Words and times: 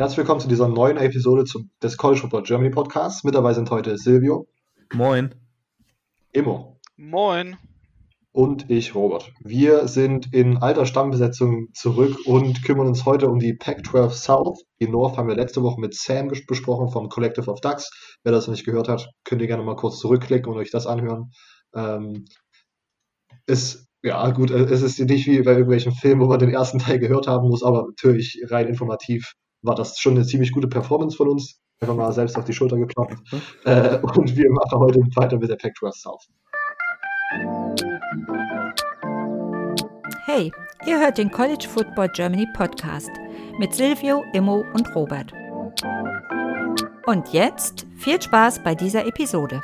Herzlich 0.00 0.16
willkommen 0.16 0.40
zu 0.40 0.48
dieser 0.48 0.66
neuen 0.66 0.96
Episode 0.96 1.44
zum, 1.44 1.68
des 1.82 1.98
College 1.98 2.22
Football 2.22 2.44
Germany 2.44 2.70
Podcasts. 2.70 3.22
Mit 3.22 3.34
dabei 3.34 3.52
sind 3.52 3.70
heute 3.70 3.98
Silvio. 3.98 4.48
Moin. 4.94 5.34
Immo. 6.32 6.80
Moin. 6.96 7.58
Und 8.32 8.70
ich, 8.70 8.94
Robert. 8.94 9.30
Wir 9.44 9.88
sind 9.88 10.32
in 10.32 10.56
alter 10.56 10.86
Stammbesetzung 10.86 11.66
zurück 11.74 12.16
und 12.24 12.64
kümmern 12.64 12.86
uns 12.86 13.04
heute 13.04 13.28
um 13.28 13.40
die 13.40 13.52
Pac-12 13.52 14.08
South. 14.12 14.64
Die 14.80 14.88
North 14.88 15.18
haben 15.18 15.28
wir 15.28 15.36
letzte 15.36 15.62
Woche 15.62 15.78
mit 15.78 15.94
Sam 15.94 16.28
besprochen 16.46 16.88
vom 16.88 17.10
Collective 17.10 17.50
of 17.50 17.60
Ducks. 17.60 17.90
Wer 18.24 18.32
das 18.32 18.46
noch 18.46 18.54
nicht 18.54 18.64
gehört 18.64 18.88
hat, 18.88 19.10
könnt 19.24 19.42
ihr 19.42 19.48
gerne 19.48 19.64
mal 19.64 19.76
kurz 19.76 19.98
zurückklicken 19.98 20.50
und 20.50 20.56
euch 20.56 20.70
das 20.70 20.86
anhören. 20.86 21.30
Ähm, 21.74 22.24
ist 23.44 23.86
ja, 24.02 24.30
gut, 24.30 24.50
es 24.50 24.80
ist 24.80 24.98
nicht 24.98 25.26
wie 25.26 25.42
bei 25.42 25.50
irgendwelchen 25.50 25.92
Filmen, 25.92 26.22
wo 26.22 26.26
man 26.26 26.38
den 26.38 26.54
ersten 26.54 26.78
Teil 26.78 26.98
gehört 26.98 27.26
haben 27.26 27.50
muss, 27.50 27.62
aber 27.62 27.84
natürlich 27.86 28.42
rein 28.48 28.66
informativ 28.66 29.34
war 29.62 29.74
das 29.74 29.98
schon 29.98 30.14
eine 30.14 30.24
ziemlich 30.24 30.52
gute 30.52 30.68
Performance 30.68 31.16
von 31.16 31.28
uns. 31.28 31.60
Einfach 31.80 31.96
mal 31.96 32.12
selbst 32.12 32.36
auf 32.36 32.44
die 32.44 32.52
Schulter 32.52 32.76
geklopft. 32.76 33.18
Mhm. 33.32 33.40
Äh, 33.64 33.98
und 33.98 34.36
wir 34.36 34.50
machen 34.50 34.78
heute 34.78 35.00
weiter 35.16 35.38
mit 35.38 35.48
der 35.48 35.56
Pac-12 35.56 35.92
South. 35.92 36.28
Hey, 40.26 40.52
ihr 40.86 40.98
hört 40.98 41.18
den 41.18 41.30
College 41.30 41.66
Football 41.68 42.08
Germany 42.14 42.46
Podcast 42.54 43.10
mit 43.58 43.74
Silvio, 43.74 44.22
Immo 44.34 44.64
und 44.74 44.94
Robert. 44.94 45.32
Und 47.06 47.32
jetzt 47.32 47.86
viel 47.96 48.20
Spaß 48.20 48.62
bei 48.62 48.74
dieser 48.74 49.06
Episode. 49.06 49.62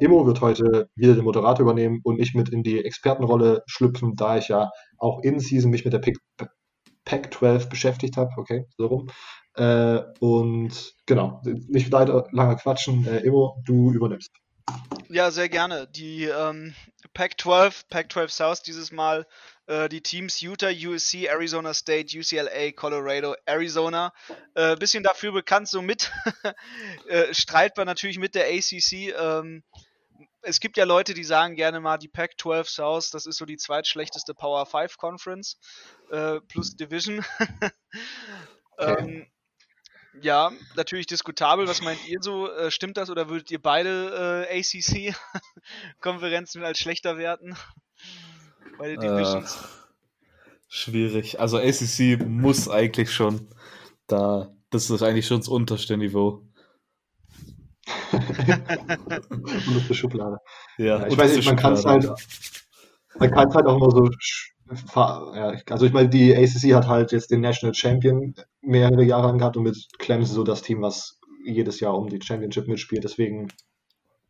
Immo 0.00 0.26
wird 0.26 0.40
heute 0.40 0.88
wieder 0.94 1.14
den 1.14 1.24
Moderator 1.24 1.62
übernehmen 1.62 2.00
und 2.02 2.20
ich 2.20 2.34
mit 2.34 2.48
in 2.48 2.62
die 2.62 2.84
Expertenrolle 2.84 3.62
schlüpfen, 3.66 4.16
da 4.16 4.38
ich 4.38 4.48
ja 4.48 4.70
auch 4.98 5.22
in 5.22 5.40
Season 5.40 5.70
mich 5.70 5.84
mit 5.84 5.92
der 5.92 6.02
Pack 7.04 7.34
12 7.34 7.68
beschäftigt 7.68 8.16
habe. 8.16 8.30
Okay, 8.36 8.66
so 8.76 8.86
rum. 8.86 9.10
Äh, 9.56 10.00
und 10.20 10.94
genau, 11.06 11.40
nicht 11.44 11.92
weiter 11.92 12.26
lange 12.32 12.56
quatschen. 12.56 13.06
Äh, 13.06 13.18
Immo, 13.18 13.62
du 13.64 13.92
übernimmst. 13.92 14.30
Ja, 15.08 15.30
sehr 15.30 15.48
gerne. 15.48 15.86
Die 15.88 16.24
ähm, 16.24 16.74
Pack 17.12 17.40
12, 17.40 17.88
Pack 17.88 18.12
12 18.12 18.32
South 18.32 18.62
dieses 18.62 18.90
Mal 18.90 19.26
äh, 19.66 19.88
die 19.88 20.02
Teams 20.02 20.40
Utah, 20.40 20.70
USC, 20.70 21.26
Arizona 21.26 21.72
State, 21.72 22.18
UCLA, 22.18 22.72
Colorado, 22.72 23.36
Arizona. 23.46 24.12
Äh, 24.54 24.76
bisschen 24.76 25.02
dafür 25.02 25.32
bekannt, 25.32 25.68
so 25.68 25.82
mit 25.82 26.10
äh, 27.08 27.32
streitbar 27.32 27.84
natürlich 27.84 28.18
mit 28.18 28.34
der 28.34 28.46
ACC. 28.46 29.14
Ähm, 29.16 29.62
es 30.42 30.60
gibt 30.60 30.76
ja 30.76 30.84
Leute, 30.84 31.14
die 31.14 31.24
sagen 31.24 31.56
gerne 31.56 31.80
mal, 31.80 31.96
die 31.96 32.08
Pac-12 32.08 32.68
South, 32.68 33.10
das 33.10 33.26
ist 33.26 33.38
so 33.38 33.46
die 33.46 33.56
zweitschlechteste 33.56 34.34
Power 34.34 34.66
5 34.66 34.98
Conference 34.98 35.58
äh, 36.10 36.40
plus 36.40 36.76
Division. 36.76 37.24
okay. 38.76 38.96
ähm, 38.98 39.26
ja, 40.22 40.52
natürlich 40.76 41.06
diskutabel. 41.06 41.66
Was 41.66 41.82
meint 41.82 42.08
ihr 42.08 42.22
so? 42.22 42.50
Äh, 42.50 42.70
stimmt 42.70 42.96
das 42.96 43.10
oder 43.10 43.28
würdet 43.28 43.50
ihr 43.50 43.60
beide 43.60 44.46
äh, 44.50 44.60
ACC-Konferenzen 44.60 46.62
als 46.64 46.78
schlechter 46.78 47.18
werten? 47.18 47.56
bei 48.78 48.88
den 48.88 49.00
Divisions? 49.00 49.56
Äh, 49.56 49.58
schwierig. 50.68 51.40
Also 51.40 51.58
ACC 51.58 52.20
muss 52.26 52.68
eigentlich 52.68 53.12
schon 53.12 53.48
da, 54.06 54.52
das 54.70 54.90
ist 54.90 55.02
eigentlich 55.02 55.26
schon 55.26 55.40
das 55.40 55.48
unterste 55.48 55.96
Niveau. 55.96 56.42
unterste 58.12 59.94
Schublade. 59.94 60.38
Ja, 60.78 60.98
ja 60.98 61.06
ich 61.06 61.16
weiß 61.16 61.36
nicht, 61.36 61.46
man 61.46 61.56
kann 61.56 61.74
es 61.74 61.84
halt, 61.84 62.10
man 63.18 63.30
kann 63.30 63.48
es 63.48 63.54
halt 63.54 63.66
auch 63.66 63.76
immer 63.76 63.90
so 63.90 64.10
ja, 64.94 65.54
also 65.70 65.86
ich 65.86 65.92
meine, 65.92 66.08
die 66.08 66.34
ACC 66.34 66.74
hat 66.74 66.86
halt 66.86 67.12
jetzt 67.12 67.30
den 67.30 67.40
National 67.40 67.74
Champion 67.74 68.34
mehrere 68.62 69.04
Jahre 69.04 69.28
angehabt 69.28 69.56
und 69.56 69.64
mit 69.64 69.76
Clemson 69.98 70.34
so 70.34 70.44
das 70.44 70.62
Team, 70.62 70.82
was 70.82 71.18
jedes 71.44 71.80
Jahr 71.80 71.96
um 71.96 72.08
die 72.08 72.20
Championship 72.22 72.68
mitspielt. 72.68 73.04
Deswegen 73.04 73.48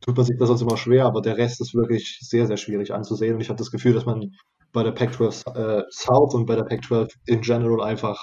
tut 0.01 0.17
man 0.17 0.27
sich 0.27 0.37
das 0.39 0.49
sonst 0.49 0.63
immer 0.63 0.77
schwer, 0.77 1.07
aber 1.07 1.23
der 1.23 1.39
Rest 1.39 1.61
ist 1.61 1.75
wirklich 1.75 2.19
sehr, 2.21 2.47
sehr 2.47 2.57
schwierig 2.57 2.93
anzusehen. 2.93 3.35
Und 3.35 3.41
ich 3.41 3.49
habe 3.49 3.59
das 3.59 3.71
Gefühl, 3.71 3.95
dass 3.95 4.07
man 4.07 4.33
bei 4.73 4.83
der 4.83 4.93
Pac-12 4.93 5.55
äh, 5.57 5.85
South 5.91 6.35
und 6.35 6.47
bei 6.47 6.57
der 6.57 6.65
Pac-12 6.65 7.11
in 7.27 7.41
general 7.41 7.81
einfach 7.81 8.21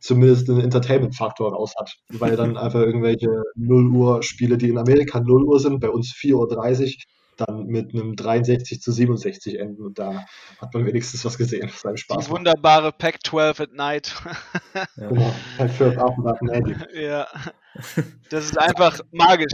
zumindest 0.00 0.48
einen 0.48 0.60
Entertainment-Faktor 0.60 1.52
raus 1.52 1.74
hat. 1.78 1.92
Weil 2.08 2.36
dann 2.36 2.56
einfach 2.56 2.80
irgendwelche 2.80 3.28
0 3.54 3.86
Uhr 3.94 4.22
Spiele, 4.22 4.56
die 4.56 4.70
in 4.70 4.78
Amerika 4.78 5.20
0 5.20 5.44
Uhr 5.44 5.60
sind, 5.60 5.80
bei 5.80 5.90
uns 5.90 6.12
4.30 6.12 6.34
Uhr, 6.34 6.94
dann 7.40 7.66
mit 7.66 7.94
einem 7.94 8.16
63 8.16 8.80
zu 8.80 8.92
67 8.92 9.58
enden. 9.58 9.82
Und 9.82 9.98
da 9.98 10.26
hat 10.60 10.74
man 10.74 10.86
wenigstens 10.86 11.24
was 11.24 11.38
gesehen. 11.38 11.70
Seinem 11.74 11.96
Spaß. 11.96 12.26
Die 12.26 12.30
wunderbare 12.30 12.92
Pac-12 12.92 13.62
at 13.62 13.72
Night. 13.72 14.14
ja. 14.74 15.08
Genau, 15.08 15.34
Pac-12 15.58 15.98
Abend 15.98 16.24
nach 16.24 16.40
Magic. 16.40 16.76
Ja. 16.94 17.26
Das 18.30 18.44
ist 18.46 18.58
einfach 18.58 19.00
magisch. 19.12 19.52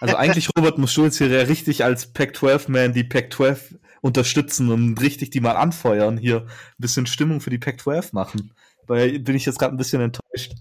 Also 0.00 0.16
eigentlich, 0.16 0.50
Robert, 0.56 0.78
muss 0.78 0.92
Schulz 0.92 1.18
hier 1.18 1.28
ja 1.28 1.42
richtig 1.42 1.84
als 1.84 2.12
Pac-12-Man 2.12 2.92
die 2.92 3.04
Pac-12 3.04 3.78
unterstützen 4.02 4.70
und 4.70 5.00
richtig 5.00 5.30
die 5.30 5.40
mal 5.40 5.56
anfeuern, 5.56 6.18
hier 6.18 6.42
ein 6.42 6.48
bisschen 6.78 7.06
Stimmung 7.06 7.40
für 7.40 7.50
die 7.50 7.58
Pac-12 7.58 8.10
machen. 8.12 8.52
Weil 8.86 9.18
bin 9.20 9.36
ich 9.36 9.46
jetzt 9.46 9.58
gerade 9.58 9.74
ein 9.74 9.78
bisschen 9.78 10.02
enttäuscht. 10.02 10.52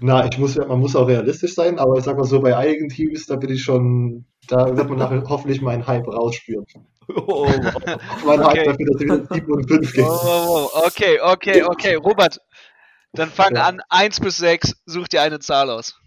Na, 0.00 0.26
ich 0.26 0.38
muss, 0.38 0.56
man 0.56 0.80
muss 0.80 0.96
auch 0.96 1.08
realistisch 1.08 1.54
sein, 1.54 1.78
aber 1.78 1.98
ich 1.98 2.04
sag 2.04 2.16
mal 2.16 2.24
so, 2.24 2.40
bei 2.40 2.56
einigen 2.56 2.88
Teams, 2.88 3.26
da 3.26 3.36
bin 3.36 3.50
ich 3.50 3.62
schon, 3.62 4.24
da 4.48 4.76
wird 4.76 4.88
man 4.88 4.98
nachher 4.98 5.22
hoffentlich 5.28 5.60
meinen 5.62 5.86
Hype 5.86 6.06
rausspüren. 6.06 6.66
Oh, 7.08 7.46
wow. 7.46 8.24
mein 8.26 8.40
okay. 8.40 8.58
Hype 8.58 8.64
dafür, 8.66 8.86
dass 8.90 9.00
wir 9.00 9.36
7 9.36 9.52
und 9.52 9.68
5 9.68 9.92
gehen. 9.92 10.04
Oh, 10.08 10.20
oh, 10.24 10.68
oh. 10.74 10.86
Okay, 10.86 11.20
okay, 11.20 11.62
okay. 11.62 11.94
Robert, 11.94 12.40
dann 13.12 13.30
fang 13.30 13.54
ja. 13.54 13.64
an, 13.68 13.80
1 13.88 14.18
bis 14.18 14.38
6, 14.38 14.74
such 14.86 15.06
dir 15.06 15.22
eine 15.22 15.38
Zahl 15.38 15.70
aus. 15.70 16.00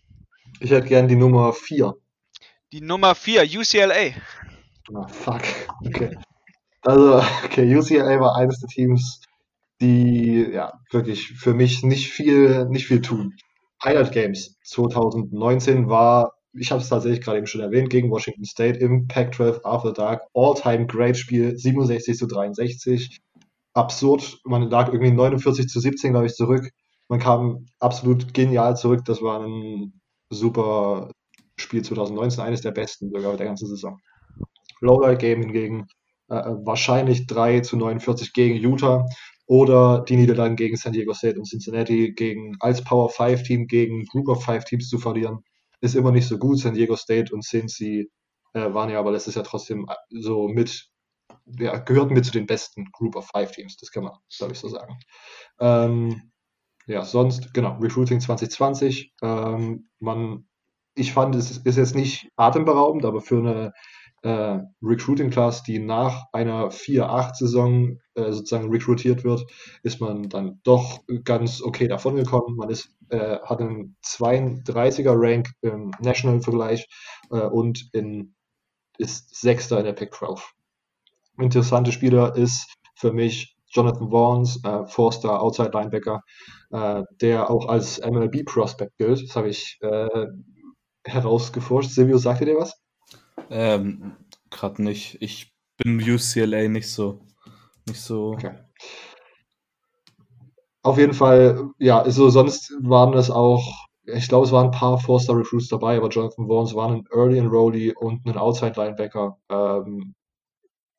Ich 0.59 0.71
hätte 0.71 0.89
gern 0.89 1.07
die 1.07 1.15
Nummer 1.15 1.53
4. 1.53 1.93
Die 2.73 2.81
Nummer 2.81 3.15
4, 3.15 3.43
UCLA. 3.43 4.13
Ah, 4.93 5.07
fuck. 5.07 5.41
Okay. 5.87 6.17
Also, 6.81 7.23
okay, 7.45 7.75
UCLA 7.75 8.19
war 8.19 8.35
eines 8.35 8.59
der 8.59 8.67
Teams, 8.67 9.21
die 9.81 10.49
ja 10.51 10.73
wirklich 10.91 11.33
für 11.33 11.53
mich 11.53 11.83
nicht 11.83 12.09
viel, 12.09 12.65
nicht 12.65 12.87
viel 12.87 13.01
tun. 13.01 13.35
Highlight 13.83 14.11
Games 14.11 14.57
2019 14.65 15.89
war, 15.89 16.33
ich 16.53 16.71
habe 16.71 16.81
es 16.81 16.89
tatsächlich 16.89 17.21
gerade 17.21 17.37
eben 17.37 17.47
schon 17.47 17.61
erwähnt, 17.61 17.89
gegen 17.89 18.09
Washington 18.11 18.45
State 18.45 18.79
im 18.79 19.07
Pac-12 19.07 19.63
After 19.63 19.93
Dark. 19.93 20.23
All-Time 20.33 20.87
Great 20.87 21.17
Spiel, 21.17 21.57
67 21.57 22.17
zu 22.17 22.27
63. 22.27 23.19
Absurd, 23.73 24.39
man 24.45 24.69
lag 24.69 24.91
irgendwie 24.91 25.11
49 25.11 25.67
zu 25.67 25.79
17, 25.79 26.11
glaube 26.11 26.25
ich, 26.25 26.33
zurück. 26.33 26.69
Man 27.07 27.19
kam 27.19 27.67
absolut 27.79 28.33
genial 28.33 28.75
zurück. 28.75 29.05
Das 29.05 29.21
war 29.21 29.43
ein 29.45 30.01
super 30.29 31.11
Spiel 31.57 31.83
2019, 31.83 32.43
eines 32.43 32.61
der 32.61 32.71
besten 32.71 33.09
sogar 33.11 33.37
der 33.37 33.47
ganzen 33.47 33.67
Saison. 33.67 33.99
Lowlight 34.81 35.19
Game 35.19 35.41
hingegen 35.41 35.87
äh, 36.29 36.43
wahrscheinlich 36.63 37.27
3 37.27 37.61
zu 37.61 37.77
49 37.77 38.33
gegen 38.33 38.55
Utah 38.55 39.05
oder 39.49 40.05
die 40.07 40.15
Niederlagen 40.15 40.55
gegen 40.55 40.77
San 40.77 40.93
Diego 40.93 41.11
State 41.11 41.39
und 41.39 41.47
Cincinnati 41.47 42.13
gegen 42.13 42.55
als 42.59 42.83
Power 42.83 43.09
5 43.09 43.41
Team 43.41 43.65
gegen 43.65 44.05
Group 44.05 44.27
of 44.27 44.45
5 44.45 44.63
Teams 44.63 44.87
zu 44.87 44.99
verlieren, 44.99 45.39
ist 45.81 45.95
immer 45.95 46.11
nicht 46.11 46.27
so 46.27 46.37
gut. 46.37 46.59
San 46.59 46.75
Diego 46.75 46.95
State 46.95 47.33
und 47.33 47.43
Cincy 47.43 48.11
äh, 48.53 48.71
waren 48.73 48.91
ja 48.91 48.99
aber 48.99 49.11
letztes 49.11 49.33
Jahr 49.33 49.43
trotzdem 49.43 49.87
äh, 49.89 49.95
so 50.21 50.47
mit, 50.47 50.91
ja, 51.47 51.79
gehörten 51.79 52.13
mit 52.13 52.25
zu 52.25 52.31
den 52.31 52.45
besten 52.45 52.91
Group 52.91 53.15
of 53.15 53.27
5 53.33 53.51
Teams, 53.51 53.77
das 53.77 53.89
kann 53.89 54.03
man, 54.03 54.13
glaube 54.37 54.53
ich, 54.53 54.59
so 54.59 54.67
sagen. 54.67 54.99
Ähm, 55.59 56.31
ja, 56.85 57.03
sonst, 57.03 57.51
genau, 57.51 57.75
Recruiting 57.79 58.19
2020. 58.19 59.15
Ähm, 59.23 59.89
man, 59.97 60.47
ich 60.93 61.11
fand, 61.11 61.33
es 61.33 61.57
ist 61.57 61.75
jetzt 61.75 61.95
nicht 61.95 62.29
atemberaubend, 62.35 63.03
aber 63.03 63.21
für 63.21 63.39
eine 63.39 63.73
äh, 64.23 64.59
Recruiting 64.81 65.29
Class, 65.29 65.63
die 65.63 65.79
nach 65.79 66.25
einer 66.33 66.71
4-8-Saison 66.71 67.99
äh, 68.15 68.31
sozusagen 68.31 68.69
rekrutiert 68.69 69.23
wird, 69.23 69.45
ist 69.83 70.01
man 70.01 70.29
dann 70.29 70.59
doch 70.63 70.99
ganz 71.23 71.61
okay 71.61 71.87
davon 71.87 72.15
gekommen. 72.15 72.55
Man 72.55 72.69
ist, 72.69 72.89
äh, 73.09 73.37
hat 73.39 73.61
einen 73.61 73.95
32er 74.05 75.13
Rank 75.15 75.51
im 75.61 75.91
National-Vergleich 75.99 76.87
äh, 77.31 77.41
und 77.41 77.89
in, 77.93 78.35
ist 78.97 79.39
Sechster 79.39 79.79
in 79.79 79.85
der 79.85 79.93
Pac-12. 79.93 80.41
Interessante 81.39 81.91
Spieler 81.91 82.35
ist 82.35 82.73
für 82.95 83.13
mich 83.13 83.55
Jonathan 83.71 84.09
Vaughns, 84.09 84.63
äh, 84.63 84.85
Forster, 84.87 85.41
Outside 85.41 85.71
Linebacker, 85.73 86.21
äh, 86.71 87.03
der 87.21 87.49
auch 87.49 87.67
als 87.67 87.99
MLB-Prospect 87.99 88.97
gilt. 88.97 89.23
Das 89.23 89.35
habe 89.35 89.49
ich 89.49 89.77
äh, 89.81 90.27
herausgeforscht. 91.05 91.91
Silvio, 91.91 92.17
sagt 92.17 92.41
ihr 92.41 92.47
dir 92.47 92.57
was? 92.57 92.73
Ähm, 93.49 94.15
gerade 94.49 94.83
nicht. 94.83 95.17
Ich 95.21 95.53
bin 95.77 95.99
UCLA 95.99 96.67
nicht 96.67 96.89
so. 96.91 97.21
Nicht 97.87 98.01
so. 98.01 98.33
Okay. 98.33 98.51
Auf 100.81 100.97
jeden 100.97 101.13
Fall, 101.13 101.69
ja, 101.77 102.09
so 102.09 102.29
sonst 102.29 102.73
waren 102.81 103.13
es 103.13 103.29
auch 103.29 103.89
ich 104.13 104.27
glaube, 104.27 104.45
es 104.45 104.51
waren 104.51 104.67
ein 104.67 104.71
paar 104.71 104.97
Four-Star-Recruits 104.97 105.67
dabei, 105.67 105.97
aber 105.97 106.09
Jonathan 106.09 106.47
Vaughns 106.47 106.73
war 106.73 106.89
ein 106.89 107.05
Early 107.13 107.37
Enrollee 107.37 107.93
und 107.93 108.25
ein 108.25 108.37
Outside-Linebacker. 108.37 109.37
Ähm, 109.49 110.15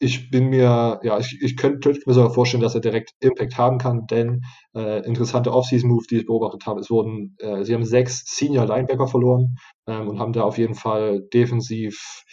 ich 0.02 0.30
bin 0.30 0.48
mir, 0.48 0.98
ja, 1.02 1.18
ich, 1.18 1.38
ich 1.42 1.58
könnte, 1.58 1.92
mir 2.06 2.14
sogar 2.14 2.32
vorstellen, 2.32 2.62
dass 2.62 2.74
er 2.74 2.80
direkt 2.80 3.12
Impact 3.20 3.58
haben 3.58 3.76
kann, 3.76 4.06
denn 4.06 4.42
äh, 4.74 5.04
interessante 5.06 5.52
Offseason-Move, 5.52 6.06
die 6.10 6.16
ich 6.16 6.26
beobachtet 6.26 6.64
habe, 6.64 6.80
es 6.80 6.90
wurden, 6.90 7.36
äh, 7.38 7.64
sie 7.64 7.74
haben 7.74 7.84
sechs 7.84 8.24
Senior 8.26 8.64
Linebacker 8.64 9.06
verloren 9.06 9.56
ähm, 9.86 10.08
und 10.08 10.18
haben 10.18 10.32
da 10.32 10.42
auf 10.42 10.56
jeden 10.56 10.74
Fall 10.74 11.20
defensiv 11.34 12.24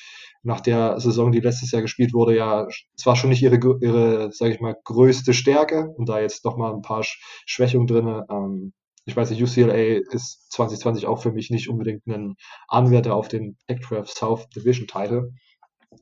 nach 0.43 0.61
der 0.61 1.01
Saison, 1.01 1.33
die 1.33 1.41
letztes 1.41 1.71
Jahr 1.71 1.81
gespielt 1.81 2.13
wurde, 2.13 2.37
ja, 2.37 2.65
es 2.95 3.05
war 3.05 3.17
schon 3.17 3.31
nicht 3.31 3.43
ihre, 3.43 3.59
ihre 3.81 4.31
sage 4.31 4.53
ich 4.53 4.61
mal, 4.61 4.77
größte 4.85 5.33
Stärke 5.33 5.93
und 5.97 6.07
da 6.07 6.21
jetzt 6.21 6.45
nochmal 6.45 6.73
ein 6.73 6.81
paar 6.81 7.03
Schwächungen 7.03 7.87
drin. 7.87 8.23
Ähm, 8.29 8.73
ich 9.03 9.15
weiß 9.15 9.29
nicht, 9.29 9.43
UCLA 9.43 9.99
ist 10.11 10.53
2020 10.53 11.05
auch 11.05 11.21
für 11.21 11.33
mich 11.33 11.49
nicht 11.49 11.69
unbedingt 11.69 12.07
ein 12.07 12.35
Anwärter 12.69 13.13
auf 13.13 13.27
den 13.27 13.57
Pac-12 13.67 14.05
South 14.05 14.49
Division 14.55 14.87
Title. 14.87 15.33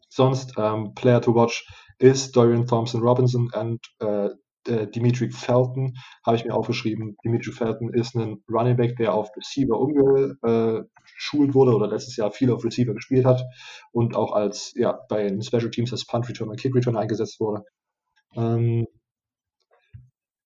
Sonst 0.09 0.53
ähm, 0.57 0.93
Player 0.95 1.21
to 1.21 1.33
watch 1.33 1.67
ist 1.99 2.35
Dorian 2.35 2.67
Thompson 2.67 3.01
Robinson 3.01 3.49
und 3.53 3.79
äh, 3.99 4.29
äh, 4.67 4.87
Dimitri 4.87 5.29
Felton, 5.29 5.95
habe 6.25 6.37
ich 6.37 6.45
mir 6.45 6.53
aufgeschrieben. 6.53 7.17
Dimitri 7.23 7.51
Felton 7.51 7.93
ist 7.93 8.15
ein 8.15 8.43
Running 8.49 8.75
Back, 8.75 8.97
der 8.97 9.13
auf 9.13 9.29
Receiver 9.35 9.79
umgeschult 9.79 11.53
wurde 11.53 11.75
oder 11.75 11.87
letztes 11.87 12.15
Jahr 12.15 12.31
viel 12.31 12.51
auf 12.51 12.63
Receiver 12.63 12.93
gespielt 12.93 13.25
hat 13.25 13.43
und 13.91 14.15
auch 14.15 14.33
als 14.33 14.73
ja, 14.75 14.99
bei 15.09 15.23
den 15.23 15.41
Special 15.41 15.69
Teams 15.69 15.91
als 15.91 16.05
Punt 16.05 16.27
Return 16.27 16.49
und 16.49 16.59
Kick 16.59 16.75
Return 16.75 16.97
eingesetzt 16.97 17.39
wurde. 17.39 17.63
Ähm, 18.35 18.87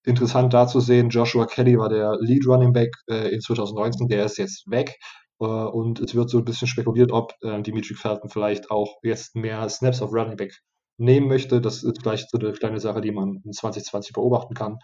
interessant 0.04 0.54
da 0.54 0.68
zu 0.68 0.80
sehen, 0.80 1.10
Joshua 1.10 1.46
Kelly 1.46 1.78
war 1.78 1.90
der 1.90 2.18
Lead 2.20 2.46
Running 2.48 2.74
Back 2.74 2.94
äh, 3.10 3.34
in 3.34 3.42
2019, 3.42 4.08
der 4.08 4.26
ist 4.26 4.38
jetzt 4.38 4.70
weg. 4.70 4.98
Äh, 5.40 5.44
und 5.46 6.00
es 6.00 6.16
wird 6.16 6.30
so 6.30 6.40
ein 6.40 6.46
bisschen 6.46 6.68
spekuliert, 6.68 7.12
ob 7.12 7.34
äh, 7.42 7.62
Dimitri 7.62 7.96
Felton 7.96 8.30
vielleicht 8.30 8.72
auch 8.72 8.98
jetzt 9.04 9.36
mehr 9.36 9.68
Snaps 9.70 10.02
auf 10.02 10.14
Running 10.14 10.38
Back 10.38 10.62
nehmen 10.98 11.28
möchte. 11.28 11.62
Das 11.62 11.84
ist 11.84 12.02
vielleicht 12.02 12.30
so 12.30 12.38
eine 12.38 12.52
kleine 12.54 12.80
Sache, 12.80 13.02
die 13.02 13.12
man 13.12 13.42
in 13.46 13.54
2020 13.54 14.14
beobachten 14.14 14.54
kann. 14.54 14.80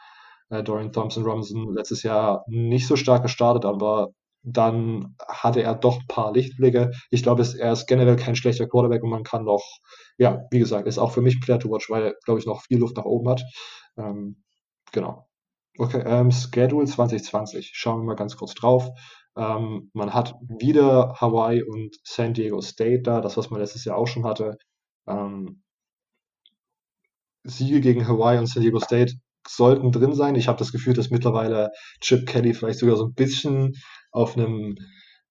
Äh, 0.49 0.63
Dorian 0.63 0.91
Thompson 0.91 1.23
Robinson 1.23 1.73
letztes 1.73 2.03
Jahr 2.03 2.43
nicht 2.47 2.87
so 2.87 2.95
stark 2.95 3.23
gestartet, 3.23 3.65
aber 3.65 4.09
dann 4.43 5.15
hatte 5.27 5.63
er 5.63 5.73
doch 5.73 5.99
ein 5.99 6.07
paar 6.07 6.31
Lichtblicke. 6.31 6.91
Ich 7.09 7.23
glaube, 7.23 7.43
er 7.57 7.73
ist 7.73 7.87
generell 7.87 8.15
kein 8.15 8.35
schlechter 8.35 8.67
Quarterback 8.67 9.03
und 9.03 9.09
man 9.09 9.23
kann 9.23 9.43
noch, 9.43 9.63
ja, 10.17 10.43
wie 10.51 10.59
gesagt, 10.59 10.87
ist 10.87 10.99
auch 10.99 11.11
für 11.11 11.21
mich 11.21 11.41
Player 11.41 11.59
to 11.59 11.69
watch, 11.71 11.89
weil 11.89 12.03
er, 12.03 12.13
glaube 12.25 12.39
ich, 12.39 12.45
noch 12.45 12.61
viel 12.61 12.77
Luft 12.77 12.95
nach 12.95 13.05
oben 13.05 13.27
hat. 13.29 13.43
Ähm, 13.97 14.43
genau. 14.91 15.27
Okay, 15.77 16.03
ähm, 16.05 16.31
Schedule 16.31 16.85
2020. 16.85 17.71
Schauen 17.73 18.01
wir 18.01 18.05
mal 18.05 18.15
ganz 18.15 18.37
kurz 18.37 18.53
drauf. 18.53 18.89
Ähm, 19.37 19.89
man 19.93 20.13
hat 20.13 20.35
wieder 20.41 21.15
Hawaii 21.19 21.61
und 21.63 21.95
San 22.03 22.33
Diego 22.33 22.61
State 22.61 23.01
da, 23.03 23.21
das, 23.21 23.37
was 23.37 23.49
man 23.49 23.59
letztes 23.59 23.85
Jahr 23.85 23.97
auch 23.97 24.07
schon 24.07 24.25
hatte. 24.25 24.57
Ähm, 25.07 25.61
Siege 27.43 27.81
gegen 27.81 28.07
Hawaii 28.07 28.39
und 28.39 28.47
San 28.47 28.63
Diego 28.63 28.79
State 28.79 29.13
sollten 29.47 29.91
drin 29.91 30.13
sein. 30.13 30.35
Ich 30.35 30.47
habe 30.47 30.57
das 30.57 30.71
Gefühl, 30.71 30.93
dass 30.93 31.11
mittlerweile 31.11 31.69
Chip 32.01 32.27
Kelly 32.27 32.53
vielleicht 32.53 32.79
sogar 32.79 32.95
so 32.95 33.05
ein 33.05 33.13
bisschen 33.13 33.73
auf 34.11 34.35
einem, 34.37 34.75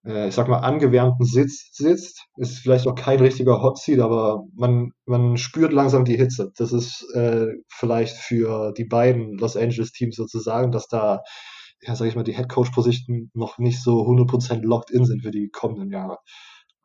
äh, 0.06 0.28
ich 0.28 0.34
sag 0.34 0.48
mal, 0.48 0.58
angewärmten 0.58 1.26
Sitz 1.26 1.70
sitzt. 1.72 2.24
Ist 2.36 2.58
vielleicht 2.58 2.86
auch 2.86 2.94
kein 2.94 3.18
richtiger 3.18 3.62
Hot 3.62 3.78
Seat, 3.78 4.00
aber 4.00 4.44
man, 4.54 4.92
man 5.06 5.36
spürt 5.36 5.72
langsam 5.72 6.04
die 6.04 6.16
Hitze. 6.16 6.52
Das 6.56 6.72
ist 6.72 7.04
äh, 7.14 7.46
vielleicht 7.68 8.16
für 8.16 8.72
die 8.72 8.84
beiden 8.84 9.36
Los 9.38 9.56
Angeles 9.56 9.92
Teams 9.92 10.16
sozusagen, 10.16 10.70
dass 10.70 10.86
da 10.86 11.22
ja, 11.82 11.94
sag 11.96 12.06
ich 12.06 12.16
mal, 12.16 12.24
die 12.24 12.34
Headcoach-Positionen 12.34 13.30
noch 13.34 13.58
nicht 13.58 13.82
so 13.82 14.02
100% 14.06 14.62
locked 14.62 14.90
in 14.90 15.04
sind 15.04 15.22
für 15.22 15.30
die 15.30 15.50
kommenden 15.50 15.90
Jahre. 15.90 16.18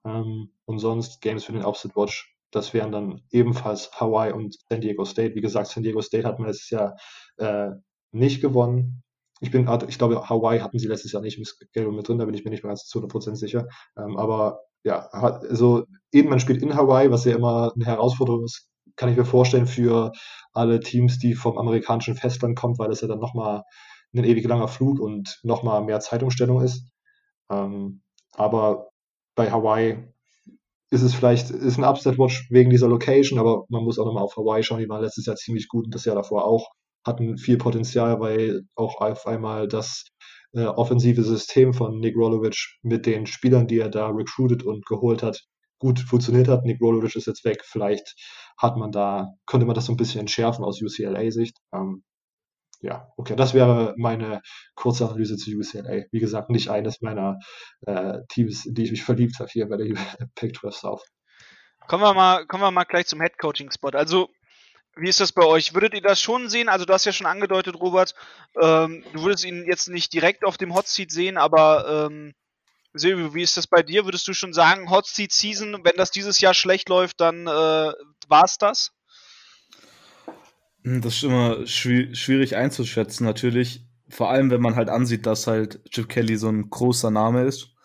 Ähm, 0.05 0.51
und 0.65 0.79
sonst 0.79 1.21
Games 1.21 1.43
für 1.43 1.53
den 1.53 1.65
Upset 1.65 1.95
Watch, 1.95 2.35
das 2.51 2.73
wären 2.73 2.91
dann 2.91 3.21
ebenfalls 3.31 3.91
Hawaii 3.99 4.33
und 4.33 4.57
San 4.69 4.81
Diego 4.81 5.05
State. 5.05 5.35
Wie 5.35 5.41
gesagt, 5.41 5.67
San 5.67 5.83
Diego 5.83 6.01
State 6.01 6.27
hat 6.27 6.39
man 6.39 6.47
letztes 6.47 6.69
Jahr 6.69 6.95
äh, 7.37 7.69
nicht 8.11 8.41
gewonnen. 8.41 9.03
Ich 9.41 9.51
bin, 9.51 9.69
ich 9.87 9.97
glaube, 9.97 10.29
Hawaii 10.29 10.59
hatten 10.59 10.79
sie 10.79 10.87
letztes 10.87 11.11
Jahr 11.13 11.21
nicht 11.21 11.37
im 11.37 11.45
Schedule 11.45 11.95
mit 11.95 12.07
drin, 12.07 12.17
da 12.17 12.25
bin 12.25 12.33
ich 12.33 12.43
mir 12.43 12.51
nicht 12.51 12.63
mehr 12.63 12.71
ganz 12.71 12.85
zu 12.85 12.99
100% 12.99 13.35
sicher. 13.35 13.67
Ähm, 13.97 14.17
aber 14.17 14.61
ja, 14.83 15.07
also 15.11 15.85
eben 16.11 16.29
man 16.29 16.39
spielt 16.39 16.61
in 16.61 16.75
Hawaii, 16.75 17.11
was 17.11 17.25
ja 17.25 17.35
immer 17.35 17.71
eine 17.75 17.85
Herausforderung 17.85 18.43
ist, 18.45 18.69
kann 18.95 19.09
ich 19.09 19.17
mir 19.17 19.25
vorstellen 19.25 19.67
für 19.67 20.11
alle 20.53 20.79
Teams, 20.81 21.19
die 21.19 21.33
vom 21.35 21.57
amerikanischen 21.57 22.15
Festland 22.15 22.57
kommen, 22.57 22.77
weil 22.77 22.89
das 22.89 23.01
ja 23.01 23.07
dann 23.07 23.19
nochmal 23.19 23.63
ein 24.13 24.23
ewig 24.23 24.45
langer 24.45 24.67
Flug 24.67 24.99
und 24.99 25.39
nochmal 25.43 25.83
mehr 25.83 25.99
Zeitumstellung 25.99 26.61
ist. 26.61 26.89
Ähm, 27.51 28.01
aber 28.33 28.89
bei 29.35 29.51
Hawaii 29.51 29.97
ist 30.91 31.01
es 31.01 31.13
vielleicht, 31.13 31.51
ist 31.51 31.77
ein 31.77 31.83
Upset 31.83 32.17
Watch 32.17 32.47
wegen 32.49 32.69
dieser 32.69 32.87
Location, 32.87 33.39
aber 33.39 33.65
man 33.69 33.83
muss 33.83 33.99
auch 33.99 34.05
nochmal 34.05 34.23
auf 34.23 34.35
Hawaii 34.35 34.63
schauen, 34.63 34.79
die 34.79 34.89
waren 34.89 35.03
letztes 35.03 35.25
Jahr 35.25 35.35
ziemlich 35.35 35.67
gut 35.67 35.85
und 35.85 35.95
das 35.95 36.05
Jahr 36.05 36.15
davor 36.15 36.45
auch, 36.45 36.69
hatten 37.05 37.37
viel 37.37 37.57
Potenzial, 37.57 38.19
weil 38.19 38.61
auch 38.75 38.99
auf 38.99 39.27
einmal 39.27 39.67
das 39.67 40.05
äh, 40.53 40.65
offensive 40.65 41.23
System 41.23 41.73
von 41.73 41.99
Nick 41.99 42.15
Rolovic 42.15 42.57
mit 42.81 43.05
den 43.05 43.27
Spielern, 43.27 43.67
die 43.67 43.79
er 43.79 43.89
da 43.89 44.07
recruited 44.09 44.63
und 44.63 44.85
geholt 44.85 45.21
hat, 45.21 45.45
gut 45.79 45.99
funktioniert 45.99 46.47
hat. 46.47 46.65
Nick 46.65 46.81
Rolovic 46.81 47.15
ist 47.15 47.27
jetzt 47.27 47.45
weg, 47.45 47.61
vielleicht 47.63 48.15
hat 48.57 48.75
man 48.75 48.91
da, 48.91 49.29
könnte 49.45 49.65
man 49.65 49.75
das 49.75 49.85
so 49.85 49.93
ein 49.93 49.97
bisschen 49.97 50.21
entschärfen 50.21 50.65
aus 50.65 50.81
UCLA-Sicht. 50.81 51.55
Ähm, 51.73 52.03
ja, 52.81 53.11
okay, 53.17 53.35
das 53.35 53.53
wäre 53.53 53.93
meine 53.97 54.41
kurze 54.75 55.05
Analyse 55.05 55.37
zu 55.37 55.51
UCLA. 55.51 56.05
Wie 56.11 56.19
gesagt, 56.19 56.49
nicht 56.49 56.69
eines 56.69 57.01
meiner 57.01 57.39
äh, 57.85 58.19
Teams, 58.29 58.63
die 58.65 58.83
ich 58.83 58.91
mich 58.91 59.03
verliebt 59.03 59.39
habe 59.39 59.49
hier 59.51 59.67
bei 59.67 59.77
der 59.77 59.87
Pac-12 60.35 60.71
South. 60.71 61.03
Kommen 61.87 62.03
wir 62.03 62.13
mal, 62.13 62.45
kommen 62.45 62.63
wir 62.63 62.71
mal 62.71 62.85
gleich 62.85 63.07
zum 63.07 63.19
Head-Coaching-Spot. 63.21 63.89
Also, 63.89 64.29
wie 64.95 65.09
ist 65.09 65.19
das 65.19 65.31
bei 65.31 65.45
euch? 65.45 65.73
Würdet 65.73 65.93
ihr 65.93 66.01
das 66.01 66.21
schon 66.21 66.49
sehen? 66.49 66.69
Also, 66.69 66.85
du 66.85 66.93
hast 66.93 67.05
ja 67.05 67.11
schon 67.11 67.27
angedeutet, 67.27 67.75
Robert, 67.79 68.13
ähm, 68.61 69.03
du 69.13 69.23
würdest 69.23 69.43
ihn 69.43 69.65
jetzt 69.65 69.89
nicht 69.89 70.13
direkt 70.13 70.45
auf 70.45 70.57
dem 70.57 70.73
Hot 70.73 70.87
Seat 70.87 71.11
sehen, 71.11 71.37
aber 71.37 72.07
ähm, 72.07 72.33
Silvio, 72.93 73.33
wie 73.33 73.43
ist 73.43 73.57
das 73.57 73.67
bei 73.67 73.83
dir? 73.83 74.05
Würdest 74.05 74.27
du 74.27 74.33
schon 74.33 74.53
sagen, 74.53 74.89
Hot 74.89 75.05
Seat 75.05 75.31
Season, 75.31 75.83
wenn 75.83 75.95
das 75.95 76.11
dieses 76.11 76.39
Jahr 76.39 76.53
schlecht 76.53 76.89
läuft, 76.89 77.19
dann 77.19 77.45
äh, 77.45 77.93
war 78.27 78.43
es 78.45 78.57
das? 78.57 78.91
Hm, 80.83 81.01
das 81.01 81.15
ist 81.15 81.23
immer 81.23 81.65
schwierig 81.67 82.55
einzuschätzen, 82.55 83.25
natürlich. 83.25 83.85
Vor 84.09 84.29
allem, 84.29 84.49
wenn 84.49 84.61
man 84.61 84.75
halt 84.75 84.89
ansieht, 84.89 85.25
dass 85.25 85.47
halt 85.47 85.83
Chip 85.91 86.09
Kelly 86.09 86.37
so 86.37 86.49
ein 86.49 86.69
großer 86.69 87.11
Name 87.11 87.43
ist. 87.43 87.75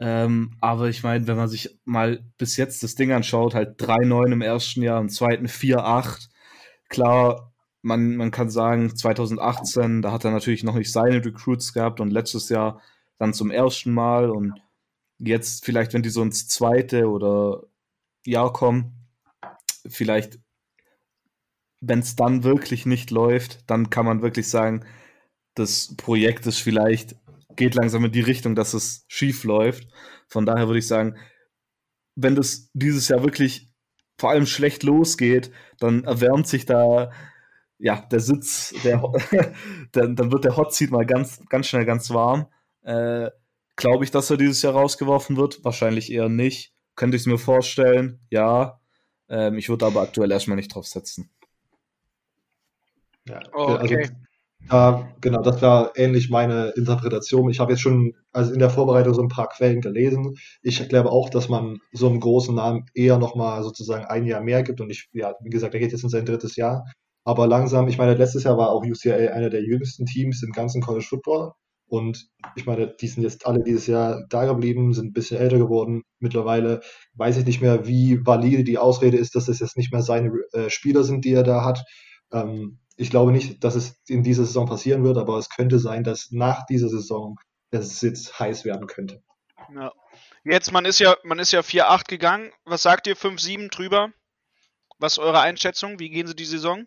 Ähm, 0.00 0.56
aber 0.60 0.88
ich 0.88 1.04
meine, 1.04 1.26
wenn 1.28 1.36
man 1.36 1.48
sich 1.48 1.78
mal 1.84 2.24
bis 2.36 2.56
jetzt 2.56 2.82
das 2.82 2.96
Ding 2.96 3.12
anschaut, 3.12 3.54
halt 3.54 3.80
3-9 3.80 4.32
im 4.32 4.42
ersten 4.42 4.82
Jahr, 4.82 5.00
im 5.00 5.08
zweiten 5.08 5.46
4-8. 5.46 6.28
Klar, 6.88 7.52
man, 7.82 8.16
man 8.16 8.30
kann 8.30 8.50
sagen, 8.50 8.94
2018, 8.96 10.02
da 10.02 10.12
hat 10.12 10.24
er 10.24 10.32
natürlich 10.32 10.64
noch 10.64 10.74
nicht 10.74 10.92
seine 10.92 11.24
Recruits 11.24 11.72
gehabt 11.72 12.00
und 12.00 12.10
letztes 12.10 12.48
Jahr 12.48 12.80
dann 13.18 13.32
zum 13.34 13.50
ersten 13.50 13.92
Mal 13.92 14.30
und 14.30 14.60
jetzt 15.18 15.64
vielleicht, 15.64 15.94
wenn 15.94 16.02
die 16.02 16.10
so 16.10 16.22
ins 16.22 16.48
zweite 16.48 17.08
oder 17.08 17.62
Jahr 18.24 18.52
kommen, 18.52 19.06
vielleicht 19.86 20.40
wenn 21.82 21.98
es 21.98 22.16
dann 22.16 22.44
wirklich 22.44 22.86
nicht 22.86 23.10
läuft, 23.10 23.68
dann 23.68 23.90
kann 23.90 24.06
man 24.06 24.22
wirklich 24.22 24.48
sagen, 24.48 24.86
das 25.54 25.94
Projekt 25.96 26.46
ist 26.46 26.60
vielleicht, 26.60 27.16
geht 27.56 27.74
langsam 27.74 28.04
in 28.04 28.12
die 28.12 28.20
Richtung, 28.20 28.54
dass 28.54 28.72
es 28.72 29.04
schief 29.08 29.44
läuft. 29.44 29.88
Von 30.28 30.46
daher 30.46 30.68
würde 30.68 30.78
ich 30.78 30.86
sagen, 30.86 31.16
wenn 32.14 32.36
das 32.36 32.70
dieses 32.72 33.08
Jahr 33.08 33.22
wirklich 33.22 33.68
vor 34.16 34.30
allem 34.30 34.46
schlecht 34.46 34.84
losgeht, 34.84 35.50
dann 35.80 36.04
erwärmt 36.04 36.46
sich 36.46 36.64
da 36.66 37.10
ja 37.78 38.00
der 38.00 38.20
Sitz, 38.20 38.72
der, 38.84 39.02
dann, 39.92 40.14
dann 40.14 40.30
wird 40.30 40.44
der 40.44 40.56
Hot 40.56 40.72
Seat 40.72 40.92
mal 40.92 41.04
ganz, 41.04 41.40
ganz 41.48 41.66
schnell 41.66 41.84
ganz 41.84 42.10
warm. 42.10 42.46
Äh, 42.82 43.30
Glaube 43.74 44.04
ich, 44.04 44.10
dass 44.10 44.30
er 44.30 44.36
dieses 44.36 44.62
Jahr 44.62 44.74
rausgeworfen 44.74 45.36
wird? 45.36 45.64
Wahrscheinlich 45.64 46.12
eher 46.12 46.28
nicht. 46.28 46.74
Könnte 46.94 47.16
ich 47.16 47.22
es 47.22 47.26
mir 47.26 47.38
vorstellen? 47.38 48.20
Ja. 48.30 48.80
Ähm, 49.28 49.56
ich 49.56 49.68
würde 49.68 49.86
aber 49.86 50.02
aktuell 50.02 50.30
erstmal 50.30 50.56
nicht 50.56 50.74
drauf 50.74 50.86
setzen. 50.86 51.30
Ja, 53.28 53.40
also 53.52 53.80
okay. 53.80 54.08
Also, 54.68 55.02
äh, 55.02 55.04
genau, 55.20 55.42
das 55.42 55.60
war 55.62 55.92
ähnlich 55.96 56.30
meine 56.30 56.68
Interpretation. 56.76 57.50
Ich 57.50 57.60
habe 57.60 57.72
jetzt 57.72 57.80
schon 57.80 58.14
also 58.32 58.52
in 58.52 58.58
der 58.58 58.70
Vorbereitung 58.70 59.14
so 59.14 59.22
ein 59.22 59.28
paar 59.28 59.48
Quellen 59.48 59.80
gelesen. 59.80 60.36
Ich 60.62 60.88
glaube 60.88 61.10
auch, 61.10 61.30
dass 61.30 61.48
man 61.48 61.78
so 61.92 62.08
einem 62.08 62.20
großen 62.20 62.54
Namen 62.54 62.86
eher 62.94 63.18
nochmal 63.18 63.62
sozusagen 63.62 64.04
ein 64.04 64.26
Jahr 64.26 64.40
mehr 64.40 64.62
gibt. 64.62 64.80
Und 64.80 64.90
ich, 64.90 65.08
ja, 65.12 65.34
wie 65.42 65.50
gesagt, 65.50 65.74
er 65.74 65.80
geht 65.80 65.92
jetzt 65.92 66.04
in 66.04 66.10
sein 66.10 66.26
drittes 66.26 66.56
Jahr. 66.56 66.84
Aber 67.24 67.46
langsam, 67.46 67.88
ich 67.88 67.98
meine, 67.98 68.14
letztes 68.14 68.44
Jahr 68.44 68.56
war 68.58 68.70
auch 68.70 68.84
UCLA 68.84 69.32
einer 69.32 69.50
der 69.50 69.62
jüngsten 69.62 70.06
Teams 70.06 70.42
im 70.42 70.52
ganzen 70.52 70.80
College 70.82 71.06
Football. 71.08 71.52
Und 71.86 72.28
ich 72.56 72.64
meine, 72.66 72.88
die 73.00 73.06
sind 73.06 73.22
jetzt 73.22 73.46
alle 73.46 73.62
dieses 73.62 73.86
Jahr 73.86 74.24
da 74.30 74.46
geblieben, 74.46 74.94
sind 74.94 75.08
ein 75.08 75.12
bisschen 75.12 75.38
älter 75.38 75.58
geworden. 75.58 76.02
Mittlerweile 76.20 76.80
weiß 77.14 77.36
ich 77.36 77.46
nicht 77.46 77.60
mehr, 77.60 77.86
wie 77.86 78.24
valide 78.24 78.64
die 78.64 78.78
Ausrede 78.78 79.18
ist, 79.18 79.34
dass 79.34 79.48
es 79.48 79.60
jetzt 79.60 79.76
nicht 79.76 79.92
mehr 79.92 80.02
seine 80.02 80.32
äh, 80.52 80.70
Spieler 80.70 81.04
sind, 81.04 81.24
die 81.24 81.32
er 81.32 81.42
da 81.42 81.64
hat. 81.64 81.84
Ähm, 82.32 82.78
ich 82.96 83.10
glaube 83.10 83.32
nicht, 83.32 83.62
dass 83.64 83.74
es 83.74 84.00
in 84.06 84.22
dieser 84.22 84.44
Saison 84.44 84.66
passieren 84.66 85.04
wird, 85.04 85.16
aber 85.16 85.38
es 85.38 85.48
könnte 85.48 85.78
sein, 85.78 86.04
dass 86.04 86.30
nach 86.30 86.66
dieser 86.66 86.88
Saison 86.88 87.38
es 87.70 88.00
jetzt 88.00 88.38
heiß 88.38 88.64
werden 88.64 88.86
könnte. 88.86 89.22
Ja. 89.74 89.92
Jetzt, 90.44 90.72
man 90.72 90.84
ist 90.84 90.98
ja, 90.98 91.16
man 91.22 91.38
ist 91.38 91.52
ja 91.52 91.60
4-8 91.60 92.08
gegangen. 92.08 92.50
Was 92.64 92.82
sagt 92.82 93.06
ihr 93.06 93.16
5-7 93.16 93.70
drüber? 93.70 94.12
Was 94.98 95.14
ist 95.14 95.18
eure 95.18 95.40
Einschätzung? 95.40 95.98
Wie 95.98 96.10
gehen 96.10 96.26
sie 96.26 96.34
die 96.34 96.44
Saison? 96.44 96.86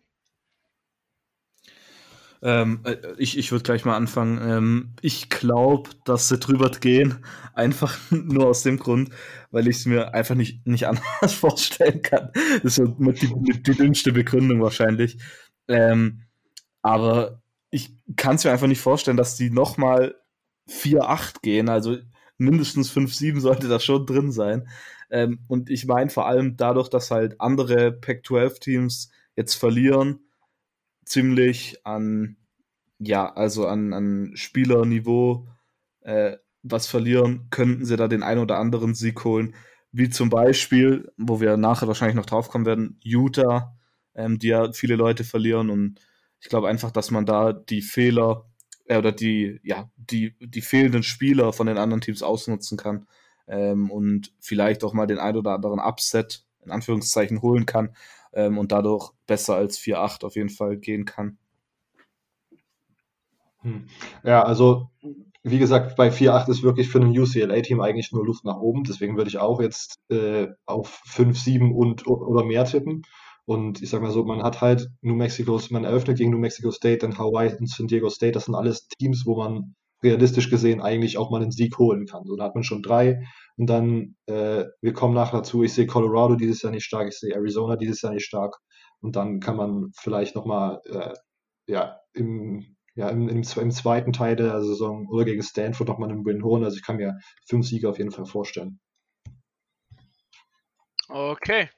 Ähm, 2.41 2.81
äh, 2.83 2.97
ich 3.17 3.37
ich 3.37 3.51
würde 3.51 3.63
gleich 3.63 3.85
mal 3.85 3.95
anfangen. 3.95 4.39
Ähm, 4.41 4.93
ich 5.01 5.29
glaube, 5.29 5.89
dass 6.03 6.27
sie 6.27 6.37
drüber 6.37 6.69
gehen, 6.69 7.25
einfach 7.55 7.97
nur 8.11 8.47
aus 8.47 8.61
dem 8.61 8.77
Grund, 8.77 9.09
weil 9.51 9.67
ich 9.67 9.77
es 9.77 9.85
mir 9.85 10.13
einfach 10.13 10.35
nicht, 10.35 10.67
nicht 10.67 10.87
anders 10.87 11.33
vorstellen 11.33 12.01
kann. 12.01 12.31
Das 12.61 12.77
ist 12.77 12.93
die, 12.99 13.61
die 13.63 13.75
dünnste 13.75 14.11
Begründung 14.11 14.61
wahrscheinlich. 14.61 15.17
Ähm, 15.67 16.23
aber 16.81 17.41
ich 17.71 17.95
kann 18.15 18.35
es 18.35 18.43
mir 18.43 18.51
einfach 18.51 18.67
nicht 18.67 18.81
vorstellen, 18.81 19.17
dass 19.17 19.35
die 19.35 19.49
nochmal 19.49 20.15
4-8 20.69 21.41
gehen. 21.41 21.69
Also 21.69 21.97
mindestens 22.37 22.91
5-7 22.91 23.39
sollte 23.39 23.67
da 23.67 23.79
schon 23.79 24.05
drin 24.05 24.31
sein. 24.31 24.67
Ähm, 25.09 25.39
und 25.47 25.69
ich 25.69 25.85
meine 25.85 26.09
vor 26.09 26.27
allem 26.27 26.57
dadurch, 26.57 26.89
dass 26.89 27.11
halt 27.11 27.39
andere 27.39 27.91
Pac-12-Teams 27.91 29.11
jetzt 29.35 29.55
verlieren, 29.55 30.19
ziemlich 31.05 31.85
an, 31.85 32.37
ja, 32.99 33.31
also 33.33 33.67
an, 33.67 33.93
an 33.93 34.31
Spielerniveau 34.35 35.47
äh, 36.01 36.37
was 36.63 36.87
verlieren, 36.87 37.47
könnten 37.51 37.85
sie 37.85 37.95
da 37.95 38.07
den 38.07 38.23
ein 38.23 38.39
oder 38.39 38.57
anderen 38.57 38.95
Sieg 38.95 39.23
holen. 39.23 39.53
Wie 39.91 40.09
zum 40.09 40.29
Beispiel, 40.29 41.11
wo 41.17 41.39
wir 41.39 41.57
nachher 41.57 41.87
wahrscheinlich 41.87 42.15
noch 42.15 42.25
drauf 42.25 42.49
kommen 42.49 42.65
werden, 42.65 42.99
Utah, 43.01 43.74
ähm, 44.15 44.39
die 44.39 44.47
ja 44.47 44.71
viele 44.71 44.95
Leute 44.95 45.23
verlieren. 45.23 45.69
Und 45.69 45.99
ich 46.39 46.49
glaube 46.49 46.67
einfach, 46.67 46.91
dass 46.91 47.11
man 47.11 47.25
da 47.25 47.53
die 47.53 47.81
Fehler 47.81 48.45
äh, 48.85 48.97
oder 48.97 49.11
die, 49.11 49.59
ja, 49.63 49.89
die, 49.95 50.35
die 50.39 50.61
fehlenden 50.61 51.03
Spieler 51.03 51.53
von 51.53 51.67
den 51.67 51.77
anderen 51.77 52.01
Teams 52.01 52.23
ausnutzen 52.23 52.77
kann 52.77 53.07
ähm, 53.47 53.91
und 53.91 54.33
vielleicht 54.39 54.83
auch 54.83 54.93
mal 54.93 55.07
den 55.07 55.19
ein 55.19 55.37
oder 55.37 55.53
anderen 55.53 55.79
Upset 55.79 56.45
in 56.63 56.71
Anführungszeichen 56.71 57.41
holen 57.41 57.65
kann 57.65 57.95
ähm, 58.33 58.57
und 58.57 58.71
dadurch 58.71 59.11
besser 59.27 59.55
als 59.55 59.79
4-8 59.79 60.25
auf 60.25 60.35
jeden 60.35 60.49
Fall 60.49 60.77
gehen 60.77 61.05
kann. 61.05 61.37
Hm. 63.61 63.87
Ja, 64.23 64.43
also 64.43 64.89
wie 65.43 65.59
gesagt, 65.59 65.95
bei 65.95 66.09
4-8 66.09 66.49
ist 66.49 66.63
wirklich 66.63 66.89
für 66.89 66.99
ein 66.99 67.17
UCLA-Team 67.17 67.79
eigentlich 67.79 68.11
nur 68.11 68.25
Luft 68.25 68.45
nach 68.45 68.57
oben. 68.57 68.83
Deswegen 68.83 69.15
würde 69.15 69.29
ich 69.29 69.37
auch 69.37 69.61
jetzt 69.61 69.99
äh, 70.09 70.47
auf 70.65 71.03
5-7 71.07 71.71
und 71.71 72.07
oder 72.07 72.43
mehr 72.43 72.65
tippen. 72.65 73.03
Und 73.45 73.81
ich 73.81 73.89
sag 73.89 74.01
mal 74.01 74.11
so, 74.11 74.23
man 74.23 74.41
hat 74.41 74.61
halt 74.61 74.89
New 75.01 75.15
Mexico, 75.15 75.59
man 75.69 75.83
eröffnet 75.83 76.17
gegen 76.17 76.31
New 76.31 76.39
Mexico 76.39 76.71
State, 76.71 76.99
dann 76.99 77.17
Hawaii 77.17 77.53
und 77.55 77.69
San 77.69 77.87
Diego 77.87 78.09
State. 78.09 78.31
Das 78.31 78.45
sind 78.45 78.55
alles 78.55 78.87
Teams, 78.87 79.25
wo 79.25 79.37
man 79.37 79.75
realistisch 80.03 80.49
gesehen 80.49 80.81
eigentlich 80.81 81.17
auch 81.17 81.29
mal 81.29 81.41
einen 81.41 81.51
Sieg 81.51 81.77
holen 81.77 82.05
kann. 82.05 82.25
So, 82.25 82.35
da 82.35 82.45
hat 82.45 82.55
man 82.55 82.63
schon 82.63 82.81
drei. 82.81 83.23
Und 83.57 83.67
dann, 83.67 84.15
äh, 84.25 84.65
wir 84.81 84.93
kommen 84.93 85.13
nachher 85.13 85.37
dazu, 85.37 85.63
ich 85.63 85.73
sehe 85.73 85.87
Colorado 85.87 86.35
dieses 86.35 86.61
Jahr 86.61 86.71
nicht 86.71 86.85
stark, 86.85 87.07
ich 87.07 87.19
sehe 87.19 87.33
Arizona 87.33 87.75
dieses 87.75 88.01
Jahr 88.01 88.13
nicht 88.13 88.25
stark. 88.25 88.57
Und 89.01 89.15
dann 89.15 89.39
kann 89.39 89.55
man 89.57 89.91
vielleicht 89.95 90.35
nochmal, 90.35 90.81
äh, 90.85 91.13
ja, 91.67 91.99
im, 92.13 92.75
ja 92.95 93.09
im, 93.09 93.29
im, 93.29 93.43
im, 93.43 93.71
zweiten 93.71 94.13
Teil 94.13 94.35
der 94.35 94.61
Saison 94.63 95.07
oder 95.07 95.25
gegen 95.25 95.43
Stanford 95.43 95.87
nochmal 95.87 96.09
einen 96.11 96.25
Win 96.25 96.43
holen. 96.43 96.63
Also 96.63 96.77
ich 96.77 96.83
kann 96.83 96.97
mir 96.97 97.17
fünf 97.47 97.67
Siege 97.67 97.89
auf 97.89 97.97
jeden 97.97 98.11
Fall 98.11 98.25
vorstellen. 98.25 98.79
Okay, 101.07 101.69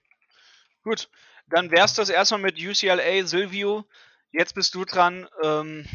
gut. 0.83 1.09
Dann 1.49 1.71
wär's 1.71 1.93
das 1.93 2.09
erstmal 2.09 2.41
mit 2.41 2.57
UCLA, 2.59 3.25
Silvio. 3.25 3.85
Jetzt 4.31 4.53
bist 4.55 4.75
du 4.75 4.85
dran. 4.85 5.27
Ähm, 5.43 5.85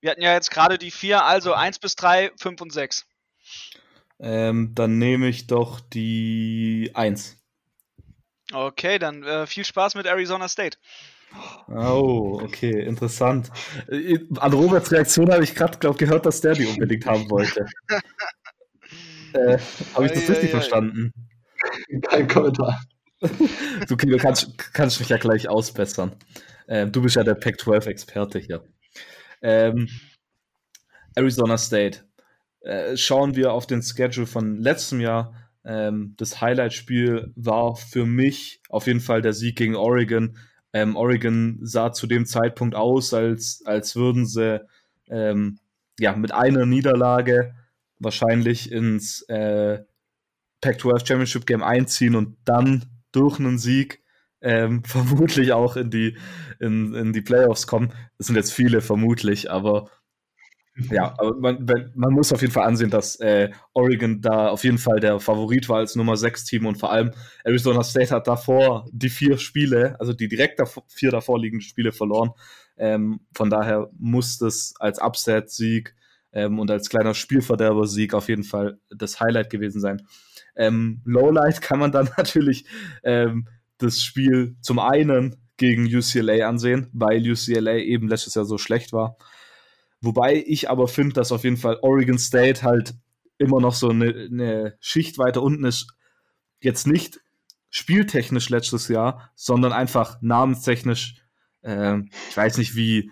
wir 0.00 0.10
hatten 0.10 0.22
ja 0.22 0.34
jetzt 0.34 0.50
gerade 0.50 0.78
die 0.78 0.90
vier, 0.90 1.24
also 1.24 1.52
1 1.52 1.78
bis 1.78 1.96
3, 1.96 2.32
5 2.38 2.60
und 2.60 2.72
6. 2.72 3.06
Ähm, 4.20 4.74
dann 4.74 4.98
nehme 4.98 5.28
ich 5.28 5.46
doch 5.46 5.80
die 5.80 6.90
1. 6.94 7.36
Okay, 8.52 8.98
dann 8.98 9.22
äh, 9.22 9.46
viel 9.46 9.64
Spaß 9.64 9.94
mit 9.94 10.06
Arizona 10.06 10.48
State. 10.48 10.78
Oh, 11.68 12.40
okay, 12.42 12.84
interessant. 12.84 13.50
Äh, 13.88 14.18
an 14.36 14.52
Roberts 14.52 14.92
Reaktion 14.92 15.32
habe 15.32 15.44
ich 15.44 15.54
gerade 15.54 15.78
gehört, 15.94 16.26
dass 16.26 16.40
der 16.40 16.54
die 16.54 16.66
unbedingt 16.66 17.06
haben 17.06 17.28
wollte. 17.30 17.66
äh, 19.32 19.58
habe 19.94 20.06
ich 20.06 20.12
das 20.12 20.28
richtig 20.28 20.50
verstanden? 20.50 21.12
Kein 22.02 22.28
Kommentar. 22.28 22.80
du, 23.88 23.96
kannst, 24.16 24.56
kannst 24.72 25.00
mich 25.00 25.08
ja 25.08 25.16
gleich 25.16 25.48
ausbessern. 25.48 26.12
Äh, 26.66 26.86
du 26.86 27.02
bist 27.02 27.16
ja 27.16 27.22
der 27.22 27.34
Pac-12-Experte 27.34 28.38
hier. 28.38 28.64
Ähm, 29.42 29.88
Arizona 31.14 31.58
State. 31.58 32.00
Äh, 32.60 32.96
schauen 32.96 33.36
wir 33.36 33.52
auf 33.52 33.66
den 33.66 33.82
Schedule 33.82 34.26
von 34.26 34.56
letztem 34.58 35.00
Jahr. 35.00 35.34
Ähm, 35.64 36.14
das 36.16 36.40
Highlight-Spiel 36.40 37.32
war 37.36 37.76
für 37.76 38.06
mich 38.06 38.60
auf 38.68 38.86
jeden 38.86 39.00
Fall 39.00 39.22
der 39.22 39.32
Sieg 39.32 39.56
gegen 39.56 39.76
Oregon. 39.76 40.38
Ähm, 40.72 40.96
Oregon 40.96 41.58
sah 41.62 41.92
zu 41.92 42.06
dem 42.06 42.26
Zeitpunkt 42.26 42.74
aus, 42.74 43.14
als, 43.14 43.62
als 43.64 43.96
würden 43.96 44.26
sie 44.26 44.60
ähm, 45.08 45.58
ja, 45.98 46.16
mit 46.16 46.32
einer 46.32 46.66
Niederlage 46.66 47.54
wahrscheinlich 47.98 48.72
ins 48.72 49.22
äh, 49.28 49.80
Pac-12 50.60 51.06
Championship 51.06 51.46
Game 51.46 51.62
einziehen 51.62 52.16
und 52.16 52.36
dann 52.44 52.84
durch 53.14 53.38
einen 53.38 53.58
Sieg 53.58 54.02
ähm, 54.40 54.82
vermutlich 54.86 55.52
auch 55.52 55.76
in 55.76 55.90
die, 55.90 56.16
in, 56.60 56.94
in 56.94 57.12
die 57.12 57.22
Playoffs 57.22 57.66
kommen. 57.66 57.92
Das 58.18 58.26
sind 58.26 58.36
jetzt 58.36 58.52
viele 58.52 58.80
vermutlich, 58.80 59.50
aber 59.50 59.90
ja, 60.90 61.14
aber 61.18 61.36
man, 61.38 61.92
man 61.94 62.12
muss 62.12 62.32
auf 62.32 62.40
jeden 62.40 62.52
Fall 62.52 62.66
ansehen, 62.66 62.90
dass 62.90 63.14
äh, 63.20 63.50
Oregon 63.74 64.20
da 64.20 64.48
auf 64.48 64.64
jeden 64.64 64.78
Fall 64.78 64.98
der 64.98 65.20
Favorit 65.20 65.68
war 65.68 65.78
als 65.78 65.94
Nummer 65.94 66.16
6 66.16 66.44
Team 66.46 66.66
und 66.66 66.78
vor 66.78 66.90
allem 66.90 67.12
Arizona 67.44 67.84
State 67.84 68.12
hat 68.12 68.26
davor 68.26 68.88
die 68.90 69.08
vier 69.08 69.38
Spiele, 69.38 69.94
also 70.00 70.12
die 70.12 70.26
direkt 70.26 70.58
davor, 70.58 70.82
vier 70.88 71.12
davor 71.12 71.38
liegenden 71.38 71.60
Spiele 71.60 71.92
verloren. 71.92 72.32
Ähm, 72.76 73.20
von 73.36 73.50
daher 73.50 73.88
muss 73.96 74.38
das 74.38 74.74
als 74.80 75.00
Upset-Sieg 75.00 75.94
ähm, 76.32 76.58
und 76.58 76.72
als 76.72 76.88
kleiner 76.88 77.14
Spielverderber-Sieg 77.14 78.12
auf 78.12 78.28
jeden 78.28 78.44
Fall 78.44 78.80
das 78.90 79.20
Highlight 79.20 79.50
gewesen 79.50 79.80
sein. 79.80 80.02
Ähm, 80.56 81.02
Lowlight 81.04 81.60
kann 81.60 81.78
man 81.78 81.92
dann 81.92 82.08
natürlich 82.16 82.66
ähm, 83.02 83.48
das 83.78 84.02
Spiel 84.02 84.56
zum 84.60 84.78
einen 84.78 85.36
gegen 85.56 85.86
UCLA 85.86 86.48
ansehen, 86.48 86.88
weil 86.92 87.28
UCLA 87.28 87.76
eben 87.76 88.08
letztes 88.08 88.34
Jahr 88.34 88.44
so 88.44 88.58
schlecht 88.58 88.92
war. 88.92 89.16
Wobei 90.00 90.42
ich 90.46 90.68
aber 90.68 90.88
finde, 90.88 91.14
dass 91.14 91.32
auf 91.32 91.44
jeden 91.44 91.56
Fall 91.56 91.78
Oregon 91.80 92.18
State 92.18 92.62
halt 92.62 92.94
immer 93.38 93.60
noch 93.60 93.74
so 93.74 93.88
eine, 93.88 94.28
eine 94.30 94.76
Schicht 94.80 95.18
weiter 95.18 95.42
unten 95.42 95.64
ist. 95.64 95.88
Jetzt 96.60 96.86
nicht 96.86 97.20
spieltechnisch 97.70 98.50
letztes 98.50 98.88
Jahr, 98.88 99.30
sondern 99.34 99.72
einfach 99.72 100.18
namenstechnisch. 100.20 101.16
Äh, 101.62 102.00
ich 102.28 102.36
weiß 102.36 102.58
nicht, 102.58 102.76
wie, 102.76 103.10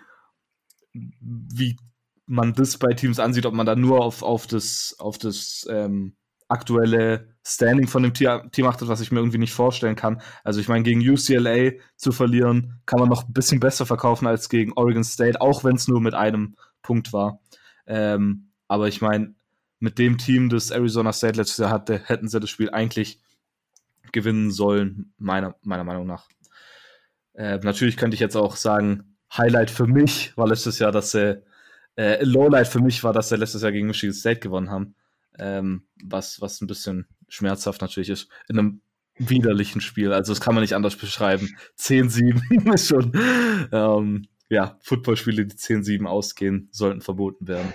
wie 0.93 1.77
man 2.25 2.53
das 2.53 2.77
bei 2.77 2.93
Teams 2.93 3.19
ansieht, 3.19 3.45
ob 3.45 3.53
man 3.53 3.65
da 3.65 3.75
nur 3.75 4.01
auf, 4.01 4.21
auf 4.21 4.47
das, 4.47 4.95
auf 4.99 5.17
das 5.17 5.67
ähm, 5.69 6.15
aktuelle 6.47 7.32
Standing 7.45 7.87
von 7.87 8.03
dem 8.03 8.13
Team 8.13 8.65
achtet, 8.65 8.87
was 8.87 9.01
ich 9.01 9.11
mir 9.11 9.19
irgendwie 9.19 9.37
nicht 9.37 9.53
vorstellen 9.53 9.95
kann. 9.95 10.21
Also 10.43 10.61
ich 10.61 10.69
meine, 10.69 10.83
gegen 10.83 11.01
UCLA 11.01 11.73
zu 11.97 12.11
verlieren, 12.11 12.79
kann 12.85 12.99
man 12.99 13.09
noch 13.09 13.27
ein 13.27 13.33
bisschen 13.33 13.59
besser 13.59 13.85
verkaufen 13.85 14.27
als 14.27 14.47
gegen 14.47 14.73
Oregon 14.73 15.03
State, 15.03 15.41
auch 15.41 15.63
wenn 15.63 15.75
es 15.75 15.87
nur 15.87 15.99
mit 15.99 16.13
einem 16.13 16.55
Punkt 16.81 17.11
war. 17.11 17.41
Ähm, 17.85 18.49
aber 18.67 18.87
ich 18.87 19.01
meine, 19.01 19.35
mit 19.79 19.99
dem 19.99 20.17
Team, 20.17 20.49
das 20.49 20.71
Arizona 20.71 21.11
State 21.11 21.37
letztes 21.37 21.57
Jahr 21.57 21.71
hatte, 21.71 22.01
hätten 22.05 22.29
sie 22.29 22.39
das 22.39 22.49
Spiel 22.49 22.69
eigentlich 22.69 23.19
gewinnen 24.13 24.51
sollen, 24.51 25.13
meiner, 25.17 25.55
meiner 25.63 25.83
Meinung 25.83 26.07
nach. 26.07 26.29
Äh, 27.33 27.57
natürlich 27.57 27.97
könnte 27.97 28.15
ich 28.15 28.21
jetzt 28.21 28.37
auch 28.37 28.55
sagen, 28.55 29.17
Highlight 29.35 29.69
für 29.69 29.87
mich 29.87 30.37
war 30.37 30.47
letztes 30.47 30.79
Jahr, 30.79 30.91
dass 30.91 31.11
sie, 31.11 31.43
äh, 31.97 32.23
Lowlight 32.23 32.67
für 32.67 32.79
mich 32.79 33.03
war, 33.03 33.11
dass 33.11 33.29
sie 33.29 33.35
letztes 33.35 33.63
Jahr 33.63 33.71
gegen 33.71 33.87
Michigan 33.87 34.13
State 34.13 34.39
gewonnen 34.39 34.69
haben 34.69 34.95
ähm, 35.39 35.83
was, 36.03 36.41
was 36.41 36.61
ein 36.61 36.67
bisschen 36.67 37.07
schmerzhaft 37.27 37.81
natürlich 37.81 38.09
ist, 38.09 38.29
in 38.47 38.59
einem 38.59 38.81
widerlichen 39.17 39.81
Spiel. 39.81 40.11
Also 40.11 40.33
das 40.33 40.41
kann 40.41 40.55
man 40.55 40.61
nicht 40.61 40.75
anders 40.75 40.95
beschreiben. 40.95 41.55
10-7 41.79 42.73
ist 42.73 42.87
schon, 42.87 43.11
ähm, 43.71 44.27
ja, 44.49 44.77
Footballspiele, 44.81 45.45
die 45.45 45.55
10-7 45.55 46.05
ausgehen, 46.05 46.69
sollten 46.71 47.01
verboten 47.01 47.47
werden. 47.47 47.73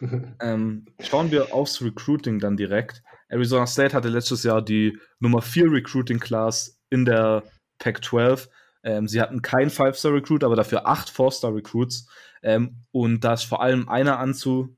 ähm, 0.40 0.86
schauen 1.00 1.30
wir 1.30 1.54
aufs 1.54 1.82
Recruiting 1.82 2.38
dann 2.38 2.56
direkt. 2.56 3.02
Arizona 3.28 3.66
State 3.66 3.94
hatte 3.94 4.08
letztes 4.08 4.42
Jahr 4.42 4.62
die 4.62 4.98
Nummer 5.18 5.42
4 5.42 5.70
Recruiting 5.70 6.20
Class 6.20 6.80
in 6.90 7.04
der 7.04 7.42
Pac-12. 7.78 8.48
Ähm, 8.84 9.08
sie 9.08 9.20
hatten 9.20 9.42
kein 9.42 9.70
Five-Star-Recruit, 9.70 10.44
aber 10.44 10.54
dafür 10.54 10.86
acht 10.86 11.10
Four-Star-Recruits. 11.10 12.08
Ähm, 12.42 12.84
und 12.92 13.24
da 13.24 13.34
ist 13.34 13.42
vor 13.42 13.60
allem 13.60 13.88
einer 13.88 14.18
anzu, 14.20 14.76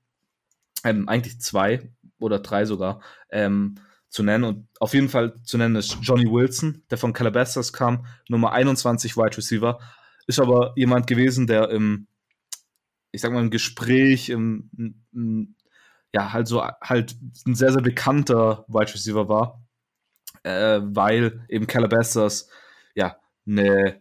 ähm, 0.85 1.08
eigentlich 1.08 1.40
zwei 1.40 1.92
oder 2.18 2.38
drei 2.40 2.64
sogar 2.64 3.00
ähm, 3.30 3.76
zu 4.08 4.22
nennen. 4.22 4.44
Und 4.44 4.68
auf 4.80 4.94
jeden 4.94 5.08
Fall 5.08 5.34
zu 5.42 5.58
nennen 5.58 5.76
ist 5.76 5.98
Johnny 6.02 6.30
Wilson, 6.30 6.82
der 6.90 6.98
von 6.98 7.12
Calabasas 7.12 7.72
kam, 7.72 8.06
Nummer 8.28 8.52
21 8.52 9.16
Wide 9.16 9.37
Receiver. 9.37 9.78
Ist 10.26 10.40
aber 10.40 10.72
jemand 10.76 11.06
gewesen, 11.06 11.46
der 11.46 11.70
im 11.70 12.08
ich 13.12 13.20
sag 13.20 13.32
mal, 13.32 13.42
im 13.42 13.50
Gespräch, 13.50 14.28
im, 14.28 14.70
im, 15.12 15.54
ja, 16.12 16.32
halt 16.32 16.48
so, 16.48 16.62
halt 16.62 17.16
ein 17.46 17.54
sehr, 17.54 17.72
sehr 17.72 17.82
bekannter 17.82 18.64
Wide 18.68 18.92
Receiver 18.94 19.28
war, 19.28 19.62
äh, 20.42 20.80
weil 20.82 21.44
eben 21.48 21.66
Calabasas, 21.66 22.48
ja, 22.94 23.16
eine 23.46 24.00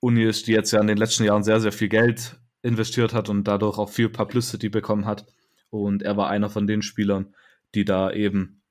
Uni 0.00 0.22
ist, 0.22 0.46
die 0.46 0.52
jetzt 0.52 0.70
ja 0.70 0.80
in 0.80 0.86
den 0.86 0.98
letzten 0.98 1.24
Jahren 1.24 1.42
sehr, 1.42 1.60
sehr 1.60 1.72
viel 1.72 1.88
Geld 1.88 2.38
investiert 2.62 3.14
hat 3.14 3.28
und 3.28 3.44
dadurch 3.44 3.78
auch 3.78 3.90
viel 3.90 4.08
Publicity 4.08 4.68
bekommen 4.68 5.06
hat. 5.06 5.26
Und 5.70 6.02
er 6.02 6.16
war 6.16 6.28
einer 6.28 6.50
von 6.50 6.66
den 6.66 6.82
Spielern, 6.82 7.34
die 7.74 7.84
da 7.84 8.10
eben 8.10 8.62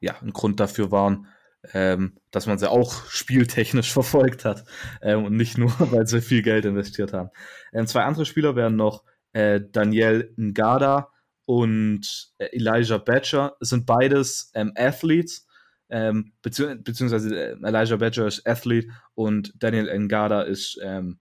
ja 0.00 0.16
ein 0.20 0.32
Grund 0.32 0.60
dafür 0.60 0.90
waren, 0.90 1.26
ähm, 1.72 2.14
dass 2.30 2.46
man 2.46 2.58
sie 2.58 2.70
auch 2.70 3.06
spieltechnisch 3.08 3.92
verfolgt 3.92 4.44
hat 4.44 4.64
ähm, 5.02 5.24
und 5.24 5.36
nicht 5.36 5.58
nur, 5.58 5.70
weil 5.92 6.06
sie 6.06 6.20
viel 6.20 6.42
Geld 6.42 6.64
investiert 6.64 7.12
haben. 7.12 7.30
Ähm, 7.72 7.86
zwei 7.86 8.02
andere 8.02 8.26
Spieler 8.26 8.56
wären 8.56 8.76
noch 8.76 9.04
äh, 9.32 9.60
Daniel 9.72 10.32
Ngada 10.36 11.10
und 11.44 12.32
äh, 12.38 12.46
Elijah 12.56 12.98
Badger. 12.98 13.56
Sind 13.60 13.86
beides 13.86 14.50
ähm, 14.54 14.72
Athletes, 14.76 15.46
ähm, 15.88 16.32
bezieh 16.42 16.76
beziehungsweise 16.76 17.34
äh, 17.34 17.56
Elijah 17.62 17.96
Badger 17.96 18.26
ist 18.26 18.46
Athlete 18.46 18.88
und 19.14 19.52
Daniel 19.62 19.86
Ngada 19.98 20.42
ist, 20.42 20.78
ähm, 20.82 21.18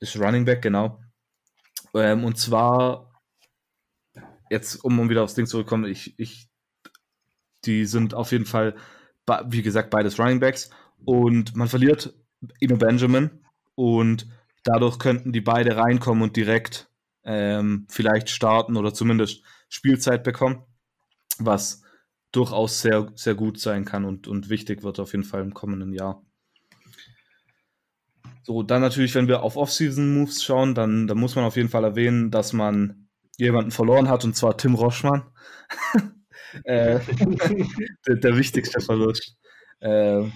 ist 0.00 0.18
Running 0.18 0.44
Back, 0.44 0.62
genau. 0.62 1.00
Ähm, 2.00 2.24
und 2.24 2.38
zwar, 2.38 3.20
jetzt 4.50 4.84
um, 4.84 5.10
wieder 5.10 5.22
aufs 5.22 5.34
Ding 5.34 5.46
zurückzukommen, 5.46 5.84
ich, 5.84 6.18
ich 6.18 6.48
die 7.64 7.84
sind 7.86 8.14
auf 8.14 8.32
jeden 8.32 8.46
Fall, 8.46 8.74
wie 9.46 9.62
gesagt, 9.62 9.90
beides 9.90 10.18
Running 10.18 10.40
Backs. 10.40 10.70
Und 11.04 11.54
man 11.56 11.68
verliert 11.68 12.14
Ino 12.60 12.76
Benjamin 12.76 13.30
und 13.74 14.26
dadurch 14.64 14.98
könnten 14.98 15.32
die 15.32 15.40
beide 15.40 15.76
reinkommen 15.76 16.22
und 16.22 16.36
direkt 16.36 16.90
ähm, 17.24 17.86
vielleicht 17.90 18.30
starten 18.30 18.76
oder 18.76 18.94
zumindest 18.94 19.42
Spielzeit 19.68 20.24
bekommen, 20.24 20.64
was 21.38 21.82
durchaus 22.32 22.80
sehr, 22.80 23.12
sehr 23.14 23.34
gut 23.34 23.60
sein 23.60 23.84
kann 23.84 24.04
und, 24.04 24.28
und 24.28 24.48
wichtig 24.48 24.82
wird 24.82 24.98
auf 25.00 25.12
jeden 25.12 25.24
Fall 25.24 25.42
im 25.42 25.54
kommenden 25.54 25.92
Jahr. 25.92 26.22
So, 28.48 28.62
dann 28.62 28.80
natürlich, 28.80 29.14
wenn 29.14 29.28
wir 29.28 29.42
auf 29.42 29.58
Off-Season-Moves 29.58 30.42
schauen, 30.42 30.74
dann, 30.74 31.06
dann 31.06 31.18
muss 31.18 31.36
man 31.36 31.44
auf 31.44 31.56
jeden 31.56 31.68
Fall 31.68 31.84
erwähnen, 31.84 32.30
dass 32.30 32.54
man 32.54 33.10
jemanden 33.36 33.70
verloren 33.70 34.08
hat, 34.08 34.24
und 34.24 34.36
zwar 34.36 34.56
Tim 34.56 34.74
Roschmann. 34.74 35.24
äh, 36.64 36.98
der, 38.06 38.16
der, 38.16 38.36
wichtigste 38.38 38.80
Verlust. 38.80 39.36
Äh, 39.80 40.20
Auf 40.20 40.30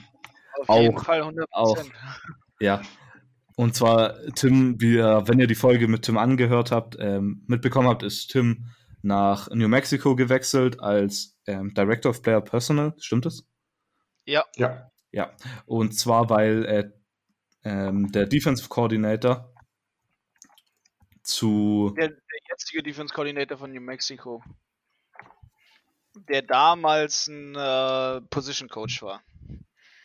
auch, 0.68 0.82
jeden 0.82 0.98
Fall 0.98 1.22
100%. 1.22 1.44
Auch, 1.52 1.78
ja. 2.60 2.82
Und 3.56 3.74
zwar 3.74 4.14
Tim, 4.34 4.78
wie, 4.78 4.98
wenn 4.98 5.40
ihr 5.40 5.46
die 5.46 5.54
Folge 5.54 5.88
mit 5.88 6.02
Tim 6.02 6.18
angehört 6.18 6.70
habt, 6.70 6.98
ähm, 7.00 7.46
mitbekommen 7.46 7.88
habt, 7.88 8.02
ist 8.02 8.28
Tim 8.28 8.66
nach 9.00 9.48
New 9.48 9.68
Mexico 9.68 10.16
gewechselt 10.16 10.80
als 10.80 11.38
ähm, 11.46 11.72
Director 11.72 12.10
of 12.10 12.20
Player 12.20 12.42
Personal. 12.42 12.92
Stimmt 12.98 13.24
das? 13.24 13.46
Ja. 14.26 14.44
Ja. 14.56 14.90
Ja. 15.12 15.30
Und 15.64 15.98
zwar, 15.98 16.28
weil 16.28 16.66
äh, 16.66 16.90
ähm, 17.64 18.10
der 18.12 18.26
Defensive 18.26 18.68
Coordinator 18.68 19.52
zu. 21.22 21.94
Der, 21.96 22.08
der 22.08 22.38
jetzige 22.50 22.82
Defense 22.82 23.14
Coordinator 23.14 23.58
von 23.58 23.72
New 23.72 23.80
Mexico 23.80 24.42
der 26.14 26.42
damals 26.42 27.28
ein 27.28 27.54
äh, 27.54 28.20
Position 28.28 28.68
Coach 28.68 29.02
war. 29.02 29.22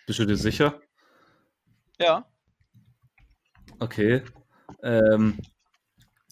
Bist 0.05 0.19
du 0.19 0.25
dir 0.25 0.37
sicher? 0.37 0.81
Ja. 1.99 2.25
Okay. 3.79 4.23
Ähm, 4.83 5.39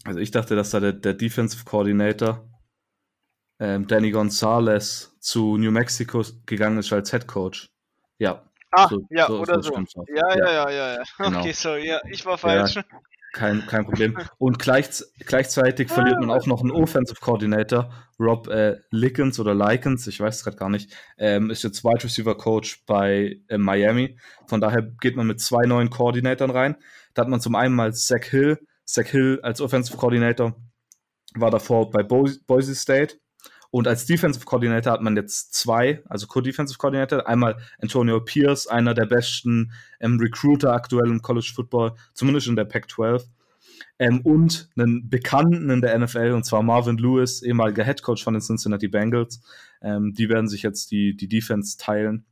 also 0.04 0.20
ich 0.20 0.32
dachte, 0.32 0.56
dass 0.56 0.70
da 0.70 0.80
der, 0.80 0.94
der 0.94 1.14
Defensive 1.14 1.66
Coordinator 1.66 2.50
ähm, 3.60 3.88
Danny 3.88 4.12
Gonzalez 4.12 5.16
zu 5.20 5.58
New 5.58 5.72
Mexico 5.72 6.24
gegangen 6.46 6.78
ist 6.78 6.94
als 6.94 7.12
Head 7.12 7.28
Coach. 7.28 7.70
Ja. 8.18 8.50
Ah, 8.76 8.88
so, 8.90 9.08
ja, 9.10 9.28
so, 9.28 9.40
oder 9.40 9.62
so. 9.62 9.74
so. 9.88 10.06
Ja, 10.14 10.36
ja, 10.36 10.52
ja, 10.52 10.70
ja, 10.70 10.94
ja. 10.96 11.04
Genau. 11.18 11.40
Okay, 11.40 11.52
so, 11.54 11.76
ja, 11.76 12.00
ich 12.10 12.26
war 12.26 12.38
falsch. 12.38 12.76
Ja, 12.76 12.84
kein, 13.34 13.66
kein 13.68 13.86
Problem. 13.86 14.18
Und 14.38 14.60
gleich, 14.60 14.90
gleichzeitig 15.20 15.90
verliert 15.90 16.20
man 16.20 16.30
auch 16.30 16.46
noch 16.46 16.62
einen 16.62 16.72
Offensive 16.72 17.20
Coordinator, 17.20 17.92
Rob 18.20 18.48
äh, 18.48 18.78
Lickens 18.92 19.40
oder 19.40 19.54
Likens, 19.54 20.08
ich 20.08 20.20
weiß 20.20 20.38
es 20.38 20.44
gerade 20.44 20.58
gar 20.58 20.70
nicht, 20.70 20.94
ähm, 21.18 21.50
ist 21.50 21.64
jetzt 21.64 21.84
Wide 21.84 22.04
Receiver 22.04 22.36
Coach 22.36 22.86
bei 22.86 23.42
äh, 23.48 23.58
Miami. 23.58 24.18
Von 24.48 24.62
daher 24.62 24.82
geht 24.82 25.16
man 25.16 25.28
mit 25.28 25.42
zwei 25.42 25.66
neuen 25.66 25.90
Koordinatoren 25.90 26.52
rein. 26.52 26.76
Da 27.14 27.22
hat 27.22 27.30
man 27.30 27.42
zum 27.42 27.56
einen 27.56 27.76
mal 27.76 27.94
Zach 27.94 28.24
Hill. 28.24 28.60
Zach 28.86 29.08
Hill 29.08 29.40
als 29.42 29.62
Offensive 29.62 29.98
Coordinator 29.98 30.56
war 31.36 31.52
davor 31.52 31.92
bei 31.92 32.04
Bo 32.04 32.30
Boise 32.48 32.76
State. 32.76 33.18
Und 33.76 33.90
als 33.90 34.06
Defensive 34.06 34.46
Coordinator 34.46 34.94
hat 34.94 35.02
man 35.02 35.18
jetzt 35.18 35.54
zwei, 35.54 36.02
also 36.06 36.28
Co-Defensive 36.28 36.78
Coordinator. 36.78 37.28
Einmal 37.28 37.58
Antonio 37.82 38.22
Pierce, 38.22 38.68
einer 38.68 38.94
der 38.94 39.06
besten 39.06 39.74
ähm, 40.00 40.18
Recruiter 40.18 40.72
aktuell 40.72 41.10
im 41.10 41.22
College 41.22 41.52
Football, 41.54 41.94
zumindest 42.14 42.48
in 42.48 42.56
der 42.56 42.64
Pac-12. 42.64 43.26
Ähm, 44.00 44.22
und 44.22 44.70
einen 44.78 45.10
Bekannten 45.10 45.70
in 45.70 45.82
der 45.82 46.00
NFL, 46.00 46.32
und 46.32 46.46
zwar 46.46 46.64
Marvin 46.64 46.98
Lewis, 46.98 47.42
ehemaliger 47.42 47.84
Head 47.84 48.02
Coach 48.02 48.24
von 48.24 48.34
den 48.34 48.42
Cincinnati 48.42 48.88
Bengals. 48.88 49.42
Ähm, 49.82 50.14
die 50.14 50.30
werden 50.30 50.48
sich 50.48 50.64
jetzt 50.64 50.92
die, 50.92 51.18
die 51.18 51.28
Defense 51.28 51.78
teilen, 51.78 52.24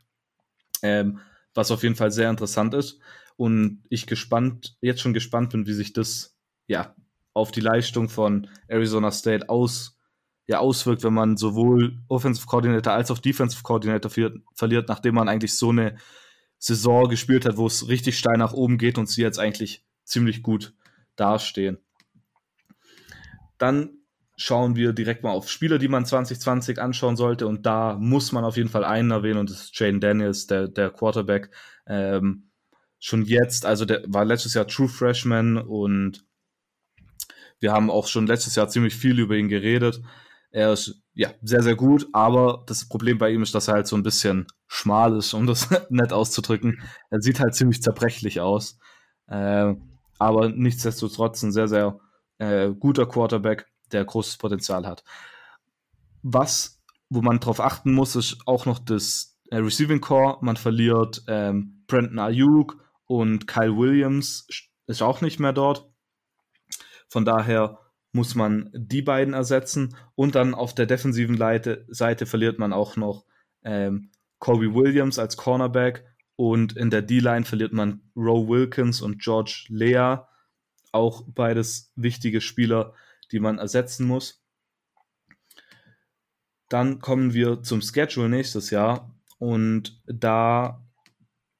ähm, 0.81 1.19
was 1.53 1.71
auf 1.71 1.83
jeden 1.83 1.95
Fall 1.95 2.11
sehr 2.11 2.29
interessant 2.29 2.73
ist. 2.73 3.01
Und 3.35 3.83
ich 3.89 4.07
gespannt, 4.07 4.77
jetzt 4.79 5.01
schon 5.01 5.13
gespannt 5.13 5.49
bin, 5.49 5.67
wie 5.67 5.73
sich 5.73 5.91
das 5.91 6.37
ja 6.67 6.95
auf 7.33 7.51
die 7.51 7.59
Leistung 7.59 8.07
von 8.07 8.47
Arizona 8.69 9.11
State 9.11 9.49
aus 9.49 9.99
ja 10.45 10.59
auswirkt, 10.59 11.03
wenn 11.03 11.13
man 11.13 11.37
sowohl 11.37 11.99
Offensive 12.07 12.45
Coordinator 12.45 12.93
als 12.93 13.11
auch 13.11 13.19
Defensive 13.19 13.63
Coordinator 13.63 14.11
verliert, 14.55 14.89
nachdem 14.89 15.15
man 15.15 15.29
eigentlich 15.29 15.57
so 15.57 15.69
eine 15.69 15.97
Saison 16.57 17.09
gespielt 17.09 17.45
hat, 17.45 17.57
wo 17.57 17.67
es 17.67 17.87
richtig 17.87 18.17
steil 18.17 18.37
nach 18.37 18.53
oben 18.53 18.77
geht 18.77 18.97
und 18.97 19.09
sie 19.09 19.21
jetzt 19.21 19.39
eigentlich 19.39 19.85
ziemlich 20.03 20.43
gut 20.43 20.73
dastehen. 21.15 21.77
Dann 23.57 23.97
schauen 24.35 24.75
wir 24.75 24.93
direkt 24.93 25.23
mal 25.23 25.31
auf 25.31 25.49
Spieler, 25.49 25.77
die 25.77 25.87
man 25.87 26.05
2020 26.05 26.79
anschauen 26.79 27.15
sollte 27.15 27.47
und 27.47 27.65
da 27.65 27.95
muss 27.99 28.31
man 28.31 28.43
auf 28.43 28.57
jeden 28.57 28.69
Fall 28.69 28.83
einen 28.83 29.11
erwähnen 29.11 29.39
und 29.39 29.49
das 29.49 29.65
ist 29.65 29.79
Jane 29.79 29.99
Daniels, 29.99 30.47
der, 30.47 30.67
der 30.67 30.89
Quarterback. 30.89 31.51
Ähm, 31.85 32.49
schon 32.99 33.23
jetzt, 33.25 33.65
also 33.65 33.85
der 33.85 34.03
war 34.07 34.25
letztes 34.25 34.53
Jahr 34.53 34.67
True 34.67 34.89
Freshman 34.89 35.57
und 35.57 36.25
wir 37.59 37.71
haben 37.71 37.89
auch 37.89 38.07
schon 38.07 38.27
letztes 38.27 38.55
Jahr 38.55 38.69
ziemlich 38.69 38.95
viel 38.95 39.19
über 39.19 39.35
ihn 39.35 39.49
geredet. 39.49 40.01
Er 40.53 40.71
ist 40.71 41.01
ja 41.15 41.31
sehr, 41.41 41.63
sehr 41.63 41.75
gut, 41.75 42.07
aber 42.13 42.63
das 42.67 42.87
Problem 42.87 43.17
bei 43.17 43.31
ihm 43.31 43.41
ist, 43.41 43.55
dass 43.55 43.67
er 43.67 43.73
halt 43.73 43.87
so 43.87 43.95
ein 43.95 44.03
bisschen 44.03 44.45
schmal 44.67 45.17
ist, 45.17 45.33
um 45.33 45.47
das 45.47 45.67
nett 45.89 46.13
auszudrücken. 46.13 46.79
Er 47.09 47.21
sieht 47.21 47.39
halt 47.39 47.55
ziemlich 47.55 47.81
zerbrechlich 47.81 48.39
aus. 48.39 48.77
Äh, 49.27 49.73
aber 50.19 50.49
nichtsdestotrotz 50.49 51.41
ein 51.41 51.51
sehr, 51.51 51.67
sehr 51.67 51.99
äh, 52.37 52.69
guter 52.69 53.07
Quarterback, 53.07 53.65
der 53.91 54.05
großes 54.05 54.37
Potenzial 54.37 54.85
hat. 54.85 55.03
Was, 56.21 56.81
wo 57.09 57.23
man 57.23 57.39
drauf 57.39 57.59
achten 57.59 57.91
muss, 57.91 58.15
ist 58.15 58.37
auch 58.45 58.67
noch 58.67 58.77
das 58.77 59.39
äh, 59.49 59.57
Receiving 59.57 60.01
Core. 60.01 60.37
Man 60.41 60.57
verliert 60.57 61.23
ähm, 61.27 61.83
Brandon 61.87 62.19
Ayuk 62.19 62.77
und 63.07 63.47
Kyle 63.47 63.75
Williams 63.75 64.47
ist 64.85 65.01
auch 65.01 65.21
nicht 65.21 65.39
mehr 65.39 65.53
dort. 65.53 65.89
Von 67.09 67.25
daher 67.25 67.79
muss 68.13 68.35
man 68.35 68.69
die 68.73 69.01
beiden 69.01 69.33
ersetzen. 69.33 69.95
Und 70.15 70.35
dann 70.35 70.53
auf 70.53 70.73
der 70.73 70.85
defensiven 70.85 71.37
Seite, 71.37 71.85
Seite 71.89 72.25
verliert 72.25 72.59
man 72.59 72.71
auch 72.71 72.95
noch 72.95 73.25
ähm, 73.63 74.11
Colby 74.39 74.73
Williams 74.73 75.19
als 75.19 75.35
Cornerback. 75.35 76.05
Und 76.35 76.77
in 76.77 76.89
der 76.89 77.01
D-Line 77.01 77.45
verliert 77.45 77.73
man 77.73 78.01
Roe 78.15 78.47
Wilkins 78.47 79.01
und 79.01 79.21
George 79.21 79.65
Lea. 79.69 80.17
Auch 80.91 81.23
beides 81.27 81.91
wichtige 81.95 82.39
Spieler, 82.39 82.93
die 83.31 83.39
man 83.39 83.57
ersetzen 83.57 84.07
muss. 84.07 84.43
Dann 86.69 86.99
kommen 86.99 87.33
wir 87.33 87.61
zum 87.63 87.81
Schedule 87.81 88.29
nächstes 88.29 88.69
Jahr. 88.69 89.13
Und 89.39 90.01
da 90.05 90.83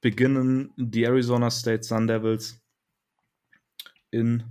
beginnen 0.00 0.72
die 0.76 1.04
Arizona 1.04 1.50
State 1.50 1.82
Sun 1.82 2.06
Devils 2.06 2.60
in 4.10 4.44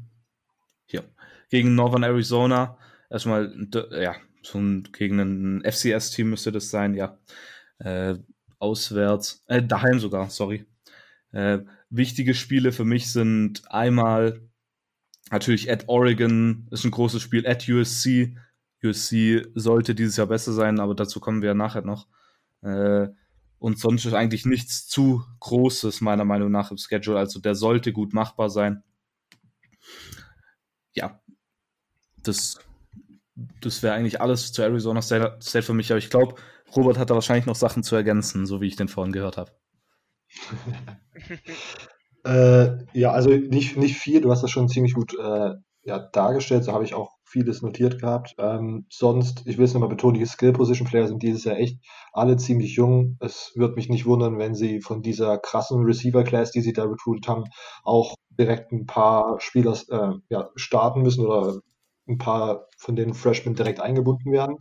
gegen 1.53 1.75
Northern 1.75 2.01
Arizona. 2.01 2.79
Erstmal, 3.11 3.53
ja, 3.91 4.15
so 4.41 4.57
gegen 4.91 5.19
ein 5.19 5.63
FCS-Team 5.63 6.31
müsste 6.31 6.51
das 6.51 6.71
sein, 6.71 6.95
ja. 6.95 7.19
Äh, 7.77 8.15
auswärts, 8.57 9.43
äh, 9.45 9.61
daheim 9.61 9.99
sogar, 9.99 10.31
sorry. 10.31 10.65
Äh, 11.31 11.59
wichtige 11.91 12.33
Spiele 12.33 12.71
für 12.71 12.85
mich 12.85 13.11
sind 13.11 13.71
einmal 13.71 14.41
natürlich 15.29 15.71
at 15.71 15.89
Oregon, 15.89 16.67
ist 16.71 16.85
ein 16.85 16.91
großes 16.91 17.21
Spiel, 17.21 17.45
at 17.45 17.69
USC. 17.69 18.35
USC 18.83 19.45
sollte 19.53 19.93
dieses 19.93 20.17
Jahr 20.17 20.27
besser 20.27 20.53
sein, 20.53 20.79
aber 20.79 20.95
dazu 20.95 21.19
kommen 21.19 21.43
wir 21.43 21.49
ja 21.49 21.53
nachher 21.53 21.83
noch. 21.83 22.07
Äh, 22.63 23.09
und 23.59 23.77
sonst 23.77 24.05
ist 24.05 24.15
eigentlich 24.15 24.47
nichts 24.47 24.87
zu 24.87 25.23
Großes, 25.39 26.01
meiner 26.01 26.25
Meinung 26.25 26.49
nach, 26.49 26.71
im 26.71 26.77
Schedule. 26.77 27.19
Also 27.19 27.39
der 27.39 27.53
sollte 27.53 27.93
gut 27.93 28.11
machbar 28.11 28.49
sein. 28.49 28.81
ja, 30.93 31.22
das, 32.23 32.59
das 33.61 33.83
wäre 33.83 33.93
eigentlich 33.93 34.21
alles 34.21 34.51
zu 34.51 34.61
Arizona 34.61 35.01
State, 35.01 35.37
State 35.41 35.65
für 35.65 35.73
mich. 35.73 35.91
Aber 35.91 35.99
ich 35.99 36.09
glaube, 36.09 36.35
Robert 36.75 36.97
hat 36.97 37.09
da 37.09 37.15
wahrscheinlich 37.15 37.45
noch 37.45 37.55
Sachen 37.55 37.83
zu 37.83 37.95
ergänzen, 37.95 38.45
so 38.45 38.61
wie 38.61 38.67
ich 38.67 38.75
den 38.75 38.87
vorhin 38.87 39.13
gehört 39.13 39.37
habe. 39.37 39.51
äh, 42.25 42.99
ja, 42.99 43.11
also 43.11 43.29
nicht, 43.29 43.77
nicht 43.77 43.97
viel. 43.97 44.21
Du 44.21 44.31
hast 44.31 44.41
das 44.41 44.51
schon 44.51 44.69
ziemlich 44.69 44.93
gut 44.93 45.13
äh, 45.19 45.53
ja, 45.83 45.99
dargestellt. 45.99 46.63
So 46.63 46.73
habe 46.73 46.83
ich 46.83 46.93
auch 46.93 47.11
vieles 47.25 47.61
notiert 47.61 47.99
gehabt. 47.99 48.35
Ähm, 48.37 48.85
sonst, 48.89 49.45
ich 49.45 49.57
will 49.57 49.65
es 49.65 49.73
nochmal 49.73 49.89
betonen, 49.89 50.19
die 50.19 50.25
Skill-Position-Player 50.25 51.07
sind 51.07 51.23
dieses 51.23 51.43
Jahr 51.43 51.57
echt 51.57 51.79
alle 52.11 52.37
ziemlich 52.37 52.75
jung. 52.75 53.17
Es 53.19 53.51
wird 53.55 53.75
mich 53.75 53.89
nicht 53.89 54.05
wundern, 54.05 54.37
wenn 54.37 54.53
sie 54.55 54.81
von 54.81 55.01
dieser 55.01 55.39
krassen 55.39 55.83
Receiver-Class, 55.83 56.51
die 56.51 56.61
sie 56.61 56.73
da 56.73 56.83
recruited 56.83 57.27
haben, 57.27 57.45
auch 57.83 58.15
direkt 58.37 58.71
ein 58.71 58.85
paar 58.85 59.39
Spieler 59.39 59.77
äh, 59.89 60.19
ja, 60.29 60.49
starten 60.55 61.01
müssen 61.01 61.25
oder 61.25 61.59
ein 62.07 62.17
paar 62.17 62.67
von 62.77 62.95
den 62.95 63.13
Freshmen 63.13 63.55
direkt 63.55 63.79
eingebunden 63.79 64.31
werden. 64.31 64.57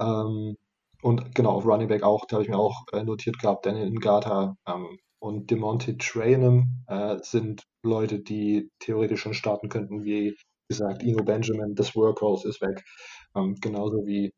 Ähm, 0.00 0.56
und 1.02 1.34
genau, 1.34 1.52
auf 1.52 1.64
Running 1.64 1.88
Back 1.88 2.02
auch, 2.02 2.26
da 2.26 2.34
habe 2.34 2.44
ich 2.44 2.50
mir 2.50 2.58
auch 2.58 2.84
äh, 2.92 3.04
notiert 3.04 3.38
gehabt, 3.38 3.66
Daniel 3.66 3.90
Ngata 3.90 4.56
ähm, 4.66 4.98
und 5.20 5.50
Demonte 5.50 5.96
Trainum 5.96 6.84
äh, 6.88 7.16
sind 7.22 7.62
Leute, 7.82 8.20
die 8.20 8.70
theoretisch 8.80 9.20
schon 9.20 9.34
starten 9.34 9.68
könnten, 9.68 10.04
wie 10.04 10.36
gesagt, 10.68 11.02
Ino 11.02 11.24
Benjamin, 11.24 11.74
das 11.74 11.94
Workhorse 11.94 12.48
ist 12.48 12.60
weg, 12.60 12.84
ähm, 13.34 13.56
genauso 13.60 14.06
wie 14.06 14.32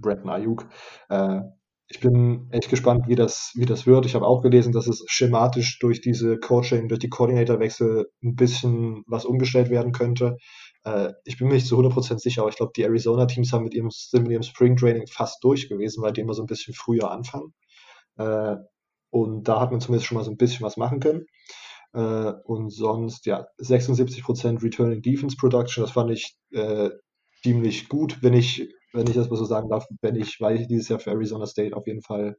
Brandon 0.00 0.30
Ayuk. 0.30 0.66
Äh, 1.08 1.40
ich 1.88 2.00
bin 2.00 2.48
echt 2.50 2.68
gespannt, 2.68 3.06
wie 3.06 3.14
das, 3.14 3.52
wie 3.54 3.64
das 3.64 3.86
wird. 3.86 4.06
Ich 4.06 4.16
habe 4.16 4.26
auch 4.26 4.42
gelesen, 4.42 4.72
dass 4.72 4.88
es 4.88 5.04
schematisch 5.06 5.78
durch 5.78 6.00
diese 6.00 6.36
Coaching, 6.38 6.88
durch 6.88 6.98
die 6.98 7.08
Coordinator-Wechsel 7.08 8.06
ein 8.24 8.34
bisschen 8.34 9.04
was 9.06 9.24
umgestellt 9.24 9.70
werden 9.70 9.92
könnte. 9.92 10.36
Äh, 10.86 11.14
ich 11.24 11.36
bin 11.36 11.48
mir 11.48 11.54
nicht 11.54 11.66
zu 11.66 11.76
100% 11.76 12.20
sicher, 12.20 12.42
aber 12.42 12.50
ich 12.50 12.56
glaube, 12.56 12.72
die 12.76 12.84
Arizona-Teams 12.84 13.52
haben 13.52 13.64
mit 13.64 13.74
ihrem, 13.74 13.90
sind 13.90 14.22
mit 14.22 14.32
ihrem 14.32 14.42
Spring 14.44 14.76
Training 14.76 15.06
fast 15.08 15.42
durch 15.42 15.68
gewesen, 15.68 16.02
weil 16.02 16.12
die 16.12 16.20
immer 16.20 16.34
so 16.34 16.42
ein 16.42 16.46
bisschen 16.46 16.74
früher 16.74 17.10
anfangen. 17.10 17.52
Äh, 18.16 18.56
und 19.10 19.44
da 19.48 19.60
hat 19.60 19.72
man 19.72 19.80
zumindest 19.80 20.06
schon 20.06 20.16
mal 20.16 20.24
so 20.24 20.30
ein 20.30 20.36
bisschen 20.36 20.62
was 20.64 20.76
machen 20.76 21.00
können. 21.00 21.26
Äh, 21.92 22.32
und 22.44 22.70
sonst, 22.70 23.26
ja, 23.26 23.46
76% 23.58 24.62
Returning 24.62 25.02
Defense 25.02 25.36
Production, 25.36 25.82
das 25.82 25.92
fand 25.92 26.10
ich 26.12 26.36
äh, 26.52 26.90
ziemlich 27.42 27.88
gut, 27.88 28.22
wenn 28.22 28.34
ich, 28.34 28.68
wenn 28.92 29.08
ich 29.08 29.14
das 29.14 29.30
mal 29.30 29.36
so 29.36 29.44
sagen 29.44 29.68
darf, 29.68 29.86
wenn 30.02 30.16
ich, 30.16 30.40
weil 30.40 30.60
ich 30.60 30.68
dieses 30.68 30.88
Jahr 30.88 31.00
für 31.00 31.10
Arizona 31.10 31.46
State 31.46 31.76
auf 31.76 31.86
jeden 31.86 32.02
Fall 32.02 32.36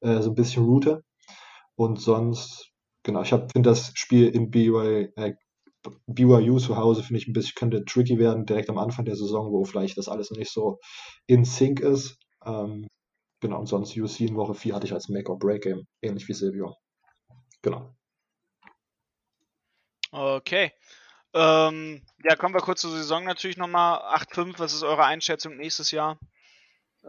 äh, 0.00 0.20
so 0.22 0.30
ein 0.30 0.34
bisschen 0.36 0.64
route. 0.64 1.02
Und 1.76 2.00
sonst, 2.00 2.70
genau, 3.02 3.22
ich 3.22 3.30
finde 3.30 3.62
das 3.62 3.92
Spiel 3.94 4.28
in 4.28 4.50
BYU, 4.50 4.80
äh, 5.16 5.34
BYU 6.06 6.58
zu 6.58 6.76
Hause, 6.76 7.02
finde 7.02 7.20
ich 7.20 7.28
ein 7.28 7.32
bisschen, 7.32 7.54
könnte 7.54 7.84
tricky 7.84 8.18
werden, 8.18 8.46
direkt 8.46 8.70
am 8.70 8.78
Anfang 8.78 9.04
der 9.04 9.16
Saison, 9.16 9.52
wo 9.52 9.64
vielleicht 9.64 9.96
das 9.96 10.08
alles 10.08 10.30
noch 10.30 10.38
nicht 10.38 10.52
so 10.52 10.78
in 11.26 11.44
Sync 11.44 11.80
ist. 11.80 12.18
Ähm, 12.44 12.88
genau, 13.40 13.60
und 13.60 13.66
sonst 13.66 13.96
UC 13.96 14.20
in 14.20 14.36
Woche 14.36 14.54
4 14.54 14.74
hatte 14.74 14.86
ich 14.86 14.92
als 14.92 15.08
Make-or-Break-Game, 15.08 15.86
ähnlich 16.02 16.28
wie 16.28 16.34
Silvio. 16.34 16.76
Genau. 17.62 17.94
Okay. 20.10 20.72
Ähm, 21.34 22.02
ja, 22.24 22.36
kommen 22.36 22.54
wir 22.54 22.62
kurz 22.62 22.80
zur 22.80 22.90
Saison 22.90 23.24
natürlich 23.24 23.56
nochmal. 23.56 23.98
8-5, 24.16 24.58
was 24.58 24.72
ist 24.72 24.82
eure 24.82 25.04
Einschätzung 25.04 25.56
nächstes 25.56 25.90
Jahr? 25.90 26.18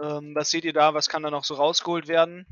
Ähm, 0.02 0.36
was 0.36 0.52
seht 0.52 0.66
ihr 0.66 0.74
da? 0.74 0.94
Was 0.94 1.10
kann 1.10 1.24
da 1.24 1.32
noch 1.32 1.46
so 1.46 1.56
rausgeholt 1.56 2.08
werden? 2.08 2.46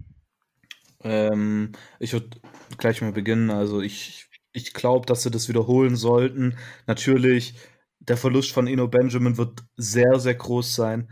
Ähm, 1.04 1.74
ich 2.00 2.14
würde 2.14 2.30
gleich 2.78 3.02
mal 3.02 3.12
beginnen. 3.12 3.52
Also 3.52 3.82
ich, 3.82 4.28
ich 4.58 4.74
glaube, 4.74 5.06
dass 5.06 5.22
sie 5.22 5.30
das 5.30 5.48
wiederholen 5.50 5.96
sollten. 5.96 6.58
Natürlich, 6.88 7.54
der 8.00 8.17
Verlust 8.17 8.52
von 8.52 8.65
Eno 8.65 8.88
Benjamin 8.88 9.38
wird 9.38 9.63
sehr, 9.76 10.20
sehr 10.20 10.34
groß 10.34 10.74
sein. 10.74 11.12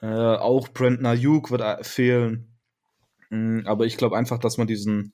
Äh, 0.00 0.06
auch 0.06 0.68
Brent 0.68 1.04
Ayuk 1.04 1.50
wird 1.50 1.62
äh, 1.62 1.82
fehlen. 1.82 2.56
Mhm, 3.30 3.64
aber 3.66 3.86
ich 3.86 3.96
glaube 3.96 4.16
einfach, 4.16 4.38
dass 4.38 4.56
man 4.56 4.68
diesen, 4.68 5.12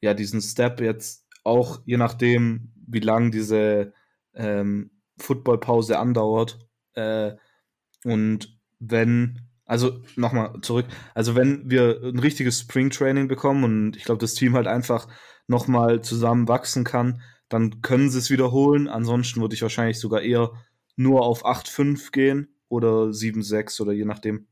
ja, 0.00 0.14
diesen 0.14 0.40
Step 0.40 0.80
jetzt 0.80 1.26
auch 1.44 1.80
je 1.84 1.98
nachdem, 1.98 2.72
wie 2.86 3.00
lang 3.00 3.30
diese 3.30 3.92
ähm, 4.34 4.90
Footballpause 5.18 5.98
andauert. 5.98 6.58
Äh, 6.94 7.32
und 8.04 8.58
wenn, 8.78 9.42
also 9.66 10.02
nochmal 10.16 10.54
zurück, 10.62 10.86
also 11.14 11.34
wenn 11.36 11.70
wir 11.70 12.00
ein 12.02 12.18
richtiges 12.18 12.60
Spring 12.60 12.88
Training 12.88 13.28
bekommen 13.28 13.64
und 13.64 13.96
ich 13.96 14.04
glaube, 14.04 14.20
das 14.20 14.32
Team 14.32 14.54
halt 14.54 14.66
einfach 14.66 15.08
nochmal 15.50 16.02
zusammen 16.02 16.48
wachsen 16.48 16.84
kann, 16.84 17.20
dann 17.48 17.82
können 17.82 18.08
sie 18.10 18.18
es 18.18 18.30
wiederholen. 18.30 18.88
Ansonsten 18.88 19.40
würde 19.40 19.54
ich 19.54 19.62
wahrscheinlich 19.62 19.98
sogar 19.98 20.22
eher 20.22 20.52
nur 20.96 21.26
auf 21.26 21.44
8-5 21.44 22.12
gehen 22.12 22.54
oder 22.68 23.10
7-6 23.10 23.82
oder 23.82 23.92
je 23.92 24.04
nachdem, 24.04 24.46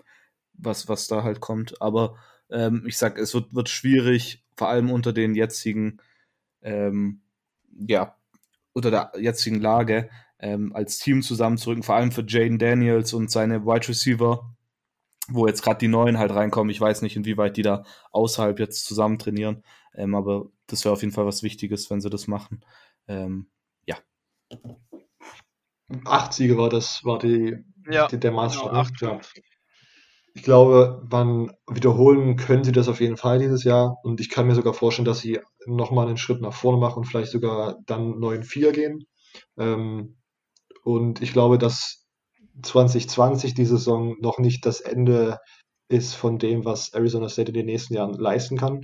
was, 0.55 0.89
was 0.89 1.07
da 1.07 1.23
halt 1.23 1.41
kommt. 1.41 1.81
Aber 1.81 2.17
ähm, 2.51 2.85
ich 2.87 2.99
sag, 2.99 3.19
es 3.19 3.33
wird, 3.35 3.55
wird 3.55 3.69
schwierig, 3.69 4.45
vor 4.57 4.69
allem 4.69 4.91
unter 4.91 5.13
den 5.13 5.35
jetzigen 5.35 6.01
ähm, 6.63 7.21
ja, 7.87 8.17
unter 8.73 8.91
der 8.91 9.13
jetzigen 9.19 9.61
Lage 9.61 10.09
ähm, 10.39 10.73
als 10.75 10.99
Team 10.99 11.23
zusammenzurücken, 11.23 11.83
vor 11.83 11.97
allem 11.97 12.13
für 12.13 12.25
Jaden 12.27 12.59
Daniels 12.59 13.13
und 13.13 13.31
seine 13.31 13.65
Wide 13.65 13.89
Receiver, 13.89 14.55
wo 15.29 15.47
jetzt 15.47 15.63
gerade 15.63 15.79
die 15.79 15.89
Neuen 15.89 16.19
halt 16.19 16.33
reinkommen. 16.33 16.71
Ich 16.71 16.81
weiß 16.81 17.03
nicht, 17.03 17.17
inwieweit 17.17 17.57
die 17.57 17.63
da 17.63 17.85
außerhalb 18.13 18.59
jetzt 18.59 18.85
zusammen 18.87 19.19
trainieren, 19.19 19.63
ähm, 19.99 20.15
aber 20.15 20.47
das 20.69 20.85
wäre 20.85 20.93
auf 20.93 21.03
jeden 21.03 21.13
Fall 21.13 21.27
was 21.27 21.43
Wichtiges, 21.43 21.91
wenn 21.91 22.01
sie 22.01 22.09
das 22.09 22.29
machen. 22.29 22.65
Ähm, 23.09 23.51
ja. 23.85 23.97
Acht 26.05 26.33
Siege 26.33 26.57
war 26.57 26.69
das, 26.69 27.05
war 27.05 27.19
die, 27.19 27.57
ja, 27.91 28.07
die 28.07 28.21
der 28.21 28.31
Maßstab. 28.31 28.71
Genau, 28.71 28.81
acht, 28.81 29.01
ja. 29.03 29.21
Ich 30.35 30.45
glaube, 30.45 31.05
man 31.11 31.51
wiederholen 31.69 32.37
können 32.37 32.63
sie 32.63 32.71
das 32.71 32.89
auf 32.89 33.01
jeden 33.01 33.17
Fall 33.17 33.41
dieses 33.41 33.65
Jahr 33.65 33.97
und 34.05 34.21
ich 34.21 34.31
kann 34.31 34.47
mir 34.47 34.55
sogar 34.55 34.73
vorstellen, 34.73 35.07
dass 35.07 35.19
sie 35.19 35.41
nochmal 35.67 36.07
einen 36.07 36.17
Schritt 36.17 36.41
nach 36.41 36.53
vorne 36.53 36.79
machen 36.79 36.99
und 36.99 37.07
vielleicht 37.07 37.33
sogar 37.33 37.79
dann 37.87 38.15
9-4 38.15 38.71
gehen. 38.71 39.07
Ähm, 39.59 40.17
und 40.85 41.23
ich 41.23 41.33
glaube, 41.33 41.59
dass 41.59 42.07
2020 42.63 43.55
die 43.55 43.65
Saison 43.65 44.15
noch 44.21 44.39
nicht 44.39 44.65
das 44.65 44.81
Ende 44.81 45.39
ist 45.89 46.15
von 46.15 46.39
dem, 46.39 46.65
was 46.65 46.91
Arizona 46.91 47.29
State 47.29 47.49
in 47.49 47.55
den 47.55 47.67
nächsten 47.67 47.95
Jahren 47.95 48.15
leisten 48.15 48.57
kann, 48.57 48.83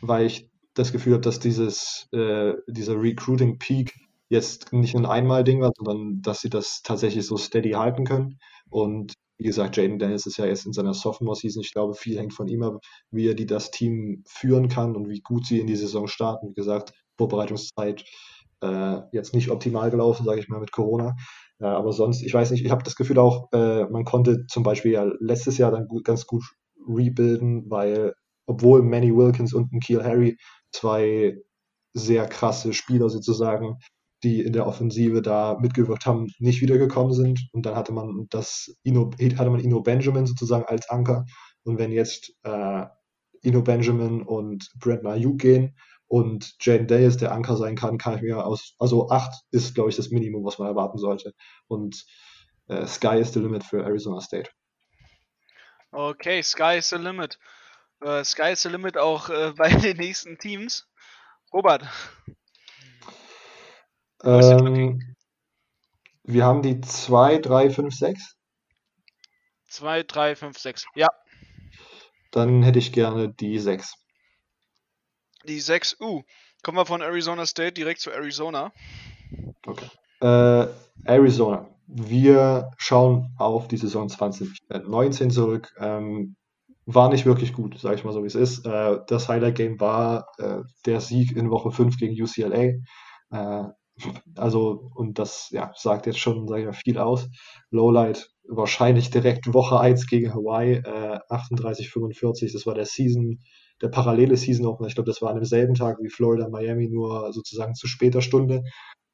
weil 0.00 0.24
ich 0.24 0.48
das 0.74 0.92
Gefühl 0.92 1.14
habe, 1.14 1.22
dass 1.22 1.38
dieses, 1.40 2.08
äh, 2.12 2.54
dieser 2.66 3.00
Recruiting 3.00 3.58
Peak 3.58 3.94
jetzt 4.28 4.72
nicht 4.72 4.96
ein 4.96 5.06
Einmal-Ding 5.06 5.60
war, 5.60 5.72
sondern 5.76 6.22
dass 6.22 6.40
sie 6.40 6.50
das 6.50 6.82
tatsächlich 6.82 7.26
so 7.26 7.36
steady 7.36 7.72
halten 7.72 8.04
können. 8.04 8.38
Und 8.70 9.14
wie 9.38 9.44
gesagt, 9.44 9.76
Jaden 9.76 9.98
Dennis 9.98 10.26
ist 10.26 10.36
ja 10.36 10.46
jetzt 10.46 10.66
in 10.66 10.72
seiner 10.72 10.94
Sophomore-Season. 10.94 11.62
Ich 11.62 11.72
glaube, 11.72 11.94
viel 11.94 12.18
hängt 12.18 12.34
von 12.34 12.48
ihm 12.48 12.62
ab, 12.62 12.78
wie 13.10 13.28
er 13.28 13.34
die 13.34 13.46
das 13.46 13.70
Team 13.70 14.22
führen 14.26 14.68
kann 14.68 14.96
und 14.96 15.08
wie 15.08 15.20
gut 15.20 15.46
sie 15.46 15.60
in 15.60 15.66
die 15.66 15.76
Saison 15.76 16.06
starten. 16.06 16.50
Wie 16.50 16.54
gesagt, 16.54 16.92
Vorbereitungszeit 17.16 18.04
äh, 18.60 19.00
jetzt 19.12 19.34
nicht 19.34 19.50
optimal 19.50 19.90
gelaufen, 19.90 20.24
sage 20.24 20.40
ich 20.40 20.48
mal, 20.48 20.60
mit 20.60 20.72
Corona. 20.72 21.14
Äh, 21.60 21.66
aber 21.66 21.92
sonst, 21.92 22.22
ich 22.22 22.32
weiß 22.32 22.50
nicht, 22.50 22.64
ich 22.64 22.70
habe 22.70 22.84
das 22.84 22.96
Gefühl 22.96 23.18
auch, 23.18 23.48
äh, 23.52 23.84
man 23.84 24.04
konnte 24.04 24.46
zum 24.48 24.62
Beispiel 24.62 24.92
ja 24.92 25.04
letztes 25.20 25.58
Jahr 25.58 25.70
dann 25.70 25.86
gut, 25.86 26.04
ganz 26.04 26.26
gut 26.26 26.44
rebuilden, 26.88 27.70
weil 27.70 28.14
obwohl 28.46 28.82
Manny 28.82 29.14
Wilkins 29.14 29.54
und 29.54 29.72
ein 29.72 29.80
Keel 29.80 30.04
Harry 30.04 30.36
zwei 30.74 31.38
sehr 31.92 32.26
krasse 32.26 32.72
Spieler 32.72 33.08
sozusagen 33.08 33.78
die 34.24 34.40
in 34.40 34.54
der 34.54 34.66
Offensive 34.66 35.22
da 35.22 35.58
mitgewirkt 35.60 36.06
haben, 36.06 36.32
nicht 36.38 36.62
wiedergekommen 36.62 37.12
sind. 37.12 37.46
Und 37.52 37.66
dann 37.66 37.76
hatte 37.76 37.92
man 37.92 38.26
das 38.30 38.74
Ino, 38.82 39.10
hatte 39.20 39.50
man 39.50 39.60
Ino 39.60 39.82
Benjamin 39.82 40.26
sozusagen 40.26 40.64
als 40.64 40.88
Anker. 40.88 41.26
Und 41.62 41.78
wenn 41.78 41.92
jetzt 41.92 42.32
äh, 42.42 42.86
Ino 43.42 43.62
Benjamin 43.62 44.22
und 44.22 44.70
Brent 44.76 45.06
Ayuk 45.06 45.38
gehen 45.38 45.76
und 46.06 46.54
Jane 46.60 46.86
Davis 46.86 47.18
der 47.18 47.32
Anker 47.32 47.56
sein 47.56 47.76
kann, 47.76 47.98
kann 47.98 48.16
ich 48.16 48.22
mir 48.22 48.44
aus, 48.44 48.74
also 48.78 49.10
acht 49.10 49.32
ist, 49.50 49.74
glaube 49.74 49.90
ich, 49.90 49.96
das 49.96 50.10
Minimum, 50.10 50.44
was 50.44 50.58
man 50.58 50.68
erwarten 50.68 50.98
sollte. 50.98 51.32
Und 51.68 52.04
äh, 52.68 52.86
Sky 52.86 53.18
is 53.18 53.32
the 53.34 53.40
limit 53.40 53.62
für 53.62 53.84
Arizona 53.84 54.20
State. 54.20 54.50
Okay, 55.92 56.42
Sky 56.42 56.78
is 56.78 56.88
the 56.88 56.96
limit. 56.96 57.38
Sky 58.22 58.52
is 58.52 58.62
the 58.62 58.68
limit 58.68 58.96
auch 58.96 59.28
uh, 59.28 59.52
bei 59.56 59.68
den 59.68 59.96
nächsten 59.96 60.38
Teams. 60.38 60.86
Robert, 61.52 61.84
ähm, 64.24 65.14
wir 66.22 66.44
haben 66.44 66.62
die 66.62 66.80
2, 66.80 67.38
3, 67.38 67.70
5, 67.70 67.94
6. 67.94 68.36
2, 69.68 70.02
3, 70.04 70.36
5, 70.36 70.58
6. 70.58 70.86
Ja. 70.94 71.08
Dann 72.30 72.62
hätte 72.62 72.78
ich 72.78 72.92
gerne 72.92 73.28
die 73.28 73.58
6. 73.58 73.94
Die 75.46 75.60
6, 75.60 76.00
uh. 76.00 76.22
Kommen 76.62 76.78
wir 76.78 76.86
von 76.86 77.02
Arizona 77.02 77.44
State 77.44 77.72
direkt 77.72 78.00
zu 78.00 78.10
Arizona. 78.10 78.72
Okay. 79.66 79.90
Äh, 80.20 80.68
Arizona. 81.04 81.68
Wir 81.86 82.70
schauen 82.78 83.34
auf 83.36 83.68
die 83.68 83.76
Saison 83.76 84.08
2019 84.08 85.30
zurück. 85.30 85.74
Ähm, 85.78 86.36
war 86.86 87.08
nicht 87.08 87.26
wirklich 87.26 87.52
gut, 87.52 87.78
sage 87.78 87.96
ich 87.96 88.04
mal 88.04 88.12
so, 88.12 88.22
wie 88.22 88.28
es 88.28 88.34
ist. 88.34 88.66
Äh, 88.66 88.98
das 89.06 89.28
Highlight-Game 89.28 89.80
war 89.80 90.26
äh, 90.38 90.60
der 90.86 91.00
Sieg 91.00 91.36
in 91.36 91.50
Woche 91.50 91.70
5 91.70 91.96
gegen 91.96 92.20
UCLA. 92.20 92.74
Äh, 93.30 93.68
also, 94.36 94.90
und 94.94 95.18
das 95.18 95.50
ja, 95.50 95.72
sagt 95.76 96.06
jetzt 96.06 96.18
schon 96.18 96.48
sag 96.48 96.58
ich 96.58 96.66
mal, 96.66 96.72
viel 96.72 96.98
aus. 96.98 97.28
Lowlight 97.70 98.28
wahrscheinlich 98.48 99.10
direkt 99.10 99.52
Woche 99.54 99.80
1 99.80 100.06
gegen 100.06 100.34
Hawaii, 100.34 100.74
äh, 100.74 101.18
38-45. 101.30 102.52
Das 102.52 102.66
war 102.66 102.74
der 102.74 102.86
Season, 102.86 103.40
der 103.80 103.88
parallele 103.88 104.36
Season 104.36 104.66
Opener. 104.66 104.88
Ich 104.88 104.94
glaube, 104.94 105.10
das 105.10 105.22
war 105.22 105.30
an 105.30 105.36
demselben 105.36 105.74
Tag 105.74 105.98
wie 106.00 106.10
Florida 106.10 106.48
Miami, 106.48 106.88
nur 106.88 107.32
sozusagen 107.32 107.74
zu 107.74 107.86
später 107.86 108.20
Stunde. 108.20 108.62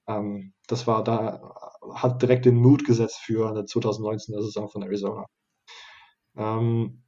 Ähm, 0.09 0.54
das 0.66 0.87
war 0.87 1.04
da, 1.04 1.54
hat 1.94 2.22
direkt 2.22 2.46
den 2.46 2.56
Mood 2.56 2.85
gesetzt 2.85 3.20
für 3.22 3.48
eine 3.50 3.62
2019er 3.62 4.42
Saison 4.42 4.68
von 4.68 4.83
Arizona. 4.83 5.26
Ähm, 6.37 7.02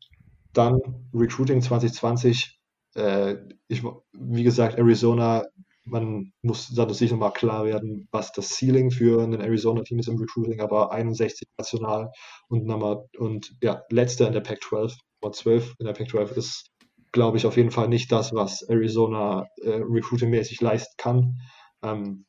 dann 0.52 0.80
Recruiting 1.14 1.62
2020. 1.62 2.58
Äh, 2.94 3.36
ich, 3.68 3.82
wie 4.12 4.44
gesagt, 4.44 4.78
Arizona 4.78 5.44
man 5.84 6.32
muss 6.42 6.68
sich 6.68 7.10
nochmal 7.10 7.32
klar 7.32 7.64
werden, 7.64 8.08
was 8.12 8.32
das 8.32 8.50
Ceiling 8.50 8.90
für 8.90 9.22
ein 9.22 9.40
Arizona-Team 9.40 9.98
ist 9.98 10.08
im 10.08 10.16
Recruiting, 10.16 10.60
aber 10.60 10.92
61 10.92 11.48
national 11.58 12.10
und 12.48 12.64
Nummer 12.66 13.04
und 13.18 13.54
ja, 13.62 13.82
letzter 13.90 14.26
in 14.26 14.32
der 14.32 14.40
Pac-12, 14.40 14.96
Nummer 15.20 15.32
12 15.32 15.74
in 15.78 15.86
der 15.86 15.92
Pac-12 15.92 16.36
ist, 16.36 16.66
glaube 17.10 17.36
ich, 17.36 17.46
auf 17.46 17.56
jeden 17.56 17.70
Fall 17.70 17.88
nicht 17.88 18.12
das, 18.12 18.32
was 18.32 18.62
Arizona 18.62 19.46
äh, 19.62 19.80
recruiting-mäßig 19.82 20.60
leisten 20.60 20.94
kann. 20.96 21.40
Ähm, 21.82 22.26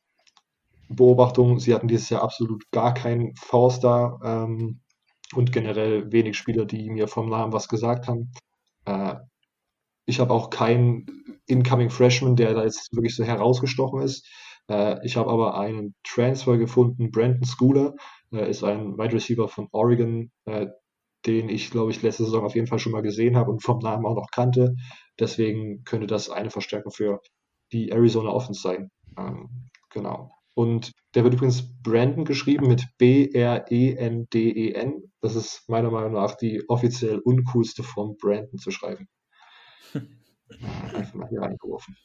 Beobachtung, 0.90 1.60
sie 1.60 1.74
hatten 1.74 1.88
dieses 1.88 2.10
Jahr 2.10 2.24
absolut 2.24 2.70
gar 2.72 2.94
keinen 2.94 3.36
Forster 3.36 4.20
ähm, 4.24 4.82
und 5.36 5.52
generell 5.52 6.12
wenig 6.12 6.38
Spieler, 6.38 6.66
die 6.66 6.90
mir 6.90 7.08
vom 7.08 7.30
Namen 7.30 7.54
was 7.54 7.68
gesagt 7.68 8.08
haben. 8.08 8.32
Äh, 8.86 9.16
ich 10.06 10.20
habe 10.20 10.34
auch 10.34 10.50
keinen 10.50 11.06
Incoming 11.46 11.90
Freshman, 11.90 12.36
der 12.36 12.54
da 12.54 12.64
jetzt 12.64 12.94
wirklich 12.94 13.16
so 13.16 13.24
herausgestochen 13.24 14.02
ist. 14.02 14.28
Äh, 14.70 15.06
ich 15.06 15.18
habe 15.18 15.30
aber 15.30 15.58
einen 15.60 15.96
Transfer 16.04 16.58
gefunden, 16.58 17.12
Brandon 17.12 17.46
Schooler, 17.46 17.96
äh, 18.32 18.50
ist 18.50 18.64
ein 18.64 18.98
Wide 18.98 19.14
Receiver 19.14 19.48
von 19.48 19.68
Oregon, 19.72 20.32
äh, 20.46 20.68
den 21.26 21.50
ich, 21.50 21.72
glaube 21.72 21.92
ich, 21.92 22.02
letzte 22.02 22.26
Saison 22.26 22.44
auf 22.44 22.56
jeden 22.56 22.68
Fall 22.68 22.80
schon 22.80 22.92
mal 22.92 23.02
gesehen 23.02 23.38
habe 23.38 23.52
und 23.52 23.64
vom 23.64 23.80
Namen 23.80 24.06
auch 24.06 24.16
noch 24.16 24.32
kannte. 24.32 24.76
Deswegen 25.20 25.84
könnte 25.84 26.08
das 26.08 26.30
eine 26.30 26.50
Verstärkung 26.50 26.92
für 26.92 27.22
die 27.72 27.92
Arizona 27.92 28.30
Offense 28.30 28.62
sein. 28.62 28.92
Ähm, 29.18 29.70
genau. 29.90 30.32
Und 30.56 30.92
der 31.16 31.24
wird 31.24 31.34
übrigens 31.34 31.64
Brandon 31.82 32.26
geschrieben 32.26 32.68
mit 32.68 32.86
B-R-E-N-D-E-N. 32.98 34.28
-E 34.92 35.13
das 35.24 35.36
ist 35.36 35.64
meiner 35.70 35.90
Meinung 35.90 36.14
nach 36.14 36.36
die 36.36 36.64
offiziell 36.68 37.20
uncoolste 37.20 37.82
Form, 37.82 38.18
Brandon 38.20 38.60
zu 38.60 38.72
schreiben. 38.72 39.08
Einfach 40.94 41.14
mal 41.14 41.30
hier 41.30 41.42
reingeworfen. 41.42 41.96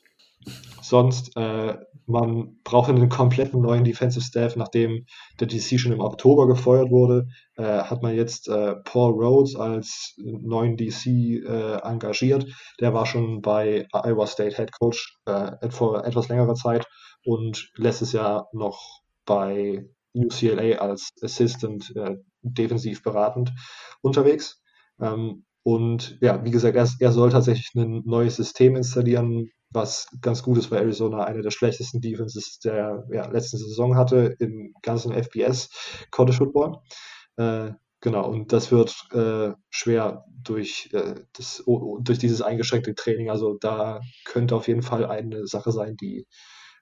Sonst, 0.80 1.36
äh, 1.36 1.76
man 2.06 2.60
braucht 2.62 2.88
einen 2.88 3.08
kompletten 3.08 3.60
neuen 3.60 3.82
Defensive 3.82 4.24
Staff, 4.24 4.54
nachdem 4.54 5.04
der 5.40 5.48
DC 5.48 5.80
schon 5.80 5.92
im 5.92 6.00
Oktober 6.00 6.46
gefeuert 6.46 6.90
wurde, 6.90 7.26
äh, 7.56 7.64
hat 7.64 8.02
man 8.04 8.14
jetzt 8.14 8.48
äh, 8.48 8.76
Paul 8.84 9.12
Rhodes 9.12 9.56
als 9.56 10.14
neuen 10.16 10.76
DC 10.76 11.06
äh, 11.06 11.80
engagiert. 11.82 12.46
Der 12.80 12.94
war 12.94 13.04
schon 13.04 13.42
bei 13.42 13.88
Iowa 13.92 14.28
State 14.28 14.56
Head 14.56 14.70
Coach 14.78 15.18
äh, 15.26 15.70
vor 15.70 16.04
etwas 16.04 16.28
längerer 16.28 16.54
Zeit 16.54 16.86
und 17.24 17.68
letztes 17.74 18.12
Jahr 18.12 18.48
noch 18.52 19.02
bei 19.26 19.84
UCLA 20.14 20.78
als 20.78 21.10
Assistant 21.20 21.92
äh, 21.96 22.16
defensiv 22.42 23.02
beratend 23.02 23.52
unterwegs. 24.00 24.62
Ähm, 25.00 25.44
und 25.62 26.18
ja, 26.20 26.44
wie 26.44 26.50
gesagt, 26.50 26.76
er, 26.76 26.88
er 27.00 27.12
soll 27.12 27.30
tatsächlich 27.30 27.74
ein 27.74 28.02
neues 28.04 28.36
System 28.36 28.76
installieren, 28.76 29.50
was 29.70 30.08
ganz 30.22 30.42
gut 30.42 30.58
ist, 30.58 30.70
weil 30.70 30.82
Arizona 30.82 31.24
eine 31.24 31.42
der 31.42 31.50
schlechtesten 31.50 32.00
Defenses 32.00 32.58
der 32.60 33.04
ja, 33.12 33.26
letzten 33.28 33.58
Saison 33.58 33.96
hatte 33.96 34.34
im 34.38 34.72
ganzen 34.82 35.12
FBS 35.12 35.68
College 36.10 36.36
Football. 36.38 36.78
Äh, 37.36 37.72
genau, 38.00 38.30
und 38.30 38.52
das 38.52 38.72
wird 38.72 38.94
äh, 39.12 39.52
schwer 39.68 40.24
durch, 40.42 40.88
äh, 40.92 41.16
das, 41.34 41.62
durch 42.00 42.18
dieses 42.18 42.40
eingeschränkte 42.40 42.94
Training. 42.94 43.28
Also 43.28 43.58
da 43.60 44.00
könnte 44.24 44.56
auf 44.56 44.68
jeden 44.68 44.82
Fall 44.82 45.04
eine 45.04 45.46
Sache 45.46 45.72
sein, 45.72 45.96
die 45.96 46.26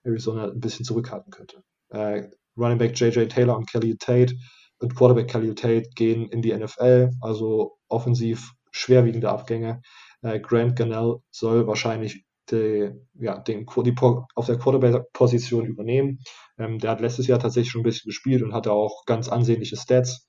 Arizona 0.05 0.45
ein 0.51 0.61
bisschen 0.61 0.85
zurückhalten 0.85 1.33
könnte. 1.33 1.63
Äh, 1.89 2.29
Running 2.57 2.79
Back 2.79 2.99
JJ 2.99 3.27
Taylor 3.27 3.57
und 3.57 3.69
Kelly 3.69 3.97
Tate 3.99 4.35
und 4.79 4.95
Quarterback 4.95 5.29
Kelly 5.29 5.55
Tate 5.55 5.89
gehen 5.95 6.29
in 6.29 6.43
die 6.43 6.55
NFL, 6.55 7.11
also 7.21 7.79
offensiv 7.89 8.53
schwerwiegende 8.71 9.31
Abgänge. 9.31 9.81
Äh, 10.23 10.41
Grant 10.41 10.77
Gunnell 10.77 11.17
soll 11.31 11.67
wahrscheinlich 11.67 12.25
die, 12.51 12.91
ja, 13.15 13.39
den, 13.39 13.67
die, 13.67 13.95
auf 14.35 14.47
der 14.47 14.59
Quarterback-Position 14.59 15.67
übernehmen. 15.67 16.21
Ähm, 16.59 16.79
der 16.79 16.91
hat 16.91 17.01
letztes 17.01 17.27
Jahr 17.27 17.39
tatsächlich 17.39 17.71
schon 17.71 17.81
ein 17.81 17.85
bisschen 17.85 18.09
gespielt 18.09 18.43
und 18.43 18.55
hatte 18.55 18.73
auch 18.73 19.05
ganz 19.07 19.29
ansehnliche 19.29 19.77
Stats. 19.77 20.29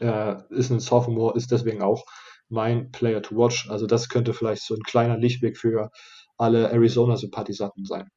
Äh, 0.00 0.36
ist 0.50 0.70
ein 0.70 0.80
Sophomore, 0.80 1.36
ist 1.36 1.50
deswegen 1.52 1.82
auch 1.82 2.04
mein 2.48 2.90
Player 2.90 3.22
to 3.22 3.36
watch. 3.36 3.68
Also 3.70 3.86
das 3.86 4.08
könnte 4.08 4.34
vielleicht 4.34 4.62
so 4.62 4.74
ein 4.74 4.82
kleiner 4.82 5.18
Lichtweg 5.18 5.56
für 5.56 5.90
alle 6.36 6.70
Arizona-Sympathisanten 6.70 7.84
sein. 7.84 8.08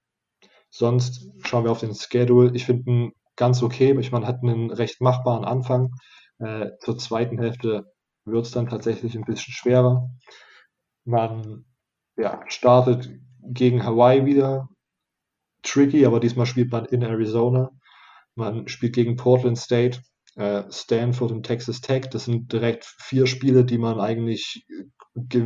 Sonst 0.70 1.30
schauen 1.46 1.66
wir 1.66 1.72
auf 1.72 1.82
den 1.82 1.94
Schedule. 1.94 2.52
Ich 2.56 2.66
finde 2.66 3.12
ganz 3.36 3.64
okay. 3.64 3.98
Ich 4.00 4.12
meine, 4.12 4.28
hat 4.28 4.44
einen 4.44 4.72
recht 4.72 5.02
machbaren 5.02 5.46
Anfang. 5.46 5.92
Äh, 6.40 6.72
zur 6.80 6.98
zweiten 6.98 7.38
Hälfte 7.40 7.86
wird 8.26 8.46
es 8.46 8.52
dann 8.52 8.68
tatsächlich 8.68 9.16
ein 9.16 9.26
bisschen 9.26 9.54
schwerer. 9.54 10.10
Man 11.06 11.66
ja, 12.18 12.42
startet 12.48 13.10
gegen 13.42 13.84
Hawaii 13.84 14.26
wieder. 14.26 14.70
Tricky, 15.64 16.06
aber 16.06 16.20
diesmal 16.20 16.46
spielt 16.46 16.72
man 16.72 16.86
in 16.86 17.02
Arizona. 17.02 17.72
Man 18.36 18.68
spielt 18.68 18.94
gegen 18.94 19.16
Portland 19.16 19.58
State, 19.58 20.02
äh, 20.36 20.64
Stanford 20.70 21.32
und 21.32 21.44
Texas 21.44 21.82
Tech. 21.82 22.10
Das 22.12 22.26
sind 22.26 22.52
direkt 22.52 22.86
vier 22.86 23.28
Spiele, 23.28 23.64
die 23.64 23.78
man 23.78 24.00
eigentlich, 24.00 24.66
äh, 24.70 25.44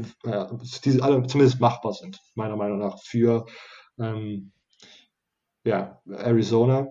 die 0.86 1.02
alle 1.02 1.26
zumindest 1.28 1.60
machbar 1.60 1.94
sind, 1.94 2.20
meiner 2.36 2.56
Meinung 2.56 2.80
nach, 2.80 2.98
für 3.04 3.46
ähm, 4.00 4.52
ja, 5.64 6.02
Arizona. 6.10 6.88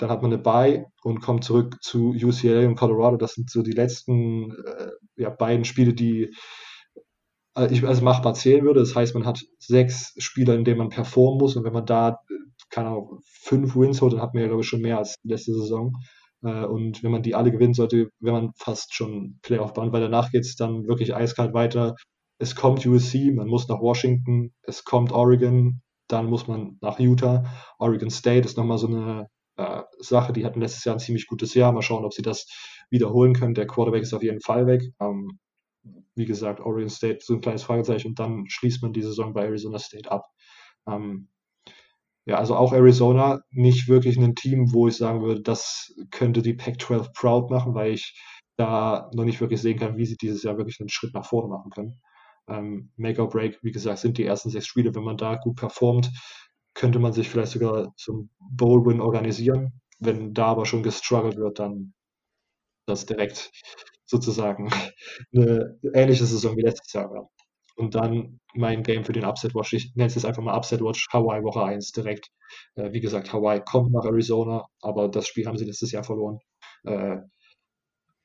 Dann 0.00 0.10
hat 0.10 0.22
man 0.22 0.32
eine 0.32 0.42
Bye 0.42 0.86
und 1.02 1.20
kommt 1.20 1.44
zurück 1.44 1.76
zu 1.82 2.10
UCLA 2.10 2.66
und 2.66 2.76
Colorado. 2.76 3.16
Das 3.18 3.34
sind 3.34 3.50
so 3.50 3.62
die 3.62 3.72
letzten 3.72 4.52
äh, 4.52 4.90
ja, 5.16 5.30
beiden 5.30 5.64
Spiele, 5.66 5.92
die 5.92 6.34
äh, 7.54 7.72
ich 7.72 7.84
als 7.86 8.00
machbar 8.00 8.34
zählen 8.34 8.64
würde. 8.64 8.80
Das 8.80 8.96
heißt, 8.96 9.14
man 9.14 9.26
hat 9.26 9.40
sechs 9.58 10.14
Spieler, 10.16 10.54
in 10.54 10.64
denen 10.64 10.78
man 10.78 10.88
performen 10.88 11.38
muss. 11.38 11.56
Und 11.56 11.64
wenn 11.64 11.74
man 11.74 11.84
da, 11.84 12.18
keine 12.70 12.88
Ahnung, 12.88 13.20
fünf 13.24 13.76
Wins 13.76 14.00
holt, 14.00 14.14
dann 14.14 14.22
hat 14.22 14.32
man 14.32 14.42
ja, 14.42 14.48
glaube 14.48 14.62
ich, 14.62 14.68
schon 14.68 14.80
mehr 14.80 14.98
als 14.98 15.16
letzte 15.22 15.52
Saison. 15.52 15.92
Äh, 16.42 16.64
und 16.64 17.02
wenn 17.02 17.10
man 17.10 17.22
die 17.22 17.34
alle 17.34 17.52
gewinnen 17.52 17.74
sollte, 17.74 18.10
wäre 18.20 18.40
man 18.40 18.52
fast 18.56 18.94
schon 18.94 19.38
Playoff-Bahn, 19.42 19.92
weil 19.92 20.00
danach 20.00 20.30
geht 20.30 20.44
es 20.44 20.56
dann 20.56 20.86
wirklich 20.88 21.14
eiskalt 21.14 21.52
weiter. 21.54 21.94
Es 22.38 22.56
kommt 22.56 22.86
USC, 22.86 23.32
man 23.32 23.48
muss 23.48 23.68
nach 23.68 23.80
Washington, 23.80 24.54
es 24.62 24.84
kommt 24.84 25.12
Oregon, 25.12 25.82
dann 26.08 26.26
muss 26.26 26.48
man 26.48 26.78
nach 26.80 26.98
Utah. 26.98 27.44
Oregon 27.78 28.10
State 28.10 28.46
ist 28.46 28.56
nochmal 28.56 28.78
so 28.78 28.86
eine 28.86 29.28
äh, 29.60 29.82
Sache. 29.98 30.32
Die 30.32 30.44
hatten 30.44 30.60
letztes 30.60 30.84
Jahr 30.84 30.96
ein 30.96 31.00
ziemlich 31.00 31.26
gutes 31.26 31.54
Jahr. 31.54 31.72
Mal 31.72 31.82
schauen, 31.82 32.04
ob 32.04 32.14
sie 32.14 32.22
das 32.22 32.46
wiederholen 32.90 33.34
können. 33.34 33.54
Der 33.54 33.66
Quarterback 33.66 34.02
ist 34.02 34.14
auf 34.14 34.22
jeden 34.22 34.40
Fall 34.40 34.66
weg. 34.66 34.82
Ähm, 35.00 35.38
wie 36.14 36.26
gesagt, 36.26 36.60
Oregon 36.60 36.90
State 36.90 37.20
so 37.22 37.34
ein 37.34 37.40
kleines 37.40 37.62
Fragezeichen 37.62 38.08
und 38.08 38.18
dann 38.18 38.44
schließt 38.48 38.82
man 38.82 38.92
die 38.92 39.02
Saison 39.02 39.32
bei 39.32 39.44
Arizona 39.44 39.78
State 39.78 40.10
ab. 40.10 40.26
Ähm, 40.86 41.28
ja, 42.26 42.36
also 42.36 42.54
auch 42.54 42.72
Arizona 42.72 43.40
nicht 43.50 43.88
wirklich 43.88 44.18
ein 44.18 44.34
Team, 44.34 44.72
wo 44.72 44.88
ich 44.88 44.96
sagen 44.96 45.22
würde, 45.22 45.42
das 45.42 45.94
könnte 46.10 46.42
die 46.42 46.54
Pac-12 46.54 47.12
proud 47.14 47.50
machen, 47.50 47.74
weil 47.74 47.92
ich 47.92 48.14
da 48.56 49.10
noch 49.14 49.24
nicht 49.24 49.40
wirklich 49.40 49.60
sehen 49.62 49.78
kann, 49.78 49.96
wie 49.96 50.06
sie 50.06 50.16
dieses 50.16 50.42
Jahr 50.42 50.58
wirklich 50.58 50.80
einen 50.80 50.90
Schritt 50.90 51.14
nach 51.14 51.24
vorne 51.24 51.48
machen 51.48 51.70
können. 51.70 52.00
Ähm, 52.48 52.92
Make 52.96 53.22
or 53.22 53.28
Break, 53.28 53.58
wie 53.62 53.72
gesagt, 53.72 53.98
sind 54.00 54.18
die 54.18 54.24
ersten 54.24 54.50
sechs 54.50 54.66
Spiele. 54.66 54.94
Wenn 54.94 55.04
man 55.04 55.16
da 55.16 55.36
gut 55.36 55.56
performt, 55.56 56.10
könnte 56.74 56.98
man 56.98 57.12
sich 57.12 57.28
vielleicht 57.28 57.52
sogar 57.52 57.92
zum 57.96 58.30
Bowl-Win 58.38 59.00
organisieren. 59.00 59.80
Wenn 59.98 60.34
da 60.34 60.46
aber 60.46 60.66
schon 60.66 60.82
gestruggelt 60.82 61.36
wird, 61.36 61.58
dann 61.58 61.94
das 62.86 63.06
direkt 63.06 63.50
sozusagen 64.06 64.68
eine 65.34 65.78
ähnliche 65.94 66.24
Saison 66.26 66.56
wie 66.56 66.62
letztes 66.62 66.92
Jahr 66.92 67.10
war. 67.10 67.30
Und 67.76 67.94
dann 67.94 68.40
mein 68.54 68.82
Game 68.82 69.04
für 69.04 69.12
den 69.12 69.24
Upset 69.24 69.54
Watch. 69.54 69.72
Ich 69.72 69.94
nenne 69.94 70.08
es 70.08 70.14
jetzt 70.14 70.24
einfach 70.24 70.42
mal 70.42 70.56
Upset 70.56 70.82
Watch 70.82 71.08
Hawaii 71.12 71.42
Woche 71.42 71.64
1 71.64 71.92
direkt. 71.92 72.28
Äh, 72.74 72.92
wie 72.92 73.00
gesagt, 73.00 73.32
Hawaii 73.32 73.60
kommt 73.60 73.92
nach 73.92 74.04
Arizona, 74.04 74.66
aber 74.80 75.08
das 75.08 75.26
Spiel 75.26 75.46
haben 75.46 75.56
sie 75.56 75.64
letztes 75.64 75.92
Jahr 75.92 76.04
verloren. 76.04 76.40
Äh, 76.84 77.18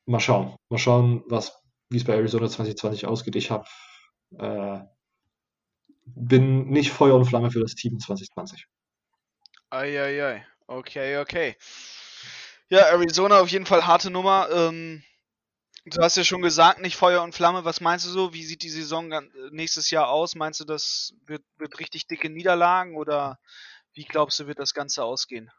mal 0.06 0.20
schauen. 0.20 0.56
Mal 0.70 0.78
schauen, 0.78 1.24
wie 1.90 1.98
es 1.98 2.04
bei 2.04 2.16
Arizona 2.16 2.50
2020 2.50 3.06
ausgeht. 3.06 3.36
Ich 3.36 3.52
habe 3.52 3.66
äh, 4.40 4.80
bin 6.06 6.70
nicht 6.70 6.92
Feuer 6.92 7.16
und 7.16 7.26
Flamme 7.26 7.52
für 7.52 7.60
das 7.60 7.76
Team 7.76 8.00
2020. 8.00 8.68
Eieiei. 9.70 10.46
Okay, 10.68 11.18
okay. 11.18 11.56
Ja, 12.70 12.80
Arizona 12.80 13.40
auf 13.40 13.50
jeden 13.50 13.66
Fall 13.66 13.86
harte 13.86 14.10
Nummer. 14.10 14.50
Ähm, 14.52 15.04
du 15.86 16.02
hast 16.02 16.18
ja 16.18 16.24
schon 16.24 16.42
gesagt, 16.42 16.82
nicht 16.82 16.96
Feuer 16.96 17.22
und 17.22 17.36
Flamme. 17.36 17.66
Was 17.66 17.82
meinst 17.82 18.06
du 18.06 18.10
so? 18.10 18.34
Wie 18.34 18.44
sieht 18.44 18.64
die 18.64 18.70
Saison 18.70 19.12
nächstes 19.52 19.92
Jahr 19.92 20.10
aus? 20.10 20.36
Meinst 20.36 20.60
du, 20.60 20.66
das 20.66 21.14
wird, 21.26 21.44
wird 21.58 21.80
richtig 21.80 22.08
dicke 22.08 22.30
Niederlagen 22.30 22.96
oder 22.96 23.40
wie 23.94 24.06
glaubst 24.06 24.40
du, 24.40 24.48
wird 24.48 24.60
das 24.60 24.74
Ganze 24.74 25.04
ausgehen? 25.04 25.52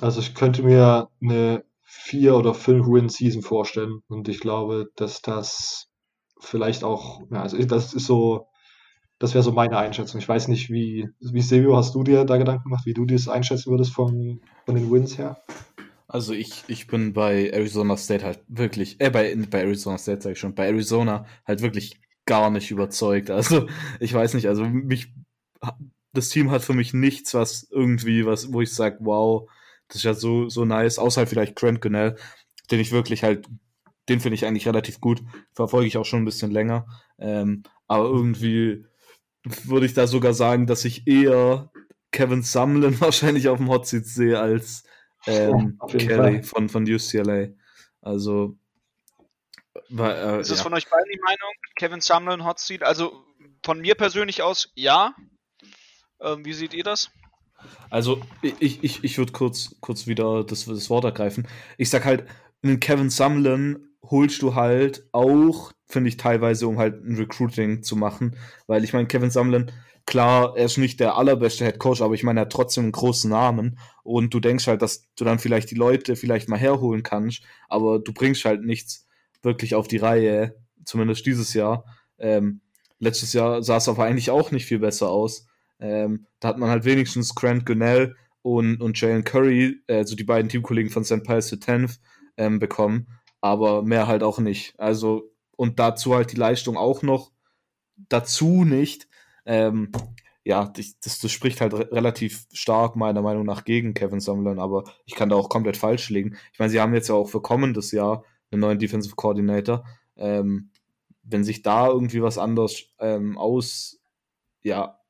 Also 0.00 0.20
ich 0.20 0.34
könnte 0.34 0.62
mir 0.62 1.08
eine 1.22 1.64
vier 1.82 2.36
oder 2.36 2.54
fünf 2.54 2.86
Win-Season 2.86 3.42
vorstellen 3.42 4.02
und 4.08 4.28
ich 4.28 4.40
glaube, 4.40 4.90
dass 4.96 5.22
das 5.22 5.88
vielleicht 6.40 6.84
auch, 6.84 7.22
ja, 7.30 7.42
also 7.42 7.56
das 7.64 7.94
ist 7.94 8.06
so, 8.06 8.48
das 9.18 9.34
wäre 9.34 9.42
so 9.42 9.52
meine 9.52 9.76
Einschätzung. 9.76 10.20
Ich 10.20 10.28
weiß 10.28 10.48
nicht, 10.48 10.70
wie, 10.70 11.08
wie 11.20 11.42
Silvio, 11.42 11.76
hast 11.76 11.94
du 11.94 12.02
dir 12.02 12.24
da 12.24 12.36
Gedanken 12.36 12.64
gemacht, 12.64 12.86
wie 12.86 12.94
du 12.94 13.04
das 13.04 13.28
einschätzen 13.28 13.70
würdest 13.70 13.92
von, 13.92 14.40
von 14.64 14.74
den 14.74 14.90
Wins 14.90 15.18
her? 15.18 15.42
Also 16.06 16.32
ich, 16.32 16.64
ich 16.68 16.86
bin 16.86 17.12
bei 17.12 17.50
Arizona 17.50 17.96
State 17.96 18.24
halt 18.24 18.40
wirklich, 18.48 19.00
äh, 19.00 19.10
bei, 19.10 19.36
bei 19.50 19.60
Arizona 19.60 19.98
State 19.98 20.22
sage 20.22 20.32
ich 20.34 20.38
schon, 20.38 20.54
bei 20.54 20.66
Arizona 20.66 21.26
halt 21.46 21.60
wirklich 21.60 22.00
gar 22.26 22.50
nicht 22.50 22.70
überzeugt. 22.70 23.30
Also 23.30 23.66
ich 24.00 24.14
weiß 24.14 24.34
nicht, 24.34 24.46
also 24.46 24.64
mich, 24.64 25.12
das 26.12 26.28
Team 26.30 26.50
hat 26.50 26.62
für 26.62 26.74
mich 26.74 26.94
nichts, 26.94 27.34
was 27.34 27.68
irgendwie, 27.70 28.24
was, 28.24 28.52
wo 28.52 28.60
ich 28.60 28.72
sage, 28.72 28.98
wow, 29.00 29.50
das 29.88 29.96
ist 29.96 30.04
ja 30.04 30.14
so, 30.14 30.48
so 30.48 30.64
nice, 30.64 30.98
außer 30.98 31.20
halt 31.20 31.28
vielleicht 31.28 31.56
Grant 31.56 31.80
Gunnell, 31.80 32.16
den 32.70 32.80
ich 32.80 32.92
wirklich 32.92 33.22
halt, 33.22 33.48
den 34.08 34.20
finde 34.20 34.36
ich 34.36 34.46
eigentlich 34.46 34.66
relativ 34.66 35.00
gut, 35.00 35.22
verfolge 35.52 35.86
ich 35.86 35.98
auch 35.98 36.04
schon 36.04 36.22
ein 36.22 36.26
bisschen 36.26 36.50
länger. 36.50 36.86
Ähm, 37.18 37.64
aber 37.86 38.04
irgendwie 38.04 38.84
würde 39.44 39.86
ich 39.86 39.94
da 39.94 40.06
sogar 40.06 40.34
sagen, 40.34 40.66
dass 40.66 40.84
ich 40.84 41.06
eher 41.06 41.70
Kevin 42.12 42.42
Sumlin 42.42 43.00
wahrscheinlich 43.00 43.48
auf 43.48 43.58
dem 43.58 43.68
Hot 43.68 43.86
Seat 43.86 44.06
sehe 44.06 44.38
als 44.38 44.84
ähm, 45.26 45.78
ja, 45.88 45.98
Kelly 45.98 46.42
von, 46.42 46.68
von 46.68 46.84
UCLA. 46.84 47.48
Also. 48.00 48.56
War, 49.90 50.16
äh, 50.16 50.40
ist 50.40 50.50
es 50.50 50.58
ja. 50.58 50.64
von 50.64 50.74
euch 50.74 50.88
beiden 50.88 51.10
die 51.12 51.20
Meinung, 51.20 51.52
Kevin 51.76 52.00
Sumlin 52.00 52.44
Hot 52.44 52.58
Seat? 52.58 52.82
Also 52.82 53.24
von 53.64 53.80
mir 53.80 53.94
persönlich 53.94 54.42
aus 54.42 54.70
ja. 54.74 55.14
Ähm, 56.20 56.44
wie 56.44 56.52
seht 56.52 56.74
ihr 56.74 56.84
das? 56.84 57.10
Also, 57.90 58.20
ich, 58.42 58.82
ich, 58.82 59.04
ich 59.04 59.18
würde 59.18 59.32
kurz, 59.32 59.76
kurz 59.80 60.06
wieder 60.06 60.44
das, 60.44 60.66
das 60.66 60.90
Wort 60.90 61.04
ergreifen. 61.04 61.48
Ich 61.76 61.90
sag 61.90 62.04
halt, 62.04 62.26
einen 62.62 62.80
Kevin 62.80 63.10
Sumlin 63.10 63.96
holst 64.02 64.42
du 64.42 64.54
halt 64.54 65.08
auch, 65.12 65.72
finde 65.88 66.08
ich, 66.08 66.16
teilweise, 66.16 66.68
um 66.68 66.78
halt 66.78 67.04
ein 67.04 67.16
Recruiting 67.16 67.82
zu 67.82 67.96
machen. 67.96 68.36
Weil 68.66 68.84
ich 68.84 68.92
meine, 68.92 69.08
Kevin 69.08 69.30
Sumlin, 69.30 69.70
klar, 70.06 70.54
er 70.56 70.66
ist 70.66 70.78
nicht 70.78 71.00
der 71.00 71.16
allerbeste 71.16 71.64
Head 71.64 71.78
Coach, 71.78 72.02
aber 72.02 72.14
ich 72.14 72.22
meine, 72.22 72.40
er 72.40 72.42
hat 72.42 72.52
trotzdem 72.52 72.84
einen 72.84 72.92
großen 72.92 73.30
Namen. 73.30 73.78
Und 74.02 74.32
du 74.34 74.40
denkst 74.40 74.66
halt, 74.66 74.82
dass 74.82 75.06
du 75.16 75.24
dann 75.24 75.38
vielleicht 75.38 75.70
die 75.70 75.76
Leute 75.76 76.16
vielleicht 76.16 76.48
mal 76.48 76.58
herholen 76.58 77.02
kannst, 77.02 77.42
aber 77.68 77.98
du 77.98 78.12
bringst 78.12 78.44
halt 78.44 78.62
nichts 78.62 79.06
wirklich 79.42 79.74
auf 79.74 79.88
die 79.88 79.98
Reihe, 79.98 80.56
zumindest 80.84 81.26
dieses 81.26 81.54
Jahr. 81.54 81.84
Ähm, 82.18 82.60
letztes 82.98 83.32
Jahr 83.32 83.62
sah 83.62 83.76
es 83.76 83.88
aber 83.88 84.04
eigentlich 84.04 84.30
auch 84.30 84.50
nicht 84.50 84.66
viel 84.66 84.78
besser 84.78 85.08
aus. 85.10 85.46
Ähm, 85.80 86.26
da 86.40 86.48
hat 86.48 86.58
man 86.58 86.70
halt 86.70 86.84
wenigstens 86.84 87.34
Grant 87.34 87.64
Gunnell 87.64 88.16
und, 88.42 88.80
und 88.80 89.00
Jalen 89.00 89.24
Curry, 89.24 89.76
also 89.88 90.16
die 90.16 90.24
beiden 90.24 90.48
Teamkollegen 90.48 90.90
von 90.90 91.04
St. 91.04 91.22
Pius 91.22 91.52
X, 91.52 92.00
ähm, 92.36 92.58
bekommen, 92.58 93.08
aber 93.40 93.82
mehr 93.82 94.06
halt 94.06 94.22
auch 94.22 94.38
nicht. 94.38 94.74
Also, 94.78 95.30
und 95.58 95.80
dazu 95.80 96.14
halt 96.14 96.30
die 96.30 96.36
Leistung 96.36 96.76
auch 96.76 97.02
noch 97.02 97.32
dazu 97.96 98.64
nicht. 98.64 99.08
Ähm, 99.44 99.90
ja, 100.44 100.68
das, 100.68 100.96
das 101.00 101.32
spricht 101.32 101.60
halt 101.60 101.74
re 101.74 101.90
relativ 101.90 102.46
stark 102.52 102.94
meiner 102.94 103.22
Meinung 103.22 103.44
nach 103.44 103.64
gegen 103.64 103.92
Kevin 103.92 104.20
Sumlin, 104.20 104.60
aber 104.60 104.84
ich 105.04 105.16
kann 105.16 105.28
da 105.28 105.34
auch 105.34 105.48
komplett 105.48 105.76
falsch 105.76 106.10
liegen. 106.10 106.36
Ich 106.52 106.60
meine, 106.60 106.70
sie 106.70 106.80
haben 106.80 106.94
jetzt 106.94 107.08
ja 107.08 107.16
auch 107.16 107.28
für 107.28 107.42
kommendes 107.42 107.90
Jahr 107.90 108.24
einen 108.52 108.60
neuen 108.60 108.78
Defensive 108.78 109.16
Coordinator. 109.16 109.84
Ähm, 110.16 110.70
wenn 111.24 111.42
sich 111.42 111.62
da 111.62 111.88
irgendwie 111.88 112.22
was 112.22 112.38
anders 112.38 112.84
ähm, 113.00 113.36
aus, 113.36 114.00
ja, 114.62 115.00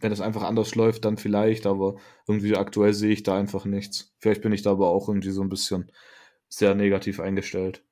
wenn 0.00 0.10
es 0.10 0.20
einfach 0.20 0.42
anders 0.42 0.74
läuft, 0.74 1.04
dann 1.04 1.18
vielleicht, 1.18 1.66
aber 1.66 1.94
irgendwie 2.26 2.56
aktuell 2.56 2.94
sehe 2.94 3.12
ich 3.12 3.22
da 3.22 3.38
einfach 3.38 3.64
nichts. 3.64 4.12
Vielleicht 4.18 4.42
bin 4.42 4.52
ich 4.52 4.62
da 4.62 4.72
aber 4.72 4.88
auch 4.88 5.08
irgendwie 5.08 5.30
so 5.30 5.40
ein 5.42 5.48
bisschen 5.48 5.92
sehr 6.48 6.74
negativ 6.74 7.20
eingestellt. 7.20 7.84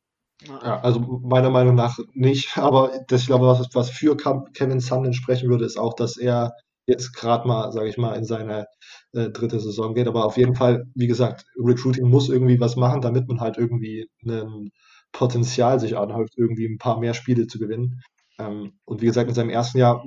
Ja, 0.49 0.81
also 0.81 1.01
meiner 1.23 1.51
Meinung 1.51 1.75
nach 1.75 1.99
nicht, 2.15 2.57
aber 2.59 2.91
das, 3.09 3.23
ich 3.23 3.27
glaube, 3.27 3.47
was, 3.47 3.69
was 3.75 3.91
für 3.91 4.17
Kevin 4.17 4.81
Sumlin 4.81 5.13
sprechen 5.13 5.49
würde, 5.49 5.65
ist 5.65 5.79
auch, 5.79 5.95
dass 5.95 6.17
er 6.17 6.53
jetzt 6.87 7.13
gerade 7.15 7.47
mal, 7.47 7.71
sage 7.73 7.89
ich 7.89 7.97
mal, 7.97 8.15
in 8.15 8.25
seine 8.25 8.67
äh, 9.13 9.31
dritte 9.31 9.61
Saison 9.61 9.95
geht. 9.95 10.09
Aber 10.09 10.25
auf 10.25 10.37
jeden 10.37 10.55
Fall, 10.55 10.85
wie 10.95 11.07
gesagt, 11.07 11.45
Recruiting 11.57 12.09
muss 12.09 12.29
irgendwie 12.29 12.59
was 12.61 12.77
machen, 12.77 13.01
damit 13.01 13.29
man 13.29 13.41
halt 13.41 13.57
irgendwie 13.57 14.09
ein 14.27 14.71
Potenzial 15.13 15.79
sich 15.79 15.97
anhäuft, 15.97 16.35
irgendwie 16.37 16.67
ein 16.67 16.79
paar 16.79 16.99
mehr 16.99 17.15
Spiele 17.15 17.47
zu 17.47 17.59
gewinnen. 17.59 18.03
Ähm, 18.39 18.73
und 18.85 19.01
wie 19.01 19.07
gesagt, 19.07 19.29
in 19.29 19.35
seinem 19.35 19.51
ersten 19.51 19.79
Jahr 19.79 20.03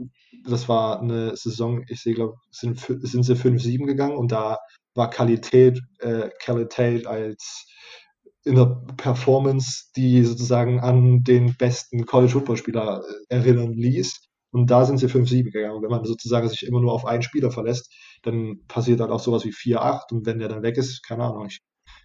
das 0.47 0.69
war 0.69 1.01
eine 1.01 1.35
Saison, 1.35 1.83
ich 1.87 2.01
sehe, 2.01 2.13
glaube 2.13 2.35
sind, 2.51 2.79
sind 2.79 3.23
sie 3.23 3.35
5-7 3.35 3.85
gegangen 3.85 4.15
und 4.15 4.31
da 4.31 4.59
war 4.93 5.09
Qualität, 5.09 5.79
äh, 5.99 6.29
Qualität 6.41 7.07
als 7.07 7.65
in 8.45 8.55
der 8.55 8.81
Performance, 8.97 9.85
die 9.95 10.23
sozusagen 10.23 10.79
an 10.79 11.23
den 11.23 11.55
besten 11.57 12.05
College-Football-Spieler 12.05 13.03
äh, 13.03 13.35
erinnern 13.35 13.73
ließ. 13.73 14.21
Und 14.51 14.71
da 14.71 14.85
sind 14.85 14.99
sie 14.99 15.07
5-7 15.07 15.51
gegangen. 15.51 15.75
Und 15.75 15.83
wenn 15.83 15.89
man 15.89 16.05
sozusagen 16.05 16.47
sich 16.47 16.65
immer 16.65 16.79
nur 16.79 16.93
auf 16.93 17.05
einen 17.05 17.23
Spieler 17.23 17.51
verlässt, 17.51 17.91
dann 18.21 18.65
passiert 18.67 18.99
dann 18.99 19.11
auch 19.11 19.19
sowas 19.19 19.43
wie 19.43 19.51
4-8. 19.51 20.13
Und 20.13 20.25
wenn 20.25 20.39
der 20.39 20.47
dann 20.47 20.63
weg 20.63 20.77
ist, 20.77 21.03
keine 21.03 21.23
Ahnung, 21.23 21.47
ich, 21.47 21.59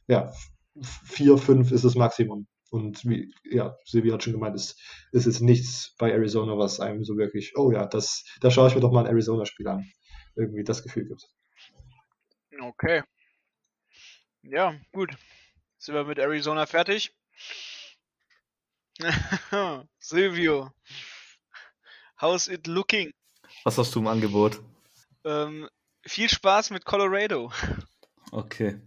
ja, 0.09 0.33
4-5 0.77 1.73
ist 1.73 1.85
das 1.85 1.95
Maximum. 1.95 2.47
Und 2.71 3.05
wie, 3.05 3.33
ja, 3.45 3.77
Silvia 3.85 4.15
hat 4.15 4.23
schon 4.23 4.33
gemeint, 4.33 4.57
es 4.57 4.77
ist 5.13 5.27
jetzt 5.27 5.43
nichts 5.43 5.95
bei 5.99 6.11
Arizona, 6.11 6.57
was 6.57 6.81
einem 6.81 7.05
so 7.05 7.17
wirklich, 7.17 7.53
oh 7.57 7.71
ja, 7.71 7.87
das, 7.87 8.25
da 8.41 8.51
schaue 8.51 8.69
ich 8.69 8.75
mir 8.75 8.81
doch 8.81 8.93
mal 8.93 9.05
ein 9.05 9.11
Arizona-Spiel 9.11 9.69
an. 9.69 9.85
Irgendwie 10.37 10.65
das 10.65 10.83
Gefühl 10.83 11.07
gibt. 11.07 11.29
Okay. 12.63 13.03
Ja, 14.43 14.75
gut. 14.93 15.17
Sind 15.81 15.95
wir 15.95 16.05
mit 16.05 16.19
Arizona 16.19 16.67
fertig? 16.67 17.17
Silvio, 19.99 20.71
how's 22.21 22.49
it 22.49 22.67
looking? 22.67 23.11
Was 23.65 23.79
hast 23.79 23.95
du 23.95 24.01
im 24.01 24.07
Angebot? 24.07 24.61
Ähm, 25.25 25.71
viel 26.05 26.29
Spaß 26.29 26.69
mit 26.69 26.85
Colorado. 26.85 27.51
Okay. 28.31 28.79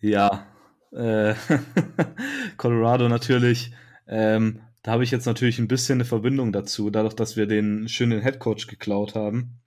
Ja, 0.00 0.48
äh, 0.90 1.36
Colorado 2.56 3.08
natürlich. 3.08 3.72
Ähm, 4.08 4.64
da 4.82 4.90
habe 4.90 5.04
ich 5.04 5.12
jetzt 5.12 5.26
natürlich 5.26 5.60
ein 5.60 5.68
bisschen 5.68 5.98
eine 5.98 6.04
Verbindung 6.04 6.52
dazu, 6.52 6.90
dadurch, 6.90 7.14
dass 7.14 7.36
wir 7.36 7.46
den 7.46 7.88
schönen 7.88 8.20
Headcoach 8.20 8.66
geklaut 8.66 9.14
haben. 9.14 9.60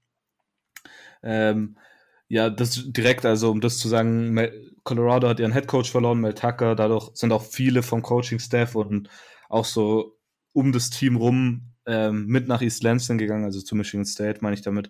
Ähm, 1.22 1.78
ja, 2.34 2.50
das 2.50 2.82
direkt, 2.88 3.26
also 3.28 3.52
um 3.52 3.62
das 3.62 3.78
zu 3.78 3.88
sagen, 3.88 4.36
Colorado 4.84 5.28
hat 5.28 5.40
ihren 5.40 5.52
Headcoach 5.52 5.92
verloren, 5.92 6.20
Mel 6.20 6.34
Tucker, 6.34 6.74
dadurch 6.74 7.12
sind 7.14 7.32
auch 7.32 7.44
viele 7.44 7.84
vom 7.84 8.02
Coaching-Staff 8.02 8.74
und 8.74 9.08
auch 9.50 9.66
so 9.66 10.18
um 10.52 10.72
das 10.72 10.90
Team 10.90 11.16
rum 11.16 11.74
ähm, 11.86 12.26
mit 12.26 12.48
nach 12.48 12.64
East 12.64 12.82
Lansing 12.82 13.20
gegangen, 13.20 13.46
also 13.46 13.62
zu 13.62 13.76
Michigan 13.76 14.06
State, 14.06 14.40
meine 14.42 14.56
ich 14.56 14.64
damit. 14.64 14.90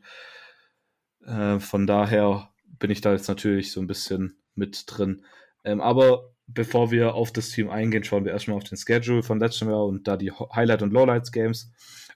Äh, 1.25 1.59
von 1.59 1.85
daher 1.85 2.49
bin 2.79 2.91
ich 2.91 3.01
da 3.01 3.11
jetzt 3.11 3.27
natürlich 3.27 3.73
so 3.73 3.81
ein 3.81 3.87
bisschen 3.87 4.37
mit 4.55 4.85
drin. 4.87 5.25
Ähm, 5.65 5.81
aber 5.81 6.31
bevor 6.47 6.91
wir 6.91 7.13
auf 7.13 7.33
das 7.33 7.49
Team 7.49 7.69
eingehen, 7.69 8.05
schauen 8.05 8.23
wir 8.23 8.31
erstmal 8.31 8.55
auf 8.55 8.63
den 8.63 8.77
Schedule 8.77 9.21
von 9.21 9.41
letztem 9.41 9.69
Jahr 9.69 9.85
und 9.85 10.07
da 10.07 10.15
die 10.15 10.31
Highlight- 10.31 10.81
und 10.81 10.93
Lowlights-Games. 10.93 11.73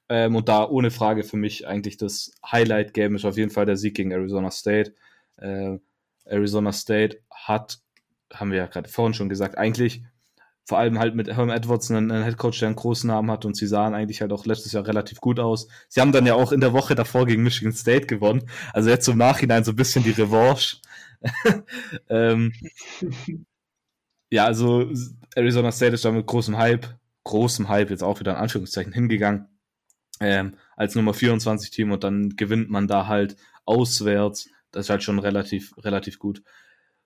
Ähm, 0.08 0.38
und 0.38 0.48
da 0.48 0.66
ohne 0.66 0.90
Frage 0.90 1.24
für 1.24 1.36
mich 1.36 1.68
eigentlich 1.68 1.98
das 1.98 2.32
Highlight-Game 2.50 3.16
ist 3.16 3.26
auf 3.26 3.36
jeden 3.36 3.52
Fall 3.52 3.66
der 3.66 3.76
Sieg 3.76 3.94
gegen 3.94 4.12
Arizona 4.12 4.52
State. 4.52 4.94
Äh, 5.38 5.80
Arizona 6.26 6.72
State 6.72 7.22
hat, 7.32 7.80
haben 8.34 8.52
wir 8.52 8.58
ja 8.58 8.66
gerade 8.68 8.90
vorhin 8.90 9.14
schon 9.14 9.30
gesagt, 9.30 9.58
eigentlich 9.58 10.04
vor 10.68 10.78
allem 10.78 11.00
halt 11.00 11.16
mit 11.16 11.30
Herm 11.30 11.50
Edwards 11.50 11.90
einen, 11.90 12.12
einen 12.12 12.26
Headcoach, 12.26 12.60
der 12.60 12.68
einen 12.68 12.76
großen 12.76 13.08
Namen 13.08 13.32
hat 13.32 13.46
und 13.46 13.56
sie 13.56 13.68
sahen 13.68 13.94
eigentlich 13.94 14.20
halt 14.20 14.34
auch 14.34 14.46
letztes 14.46 14.74
Jahr 14.74 14.86
relativ 14.86 15.22
gut 15.22 15.40
aus. 15.40 15.70
Sie 15.88 16.02
haben 16.02 16.12
dann 16.12 16.26
ja 16.26 16.34
auch 16.34 16.52
in 16.52 16.60
der 16.60 16.74
Woche 16.74 16.94
davor 16.94 17.26
gegen 17.26 17.42
Michigan 17.42 17.72
State 17.72 18.06
gewonnen. 18.06 18.50
Also 18.74 18.90
jetzt 18.90 19.08
im 19.08 19.18
Nachhinein 19.18 19.64
so 19.64 19.72
ein 19.72 19.78
bisschen 19.78 20.04
die 20.04 20.12
Revanche. 20.12 20.78
ähm, 22.10 22.52
ja, 24.30 24.44
also 24.44 24.92
Arizona 25.36 25.72
State 25.72 25.94
ist 25.94 26.04
da 26.04 26.12
mit 26.12 26.28
großem 26.28 26.58
Hype, 26.58 26.88
großem 27.24 27.70
Hype 27.70 27.90
jetzt 27.90 28.04
auch 28.04 28.20
wieder 28.20 28.32
in 28.32 28.38
Anführungszeichen 28.38 28.92
hingegangen, 28.92 29.48
ähm, 30.20 30.58
als 30.76 30.96
Nummer 30.96 31.14
24 31.14 31.72
Team 31.72 31.94
und 31.94 32.04
dann 32.04 32.36
gewinnt 32.36 32.70
man 32.70 32.90
da 32.90 33.08
halt 33.08 33.38
auswärts. 33.64 34.50
Das 34.78 34.86
ist 34.86 34.90
halt 34.90 35.04
schon 35.04 35.20
relativ, 35.20 35.74
relativ 35.78 36.20
gut. 36.20 36.44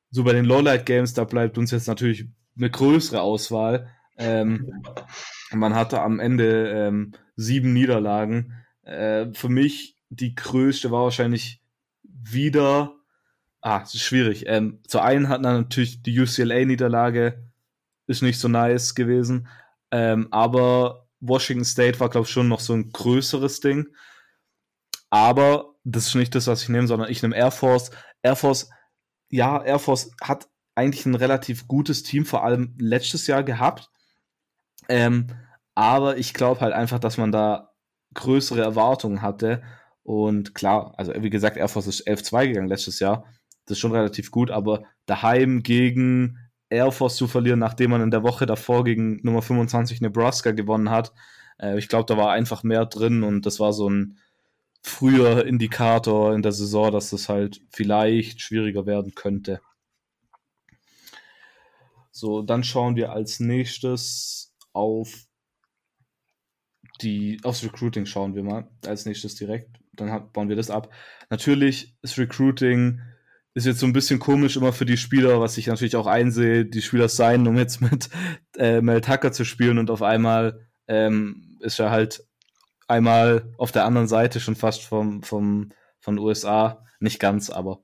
So 0.09 0.24
bei 0.24 0.34
den 0.34 0.45
Lowlight 0.45 0.86
Games, 0.86 1.13
da 1.13 1.24
bleibt 1.24 1.57
uns 1.57 1.72
jetzt 1.72 1.88
natürlich 1.88 2.26
eine 2.57 2.69
größere 2.69 3.22
Auswahl. 3.22 3.89
Ähm, 4.17 4.84
man 5.51 5.74
hatte 5.74 6.01
am 6.01 6.19
Ende 6.19 6.69
ähm, 6.69 7.13
sieben 7.36 7.74
Niederlagen. 7.74 8.53
Äh, 8.84 9.34
für 9.34 9.49
mich 9.49 9.97
die 10.09 10.36
größte 10.36 10.91
war 10.91 11.03
wahrscheinlich 11.03 11.61
wieder 12.03 13.01
Ah, 13.61 13.82
es 13.84 13.93
ist 13.93 14.01
schwierig. 14.01 14.45
Ähm, 14.47 14.80
zu 14.88 14.99
einen 14.99 15.30
hat 15.30 15.41
man 15.43 15.55
natürlich 15.61 16.01
die 16.01 16.19
UCLA-Niederlage, 16.19 17.43
ist 18.07 18.24
nicht 18.24 18.39
so 18.39 18.47
nice 18.47 18.95
gewesen. 18.95 19.47
Ähm, 19.91 20.28
aber 20.32 21.07
Washington 21.19 21.65
State 21.65 21.99
war, 21.99 22.09
glaube 22.09 22.26
ich, 22.26 22.32
schon 22.34 22.47
noch 22.47 22.59
so 22.59 22.74
ein 22.74 22.89
größeres 22.89 23.59
Ding. 23.59 23.88
Aber 25.11 25.70
das 25.84 26.08
ist 26.08 26.16
nicht 26.16 26.36
das, 26.36 26.48
was 26.48 26.64
ich 26.64 26.70
nehme, 26.70 26.88
sondern 26.88 27.10
ich 27.10 27.22
nehme 27.22 27.36
Air 27.36 27.52
Force. 27.52 27.92
Air 28.22 28.36
Force, 28.36 28.70
ja, 29.30 29.64
Air 29.64 29.80
Force 29.80 30.12
hat 30.22 30.48
eigentlich 30.76 31.06
ein 31.06 31.16
relativ 31.16 31.68
gutes 31.68 32.04
Team, 32.04 32.26
vor 32.26 32.44
allem 32.44 32.76
letztes 32.78 33.28
Jahr 33.28 33.44
gehabt. 33.44 33.90
Ähm, 34.90 35.28
aber 35.76 36.18
ich 36.18 36.34
glaube 36.34 36.62
halt 36.62 36.74
einfach, 36.74 37.00
dass 37.00 37.18
man 37.18 37.32
da 37.32 37.72
größere 38.14 38.62
Erwartungen 38.62 39.22
hatte. 39.22 39.64
Und 40.04 40.56
klar, 40.56 40.94
also 40.98 41.14
wie 41.18 41.30
gesagt, 41.30 41.58
Air 41.58 41.68
Force 41.68 41.88
ist 41.88 42.08
11-2 42.08 42.48
gegangen 42.48 42.68
letztes 42.68 43.00
Jahr. 43.00 43.26
Das 43.66 43.78
ist 43.78 43.80
schon 43.80 43.92
relativ 43.92 44.32
gut, 44.32 44.52
aber 44.52 44.84
daheim 45.06 45.64
gegen 45.64 46.38
Air 46.70 46.92
Force 46.92 47.16
zu 47.16 47.28
verlieren, 47.28 47.60
nachdem 47.60 47.92
man 47.92 48.02
in 48.02 48.12
der 48.12 48.24
Woche 48.24 48.46
davor 48.46 48.84
gegen 48.84 49.20
Nummer 49.24 49.42
25 49.42 50.02
Nebraska 50.02 50.52
gewonnen 50.52 50.90
hat, 50.90 51.14
äh, 51.60 51.78
ich 51.78 51.88
glaube, 51.88 52.06
da 52.06 52.18
war 52.18 52.32
einfach 52.32 52.64
mehr 52.64 52.86
drin 52.86 53.24
und 53.24 53.46
das 53.46 53.60
war 53.60 53.74
so 53.74 53.90
ein 53.90 54.18
früher 54.82 55.46
Indikator 55.46 56.34
in 56.34 56.42
der 56.42 56.52
Saison, 56.52 56.92
dass 56.92 57.12
das 57.12 57.30
halt 57.30 57.62
vielleicht 57.70 58.42
schwieriger 58.42 58.86
werden 58.86 59.14
könnte. 59.16 59.62
So, 62.12 62.42
dann 62.42 62.64
schauen 62.64 62.96
wir 62.96 63.14
als 63.14 63.40
nächstes 63.40 64.54
auf 64.74 65.28
die, 67.02 67.40
aufs 67.44 67.64
Recruiting 67.64 68.06
schauen 68.06 68.36
wir 68.36 68.44
mal 68.44 68.70
als 68.86 69.06
nächstes 69.06 69.36
direkt. 69.36 69.80
Dann 69.94 70.32
bauen 70.32 70.50
wir 70.50 70.56
das 70.56 70.70
ab. 70.70 70.94
Natürlich 71.30 71.96
ist 72.02 72.18
Recruiting 72.18 73.02
ist 73.54 73.66
jetzt 73.66 73.80
so 73.80 73.86
ein 73.86 73.94
bisschen 73.94 74.20
komisch 74.20 74.56
immer 74.56 74.72
für 74.72 74.86
die 74.86 74.98
Spieler, 74.98 75.42
was 75.42 75.58
ich 75.58 75.68
natürlich 75.68 75.98
auch 75.98 76.08
einsehe, 76.08 76.66
die 76.66 76.82
Spieler 76.82 77.10
sein, 77.10 77.48
um 77.48 77.58
jetzt 77.58 77.82
mit 77.82 78.10
äh, 78.58 78.82
Mel 78.82 79.02
Tucker 79.02 79.32
zu 79.32 79.44
spielen 79.44 79.78
und 79.78 79.90
auf 79.90 80.02
einmal 80.02 80.68
ähm, 80.88 81.58
ist 81.60 81.80
er 81.80 81.92
halt 81.92 82.26
einmal 82.92 83.54
auf 83.58 83.72
der 83.72 83.86
anderen 83.86 84.08
Seite 84.08 84.39
schon 84.39 84.56
fast 84.56 84.84
vom, 84.84 85.24
vom, 85.24 85.72
von 86.00 86.20
USA. 86.20 86.86
Nicht 87.00 87.20
ganz, 87.20 87.50
aber 87.50 87.84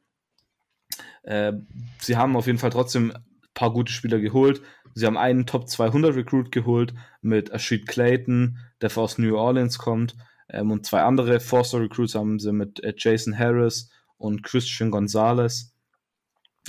äh, 1.24 1.54
sie 2.00 2.18
haben 2.18 2.36
auf 2.36 2.48
jeden 2.48 2.60
Fall 2.60 2.70
trotzdem 2.70 3.12
ein 3.12 3.26
paar 3.54 3.74
gute 3.74 3.92
Spieler 3.92 4.20
geholt. 4.20 4.62
Sie 4.94 5.06
haben 5.06 5.18
einen 5.18 5.46
Top 5.46 5.68
200 5.68 6.16
Recruit 6.16 6.52
geholt 6.52 6.94
mit 7.22 7.52
Ashid 7.52 7.88
Clayton, 7.88 8.60
der 8.82 8.96
aus 8.98 9.18
New 9.18 9.36
Orleans 9.36 9.78
kommt. 9.78 10.16
Ähm, 10.50 10.72
und 10.72 10.86
zwei 10.86 11.02
andere 11.02 11.40
Four-Star 11.40 11.82
Recruits 11.82 12.16
haben 12.16 12.40
sie 12.40 12.52
mit 12.52 12.84
äh, 12.84 12.94
Jason 12.98 13.38
Harris 13.38 13.92
und 14.18 14.44
Christian 14.44 14.92
Gonzalez. 14.92 15.74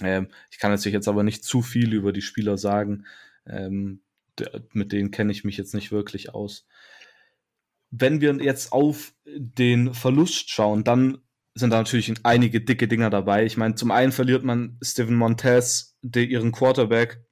Ähm, 0.03 0.29
ich 0.51 0.59
kann 0.59 0.77
jetzt 0.77 1.09
aber 1.09 1.23
nicht 1.23 1.45
zu 1.45 1.63
viel 1.63 1.93
über 1.93 2.13
die 2.13 2.23
Spieler 2.23 2.59
sagen. 2.59 3.07
Ähm, 3.47 4.01
mit 4.73 4.93
denen 4.93 5.11
kenne 5.11 5.33
ich 5.33 5.45
mich 5.45 5.57
jetzt 5.57 5.75
nicht 5.75 5.91
wirklich 5.91 6.35
aus. 6.35 6.67
Wenn 7.91 8.21
wir 8.21 8.35
jetzt 8.43 8.73
auf 8.73 9.15
den 9.27 9.95
Verlust 9.95 10.51
schauen, 10.51 10.85
dann 10.85 11.19
sind 11.55 11.71
da 11.71 11.79
natürlich 11.79 12.13
einige 12.23 12.61
dicke 12.61 12.87
Dinger 12.89 13.11
dabei. 13.11 13.45
Ich 13.45 13.57
meine, 13.57 13.75
zum 13.75 13.91
einen 13.91 14.13
verliert 14.13 14.45
man 14.45 14.79
Steven 14.83 15.17
Montez, 15.17 15.99
ihren 16.03 16.53
Quarterback, 16.53 17.25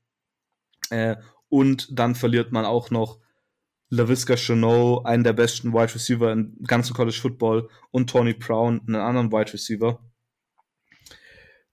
äh, 0.91 1.17
und 1.49 1.89
dann 1.99 2.15
verliert 2.15 2.53
man 2.53 2.65
auch 2.65 2.91
noch 2.91 3.21
LaVisca 3.89 4.37
Chanot, 4.37 5.07
einen 5.07 5.23
der 5.23 5.33
besten 5.33 5.73
Wide 5.73 5.95
Receiver 5.95 6.33
im 6.33 6.57
ganzen 6.67 6.95
College 6.95 7.17
Football, 7.21 7.69
und 7.91 8.11
Tony 8.11 8.35
Brown, 8.35 8.81
einen 8.87 8.97
anderen 8.97 9.31
Wide 9.31 9.53
Receiver. 9.53 10.01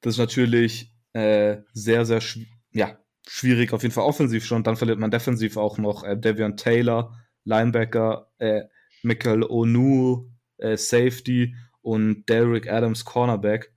Das 0.02 0.16
ist 0.16 0.20
natürlich 0.20 0.94
äh, 1.14 1.58
sehr, 1.74 2.06
sehr 2.06 2.22
sch 2.22 2.40
ja, 2.72 3.00
schwierig, 3.28 3.74
auf 3.74 3.84
jeden 3.84 3.94
Fall 3.94 4.04
offensiv 4.04 4.46
schon. 4.46 4.64
Dann 4.64 4.76
verliert 4.76 5.00
man 5.00 5.12
defensiv 5.12 5.58
auch 5.58 5.78
noch 5.78 6.04
äh, 6.04 6.18
Devion 6.18 6.58
Taylor, 6.58 7.18
Linebacker, 7.46 8.32
äh, 8.38 8.64
Michael 9.02 9.44
Onu, 9.44 10.32
äh, 10.58 10.78
Safety 10.78 11.56
und 11.82 12.28
Derrick 12.30 12.70
Adams, 12.70 13.06
Cornerback. 13.06 13.74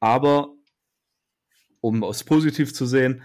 Aber 0.00 0.54
um 1.80 2.02
es 2.04 2.24
positiv 2.24 2.74
zu 2.74 2.86
sehen, 2.86 3.22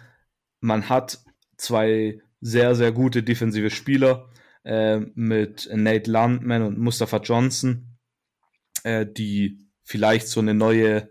man 0.59 0.89
hat 0.89 1.19
zwei 1.57 2.21
sehr, 2.41 2.75
sehr 2.75 2.91
gute 2.91 3.23
defensive 3.23 3.69
Spieler 3.69 4.29
äh, 4.63 4.99
mit 5.15 5.69
Nate 5.73 6.09
Landman 6.11 6.63
und 6.63 6.77
Mustafa 6.77 7.17
Johnson, 7.17 7.97
äh, 8.83 9.05
die 9.05 9.69
vielleicht 9.83 10.27
so 10.27 10.39
eine 10.39 10.53
neue 10.53 11.09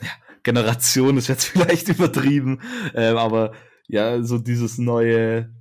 ja, 0.00 0.10
Generation 0.42 1.16
ist 1.16 1.28
jetzt 1.28 1.44
vielleicht 1.48 1.88
übertrieben, 1.88 2.60
äh, 2.94 3.08
aber 3.08 3.54
ja, 3.86 4.22
so 4.22 4.38
dieses 4.38 4.78
neue, 4.78 5.54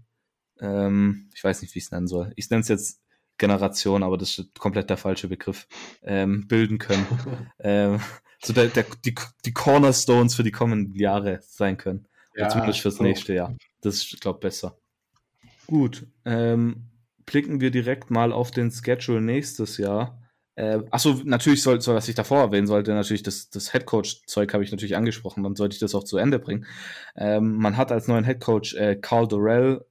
ähm, 0.61 1.29
ich 1.33 1.43
weiß 1.43 1.61
nicht, 1.61 1.73
wie 1.75 1.79
ich 1.79 1.85
es 1.85 1.91
nennen 1.91 2.07
soll. 2.07 2.33
Ich 2.35 2.49
nenne 2.49 2.61
es 2.61 2.67
jetzt 2.67 3.01
Generation, 3.37 4.03
aber 4.03 4.17
das 4.17 4.37
ist 4.39 4.57
komplett 4.59 4.89
der 4.89 4.97
falsche 4.97 5.27
Begriff, 5.27 5.67
ähm, 6.03 6.47
bilden 6.47 6.77
können. 6.77 7.05
ähm, 7.59 7.99
so 8.43 8.53
der, 8.53 8.67
der, 8.67 8.85
die, 9.05 9.15
die 9.45 9.53
Cornerstones 9.53 10.35
für 10.35 10.43
die 10.43 10.51
kommenden 10.51 10.95
Jahre 10.95 11.39
sein 11.41 11.77
können. 11.77 12.07
Ja, 12.35 12.49
zumindest 12.49 12.81
fürs 12.81 12.97
so. 12.97 13.03
nächste 13.03 13.33
Jahr. 13.33 13.55
Das 13.81 13.95
ist, 13.95 14.21
glaube 14.21 14.37
ich, 14.37 14.41
besser. 14.41 14.77
Gut, 15.65 16.07
ähm, 16.23 16.89
blicken 17.25 17.59
wir 17.59 17.71
direkt 17.71 18.09
mal 18.09 18.31
auf 18.31 18.51
den 18.51 18.71
Schedule 18.71 19.21
nächstes 19.21 19.77
Jahr. 19.77 20.21
Äh, 20.55 20.79
achso, 20.89 21.21
natürlich 21.23 21.61
soll, 21.61 21.81
soll, 21.81 21.95
was 21.95 22.07
ich 22.07 22.15
davor 22.15 22.39
erwähnen 22.39 22.65
sollte, 22.65 22.91
natürlich 22.93 23.21
das, 23.21 23.49
das 23.49 23.73
Headcoach-Zeug 23.73 24.53
habe 24.53 24.63
ich 24.63 24.71
natürlich 24.71 24.95
angesprochen, 24.95 25.43
dann 25.43 25.55
sollte 25.55 25.75
ich 25.75 25.79
das 25.79 25.93
auch 25.93 26.03
zu 26.03 26.17
Ende 26.17 26.39
bringen. 26.39 26.65
Ähm, 27.15 27.57
man 27.57 27.77
hat 27.77 27.91
als 27.91 28.07
neuen 28.07 28.23
Headcoach 28.23 28.73
äh, 28.75 28.95
Carl 28.95 29.27
Dorrell 29.27 29.85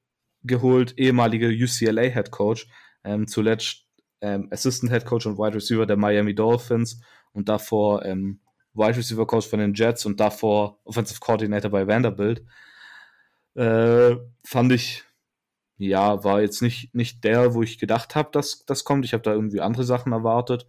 geholt, 0.46 0.98
ehemaliger 0.98 1.48
UCLA-Headcoach, 1.48 2.66
ähm, 3.04 3.26
zuletzt 3.26 3.86
ähm, 4.20 4.48
Assistant 4.50 4.92
Headcoach 4.92 5.26
und 5.26 5.38
Wide 5.38 5.54
Receiver 5.54 5.86
der 5.86 5.96
Miami 5.96 6.34
Dolphins 6.34 7.00
und 7.32 7.48
davor 7.48 8.04
ähm, 8.04 8.40
Wide 8.74 8.96
Receiver 8.96 9.26
Coach 9.26 9.48
von 9.48 9.58
den 9.58 9.74
Jets 9.74 10.06
und 10.06 10.20
davor 10.20 10.78
Offensive 10.84 11.20
Coordinator 11.20 11.70
bei 11.70 11.86
Vanderbilt. 11.86 12.44
Äh, 13.54 14.16
fand 14.44 14.72
ich, 14.72 15.04
ja, 15.78 16.22
war 16.24 16.40
jetzt 16.40 16.62
nicht, 16.62 16.94
nicht 16.94 17.24
der, 17.24 17.54
wo 17.54 17.62
ich 17.62 17.78
gedacht 17.78 18.14
habe, 18.14 18.30
dass 18.32 18.64
das 18.66 18.84
kommt. 18.84 19.04
Ich 19.04 19.12
habe 19.12 19.22
da 19.22 19.32
irgendwie 19.32 19.60
andere 19.60 19.84
Sachen 19.84 20.12
erwartet. 20.12 20.66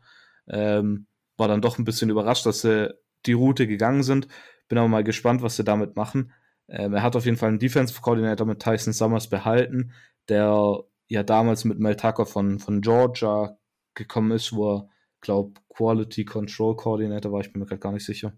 Ähm, 0.47 1.07
war 1.37 1.47
dann 1.47 1.61
doch 1.61 1.77
ein 1.77 1.85
bisschen 1.85 2.09
überrascht, 2.09 2.45
dass 2.45 2.61
sie 2.61 2.93
die 3.25 3.33
Route 3.33 3.67
gegangen 3.67 4.03
sind. 4.03 4.27
Bin 4.67 4.77
aber 4.77 4.87
mal 4.87 5.03
gespannt, 5.03 5.41
was 5.41 5.55
sie 5.55 5.63
damit 5.63 5.95
machen. 5.95 6.33
Ähm, 6.69 6.93
er 6.93 7.03
hat 7.03 7.15
auf 7.15 7.25
jeden 7.25 7.37
Fall 7.37 7.49
einen 7.49 7.59
Defensive 7.59 8.01
Coordinator 8.01 8.45
mit 8.45 8.61
Tyson 8.61 8.93
Summers 8.93 9.29
behalten, 9.29 9.93
der 10.29 10.83
ja 11.07 11.23
damals 11.23 11.65
mit 11.65 11.79
Mel 11.79 11.95
Tucker 11.95 12.25
von, 12.25 12.59
von 12.59 12.81
Georgia 12.81 13.57
gekommen 13.93 14.31
ist, 14.31 14.53
wo 14.53 14.75
er, 14.75 14.89
glaube 15.21 15.59
Quality 15.69 16.25
Control 16.25 16.75
Coordinator 16.75 17.31
war, 17.31 17.41
ich 17.41 17.51
bin 17.51 17.59
mir 17.59 17.65
gerade 17.65 17.79
gar 17.79 17.91
nicht 17.91 18.05
sicher. 18.05 18.33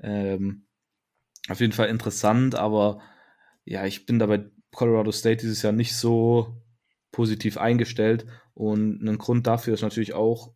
Ähm, 0.00 0.66
auf 1.48 1.60
jeden 1.60 1.72
Fall 1.72 1.88
interessant, 1.88 2.54
aber 2.54 3.00
ja, 3.64 3.86
ich 3.86 4.06
bin 4.06 4.18
da 4.18 4.26
bei 4.26 4.44
Colorado 4.72 5.12
State 5.12 5.42
dieses 5.42 5.62
Jahr 5.62 5.72
nicht 5.72 5.94
so 5.94 6.62
positiv 7.12 7.58
eingestellt 7.58 8.26
und 8.54 9.02
ein 9.02 9.18
Grund 9.18 9.46
dafür 9.46 9.74
ist 9.74 9.82
natürlich 9.82 10.14
auch 10.14 10.52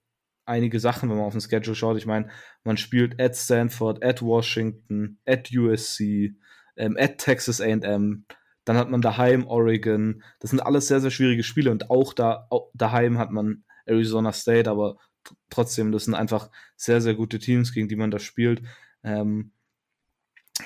einige 0.47 0.79
Sachen, 0.81 1.09
wenn 1.09 1.17
man 1.17 1.27
auf 1.27 1.33
den 1.33 1.41
Schedule 1.41 1.75
schaut. 1.75 1.97
Ich 1.97 2.07
meine, 2.07 2.29
man 2.65 2.77
spielt 2.77 3.21
at 3.21 3.37
Stanford, 3.37 4.05
at 4.05 4.23
Washington, 4.23 5.19
at 5.27 5.51
USC, 5.53 6.35
ähm, 6.77 6.97
at 6.99 7.18
Texas 7.18 7.61
A&M, 7.61 8.25
dann 8.64 8.77
hat 8.77 8.91
man 8.91 9.03
daheim 9.03 9.47
Oregon. 9.47 10.22
Das 10.41 10.51
sind 10.51 10.61
alles 10.61 10.89
sehr, 10.89 11.01
sehr 11.01 11.11
schwierige 11.11 11.43
Spiele 11.43 11.70
und 11.70 11.91
auch 11.91 12.14
da 12.14 12.49
daheim 12.72 13.18
hat 13.18 13.31
man 13.31 13.64
Arizona 13.87 14.33
State, 14.33 14.70
aber 14.70 14.97
trotzdem, 15.51 15.93
das 15.93 16.05
sind 16.05 16.14
einfach 16.14 16.51
sehr, 16.77 17.01
sehr 17.01 17.14
gute 17.14 17.39
Teams, 17.39 17.72
gegen 17.72 17.89
die 17.89 17.97
man 17.97 18.11
da 18.11 18.18
spielt. 18.18 18.62
Ähm, 19.03 19.53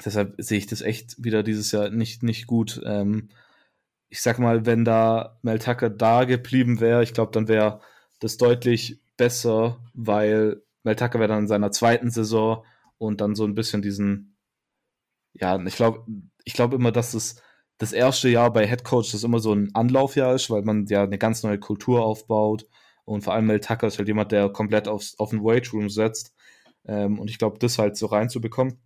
deshalb 0.04 0.34
sehe 0.38 0.59
ich 0.59 0.66
das 0.66 0.82
echt 0.82 1.22
wieder 1.22 1.42
dieses 1.42 1.72
Jahr 1.72 1.90
nicht, 1.90 2.22
nicht 2.22 2.46
gut. 2.46 2.80
Ähm, 2.84 3.28
ich 4.09 4.22
sag 4.22 4.38
mal, 4.38 4.66
wenn 4.66 4.84
da 4.84 5.38
Mel 5.42 5.59
Tucker 5.59 5.90
da 5.90 6.24
geblieben 6.24 6.80
wäre, 6.80 7.02
ich 7.02 7.12
glaube, 7.14 7.32
dann 7.32 7.48
wäre 7.48 7.80
das 8.20 8.36
deutlich 8.36 9.00
besser, 9.16 9.80
weil 9.94 10.62
Mel 10.82 10.96
Tucker 10.96 11.18
wäre 11.18 11.28
dann 11.28 11.40
in 11.40 11.48
seiner 11.48 11.70
zweiten 11.70 12.11
Saison 12.11 12.64
und 12.96 13.20
dann 13.20 13.34
so 13.34 13.44
ein 13.44 13.54
bisschen 13.54 13.82
diesen, 13.82 14.28
ja, 15.35 15.61
ich 15.64 15.76
glaube, 15.76 16.05
ich 16.45 16.55
glaube 16.55 16.76
immer, 16.76 16.93
dass 16.93 17.14
es 17.14 17.43
das 17.79 17.93
erste 17.93 18.29
Jahr 18.29 18.53
bei 18.53 18.66
Head 18.66 18.85
Coach 18.85 19.12
das 19.12 19.22
immer 19.22 19.39
so 19.39 19.53
ein 19.53 19.74
Anlaufjahr 19.74 20.35
ist, 20.35 20.51
weil 20.51 20.62
man 20.62 20.87
ja 20.87 21.05
eine 21.05 21.18
ganz 21.18 21.43
neue 21.43 21.59
Kultur 21.59 22.05
aufbaut. 22.05 22.66
Und 23.05 23.22
vor 23.22 23.35
allem 23.35 23.47
Mel 23.47 23.61
Tucker 23.61 23.87
ist 23.87 23.99
halt 23.99 24.09
jemand, 24.09 24.33
der 24.33 24.51
komplett 24.51 24.89
aufs, 24.89 25.18
auf 25.18 25.31
den 25.31 25.43
Wage 25.43 25.70
Room 25.72 25.89
setzt. 25.89 26.35
Ähm, 26.87 27.18
und 27.18 27.31
ich 27.31 27.39
glaube, 27.39 27.59
das 27.59 27.79
halt 27.79 27.97
so 27.97 28.07
reinzubekommen, 28.07 28.79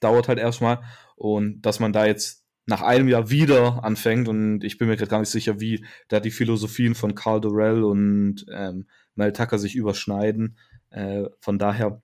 dauert 0.00 0.28
halt 0.28 0.38
erstmal. 0.38 0.82
Und 1.16 1.62
dass 1.62 1.80
man 1.80 1.92
da 1.92 2.06
jetzt 2.06 2.44
nach 2.66 2.82
einem 2.82 3.08
Jahr 3.08 3.30
wieder 3.30 3.84
anfängt 3.84 4.28
und 4.28 4.62
ich 4.62 4.76
bin 4.76 4.88
mir 4.88 4.96
gerade 4.96 5.10
gar 5.10 5.20
nicht 5.20 5.30
sicher, 5.30 5.58
wie 5.58 5.84
da 6.08 6.20
die 6.20 6.30
Philosophien 6.30 6.94
von 6.94 7.14
Carl 7.14 7.40
Durrell 7.40 7.82
und 7.82 8.44
ähm, 8.52 8.86
Mel 9.14 9.32
Tucker 9.32 9.58
sich 9.58 9.74
überschneiden. 9.74 10.58
Äh, 10.90 11.24
von 11.40 11.58
daher 11.58 12.02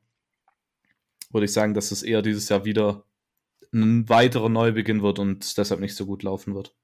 würde 1.31 1.45
ich 1.45 1.53
sagen, 1.53 1.75
dass 1.75 1.91
es 1.91 2.03
eher 2.03 2.23
dieses 2.23 2.49
Jahr 2.49 2.65
wieder 2.65 3.05
ein 3.75 4.09
weiterer 4.09 4.49
Neubeginn 4.49 5.03
wird 5.03 5.19
und 5.19 5.59
deshalb 5.59 5.81
nicht 5.81 5.97
so 5.97 6.07
gut 6.07 6.23
laufen 6.23 6.55
wird. 6.55 6.75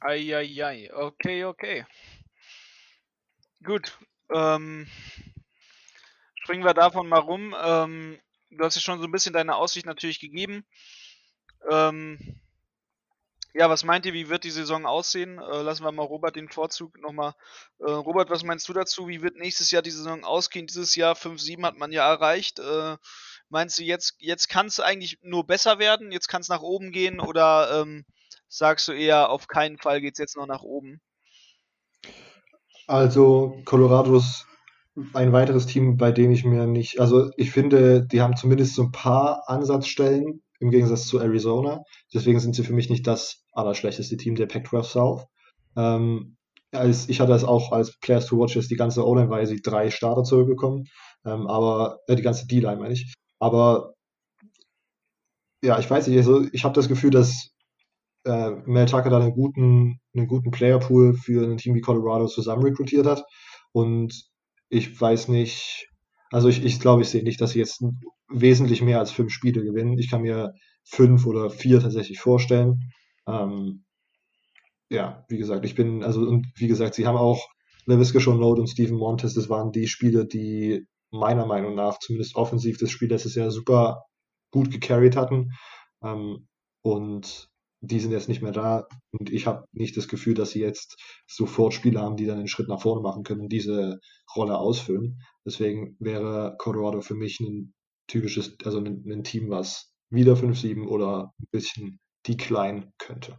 Eieiei, 0.00 0.92
okay, 0.94 1.44
okay. 1.44 1.86
Gut, 3.62 3.98
ähm, 4.30 4.86
springen 6.34 6.64
wir 6.64 6.74
davon 6.74 7.08
mal 7.08 7.20
rum. 7.20 7.54
Ähm, 7.58 8.18
du 8.50 8.64
hast 8.64 8.74
ja 8.74 8.82
schon 8.82 9.00
so 9.00 9.06
ein 9.06 9.12
bisschen 9.12 9.32
deine 9.32 9.56
Aussicht 9.56 9.86
natürlich 9.86 10.20
gegeben. 10.20 10.66
Ähm, 11.70 12.18
ja, 13.54 13.70
was 13.70 13.84
meint 13.84 14.04
ihr, 14.04 14.12
wie 14.12 14.28
wird 14.28 14.42
die 14.42 14.50
Saison 14.50 14.84
aussehen? 14.84 15.38
Äh, 15.38 15.62
lassen 15.62 15.84
wir 15.84 15.92
mal 15.92 16.02
Robert 16.02 16.34
den 16.34 16.48
Vorzug 16.48 17.00
nochmal. 17.00 17.34
Äh, 17.78 17.90
Robert, 17.90 18.28
was 18.28 18.42
meinst 18.42 18.68
du 18.68 18.72
dazu? 18.72 19.06
Wie 19.06 19.22
wird 19.22 19.36
nächstes 19.36 19.70
Jahr 19.70 19.80
die 19.80 19.92
Saison 19.92 20.24
ausgehen? 20.24 20.66
Dieses 20.66 20.96
Jahr 20.96 21.14
5-7 21.14 21.62
hat 21.62 21.78
man 21.78 21.92
ja 21.92 22.10
erreicht. 22.10 22.58
Äh, 22.58 22.96
meinst 23.54 23.78
du, 23.78 23.84
jetzt, 23.84 24.16
jetzt 24.18 24.48
kann 24.48 24.66
es 24.66 24.80
eigentlich 24.80 25.18
nur 25.22 25.46
besser 25.46 25.78
werden? 25.78 26.12
Jetzt 26.12 26.28
kann 26.28 26.42
es 26.42 26.48
nach 26.48 26.60
oben 26.60 26.90
gehen? 26.90 27.20
Oder 27.20 27.80
ähm, 27.80 28.04
sagst 28.48 28.88
du 28.88 28.92
eher, 28.92 29.30
auf 29.30 29.46
keinen 29.46 29.78
Fall 29.78 30.02
geht 30.02 30.14
es 30.14 30.18
jetzt 30.18 30.36
noch 30.36 30.46
nach 30.46 30.62
oben? 30.62 31.00
Also, 32.86 33.62
Colorado 33.64 34.16
ist 34.16 34.46
ein 35.14 35.32
weiteres 35.32 35.66
Team, 35.66 35.96
bei 35.96 36.12
dem 36.12 36.32
ich 36.32 36.44
mir 36.44 36.66
nicht, 36.66 37.00
also 37.00 37.30
ich 37.36 37.50
finde, 37.50 38.06
die 38.06 38.20
haben 38.20 38.36
zumindest 38.36 38.74
so 38.74 38.82
ein 38.82 38.92
paar 38.92 39.44
Ansatzstellen 39.48 40.42
im 40.60 40.70
Gegensatz 40.70 41.06
zu 41.06 41.18
Arizona. 41.18 41.82
Deswegen 42.12 42.40
sind 42.40 42.54
sie 42.54 42.64
für 42.64 42.74
mich 42.74 42.90
nicht 42.90 43.06
das 43.06 43.44
allerschlechteste 43.52 44.16
Team 44.16 44.34
der 44.34 44.46
Pac-12 44.46 44.82
South. 44.82 45.24
Ähm, 45.76 46.36
als, 46.72 47.08
ich 47.08 47.20
hatte 47.20 47.32
das 47.32 47.44
auch 47.44 47.72
als 47.72 47.98
Players 48.00 48.26
to 48.26 48.38
Watch, 48.38 48.58
die 48.68 48.76
ganze 48.76 49.06
O-Line, 49.06 49.30
weil 49.30 49.46
sie 49.46 49.62
drei 49.62 49.90
Starter 49.90 50.24
zurückbekommen, 50.24 50.88
ähm, 51.24 51.46
aber 51.46 52.00
äh, 52.08 52.16
die 52.16 52.22
ganze 52.22 52.46
D-Line 52.46 52.80
meine 52.80 52.94
ich. 52.94 53.14
Aber 53.38 53.94
ja, 55.62 55.78
ich 55.78 55.90
weiß 55.90 56.06
nicht, 56.08 56.18
also 56.18 56.46
ich 56.52 56.64
habe 56.64 56.74
das 56.74 56.88
Gefühl, 56.88 57.10
dass 57.10 57.50
äh, 58.24 58.50
Mel 58.66 58.86
Tucker 58.86 59.10
da 59.10 59.18
einen 59.20 59.32
guten, 59.32 60.00
einen 60.14 60.26
guten 60.26 60.50
Playerpool 60.50 61.14
für 61.14 61.44
ein 61.44 61.56
Team 61.56 61.74
wie 61.74 61.80
Colorado 61.80 62.26
zusammen 62.26 62.62
rekrutiert 62.62 63.06
hat. 63.06 63.24
Und 63.72 64.28
ich 64.68 65.00
weiß 65.00 65.28
nicht, 65.28 65.88
also 66.30 66.48
ich, 66.48 66.64
ich 66.64 66.80
glaube, 66.80 67.02
ich 67.02 67.08
sehe 67.08 67.22
nicht, 67.22 67.40
dass 67.40 67.52
sie 67.52 67.60
jetzt 67.60 67.82
wesentlich 68.28 68.82
mehr 68.82 68.98
als 68.98 69.10
fünf 69.10 69.32
Spiele 69.32 69.62
gewinnen. 69.62 69.98
Ich 69.98 70.10
kann 70.10 70.22
mir 70.22 70.54
fünf 70.84 71.26
oder 71.26 71.50
vier 71.50 71.80
tatsächlich 71.80 72.20
vorstellen. 72.20 72.92
Ähm, 73.26 73.84
ja, 74.90 75.24
wie 75.28 75.38
gesagt, 75.38 75.64
ich 75.64 75.74
bin, 75.74 76.02
also, 76.02 76.20
und 76.20 76.46
wie 76.56 76.68
gesagt, 76.68 76.94
sie 76.94 77.06
haben 77.06 77.16
auch 77.16 77.48
LaVisca 77.86 78.18
Node 78.32 78.62
und 78.62 78.68
Steven 78.68 78.96
Montes, 78.96 79.34
das 79.34 79.48
waren 79.48 79.72
die 79.72 79.86
Spieler, 79.86 80.24
die 80.24 80.86
meiner 81.14 81.46
Meinung 81.46 81.74
nach 81.74 81.98
zumindest 81.98 82.36
offensiv 82.36 82.78
das 82.78 82.90
Spiel 82.90 83.08
letztes 83.08 83.34
Jahr 83.34 83.50
super 83.50 84.04
gut 84.50 84.70
gecarried 84.70 85.16
hatten. 85.16 85.52
Ähm, 86.02 86.48
und 86.82 87.48
die 87.80 88.00
sind 88.00 88.12
jetzt 88.12 88.28
nicht 88.28 88.42
mehr 88.42 88.52
da 88.52 88.86
und 89.12 89.30
ich 89.30 89.46
habe 89.46 89.66
nicht 89.72 89.96
das 89.96 90.08
Gefühl, 90.08 90.34
dass 90.34 90.50
sie 90.50 90.60
jetzt 90.60 90.96
sofort 91.26 91.74
Spieler 91.74 92.02
haben, 92.02 92.16
die 92.16 92.26
dann 92.26 92.38
einen 92.38 92.48
Schritt 92.48 92.68
nach 92.68 92.80
vorne 92.80 93.02
machen 93.02 93.24
können 93.24 93.42
und 93.42 93.50
diese 93.50 94.00
Rolle 94.34 94.58
ausfüllen. 94.58 95.20
Deswegen 95.44 95.96
wäre 95.98 96.56
Colorado 96.58 97.00
für 97.02 97.14
mich 97.14 97.40
ein 97.40 97.74
typisches, 98.06 98.56
also 98.64 98.78
ein, 98.78 99.04
ein 99.06 99.24
Team, 99.24 99.50
was 99.50 99.92
wieder 100.10 100.34
5-7 100.34 100.86
oder 100.86 101.32
ein 101.38 101.46
bisschen 101.50 102.00
decline 102.26 102.92
könnte. 102.98 103.38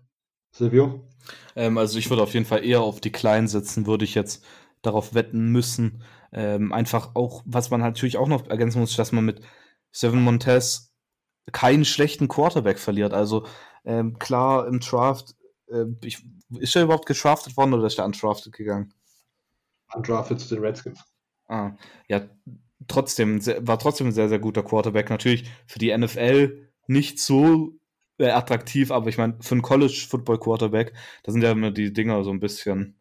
Silvio? 0.52 1.08
Ähm, 1.56 1.78
also 1.78 1.98
ich 1.98 2.10
würde 2.10 2.24
auf 2.24 2.34
jeden 2.34 2.46
Fall 2.46 2.64
eher 2.64 2.82
auf 2.82 3.02
Decline 3.02 3.48
setzen, 3.48 3.88
würde 3.88 4.06
ich 4.06 4.16
jetzt 4.16 4.44
darauf 4.82 5.14
wetten 5.14 5.52
müssen. 5.52 6.04
Ähm, 6.38 6.74
einfach 6.74 7.16
auch, 7.16 7.44
was 7.46 7.70
man 7.70 7.80
natürlich 7.80 8.18
auch 8.18 8.28
noch 8.28 8.50
ergänzen 8.50 8.82
muss, 8.82 8.96
dass 8.98 9.14
man 9.14 9.24
mit 9.24 9.40
Seven 9.92 10.22
Montez 10.22 10.92
keinen 11.54 11.86
schlechten 11.86 12.28
Quarterback 12.28 12.78
verliert. 12.78 13.14
Also 13.14 13.48
ähm, 13.86 14.20
klar, 14.20 14.68
im 14.68 14.82
Draft, 14.82 15.34
äh, 15.68 15.86
ich, 16.04 16.26
ist 16.60 16.76
er 16.76 16.84
überhaupt 16.84 17.06
getraftet 17.06 17.56
worden 17.56 17.74
oder 17.74 17.88
ist 17.88 18.00
er 18.00 18.06
undrafted 18.06 18.52
gegangen? 18.52 18.94
Undrafted 19.94 20.42
zu 20.42 20.56
den 20.56 20.64
Redskins. 20.64 21.00
Ah, 21.48 21.72
ja, 22.10 22.28
trotzdem, 22.88 23.40
war 23.66 23.80
trotzdem 23.80 24.08
ein 24.08 24.14
sehr, 24.14 24.28
sehr 24.28 24.40
guter 24.40 24.64
Quarterback. 24.64 25.10
Natürlich 25.10 25.50
für 25.68 25.80
die 25.80 25.96
NFL 25.96 26.70
nicht 26.88 27.20
so 27.20 27.72
äh, 28.18 28.30
attraktiv, 28.30 28.92
aber 28.92 29.08
ich 29.08 29.18
meine, 29.18 29.38
für 29.40 29.54
einen 29.54 29.62
College-Football-Quarterback, 29.62 30.94
da 31.24 31.32
sind 31.32 31.44
ja 31.44 31.52
immer 31.52 31.72
die 31.72 31.94
Dinger 31.94 32.24
so 32.26 32.32
ein 32.32 32.40
bisschen 32.42 33.00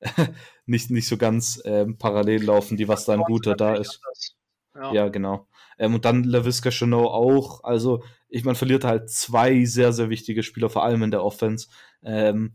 nicht, 0.66 0.90
nicht 0.90 1.08
so 1.08 1.16
ganz 1.16 1.60
ähm, 1.64 1.98
parallel 1.98 2.44
laufen, 2.44 2.76
die 2.76 2.88
was 2.88 3.04
da 3.04 3.14
ein 3.14 3.22
guter 3.22 3.54
da 3.54 3.74
ist. 3.74 4.00
Ja. 4.74 4.92
ja, 4.92 5.08
genau. 5.08 5.48
Ähm, 5.78 5.94
und 5.94 6.04
dann 6.04 6.24
LaVisca 6.24 6.70
Chanot 6.70 7.06
auch. 7.06 7.64
Also, 7.64 8.02
ich 8.28 8.44
meine, 8.44 8.56
verliert 8.56 8.84
halt 8.84 9.10
zwei 9.10 9.64
sehr, 9.64 9.92
sehr 9.92 10.10
wichtige 10.10 10.42
Spieler, 10.42 10.70
vor 10.70 10.84
allem 10.84 11.02
in 11.02 11.10
der 11.10 11.24
Offense. 11.24 11.68
Ähm, 12.02 12.54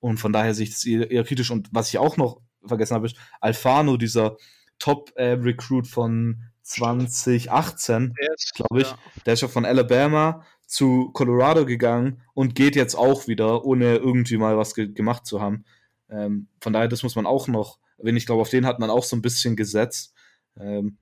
und 0.00 0.18
von 0.18 0.32
daher 0.32 0.54
sehe 0.54 0.64
ich 0.64 0.70
das 0.70 0.84
eher, 0.84 1.10
eher, 1.10 1.24
kritisch. 1.24 1.50
Und 1.50 1.68
was 1.72 1.88
ich 1.88 1.98
auch 1.98 2.16
noch 2.16 2.40
vergessen 2.64 2.94
habe, 2.94 3.06
ist 3.06 3.16
Alfano, 3.40 3.96
dieser 3.96 4.36
Top-Recruit 4.78 5.86
äh, 5.86 5.88
von 5.88 6.42
2018, 6.62 8.14
glaube 8.54 8.82
ich. 8.82 8.88
Ja. 8.88 8.98
Der 9.26 9.34
ist 9.34 9.40
ja 9.40 9.48
von 9.48 9.64
Alabama 9.64 10.44
zu 10.66 11.10
Colorado 11.12 11.64
gegangen 11.64 12.20
und 12.34 12.54
geht 12.54 12.76
jetzt 12.76 12.94
auch 12.94 13.26
wieder, 13.26 13.64
ohne 13.64 13.96
irgendwie 13.96 14.36
mal 14.36 14.56
was 14.58 14.74
ge 14.74 14.92
gemacht 14.92 15.26
zu 15.26 15.40
haben. 15.40 15.64
Ähm, 16.10 16.48
von 16.60 16.72
daher, 16.72 16.88
das 16.88 17.02
muss 17.02 17.16
man 17.16 17.26
auch 17.26 17.48
noch, 17.48 17.78
wenn 17.98 18.16
ich 18.16 18.26
glaube, 18.26 18.42
auf 18.42 18.50
den 18.50 18.66
hat 18.66 18.78
man 18.78 18.90
auch 18.90 19.04
so 19.04 19.16
ein 19.16 19.22
bisschen 19.22 19.56
gesetzt. 19.56 20.14
Ähm, 20.58 20.98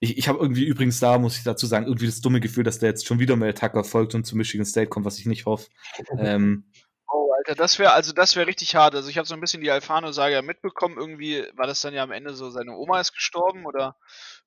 ich, 0.00 0.16
ich 0.16 0.28
habe 0.28 0.38
irgendwie 0.38 0.64
übrigens 0.64 1.00
da, 1.00 1.18
muss 1.18 1.36
ich 1.36 1.44
dazu 1.44 1.66
sagen, 1.66 1.86
irgendwie 1.86 2.06
das 2.06 2.20
dumme 2.20 2.40
Gefühl, 2.40 2.64
dass 2.64 2.78
der 2.78 2.90
jetzt 2.90 3.06
schon 3.06 3.18
wieder 3.18 3.36
Mel 3.36 3.54
Tucker 3.54 3.84
folgt 3.84 4.14
und 4.14 4.24
zu 4.24 4.36
Michigan 4.36 4.66
State 4.66 4.88
kommt, 4.88 5.06
was 5.06 5.18
ich 5.18 5.26
nicht 5.26 5.46
hoffe. 5.46 5.68
Ähm, 6.18 6.70
oh, 7.12 7.32
Alter, 7.36 7.54
das 7.54 7.78
wäre 7.78 7.92
also 7.92 8.12
das 8.12 8.36
wäre 8.36 8.46
richtig 8.46 8.74
hart. 8.76 8.94
Also 8.94 9.08
ich 9.08 9.18
habe 9.18 9.26
so 9.26 9.34
ein 9.34 9.40
bisschen 9.40 9.62
die 9.62 9.70
Alfano-Saga 9.70 10.42
mitbekommen. 10.42 10.96
Irgendwie 10.98 11.44
war 11.54 11.66
das 11.66 11.80
dann 11.80 11.94
ja 11.94 12.02
am 12.02 12.12
Ende 12.12 12.34
so, 12.34 12.50
seine 12.50 12.76
Oma 12.76 13.00
ist 13.00 13.12
gestorben 13.12 13.66
oder 13.66 13.96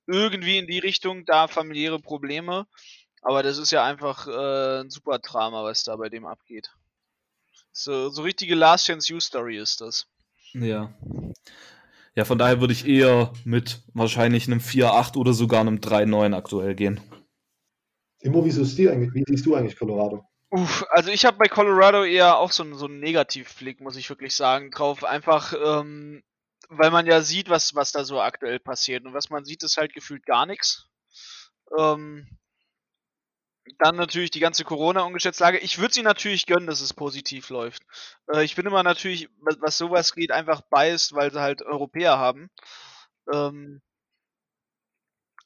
irgendwie 0.08 0.58
in 0.58 0.68
die 0.68 0.80
Richtung, 0.80 1.26
da 1.26 1.48
familiäre 1.48 2.00
Probleme. 2.00 2.66
Aber 3.22 3.44
das 3.44 3.58
ist 3.58 3.72
ja 3.72 3.84
einfach 3.84 4.28
äh, 4.28 4.82
ein 4.82 4.90
super 4.90 5.20
Drama, 5.20 5.64
was 5.64 5.84
da 5.84 5.96
bei 5.96 6.10
dem 6.10 6.26
abgeht. 6.26 6.72
So, 7.72 8.10
so 8.10 8.22
richtige 8.22 8.56
Last 8.56 8.88
Chance 8.88 9.14
You-Story 9.14 9.58
ist 9.58 9.82
das. 9.82 10.08
Ja. 10.54 10.94
Ja, 12.16 12.26
von 12.26 12.38
daher 12.38 12.60
würde 12.60 12.74
ich 12.74 12.86
eher 12.86 13.32
mit 13.46 13.82
wahrscheinlich 13.94 14.48
einem 14.48 14.60
4-8 14.60 15.16
oder 15.16 15.34
sogar 15.34 15.62
einem 15.62 15.78
3-9 15.78 16.36
aktuell 16.36 16.76
gehen. 16.76 17.00
Immo, 18.20 18.44
wie 18.44 18.52
siehst 18.52 18.78
du 18.78 18.92
eigentlich, 18.92 19.14
wie 19.14 19.24
siehst 19.26 19.46
du 19.46 19.56
eigentlich 19.56 19.78
Colorado? 19.78 20.26
Uff, 20.50 20.86
also 20.90 21.10
ich 21.10 21.24
habe 21.26 21.38
bei 21.38 21.48
Colorado 21.48 22.04
eher 22.04 22.38
auch 22.38 22.52
so, 22.52 22.66
so 22.76 22.86
einen 22.86 23.00
Negativblick, 23.00 23.80
muss 23.80 23.96
ich 23.96 24.10
wirklich 24.10 24.36
sagen, 24.36 24.70
drauf. 24.70 25.06
Einfach, 25.06 25.54
ähm, 25.54 26.22
weil 26.68 26.92
man 26.92 27.06
ja 27.06 27.22
sieht, 27.22 27.50
was, 27.50 27.74
was 27.74 27.94
da 27.94 28.04
so 28.04 28.20
aktuell 28.20 28.60
passiert. 28.60 29.06
Und 29.06 29.14
was 29.14 29.30
man 29.30 29.46
sieht, 29.46 29.64
ist 29.64 29.78
halt 29.78 29.94
gefühlt 29.94 30.26
gar 30.26 30.46
nichts. 30.46 30.90
Ähm, 31.80 32.28
dann 33.80 33.96
natürlich 33.96 34.32
die 34.32 34.40
ganze 34.40 34.64
Corona-Ungeschätztlage. 34.64 35.60
Ich 35.60 35.80
würde 35.80 35.94
sie 35.94 36.04
natürlich 36.04 36.46
gönnen, 36.46 36.68
dass 36.68 36.82
es 36.82 36.94
positiv 36.94 37.50
läuft. 37.50 37.84
Äh, 38.34 38.44
ich 38.44 38.56
bin 38.56 38.66
immer 38.66 38.84
natürlich, 38.84 39.30
was, 39.40 39.62
was 39.62 39.78
sowas 39.78 40.14
geht, 40.14 40.32
einfach 40.32 40.62
biased, 40.70 41.14
weil 41.14 41.32
sie 41.32 41.42
halt 41.42 41.62
Europäer 41.62 42.18
haben. 42.18 42.50
Ähm, 43.34 43.82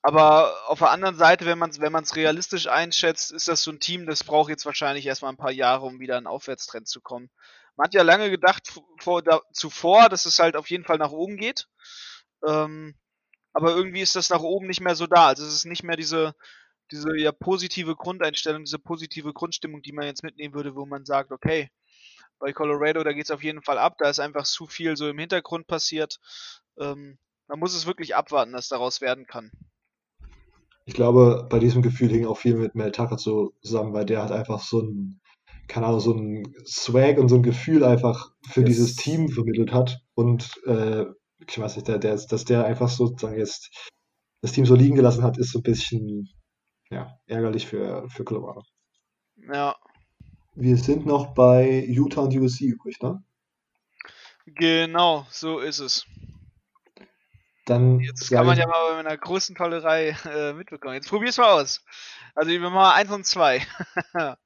aber 0.01 0.53
auf 0.69 0.79
der 0.79 0.91
anderen 0.91 1.15
Seite, 1.15 1.45
wenn 1.45 1.57
man 1.57 1.71
es 1.71 1.81
wenn 1.81 1.91
man's 1.91 2.15
realistisch 2.15 2.67
einschätzt, 2.67 3.31
ist 3.31 3.47
das 3.47 3.63
so 3.63 3.71
ein 3.71 3.79
Team, 3.79 4.05
das 4.05 4.23
braucht 4.23 4.49
jetzt 4.49 4.65
wahrscheinlich 4.65 5.05
erstmal 5.07 5.31
ein 5.31 5.37
paar 5.37 5.51
Jahre, 5.51 5.85
um 5.85 5.99
wieder 5.99 6.13
in 6.13 6.19
einen 6.19 6.27
Aufwärtstrend 6.27 6.87
zu 6.87 7.01
kommen. 7.01 7.29
Man 7.75 7.85
hat 7.85 7.95
ja 7.95 8.03
lange 8.03 8.29
gedacht 8.29 8.71
vor, 8.99 9.23
da, 9.23 9.41
zuvor, 9.51 10.09
dass 10.09 10.25
es 10.25 10.39
halt 10.39 10.55
auf 10.55 10.69
jeden 10.69 10.85
Fall 10.85 10.99
nach 10.99 11.11
oben 11.11 11.37
geht. 11.37 11.67
Ähm, 12.47 12.95
aber 13.53 13.75
irgendwie 13.75 14.01
ist 14.01 14.15
das 14.15 14.29
nach 14.29 14.41
oben 14.41 14.67
nicht 14.67 14.81
mehr 14.81 14.95
so 14.95 15.07
da. 15.07 15.27
Also 15.27 15.45
es 15.45 15.53
ist 15.53 15.65
nicht 15.65 15.83
mehr 15.83 15.97
diese, 15.97 16.35
diese 16.91 17.17
ja 17.17 17.31
positive 17.31 17.95
Grundeinstellung, 17.95 18.63
diese 18.63 18.79
positive 18.79 19.33
Grundstimmung, 19.33 19.81
die 19.81 19.91
man 19.91 20.05
jetzt 20.05 20.23
mitnehmen 20.23 20.53
würde, 20.53 20.75
wo 20.75 20.85
man 20.85 21.05
sagt, 21.05 21.31
okay, 21.31 21.69
bei 22.39 22.53
Colorado, 22.53 23.03
da 23.03 23.13
geht 23.13 23.25
es 23.25 23.31
auf 23.31 23.43
jeden 23.43 23.61
Fall 23.61 23.77
ab, 23.77 23.95
da 23.97 24.09
ist 24.09 24.19
einfach 24.19 24.43
zu 24.43 24.67
viel 24.67 24.97
so 24.97 25.07
im 25.07 25.17
Hintergrund 25.17 25.67
passiert. 25.67 26.19
Ähm, 26.79 27.17
man 27.47 27.59
muss 27.59 27.75
es 27.75 27.85
wirklich 27.85 28.15
abwarten, 28.15 28.53
dass 28.53 28.67
daraus 28.67 29.01
werden 29.01 29.25
kann. 29.25 29.51
Ich 30.85 30.93
glaube, 30.93 31.47
bei 31.49 31.59
diesem 31.59 31.81
Gefühl 31.81 32.09
hing 32.09 32.25
auch 32.25 32.37
viel 32.37 32.55
mit 32.55 32.75
Mel 32.75 32.91
Tucker 32.91 33.17
zusammen, 33.17 33.93
weil 33.93 34.05
der 34.05 34.21
hat 34.21 34.31
einfach 34.31 34.61
so 34.61 34.81
ein, 34.81 35.19
keine 35.67 35.87
Ahnung, 35.87 35.99
so 35.99 36.13
ein 36.13 36.55
Swag 36.65 37.17
und 37.17 37.29
so 37.29 37.35
ein 37.35 37.43
Gefühl 37.43 37.83
einfach 37.83 38.31
für 38.47 38.61
yes. 38.61 38.69
dieses 38.69 38.95
Team 38.95 39.29
vermittelt 39.29 39.71
hat. 39.71 39.99
Und 40.13 40.51
äh, 40.65 41.05
ich 41.47 41.57
weiß 41.57 41.75
nicht, 41.75 41.87
der, 41.87 41.97
der, 41.97 42.15
dass 42.15 42.45
der 42.45 42.65
einfach 42.65 42.89
sozusagen 42.89 43.37
jetzt 43.37 43.71
das 44.41 44.51
Team 44.51 44.65
so 44.65 44.75
liegen 44.75 44.95
gelassen 44.95 45.23
hat, 45.23 45.39
ist 45.39 45.51
so 45.51 45.59
ein 45.59 45.63
bisschen 45.63 46.29
ja, 46.89 47.17
ärgerlich 47.27 47.67
für, 47.67 48.07
für 48.09 48.23
Colorado. 48.23 48.63
Ja. 49.51 49.75
Wir 50.55 50.77
sind 50.77 51.05
noch 51.05 51.33
bei 51.33 51.85
Utah 51.87 52.21
und 52.21 52.35
USC 52.35 52.65
übrig, 52.65 53.01
ne? 53.01 53.23
Genau, 54.45 55.25
so 55.29 55.59
ist 55.59 55.79
es. 55.79 56.05
Dann 57.65 57.99
Jetzt 57.99 58.29
kann 58.29 58.45
man 58.45 58.57
ja 58.57 58.67
mal 58.67 58.93
bei 58.93 58.99
einer 58.99 59.17
großen 59.17 59.55
Tollerei 59.55 60.15
äh, 60.25 60.53
mitbekommen. 60.53 60.93
Jetzt 60.93 61.09
probier's 61.09 61.37
mal 61.37 61.61
aus. 61.61 61.83
Also 62.35 62.51
wir 62.51 62.59
machen 62.59 62.73
mal 62.73 62.93
eins 62.93 63.11
und 63.11 63.25
zwei. 63.25 63.65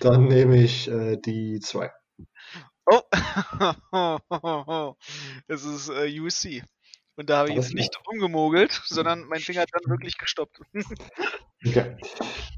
Dann 0.00 0.28
nehme 0.28 0.62
ich 0.62 0.86
äh, 0.88 1.16
die 1.16 1.58
zwei. 1.60 1.90
Oh, 2.84 3.00
es 5.48 5.64
ist 5.64 5.88
äh, 5.88 6.20
USC. 6.20 6.62
Und 7.16 7.30
da 7.30 7.38
habe 7.38 7.48
ich 7.48 7.54
jetzt 7.56 7.74
nicht 7.74 7.98
rumgemogelt, 8.06 8.72
sondern 8.84 9.24
mein 9.24 9.40
Finger 9.40 9.62
hat 9.62 9.70
dann 9.72 9.90
wirklich 9.90 10.18
gestoppt. 10.18 10.60
Okay. 11.66 11.96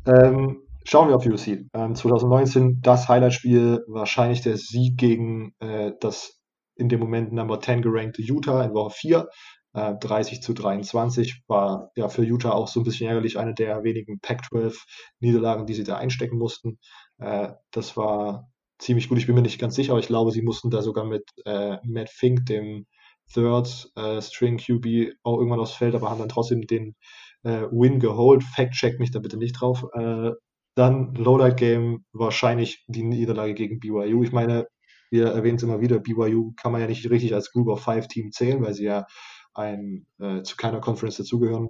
Ähm, 0.05 0.65
schauen 0.85 1.09
wir 1.09 1.17
auf 1.17 1.25
USC. 1.25 1.65
Ähm, 1.73 1.95
2019 1.95 2.83
das 2.83 3.09
Highlight-Spiel, 3.09 3.85
wahrscheinlich 3.87 4.43
der 4.43 4.59
Sieg 4.59 4.99
gegen 4.99 5.55
äh, 5.61 5.93
das 6.01 6.39
in 6.75 6.89
dem 6.89 7.01
Moment 7.01 7.33
Number 7.33 7.61
10 7.61 7.81
gerankte 7.81 8.21
Utah 8.21 8.63
in 8.65 8.75
Woche 8.75 8.91
4. 8.91 9.29
Äh, 9.75 9.95
30 10.01 10.43
zu 10.43 10.53
23 10.53 11.43
war 11.47 11.91
ja 11.97 12.09
für 12.09 12.25
Utah 12.25 12.51
auch 12.51 12.69
so 12.69 12.81
ein 12.81 12.85
bisschen 12.85 13.09
ärgerlich, 13.09 13.39
eine 13.39 13.55
der 13.55 13.83
wenigen 13.85 14.19
Pac-12 14.21 14.77
Niederlagen, 15.21 15.65
die 15.67 15.75
sie 15.75 15.85
da 15.85 15.97
einstecken 15.97 16.37
mussten. 16.37 16.79
Äh, 17.19 17.53
das 17.71 17.97
war 17.97 18.51
ziemlich 18.79 19.09
gut. 19.09 19.19
Ich 19.19 19.27
bin 19.27 19.35
mir 19.35 19.43
nicht 19.43 19.61
ganz 19.61 19.75
sicher, 19.75 19.93
aber 19.93 20.01
ich 20.01 20.07
glaube, 20.07 20.33
sie 20.33 20.43
mussten 20.43 20.71
da 20.71 20.83
sogar 20.83 21.05
mit 21.05 21.25
äh, 21.45 21.79
Matt 21.85 22.11
Fink, 22.11 22.47
dem 22.47 22.87
Third 23.33 23.91
äh, 23.97 24.21
String 24.23 24.59
QB, 24.59 25.15
auch 25.23 25.39
irgendwann 25.39 25.61
aufs 25.61 25.75
Feld, 25.75 25.95
aber 25.95 26.11
haben 26.11 26.19
dann 26.19 26.29
trotzdem 26.29 26.63
den 26.63 26.95
äh, 27.43 27.63
Win 27.71 28.01
geholt. 28.01 28.43
Fact-check 28.43 28.99
mich 28.99 29.11
da 29.11 29.19
bitte 29.19 29.37
nicht 29.37 29.61
drauf. 29.61 29.85
Äh, 29.95 30.33
dann 30.75 31.15
Lowlight 31.15 31.57
Game, 31.57 32.05
wahrscheinlich 32.13 32.85
die 32.87 33.03
Niederlage 33.03 33.55
gegen 33.55 33.81
BYU. 33.81 34.23
Ich 34.23 34.33
meine, 34.33 34.69
wir 35.11 35.29
erwähnen 35.29 35.57
es 35.57 35.63
immer 35.63 35.81
wieder, 35.81 35.99
BYU 35.99 36.53
kann 36.57 36.73
man 36.73 36.81
ja 36.81 36.87
nicht 36.87 37.09
richtig 37.11 37.35
als 37.35 37.51
Group 37.51 37.69
of 37.69 37.83
Five 37.83 38.09
Team 38.09 38.31
zählen, 38.33 38.63
weil 38.63 38.75
sie 38.75 38.85
ja 38.85 39.07
ein, 39.55 40.07
äh, 40.21 40.43
zu 40.43 40.57
keiner 40.57 40.81
Conference 40.81 41.17
dazugehören. 41.17 41.69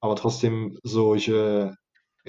Aber 0.00 0.16
trotzdem 0.16 0.78
solche 0.82 1.76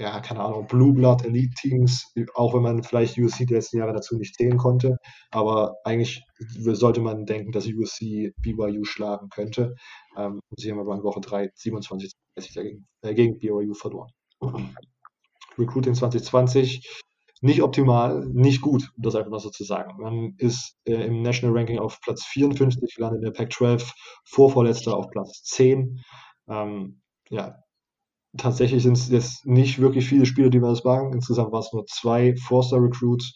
ja, 0.00 0.18
keine 0.20 0.40
Ahnung, 0.40 0.66
Blue 0.66 0.94
Blood 0.94 1.26
Elite 1.26 1.52
Teams, 1.60 2.10
auch 2.34 2.54
wenn 2.54 2.62
man 2.62 2.82
vielleicht 2.82 3.18
USC 3.18 3.44
die 3.44 3.52
letzten 3.52 3.78
Jahre 3.78 3.92
dazu 3.92 4.16
nicht 4.16 4.34
zählen 4.34 4.56
konnte. 4.56 4.96
Aber 5.30 5.76
eigentlich 5.84 6.22
sollte 6.56 7.02
man 7.02 7.26
denken, 7.26 7.52
dass 7.52 7.66
USC 7.66 8.32
BYU 8.40 8.84
schlagen 8.84 9.28
könnte. 9.28 9.74
Ähm, 10.16 10.40
sie 10.56 10.70
haben 10.70 10.80
aber 10.80 10.94
in 10.94 11.02
Woche 11.02 11.20
3 11.20 11.50
27 11.54 12.12
dagegen, 12.54 12.86
äh, 13.02 13.14
gegen 13.14 13.38
BYU 13.38 13.74
verloren. 13.74 14.10
Recruiting 15.58 15.94
2020 15.94 17.02
nicht 17.42 17.62
optimal, 17.62 18.26
nicht 18.26 18.62
gut, 18.62 18.90
um 18.96 19.02
das 19.02 19.14
einfach 19.14 19.30
mal 19.30 19.38
so 19.38 19.50
zu 19.50 19.64
sagen. 19.64 20.00
Man 20.00 20.34
ist 20.38 20.76
äh, 20.84 21.06
im 21.06 21.20
National 21.20 21.56
Ranking 21.56 21.78
auf 21.78 22.00
Platz 22.00 22.24
54 22.24 22.94
gelandet, 22.94 23.18
in 23.18 23.24
der 23.24 23.32
Pac-12, 23.32 23.92
vorvorletzter 24.24 24.96
auf 24.96 25.10
Platz 25.10 25.42
10. 25.44 26.02
Ähm, 26.48 27.02
ja, 27.28 27.56
tatsächlich 28.36 28.82
sind 28.82 28.96
es 28.96 29.08
jetzt 29.08 29.46
nicht 29.46 29.80
wirklich 29.80 30.08
viele 30.08 30.26
Spieler, 30.26 30.50
die 30.50 30.60
wir 30.60 30.68
das 30.68 30.84
wagen. 30.84 31.12
Insgesamt 31.12 31.52
waren 31.52 31.60
es 31.60 31.72
nur 31.72 31.86
zwei 31.86 32.34
Four-Star-Recruits. 32.36 33.32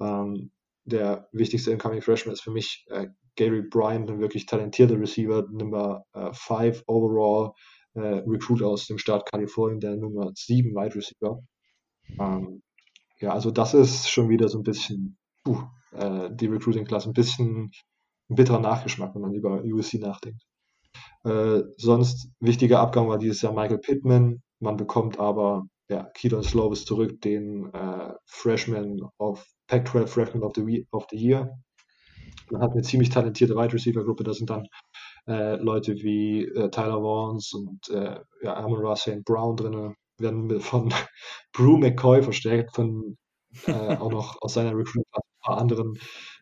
Ähm, 0.00 0.50
der 0.84 1.28
wichtigste 1.32 1.72
Incoming 1.72 2.02
Freshman 2.02 2.32
ist 2.32 2.42
für 2.42 2.52
mich 2.52 2.86
äh, 2.90 3.08
Gary 3.34 3.62
Bryant, 3.62 4.10
ein 4.10 4.20
wirklich 4.20 4.46
talentierter 4.46 4.98
Receiver, 4.98 5.46
Nummer 5.50 6.04
5 6.32 6.78
äh, 6.78 6.82
overall 6.86 7.52
äh, 7.94 8.22
Recruit 8.26 8.62
aus 8.62 8.86
dem 8.86 8.98
Staat 8.98 9.30
Kalifornien, 9.30 9.80
der 9.80 9.96
Nummer 9.96 10.30
7 10.34 10.70
Wide 10.74 10.94
Receiver. 10.94 11.40
Ähm, 12.18 12.62
ja, 13.20 13.32
also 13.32 13.50
das 13.50 13.74
ist 13.74 14.08
schon 14.08 14.28
wieder 14.28 14.48
so 14.48 14.58
ein 14.58 14.62
bisschen 14.62 15.18
uh, 15.46 15.62
äh, 15.92 16.30
die 16.32 16.46
Recruiting-Klasse, 16.46 17.10
ein 17.10 17.14
bisschen 17.14 17.70
ein 18.28 18.34
bitterer 18.34 18.60
Nachgeschmack, 18.60 19.14
wenn 19.14 19.22
man 19.22 19.34
über 19.34 19.62
USC 19.64 19.98
nachdenkt. 19.98 20.42
Äh, 21.24 21.62
sonst 21.76 22.30
wichtiger 22.40 22.80
Abgang 22.80 23.08
war 23.08 23.18
dieses 23.18 23.42
Jahr 23.42 23.52
Michael 23.52 23.78
Pittman. 23.78 24.42
Man 24.60 24.76
bekommt 24.76 25.18
aber 25.18 25.64
ja, 25.88 26.04
Keaton 26.14 26.42
Slovis 26.42 26.84
zurück, 26.84 27.20
den 27.20 27.72
äh, 27.72 28.12
Freshman 28.26 29.00
of 29.18 29.44
Pac-12 29.68 30.06
Freshman 30.06 30.42
of 30.42 30.52
the, 30.54 30.86
of 30.92 31.06
the 31.10 31.16
Year. 31.16 31.58
Man 32.50 32.62
hat 32.62 32.72
eine 32.72 32.82
ziemlich 32.82 33.10
talentierte 33.10 33.56
Wide 33.56 33.72
Receiver 33.72 34.04
Gruppe. 34.04 34.24
Da 34.24 34.32
sind 34.32 34.50
dann 34.50 34.66
äh, 35.26 35.56
Leute 35.56 35.96
wie 35.96 36.44
äh, 36.44 36.70
Tyler 36.70 37.00
Vaughns 37.00 37.52
und 37.52 37.88
äh, 37.90 38.20
ja, 38.42 38.56
Amon 38.56 38.80
Ross 38.80 39.00
St. 39.00 39.24
Brown 39.24 39.56
drin. 39.56 39.94
Werden 40.18 40.60
von 40.60 40.92
Brew 41.52 41.76
McCoy 41.76 42.22
verstärkt, 42.22 42.74
von 42.74 43.16
äh, 43.66 43.96
auch 43.96 44.10
noch 44.10 44.40
aus 44.40 44.54
seiner 44.54 44.76
Recruit 44.76 45.04
ein 45.12 45.20
paar 45.42 45.58
anderen 45.58 45.98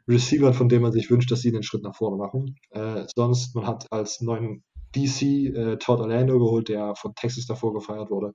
Receivern, 0.09 0.55
von 0.55 0.69
denen 0.69 0.83
man 0.83 0.93
sich 0.93 1.11
wünscht, 1.11 1.31
dass 1.31 1.41
sie 1.41 1.53
den 1.53 1.63
Schritt 1.63 1.83
nach 1.83 1.97
vorne 1.97 2.17
machen. 2.17 2.57
Äh, 2.71 3.07
sonst, 3.15 3.55
man 3.55 3.67
hat 3.67 3.91
als 3.91 4.21
neuen 4.21 4.65
DC 4.95 5.23
äh, 5.23 5.77
Todd 5.79 6.01
Orlando 6.01 6.39
geholt, 6.39 6.69
der 6.69 6.95
von 6.95 7.15
Texas 7.15 7.47
davor 7.47 7.73
gefeiert 7.73 8.11
wurde. 8.11 8.33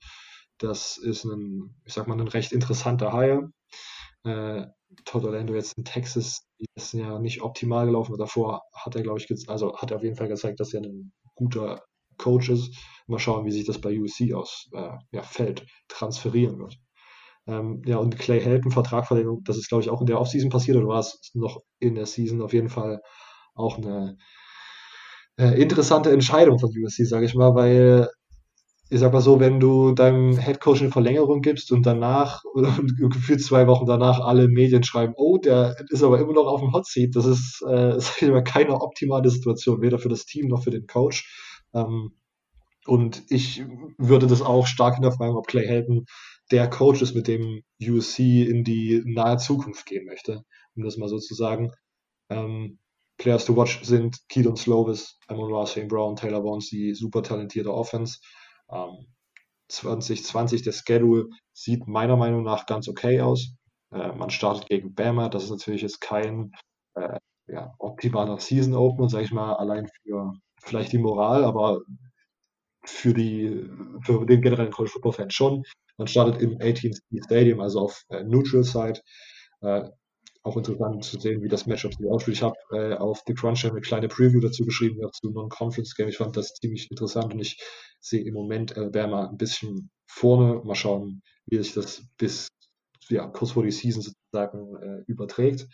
Das 0.58 0.98
ist 0.98 1.24
ein, 1.26 1.76
ich 1.86 1.94
sag 1.94 2.08
mal, 2.08 2.20
ein 2.20 2.28
recht 2.28 2.52
interessanter 2.52 3.14
Hire. 3.14 3.52
Äh, 4.24 4.66
Todd 5.06 5.24
Orlando 5.24 5.54
jetzt 5.54 5.78
in 5.78 5.86
Texas 5.86 6.42
ist 6.76 6.94
ja 6.94 7.20
nicht 7.20 7.42
optimal 7.42 7.86
gelaufen. 7.86 8.18
Davor 8.18 8.64
hat 8.74 8.96
er, 8.96 9.04
glaube 9.04 9.20
ich, 9.20 9.50
also 9.50 9.78
hat 9.78 9.92
er 9.92 9.98
auf 9.98 10.04
jeden 10.04 10.16
Fall 10.16 10.28
gezeigt, 10.28 10.60
dass 10.60 10.74
er 10.74 10.82
ein 10.82 11.14
guter 11.36 11.84
Coach 12.18 12.50
ist. 12.50 12.76
Mal 13.08 13.20
schauen, 13.20 13.46
wie 13.46 13.52
sich 13.52 13.66
das 13.66 13.80
bei 13.80 13.98
USC 13.98 14.34
aus 14.34 14.70
äh, 14.74 14.98
ja, 15.12 15.24
Feld 15.24 15.66
transferieren 15.88 16.60
wird. 16.60 16.78
Ähm, 17.48 17.82
ja, 17.86 17.98
und 17.98 18.18
Clay 18.20 18.42
Helton, 18.42 18.72
Vertragverlängerung, 18.72 19.44
das 19.44 19.58
ist, 19.58 19.70
glaube 19.70 19.84
ich, 19.84 19.90
auch 19.90 20.02
in 20.02 20.08
der 20.08 20.20
Offseason 20.20 20.50
passiert 20.50 20.78
oder 20.78 20.88
war 20.88 21.00
es 21.00 21.32
noch 21.34 21.62
in 21.80 21.96
der 21.96 22.06
Season 22.06 22.42
auf 22.42 22.54
jeden 22.54 22.70
Fall 22.70 23.02
auch 23.56 23.78
eine 23.78 24.18
äh, 25.38 25.62
interessante 25.62 26.12
Entscheidung 26.12 26.60
von 26.60 26.70
USC, 26.70 27.06
sage 27.06 27.26
ich 27.26 27.36
mal, 27.36 27.56
weil 27.56 28.10
ich 28.92 29.00
sag 29.00 29.14
mal 29.14 29.22
so, 29.22 29.40
wenn 29.40 29.60
du 29.60 29.94
deinem 29.94 30.38
Headcoach 30.38 30.82
eine 30.82 30.92
Verlängerung 30.92 31.42
gibst 31.42 31.72
und 31.72 31.86
danach, 31.86 32.44
oder 32.54 32.74
gefühlt 32.98 33.42
zwei 33.42 33.68
Wochen 33.68 33.86
danach 33.86 34.20
alle 34.20 34.48
Medien 34.48 34.84
schreiben, 34.84 35.14
oh, 35.16 35.38
der 35.38 35.76
ist 35.90 36.04
aber 36.04 36.20
immer 36.20 36.34
noch 36.34 36.48
auf 36.48 36.62
dem 36.62 36.74
Hot 36.74 36.88
Seat, 36.88 37.16
das 37.16 37.26
ist, 37.26 37.62
äh, 37.68 37.94
sag 38.00 38.22
ich 38.22 38.30
mal, 38.30 38.44
keine 38.44 38.82
optimale 38.82 39.30
Situation, 39.30 39.82
weder 39.82 40.00
für 40.00 40.10
das 40.10 40.26
Team 40.26 40.48
noch 40.48 40.64
für 40.64 40.72
den 40.72 40.88
Coach. 40.88 41.64
Ähm, 41.74 42.12
und 42.86 43.24
ich 43.30 43.64
würde 43.98 44.26
das 44.26 44.42
auch 44.42 44.66
stark 44.66 44.96
hinterfragen, 44.96 45.36
ob 45.36 45.48
Clay 45.48 45.68
Helton 45.68 46.06
der 46.52 46.70
Coach 46.70 47.02
ist, 47.02 47.16
mit 47.16 47.28
dem 47.28 47.64
USC 47.82 48.44
in 48.44 48.64
die 48.64 49.02
nahe 49.06 49.38
Zukunft 49.38 49.86
gehen 49.86 50.06
möchte, 50.06 50.44
um 50.76 50.84
das 50.84 50.98
mal 50.98 51.10
so 51.10 51.20
zu 51.20 51.36
sagen. 51.36 51.72
Ähm, 52.30 52.80
Players 53.18 53.46
to 53.46 53.56
watch 53.56 53.84
sind 53.84 54.18
Keaton 54.30 54.56
Slovis, 54.56 55.20
Amon 55.28 55.52
Ross, 55.52 55.72
St. 55.72 55.88
Brown, 55.88 56.16
Taylor 56.16 56.42
Vaughns, 56.42 56.70
die 56.70 56.94
super 56.94 57.22
talentierte 57.22 57.74
Offense. 57.74 58.20
Ähm, 58.72 59.08
2020, 59.68 60.64
der 60.64 60.72
Schedule 60.72 61.30
sieht 61.54 61.88
meiner 61.88 62.18
Meinung 62.18 62.44
nach 62.44 62.66
ganz 62.66 62.88
okay 62.88 63.22
aus. 63.22 63.54
Äh, 63.92 64.14
man 64.14 64.30
startet 64.30 64.68
gegen 64.68 64.94
Bama, 64.96 65.30
das 65.30 65.44
ist 65.44 65.52
natürlich 65.52 65.82
jetzt 65.82 66.02
kein 66.02 66.54
äh, 66.96 67.20
ja, 67.48 67.74
optimaler 67.80 68.40
Season 68.40 68.74
Opener, 68.74 69.10
sage 69.10 69.26
ich 69.26 69.32
mal, 69.32 69.54
allein 69.56 69.88
für 70.04 70.34
vielleicht 70.62 70.92
die 70.94 70.98
Moral, 70.98 71.44
aber 71.44 71.82
für, 72.86 73.14
die, 73.14 73.70
für 74.04 74.26
den 74.26 74.42
generellen 74.42 74.72
College 74.72 74.92
Football 74.92 75.14
Fan 75.14 75.32
schon. 75.32 75.64
Man 76.00 76.08
startet 76.08 76.42
im 76.42 76.58
AT&T 76.62 76.94
Stadium, 77.26 77.60
also 77.60 77.82
auf 77.82 78.04
äh, 78.10 78.24
Neutral 78.24 78.64
Side. 78.64 79.02
Äh, 79.62 79.90
auch 80.44 80.56
interessant 80.56 81.04
zu 81.04 81.20
sehen, 81.20 81.44
wie 81.44 81.50
das 81.50 81.66
Matchup 81.66 81.94
sich 81.94 82.08
ausspielt. 82.08 82.38
Ich 82.38 82.44
habe 82.44 82.56
äh, 82.72 82.96
auf 82.96 83.22
The 83.28 83.34
Crunch 83.34 83.66
eine 83.66 83.82
kleine 83.82 84.08
Preview 84.08 84.40
dazu 84.40 84.64
geschrieben, 84.64 84.98
ja, 85.02 85.12
zu 85.12 85.30
Non-Conference 85.30 85.96
Game. 85.96 86.08
Ich 86.08 86.18
fand 86.18 86.38
das 86.38 86.54
ziemlich 86.54 86.90
interessant 86.90 87.34
und 87.34 87.42
ich 87.42 87.62
sehe 88.00 88.24
im 88.24 88.34
Moment 88.34 88.78
Alabama 88.78 89.28
ein 89.28 89.38
bisschen 89.38 89.92
vorne. 90.08 90.62
Mal 90.64 90.76
schauen, 90.76 91.22
wie 91.46 91.58
sich 91.58 91.74
das 91.74 92.04
bis 92.18 92.48
ja, 93.10 93.28
kurz 93.28 93.52
vor 93.52 93.64
die 93.64 93.72
Season 93.72 94.02
sozusagen 94.32 94.76
äh, 94.82 95.04
überträgt. 95.08 95.68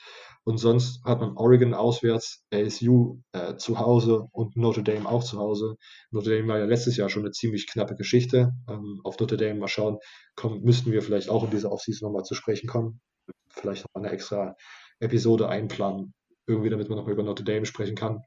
Und 0.44 0.58
sonst 0.58 1.04
hat 1.04 1.20
man 1.20 1.38
Oregon 1.38 1.74
auswärts, 1.74 2.46
ASU 2.54 3.22
äh, 3.34 3.56
zu 3.58 3.80
Hause 3.80 4.28
und 4.32 4.56
Notre 4.56 4.84
Dame 4.84 5.08
auch 5.08 5.24
zu 5.24 5.38
Hause. 5.38 5.76
Notre 6.12 6.36
Dame 6.36 6.48
war 6.48 6.60
ja 6.60 6.66
letztes 6.66 6.98
Jahr 6.98 7.10
schon 7.10 7.24
eine 7.24 7.32
ziemlich 7.32 7.68
knappe 7.68 7.96
Geschichte. 7.96 8.54
Ähm, 8.70 9.02
auf 9.04 9.20
Notre 9.20 9.38
Dame 9.38 9.56
mal 9.56 9.68
schauen, 9.68 9.98
kommen, 10.36 10.62
müssten 10.64 10.92
wir 10.92 11.02
vielleicht 11.02 11.30
auch 11.30 11.44
in 11.44 11.52
dieser 11.52 11.72
Offseason 11.72 12.08
nochmal 12.08 12.24
zu 12.24 12.36
sprechen 12.36 12.68
kommen. 12.68 13.02
Vielleicht 13.50 13.86
noch 13.86 14.02
eine 14.02 14.12
extra 14.12 14.56
Episode 15.00 15.50
einplanen, 15.50 16.14
irgendwie, 16.48 16.70
damit 16.70 16.90
man 16.90 16.98
noch 16.98 17.08
über 17.08 17.24
Notre 17.24 17.44
Dame 17.44 17.66
sprechen 17.66 17.96
kann. 17.96 18.22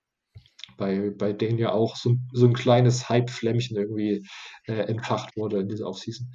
Bei, 0.76 1.10
bei 1.10 1.32
denen 1.32 1.58
ja 1.58 1.72
auch 1.72 1.96
so, 1.96 2.14
so 2.32 2.46
ein 2.46 2.52
kleines 2.52 3.08
Hype-Flämmchen 3.08 3.76
irgendwie 3.76 4.26
äh, 4.66 4.74
entfacht 4.74 5.36
wurde 5.36 5.60
in 5.60 5.68
dieser 5.68 5.86
Offseason. 5.86 6.30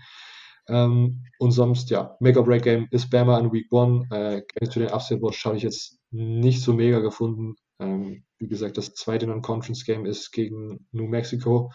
Ähm, 0.68 1.26
und 1.40 1.52
sonst, 1.52 1.90
ja, 1.90 2.16
Make-or-Break-Game 2.20 2.88
ist 2.92 3.10
Bama 3.10 3.38
in 3.40 3.52
Week 3.52 3.68
1. 3.72 4.06
Äh, 4.12 4.42
Games 4.54 4.74
für 4.74 4.80
den 4.80 4.92
Upset 4.92 5.22
Watch 5.22 5.44
habe 5.46 5.58
ich 5.58 5.64
jetzt 5.64 6.00
nicht 6.12 6.62
so 6.62 6.74
mega 6.74 7.00
gefunden. 7.00 7.56
Ähm, 7.80 8.24
wie 8.40 8.48
gesagt, 8.48 8.78
das 8.78 8.94
zweite 8.94 9.28
Non-Conference-Game 9.28 10.06
ist 10.06 10.32
gegen 10.32 10.88
New 10.92 11.08
Mexico. 11.08 11.72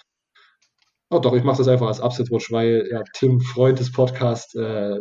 Oh 1.11 1.19
doch, 1.19 1.35
ich 1.35 1.45
mache 1.45 1.59
das 1.59 1.69
einfach 1.69 1.89
als 1.89 2.01
Upset 2.01 2.31
Watch, 2.31 2.51
weil 2.51 2.89
ja, 2.91 3.03
Tim, 3.15 3.41
Freund 3.41 3.79
des 3.79 3.93
Podcasts, 3.93 4.55
äh, 4.55 4.99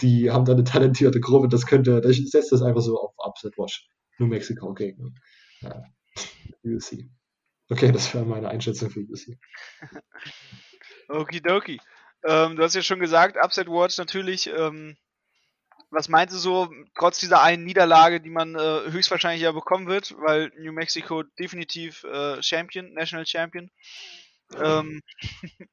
die 0.00 0.30
haben 0.30 0.44
da 0.44 0.52
eine 0.52 0.64
talentierte 0.64 1.20
Gruppe. 1.20 1.48
Das 1.48 1.66
könnte, 1.66 2.02
ich 2.08 2.30
setze 2.30 2.50
das 2.50 2.62
einfach 2.62 2.82
so 2.82 2.98
auf 2.98 3.14
Upset 3.18 3.56
Watch. 3.58 3.88
New 4.18 4.26
Mexico 4.26 4.72
gegen 4.72 5.14
ja, 5.60 5.82
USC. 6.64 7.10
Okay, 7.68 7.92
das 7.92 8.12
wäre 8.14 8.24
meine 8.24 8.48
Einschätzung 8.48 8.90
für 8.90 9.00
USC. 9.00 9.38
Okidoki. 11.08 11.78
Ähm, 12.26 12.56
du 12.56 12.62
hast 12.62 12.74
ja 12.74 12.82
schon 12.82 13.00
gesagt, 13.00 13.36
Upset 13.36 13.68
Watch 13.68 13.98
natürlich. 13.98 14.48
Ähm, 14.48 14.96
was 15.90 16.08
meinst 16.08 16.34
du 16.34 16.38
so, 16.38 16.68
trotz 16.98 17.20
dieser 17.20 17.42
einen 17.42 17.64
Niederlage, 17.64 18.20
die 18.20 18.30
man 18.30 18.56
äh, 18.56 18.90
höchstwahrscheinlich 18.90 19.42
ja 19.42 19.52
bekommen 19.52 19.86
wird, 19.86 20.14
weil 20.18 20.50
New 20.58 20.72
Mexico 20.72 21.22
definitiv 21.22 22.02
äh, 22.04 22.42
Champion, 22.42 22.92
National 22.92 23.26
Champion. 23.26 23.70
Ähm, 24.56 25.02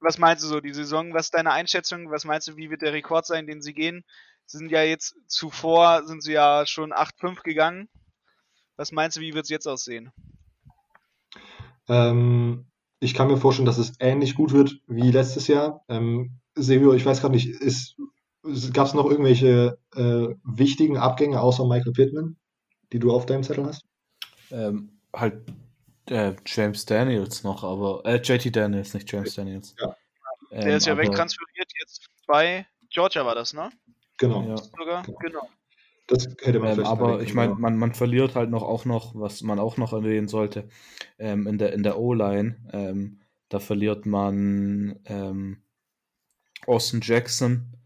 was 0.00 0.18
meinst 0.18 0.44
du 0.44 0.48
so, 0.48 0.60
die 0.60 0.74
Saison, 0.74 1.14
was 1.14 1.26
ist 1.26 1.34
deine 1.34 1.52
Einschätzung? 1.52 2.10
Was 2.10 2.24
meinst 2.24 2.48
du, 2.48 2.56
wie 2.56 2.70
wird 2.70 2.82
der 2.82 2.92
Rekord 2.92 3.24
sein, 3.24 3.46
den 3.46 3.62
sie 3.62 3.72
gehen? 3.72 4.04
Sie 4.44 4.58
sind 4.58 4.70
ja 4.70 4.82
jetzt 4.82 5.14
zuvor, 5.28 6.04
sind 6.04 6.22
sie 6.22 6.32
ja 6.32 6.66
schon 6.66 6.92
8-5 6.92 7.42
gegangen. 7.42 7.88
Was 8.76 8.92
meinst 8.92 9.16
du, 9.16 9.20
wie 9.20 9.34
wird 9.34 9.44
es 9.44 9.50
jetzt 9.50 9.66
aussehen? 9.66 10.12
Ähm, 11.88 12.71
ich 13.02 13.14
kann 13.14 13.26
mir 13.26 13.36
vorstellen, 13.36 13.66
dass 13.66 13.78
es 13.78 13.94
ähnlich 13.98 14.36
gut 14.36 14.52
wird 14.52 14.80
wie 14.86 15.10
letztes 15.10 15.48
Jahr. 15.48 15.84
Ähm, 15.88 16.38
Silvio, 16.54 16.92
ich 16.94 17.04
weiß 17.04 17.20
gerade 17.20 17.34
nicht, 17.34 17.58
gab 18.72 18.86
es 18.86 18.94
noch 18.94 19.10
irgendwelche 19.10 19.78
äh, 19.96 20.28
wichtigen 20.44 20.96
Abgänge 20.96 21.40
außer 21.40 21.66
Michael 21.66 21.92
Pittman, 21.92 22.36
die 22.92 23.00
du 23.00 23.12
auf 23.12 23.26
deinem 23.26 23.42
Zettel 23.42 23.66
hast? 23.66 23.84
Ähm, 24.52 25.00
halt 25.12 25.42
äh, 26.10 26.34
James 26.46 26.84
Daniels 26.84 27.42
noch, 27.42 27.64
aber 27.64 28.02
äh, 28.04 28.20
JT 28.22 28.54
Daniels, 28.54 28.94
nicht 28.94 29.10
James 29.10 29.34
Daniels. 29.34 29.74
Ja. 29.80 29.96
Der 30.52 30.66
ähm, 30.66 30.76
ist 30.76 30.86
ja 30.86 30.96
wegtransferiert 30.96 31.72
jetzt 31.80 32.06
bei 32.28 32.66
Georgia 32.88 33.26
war 33.26 33.34
das, 33.34 33.52
ne? 33.52 33.70
Genau. 34.18 34.42
Ja. 34.46 34.56
Sogar, 34.58 35.02
genau. 35.02 35.18
genau. 35.18 35.48
Das 36.06 36.28
hätte 36.42 36.58
man 36.58 36.78
ähm, 36.78 36.84
Aber 36.84 37.22
ich 37.22 37.34
meine, 37.34 37.54
man, 37.54 37.76
man 37.76 37.94
verliert 37.94 38.34
halt 38.34 38.50
noch 38.50 38.62
auch 38.62 38.84
noch, 38.84 39.14
was 39.14 39.42
man 39.42 39.58
auch 39.58 39.76
noch 39.76 39.92
erwähnen 39.92 40.28
sollte, 40.28 40.68
ähm, 41.18 41.46
in 41.46 41.58
der, 41.58 41.72
in 41.72 41.82
der 41.82 41.98
O-Line, 41.98 42.56
ähm, 42.72 43.20
da 43.48 43.60
verliert 43.60 44.06
man 44.06 44.98
ähm, 45.04 45.62
Austin 46.66 47.00
Jackson 47.02 47.76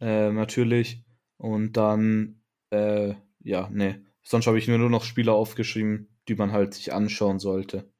äh, 0.00 0.30
natürlich 0.30 1.04
und 1.36 1.76
dann, 1.76 2.42
äh, 2.70 3.14
ja, 3.40 3.68
ne, 3.70 4.04
sonst 4.22 4.46
habe 4.46 4.58
ich 4.58 4.68
mir 4.68 4.78
nur 4.78 4.90
noch 4.90 5.04
Spieler 5.04 5.34
aufgeschrieben, 5.34 6.08
die 6.28 6.34
man 6.34 6.52
halt 6.52 6.74
sich 6.74 6.92
anschauen 6.92 7.38
sollte. 7.38 7.90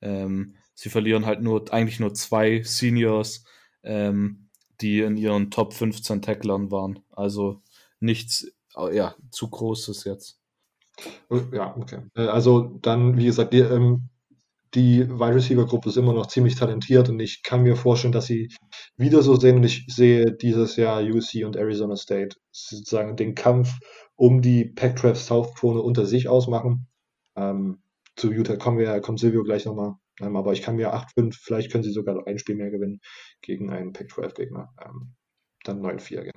Ähm, 0.00 0.56
sie 0.74 0.88
verlieren 0.88 1.26
halt 1.26 1.42
nur, 1.42 1.72
eigentlich 1.72 2.00
nur 2.00 2.14
zwei 2.14 2.62
Seniors, 2.62 3.44
ähm, 3.82 4.48
die 4.80 5.00
in 5.00 5.16
ihren 5.16 5.50
Top 5.50 5.74
15 5.74 6.22
Tacklern 6.22 6.70
waren. 6.70 7.00
Also 7.10 7.62
nichts 8.00 8.55
ja, 8.76 9.14
zu 9.30 9.48
großes 9.50 10.04
jetzt. 10.04 10.40
Oh, 11.28 11.40
ja, 11.52 11.76
okay. 11.76 12.00
Äh, 12.14 12.26
also 12.26 12.78
dann, 12.82 13.16
wie 13.16 13.26
gesagt, 13.26 13.52
die, 13.52 13.60
ähm, 13.60 14.08
die 14.74 15.08
Wide 15.08 15.34
Receiver 15.34 15.66
Gruppe 15.66 15.88
ist 15.88 15.96
immer 15.96 16.12
noch 16.12 16.26
ziemlich 16.26 16.56
talentiert 16.56 17.08
und 17.08 17.20
ich 17.20 17.42
kann 17.42 17.62
mir 17.62 17.76
vorstellen, 17.76 18.12
dass 18.12 18.26
sie 18.26 18.50
wieder 18.96 19.22
so 19.22 19.36
sehen 19.36 19.56
und 19.56 19.64
ich 19.64 19.86
sehe 19.88 20.32
dieses 20.32 20.76
Jahr 20.76 21.02
UC 21.02 21.44
und 21.44 21.56
Arizona 21.56 21.96
State 21.96 22.36
sozusagen 22.52 23.16
den 23.16 23.34
Kampf 23.34 23.78
um 24.16 24.42
die 24.42 24.64
Pac-12 24.64 25.14
South 25.14 25.54
Krone 25.54 25.80
unter 25.80 26.06
sich 26.06 26.28
ausmachen. 26.28 26.88
Ähm, 27.36 27.82
zu 28.16 28.32
Utah 28.32 28.56
kommen 28.56 28.78
wir, 28.78 29.00
kommt 29.00 29.20
Silvio 29.20 29.42
gleich 29.42 29.66
nochmal. 29.66 29.94
Ähm, 30.20 30.36
aber 30.36 30.52
ich 30.52 30.62
kann 30.62 30.76
mir 30.76 30.94
8-5, 30.94 31.36
vielleicht 31.38 31.70
können 31.70 31.84
sie 31.84 31.92
sogar 31.92 32.14
noch 32.14 32.26
ein 32.26 32.38
Spiel 32.38 32.56
mehr 32.56 32.70
gewinnen 32.70 33.00
gegen 33.42 33.70
einen 33.70 33.92
Pac-12 33.92 34.34
Gegner. 34.34 34.74
Ähm, 34.82 35.14
dann 35.64 35.80
9-4. 35.80 36.30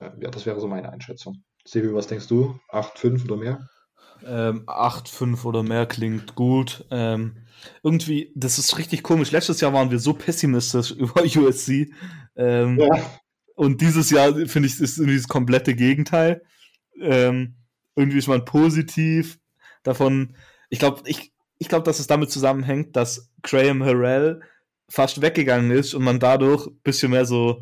Ja, 0.00 0.10
das 0.10 0.46
wäre 0.46 0.60
so 0.60 0.68
meine 0.68 0.90
Einschätzung. 0.90 1.42
Sebi, 1.66 1.92
was 1.92 2.06
denkst 2.06 2.28
du? 2.28 2.58
8-5 2.70 3.24
oder 3.24 3.36
mehr? 3.36 3.68
Ähm, 4.24 4.62
8-5 4.66 5.44
oder 5.44 5.62
mehr 5.62 5.86
klingt 5.86 6.36
gut. 6.36 6.84
Ähm, 6.90 7.38
irgendwie, 7.82 8.32
das 8.34 8.58
ist 8.58 8.78
richtig 8.78 9.02
komisch. 9.02 9.32
Letztes 9.32 9.60
Jahr 9.60 9.72
waren 9.72 9.90
wir 9.90 9.98
so 9.98 10.12
pessimistisch 10.12 10.90
über 10.92 11.22
USC. 11.22 11.92
Ähm, 12.36 12.78
ja. 12.78 13.10
Und 13.56 13.80
dieses 13.80 14.10
Jahr, 14.10 14.32
finde 14.46 14.68
ich, 14.68 14.80
ist 14.80 14.98
irgendwie 14.98 15.16
das 15.16 15.28
komplette 15.28 15.74
Gegenteil. 15.74 16.42
Ähm, 17.00 17.56
irgendwie 17.96 18.18
ist 18.18 18.28
man 18.28 18.44
positiv 18.44 19.38
davon. 19.82 20.36
Ich 20.68 20.78
glaube, 20.78 21.02
ich, 21.06 21.32
ich 21.58 21.68
glaube, 21.68 21.84
dass 21.84 21.98
es 21.98 22.06
damit 22.06 22.30
zusammenhängt, 22.30 22.94
dass 22.94 23.30
Graham 23.42 23.82
Harrell 23.82 24.40
fast 24.88 25.20
weggegangen 25.20 25.72
ist 25.72 25.94
und 25.94 26.04
man 26.04 26.20
dadurch 26.20 26.66
ein 26.66 26.78
bisschen 26.84 27.10
mehr 27.10 27.24
so 27.24 27.60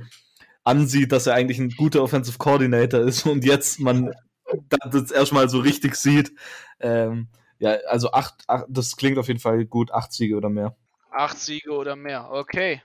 ansieht, 0.64 1.12
dass 1.12 1.26
er 1.26 1.34
eigentlich 1.34 1.58
ein 1.58 1.70
guter 1.70 2.02
Offensive 2.02 2.38
Coordinator 2.38 3.00
ist 3.00 3.26
und 3.26 3.44
jetzt 3.44 3.80
man 3.80 4.12
das 4.90 5.10
erstmal 5.10 5.48
so 5.48 5.60
richtig 5.60 5.94
sieht. 5.96 6.32
Ähm, 6.80 7.28
ja, 7.58 7.76
also 7.88 8.12
acht, 8.12 8.34
acht, 8.48 8.64
das 8.68 8.96
klingt 8.96 9.18
auf 9.18 9.28
jeden 9.28 9.40
Fall 9.40 9.64
gut, 9.66 9.92
acht 9.92 10.12
Siege 10.12 10.36
oder 10.36 10.50
mehr. 10.50 10.76
Acht 11.10 11.38
Siege 11.38 11.70
oder 11.70 11.96
mehr, 11.96 12.30
okay. 12.30 12.82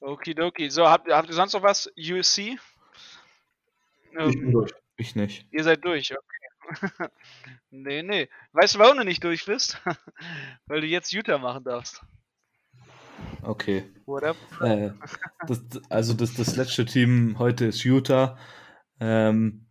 Okidoki. 0.00 0.68
So, 0.68 0.88
habt, 0.88 1.08
habt 1.08 1.28
ihr 1.28 1.34
sonst 1.34 1.52
noch 1.52 1.62
was? 1.62 1.90
USC? 1.96 2.58
Ähm, 4.18 4.28
ich 4.28 4.40
bin 4.40 4.50
durch. 4.50 4.72
Ich 4.96 5.14
nicht. 5.14 5.46
Ihr 5.50 5.64
seid 5.64 5.84
durch, 5.84 6.12
okay. 6.12 7.08
nee, 7.70 8.02
nee. 8.02 8.28
Weißt 8.52 8.74
du, 8.74 8.78
warum 8.78 8.98
du 8.98 9.04
nicht 9.04 9.22
durch 9.24 9.46
bist? 9.46 9.80
Weil 10.66 10.80
du 10.80 10.86
jetzt 10.86 11.12
Utah 11.12 11.38
machen 11.38 11.64
darfst. 11.64 12.02
Okay. 13.42 13.84
Äh, 14.60 14.90
das, 15.46 15.62
also 15.88 16.14
das, 16.14 16.34
das 16.34 16.56
letzte 16.56 16.84
Team 16.84 17.38
heute 17.38 17.66
ist 17.66 17.84
Utah. 17.84 18.38
Ähm, 19.00 19.66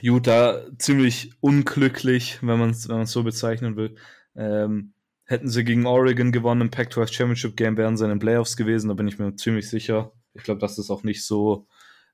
Utah 0.00 0.62
ziemlich 0.78 1.32
unglücklich, 1.40 2.38
wenn 2.42 2.58
man 2.58 2.70
es 2.70 2.88
wenn 2.88 3.06
so 3.06 3.22
bezeichnen 3.22 3.76
will. 3.76 3.96
Ähm, 4.34 4.94
hätten 5.24 5.48
sie 5.48 5.64
gegen 5.64 5.86
Oregon 5.86 6.32
gewonnen 6.32 6.62
im 6.62 6.70
Pac-12 6.70 7.12
Championship 7.12 7.56
Game, 7.56 7.76
wären 7.76 7.96
sie 7.96 8.04
in 8.04 8.10
den 8.10 8.18
Playoffs 8.18 8.56
gewesen, 8.56 8.88
da 8.88 8.94
bin 8.94 9.08
ich 9.08 9.18
mir 9.18 9.34
ziemlich 9.36 9.68
sicher. 9.68 10.12
Ich 10.34 10.42
glaube, 10.42 10.60
dass 10.60 10.76
das 10.76 10.90
auch 10.90 11.02
nicht 11.02 11.24
so 11.24 11.66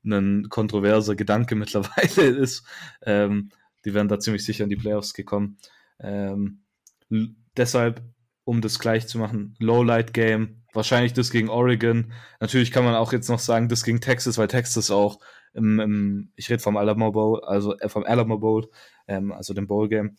ein 0.04 0.48
kontroverser 0.48 1.16
Gedanke 1.16 1.54
mittlerweile 1.54 2.28
ist. 2.28 2.64
Ähm, 3.02 3.50
die 3.84 3.94
wären 3.94 4.08
da 4.08 4.18
ziemlich 4.18 4.44
sicher 4.44 4.64
in 4.64 4.70
die 4.70 4.76
Playoffs 4.76 5.14
gekommen. 5.14 5.58
Ähm, 6.00 6.62
deshalb, 7.56 8.02
um 8.48 8.62
das 8.62 8.78
gleich 8.78 9.06
zu 9.06 9.18
machen, 9.18 9.54
Lowlight 9.58 10.14
Game, 10.14 10.62
wahrscheinlich 10.72 11.12
das 11.12 11.30
gegen 11.30 11.50
Oregon. 11.50 12.14
Natürlich 12.40 12.72
kann 12.72 12.82
man 12.82 12.94
auch 12.94 13.12
jetzt 13.12 13.28
noch 13.28 13.40
sagen, 13.40 13.68
das 13.68 13.84
gegen 13.84 14.00
Texas, 14.00 14.38
weil 14.38 14.48
Texas 14.48 14.90
auch 14.90 15.20
im, 15.52 15.78
im 15.78 16.32
ich 16.34 16.48
rede 16.48 16.62
vom 16.62 16.78
Alamo 16.78 17.12
Bowl, 17.12 17.44
also 17.44 17.76
äh, 17.78 17.90
vom 17.90 18.04
Alamo 18.04 18.38
Bowl, 18.38 18.70
ähm, 19.06 19.32
also 19.32 19.52
dem 19.52 19.66
Bowl 19.66 19.86
Game, 19.90 20.16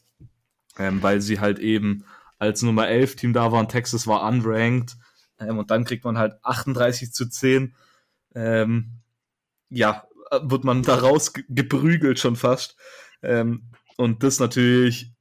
ähm, 0.77 1.01
weil 1.01 1.21
sie 1.21 1.39
halt 1.39 1.57
eben 1.57 2.05
als 2.37 2.61
Nummer 2.61 2.87
11 2.87 3.15
Team 3.15 3.33
da 3.33 3.51
waren, 3.51 3.67
Texas 3.67 4.05
war 4.05 4.21
unranked 4.27 4.95
ähm, 5.39 5.57
und 5.57 5.71
dann 5.71 5.83
kriegt 5.83 6.03
man 6.05 6.19
halt 6.19 6.35
38 6.43 7.11
zu 7.11 7.27
10. 7.27 7.73
Ähm, 8.35 9.01
ja, 9.69 10.03
wird 10.43 10.63
man 10.65 10.83
da 10.83 10.99
raus 10.99 11.33
geprügelt 11.33 12.19
schon 12.19 12.35
fast. 12.35 12.77
Ähm, 13.23 13.71
und 13.97 14.21
das 14.21 14.39
natürlich 14.39 15.15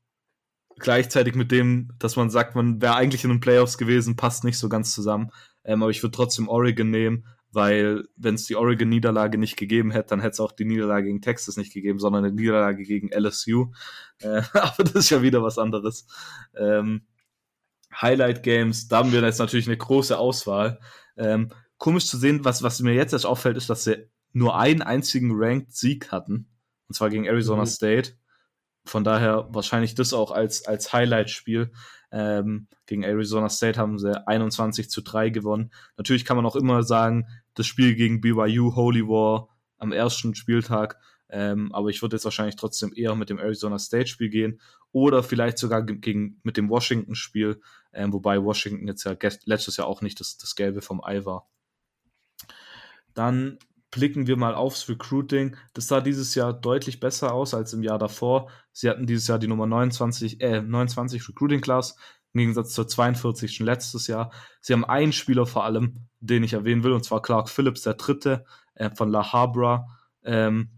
gleichzeitig 0.79 1.35
mit 1.35 1.51
dem, 1.51 1.91
dass 1.99 2.17
man 2.17 2.31
sagt, 2.31 2.55
man 2.55 2.81
wäre 2.81 2.97
eigentlich 2.97 3.25
in 3.25 3.31
den 3.31 3.41
Playoffs 3.41 3.79
gewesen, 3.79 4.17
passt 4.17 4.45
nicht 4.45 4.59
so 4.59 4.69
ganz 4.69 4.93
zusammen. 4.93 5.31
Ähm, 5.65 5.83
aber 5.83 5.91
ich 5.91 6.03
würde 6.03 6.17
trotzdem 6.17 6.49
Oregon 6.49 6.91
nehmen, 6.91 7.27
weil 7.51 8.05
wenn 8.17 8.35
es 8.35 8.45
die 8.45 8.57
Oregon-Niederlage 8.57 9.39
nicht 9.39 9.57
gegeben 9.57 9.91
hätte, 9.91 10.11
dann 10.11 10.21
hätte 10.21 10.33
es 10.33 10.41
auch 10.41 10.53
die 10.53 10.65
Niederlage 10.65 11.07
gegen 11.07 11.23
Texas 11.23 11.57
nicht 11.57 11.73
gegeben, 11.73 11.99
sondern 11.99 12.25
eine 12.25 12.35
Niederlage 12.35 12.83
gegen 12.83 13.11
LSU. 13.13 13.73
Äh, 14.21 14.43
aber 14.53 14.85
das 14.85 14.95
ist 14.95 15.11
ja 15.11 15.23
wieder 15.23 15.43
was 15.43 15.59
anderes. 15.59 16.07
Ähm, 16.57 17.07
Highlight 18.01 18.43
Games, 18.43 18.89
da 18.89 18.99
haben 18.99 19.13
wir 19.13 19.23
jetzt 19.23 19.39
natürlich 19.39 19.67
eine 19.67 19.77
große 19.77 20.19
Auswahl. 20.19 20.79
Ähm, 21.17 21.51
komisch 21.79 22.07
zu 22.07 22.19
sehen, 22.19 22.45
was, 22.45 22.63
was 22.63 22.81
mir 22.81 22.95
jetzt 22.95 23.13
erst 23.13 23.27
auffällt, 23.27 23.57
ist, 23.57 23.71
dass 23.71 23.85
sie 23.85 24.09
nur 24.33 24.59
einen 24.59 24.83
einzigen 24.83 25.33
Ranked 25.35 25.75
Sieg 25.75 26.13
hatten. 26.13 26.49
Und 26.89 26.95
zwar 26.95 27.11
gegen 27.11 27.25
Arizona 27.25 27.63
mhm. 27.63 27.67
State. 27.67 28.13
Von 28.89 29.05
daher 29.05 29.49
wahrscheinlich 29.51 29.95
das 29.95 30.13
auch 30.13 30.31
als, 30.31 30.67
als 30.67 30.93
Highlight-Spiel. 30.93 31.71
Ähm, 32.11 32.69
gegen 32.87 33.03
Arizona 33.03 33.49
State 33.51 33.79
haben 33.79 33.99
sie 33.99 34.27
21 34.27 34.89
zu 34.91 35.03
3 35.03 35.29
gewonnen. 35.29 35.71
Natürlich 35.97 36.25
kann 36.25 36.37
man 36.37 36.47
auch 36.47 36.57
immer 36.57 36.83
sagen, 36.83 37.27
das 37.55 37.67
Spiel 37.67 37.95
gegen 37.95 38.21
BYU 38.21 38.75
Holy 38.75 39.07
War 39.07 39.49
am 39.77 39.93
ersten 39.93 40.35
Spieltag. 40.35 40.99
Ähm, 41.31 41.73
aber 41.73 41.91
ich 41.91 42.01
würde 42.01 42.17
jetzt 42.17 42.25
wahrscheinlich 42.25 42.57
trotzdem 42.57 42.93
eher 42.95 43.15
mit 43.15 43.29
dem 43.29 43.39
Arizona 43.39 43.79
State 43.79 44.07
Spiel 44.07 44.31
gehen 44.31 44.61
oder 44.93 45.23
vielleicht 45.23 45.59
sogar 45.59 45.83
gegen, 45.85 46.41
mit 46.43 46.57
dem 46.57 46.71
Washington 46.71 47.15
Spiel, 47.15 47.61
ähm, 47.93 48.13
wobei 48.15 48.43
Washington 48.43 48.87
jetzt 48.87 49.05
ja 49.05 49.15
letztes 49.45 49.77
Jahr 49.77 49.87
auch 49.87 50.01
nicht 50.01 50.21
das, 50.21 50.39
das 50.39 50.55
Gelbe 50.55 50.81
vom 50.81 51.05
Ei 51.05 51.27
war. 51.27 51.47
Dann 53.13 53.59
blicken 53.91 54.27
wir 54.27 54.37
mal 54.37 54.55
aufs 54.55 54.89
Recruiting. 54.89 55.57
Das 55.73 55.87
sah 55.87 56.01
dieses 56.01 56.35
Jahr 56.35 56.53
deutlich 56.53 57.01
besser 57.01 57.33
aus 57.33 57.55
als 57.55 57.73
im 57.73 57.83
Jahr 57.83 57.99
davor. 57.99 58.51
Sie 58.73 58.89
hatten 58.89 59.07
dieses 59.07 59.27
Jahr 59.27 59.39
die 59.39 59.49
Nummer 59.49 59.67
29, 59.67 60.41
äh, 60.41 60.61
29 60.61 61.29
Recruiting 61.29 61.61
Class 61.61 61.97
im 62.35 62.41
Gegensatz 62.41 62.75
zur 62.75 62.87
42 62.87 63.55
schon 63.55 63.67
letztes 63.67 64.07
Jahr. 64.07 64.31
Sie 64.61 64.73
haben 64.73 64.85
einen 64.85 65.13
Spieler 65.13 65.47
vor 65.47 65.65
allem, 65.65 66.09
den 66.21 66.45
ich 66.45 66.53
erwähnen 66.53 66.85
will, 66.85 66.93
und 66.93 67.05
zwar 67.05 67.23
Clark 67.23 67.49
Phillips, 67.49 67.83
der 67.83 67.95
dritte 67.95 68.45
äh, 68.75 68.91
von 68.95 69.11
La 69.11 69.33
Habra. 69.33 69.87
Ähm, 70.23 70.71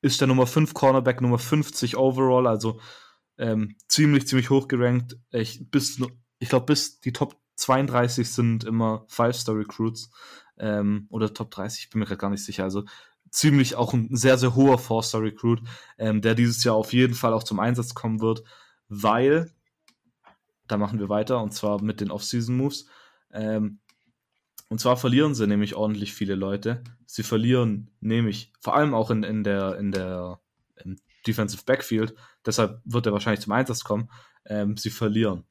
ist 0.00 0.20
der 0.20 0.28
Nummer 0.28 0.46
5 0.46 0.74
Cornerback, 0.74 1.20
Nummer 1.20 1.38
50 1.38 1.96
overall, 1.96 2.46
also 2.46 2.80
ähm, 3.36 3.76
ziemlich, 3.88 4.26
ziemlich 4.26 4.50
hoch 4.50 4.68
gerankt. 4.68 5.16
Ich, 5.30 5.64
ich 6.38 6.48
glaube, 6.48 6.66
bis 6.66 7.00
die 7.00 7.12
Top 7.12 7.36
32 7.58 8.30
sind 8.30 8.64
immer 8.64 9.04
Five-Star-Recruits 9.08 10.10
ähm, 10.58 11.06
oder 11.10 11.34
Top 11.34 11.50
30, 11.50 11.84
ich 11.84 11.90
bin 11.90 12.00
mir 12.00 12.06
gerade 12.06 12.18
gar 12.18 12.30
nicht 12.30 12.44
sicher. 12.44 12.64
Also 12.64 12.84
ziemlich 13.30 13.76
auch 13.76 13.92
ein 13.92 14.08
sehr, 14.16 14.38
sehr 14.38 14.54
hoher 14.54 14.78
Four-Star-Recruit, 14.78 15.60
ähm, 15.98 16.22
der 16.22 16.34
dieses 16.34 16.64
Jahr 16.64 16.76
auf 16.76 16.92
jeden 16.92 17.14
Fall 17.14 17.34
auch 17.34 17.42
zum 17.42 17.60
Einsatz 17.60 17.94
kommen 17.94 18.20
wird, 18.20 18.42
weil, 18.88 19.52
da 20.66 20.76
machen 20.78 20.98
wir 20.98 21.08
weiter, 21.08 21.42
und 21.42 21.52
zwar 21.52 21.82
mit 21.82 22.00
den 22.00 22.10
Off-Season-Moves. 22.10 22.86
Ähm, 23.32 23.80
Und 24.70 24.80
zwar 24.80 24.96
verlieren 24.96 25.34
sie 25.34 25.46
nämlich 25.46 25.74
ordentlich 25.74 26.12
viele 26.14 26.34
Leute. 26.34 26.82
Sie 27.06 27.22
verlieren 27.22 27.90
nämlich, 28.00 28.52
vor 28.60 28.74
allem 28.76 28.94
auch 28.94 29.10
in, 29.10 29.22
in 29.24 29.42
der, 29.44 29.78
in 29.78 29.92
der 29.92 30.40
im 30.84 30.96
Defensive 31.26 31.64
Backfield, 31.64 32.14
deshalb 32.46 32.80
wird 32.84 33.06
er 33.06 33.12
wahrscheinlich 33.12 33.40
zum 33.40 33.52
Einsatz 33.52 33.82
kommen, 33.84 34.10
ähm, 34.46 34.76
sie 34.76 34.90
verlieren. 34.90 35.44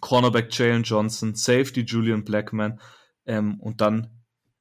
Cornerback 0.00 0.48
Jalen 0.50 0.82
Johnson, 0.82 1.34
Safety 1.34 1.82
Julian 1.82 2.24
Blackman 2.24 2.80
ähm, 3.26 3.60
und 3.60 3.80
dann, 3.80 4.08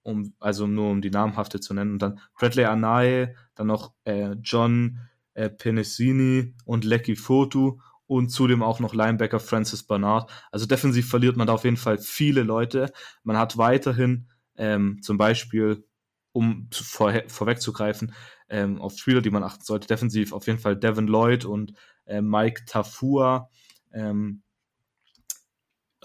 um, 0.03 0.33
also 0.39 0.67
nur 0.67 0.91
um 0.91 1.01
die 1.01 1.09
namhafte 1.09 1.59
zu 1.59 1.73
nennen, 1.73 1.93
und 1.93 2.01
dann 2.01 2.19
Bradley 2.37 2.65
Anae, 2.65 3.35
dann 3.55 3.67
noch 3.67 3.93
äh, 4.03 4.33
John 4.41 4.99
äh, 5.33 5.49
Penisini 5.49 6.53
und 6.65 6.85
Lecky 6.85 7.15
Fotu 7.15 7.79
und 8.05 8.29
zudem 8.29 8.61
auch 8.61 8.79
noch 8.79 8.93
Linebacker 8.93 9.39
Francis 9.39 9.83
Bernard. 9.83 10.29
Also 10.51 10.65
defensiv 10.65 11.09
verliert 11.09 11.37
man 11.37 11.47
da 11.47 11.53
auf 11.53 11.63
jeden 11.63 11.77
Fall 11.77 11.97
viele 11.97 12.43
Leute. 12.43 12.91
Man 13.23 13.37
hat 13.37 13.57
weiterhin 13.57 14.27
ähm, 14.55 15.01
zum 15.01 15.17
Beispiel, 15.17 15.85
um 16.31 16.69
vor, 16.71 17.13
vorwegzugreifen, 17.27 18.13
ähm, 18.49 18.81
auf 18.81 18.97
Spieler, 18.97 19.21
die 19.21 19.29
man 19.29 19.43
achten 19.43 19.63
sollte, 19.63 19.87
defensiv 19.87 20.33
auf 20.33 20.47
jeden 20.47 20.59
Fall 20.59 20.75
Devin 20.75 21.07
Lloyd 21.07 21.45
und 21.45 21.73
äh, 22.05 22.21
Mike 22.21 22.65
Tafua 22.65 23.49
ähm, 23.93 24.43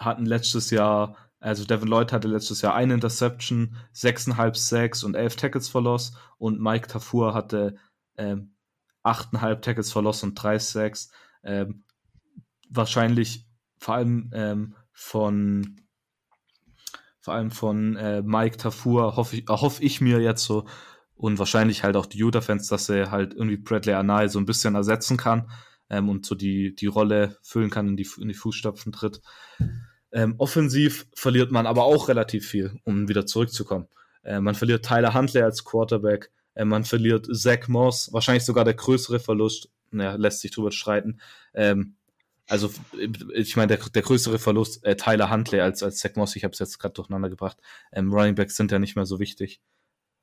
hatten 0.01 0.27
letztes 0.27 0.71
Jahr, 0.71 1.17
also 1.41 1.65
Devin 1.65 1.89
Lloyd 1.89 2.13
hatte 2.13 2.29
letztes 2.29 2.63
Jahr 2.63 2.75
eine 2.75 2.95
Interception, 2.95 3.77
sechseinhalb 3.93 4.57
Sacks 4.57 5.05
und 5.05 5.15
elf 5.15 5.37
Tackles 5.37 5.69
verlost 5.69 6.17
und 6.39 6.61
Mike 6.61 6.89
Tafua 6.89 7.35
hatte 7.35 7.77
ähm, 8.17 8.55
achteinhalb 9.03 9.63
Tackles 9.63 9.93
verlost 9.93 10.25
und 10.25 10.35
drei 10.35 10.59
Sacks. 10.59 11.11
Ähm, 11.43 11.85
wahrscheinlich 12.69 13.47
vor 13.79 13.95
allem 13.95 14.31
ähm, 14.35 14.75
von 14.93 15.81
vor 17.21 17.35
allem 17.35 17.51
von 17.51 17.97
äh, 17.97 18.23
Mike 18.23 18.57
Tafur 18.57 19.17
hoffe 19.17 19.37
ich, 19.37 19.49
erhoffe 19.49 19.83
ich 19.83 20.01
mir 20.01 20.21
jetzt 20.21 20.45
so 20.45 20.67
und 21.15 21.39
wahrscheinlich 21.39 21.83
halt 21.85 21.97
auch 21.97 22.07
die 22.07 22.23
Utah-Fans, 22.23 22.69
dass 22.69 22.89
er 22.89 23.11
halt 23.11 23.35
irgendwie 23.35 23.57
Bradley 23.57 23.95
Anai 23.95 24.29
so 24.29 24.39
ein 24.39 24.47
bisschen 24.47 24.75
ersetzen 24.75 25.17
kann 25.17 25.51
ähm, 25.91 26.09
und 26.09 26.25
so 26.25 26.35
die, 26.35 26.75
die 26.75 26.87
Rolle 26.87 27.37
füllen 27.43 27.71
kann, 27.71 27.89
in 27.89 27.97
die, 27.97 28.09
in 28.21 28.29
die 28.29 28.35
Fußstapfen 28.35 28.93
tritt. 28.93 29.21
Ähm, 30.13 30.35
offensiv 30.39 31.07
verliert 31.15 31.51
man 31.51 31.67
aber 31.67 31.85
auch 31.85 32.09
relativ 32.09 32.49
viel, 32.49 32.79
um 32.85 33.09
wieder 33.09 33.27
zurückzukommen. 33.27 33.89
Äh, 34.23 34.41
man 34.41 34.55
verliert 34.55 34.85
Tyler 34.85 35.15
Huntley 35.15 35.43
als 35.43 35.65
Quarterback, 35.65 36.31
äh, 36.55 36.65
man 36.65 36.85
verliert 36.85 37.29
Zach 37.31 37.69
Moss, 37.69 38.13
wahrscheinlich 38.13 38.45
sogar 38.45 38.65
der 38.65 38.75
größere 38.75 39.21
Verlust, 39.21 39.71
naja, 39.91 40.15
lässt 40.15 40.41
sich 40.41 40.51
drüber 40.51 40.73
streiten. 40.73 41.21
Ähm, 41.55 41.97
also 42.47 42.71
ich 43.35 43.57
meine, 43.57 43.77
der, 43.77 43.79
der 43.91 44.03
größere 44.03 44.39
Verlust, 44.39 44.85
äh, 44.85 44.97
Tyler 44.97 45.31
Huntley 45.31 45.61
als, 45.61 45.83
als 45.83 45.99
Zach 45.99 46.17
Moss, 46.17 46.37
ich 46.37 46.45
habe 46.45 46.53
es 46.53 46.59
jetzt 46.59 46.79
gerade 46.79 46.95
durcheinander 46.95 47.29
gebracht. 47.29 47.59
Ähm, 47.93 48.13
Running 48.13 48.35
Backs 48.35 48.57
sind 48.57 48.73
ja 48.73 48.79
nicht 48.79 48.97
mehr 48.97 49.07
so 49.07 49.21
wichtig. 49.21 49.61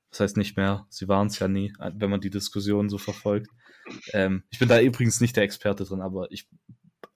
Das 0.09 0.19
heißt 0.21 0.37
nicht 0.37 0.55
mehr, 0.57 0.87
sie 0.89 1.07
waren 1.07 1.27
es 1.27 1.39
ja 1.39 1.47
nie, 1.47 1.73
wenn 1.77 2.09
man 2.09 2.21
die 2.21 2.29
Diskussion 2.29 2.89
so 2.89 2.97
verfolgt. 2.97 3.49
Ähm, 4.13 4.43
ich 4.49 4.59
bin 4.59 4.69
da 4.69 4.79
übrigens 4.79 5.21
nicht 5.21 5.35
der 5.35 5.43
Experte 5.43 5.83
drin, 5.83 6.01
aber 6.01 6.31
ich 6.31 6.47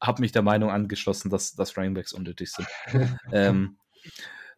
habe 0.01 0.21
mich 0.21 0.31
der 0.31 0.41
Meinung 0.41 0.69
angeschlossen, 0.69 1.29
dass, 1.29 1.53
dass 1.55 1.77
Running 1.77 1.93
Backs 1.93 2.13
unnötig 2.13 2.51
sind. 2.51 2.67
ähm, 3.31 3.77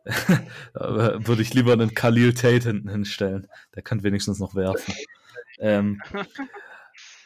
würde 0.74 1.42
ich 1.42 1.54
lieber 1.54 1.74
einen 1.74 1.94
Khalil 1.94 2.34
Tate 2.34 2.70
hinten 2.70 2.90
hinstellen. 2.90 3.48
Der 3.76 3.84
kann 3.84 4.04
wenigstens 4.04 4.40
noch 4.40 4.56
werfen. 4.56 4.94
Ähm, 5.60 6.02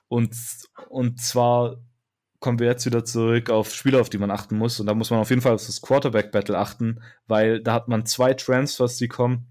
und, 0.07 0.35
und 0.89 1.21
zwar 1.21 1.77
kommen 2.39 2.59
wir 2.59 2.67
jetzt 2.67 2.85
wieder 2.85 3.05
zurück 3.05 3.49
auf 3.49 3.73
Spieler, 3.73 4.01
auf 4.01 4.09
die 4.09 4.17
man 4.17 4.31
achten 4.31 4.57
muss. 4.57 4.79
Und 4.79 4.87
da 4.87 4.93
muss 4.93 5.09
man 5.09 5.19
auf 5.19 5.29
jeden 5.29 5.41
Fall 5.41 5.53
auf 5.53 5.65
das 5.65 5.81
Quarterback-Battle 5.81 6.57
achten, 6.57 7.01
weil 7.27 7.61
da 7.61 7.73
hat 7.73 7.87
man 7.87 8.05
zwei 8.05 8.33
Transfers, 8.33 8.97
die 8.97 9.07
kommen 9.07 9.47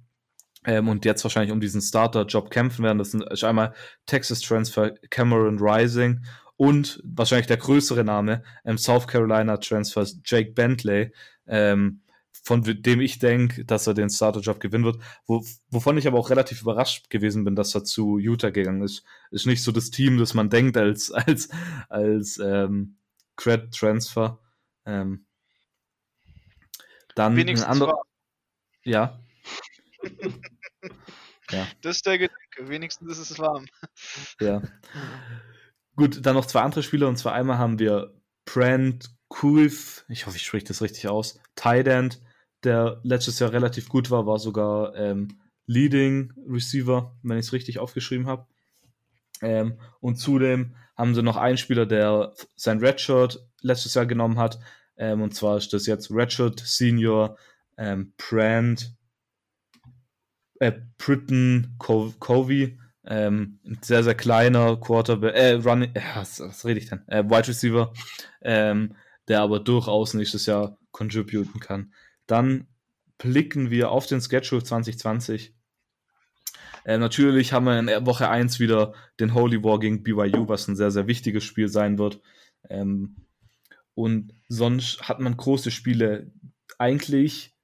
ähm, 0.65 0.89
und 0.89 1.05
jetzt 1.05 1.25
wahrscheinlich 1.25 1.53
um 1.53 1.61
diesen 1.61 1.81
Starter-Job 1.81 2.51
kämpfen 2.51 2.85
werden. 2.85 2.99
Das 2.99 3.15
ist 3.15 3.45
einmal 3.45 3.75
Texas 4.07 4.41
Transfer 4.41 4.93
Cameron 5.11 5.59
Rising 5.59 6.25
und 6.57 7.01
wahrscheinlich 7.05 7.47
der 7.47 7.57
größere 7.57 8.05
Name, 8.05 8.43
ähm, 8.65 8.79
South 8.79 9.07
Carolina 9.07 9.57
Transfer 9.57 10.07
Jake 10.25 10.53
Bentley. 10.53 11.13
Ähm, 11.47 12.01
von 12.45 12.63
dem 12.63 13.01
ich 13.01 13.19
denke, 13.19 13.65
dass 13.65 13.87
er 13.87 13.95
den 13.95 14.11
Starter-Job 14.11 14.61
gewinnen 14.61 14.85
wird. 14.85 15.03
Wo, 15.27 15.43
wovon 15.71 15.97
ich 15.97 16.07
aber 16.07 16.19
auch 16.19 16.29
relativ 16.29 16.61
überrascht 16.61 17.09
gewesen 17.09 17.45
bin, 17.45 17.57
dass 17.57 17.75
er 17.75 17.85
zu 17.85 18.19
Utah 18.19 18.51
gegangen 18.51 18.83
ist. 18.83 19.03
Ist 19.31 19.47
nicht 19.47 19.63
so 19.63 19.73
das 19.73 19.91
Team, 19.91 20.19
das 20.19 20.35
man 20.35 20.51
denkt 20.51 20.77
als, 20.77 21.11
als, 21.13 21.49
als 21.89 22.39
ähm, 22.39 22.99
Cred-Transfer. 23.37 24.39
Ähm, 24.85 25.25
dann 27.15 27.35
Wenigstens 27.37 27.67
ein 27.67 27.73
anderer. 27.73 28.03
Ja. 28.85 29.19
ja. 31.51 31.67
Das 31.81 31.97
ist 31.97 32.07
der 32.07 32.19
Gedanke. 32.19 32.69
Wenigstens 32.69 33.19
ist 33.19 33.31
es 33.31 33.39
warm. 33.39 33.65
Ja. 34.39 34.61
Gut, 35.97 36.25
dann 36.27 36.35
noch 36.35 36.47
zwei 36.47 36.63
andere 36.63 36.83
Spieler. 36.83 37.09
Und 37.09 37.17
zwar 37.17 37.35
einmal 37.35 37.59
haben 37.59 37.79
wir 37.79 38.15
Brand 38.45 39.15
Kulf, 39.29 40.05
ich 40.09 40.27
hoffe, 40.27 40.37
ich 40.37 40.45
spreche 40.45 40.67
das 40.67 40.83
richtig 40.83 41.09
aus, 41.09 41.41
Tight 41.57 41.89
End, 41.89 42.21
der 42.63 43.01
letztes 43.03 43.39
Jahr 43.39 43.53
relativ 43.53 43.89
gut 43.89 44.11
war, 44.11 44.27
war 44.27 44.39
sogar 44.39 44.95
ähm, 44.97 45.41
Leading 45.67 46.33
Receiver, 46.49 47.17
wenn 47.23 47.39
ich 47.39 47.47
es 47.47 47.53
richtig 47.53 47.79
aufgeschrieben 47.79 48.27
habe. 48.27 48.47
Ähm, 49.43 49.79
und 50.01 50.17
zudem 50.17 50.75
haben 50.97 51.15
sie 51.15 51.23
noch 51.23 51.37
einen 51.37 51.59
Spieler, 51.59 51.87
der 51.87 52.35
sein 52.55 52.79
Redshirt 52.79 53.45
letztes 53.61 53.95
Jahr 53.95 54.07
genommen 54.07 54.39
hat. 54.39 54.59
Ähm, 54.97 55.23
und 55.23 55.35
zwar 55.35 55.57
ist 55.57 55.73
das 55.73 55.87
jetzt 55.87 56.11
Redshirt 56.11 56.61
Senior 56.61 57.37
ähm, 57.77 58.13
Brand 58.17 58.95
äh, 60.61 60.73
Britton 60.99 61.77
Covey. 61.79 62.79
Ähm, 63.07 63.59
ein 63.65 63.79
sehr, 63.83 64.03
sehr 64.03 64.15
kleiner 64.15 64.77
Quarterback, 64.77 65.35
äh, 65.35 65.53
Running, 65.55 65.91
äh, 65.95 66.01
was, 66.15 66.41
was 66.41 66.65
rede 66.65 66.81
ich 66.81 66.89
denn? 66.89 67.07
Äh, 67.09 67.25
Wide 67.25 67.49
Receiver, 67.49 67.93
ähm, 68.43 68.97
der 69.29 69.43
aber 69.43 69.61
durchaus 69.61 70.15
nächstes 70.15 70.47
Jahr 70.47 70.79
contributen 70.91 71.61
kann. 71.61 71.93
Dann 72.27 72.67
blicken 73.19 73.71
wir 73.71 73.91
auf 73.91 74.07
den 74.07 74.21
Schedule 74.21 74.63
2020. 74.63 75.55
Äh, 76.85 76.99
natürlich 76.99 77.53
haben 77.53 77.67
wir 77.67 77.79
in 77.79 78.07
Woche 78.07 78.29
1 78.29 78.61
wieder 78.61 78.95
den 79.21 79.35
Holy 79.35 79.63
War 79.63 79.79
gegen 79.79 80.03
BYU, 80.03 80.49
was 80.49 80.69
ein 80.69 80.77
sehr, 80.77 80.91
sehr 80.91 81.07
wichtiges 81.07 81.45
Spiel 81.45 81.69
sein 81.69 81.99
wird. 81.99 82.21
Ähm, 82.69 83.17
und 83.95 84.35
sonst 84.49 85.03
hat 85.03 85.21
man 85.21 85.37
große 85.37 85.71
Spiele 85.71 86.33
eigentlich 86.79 87.55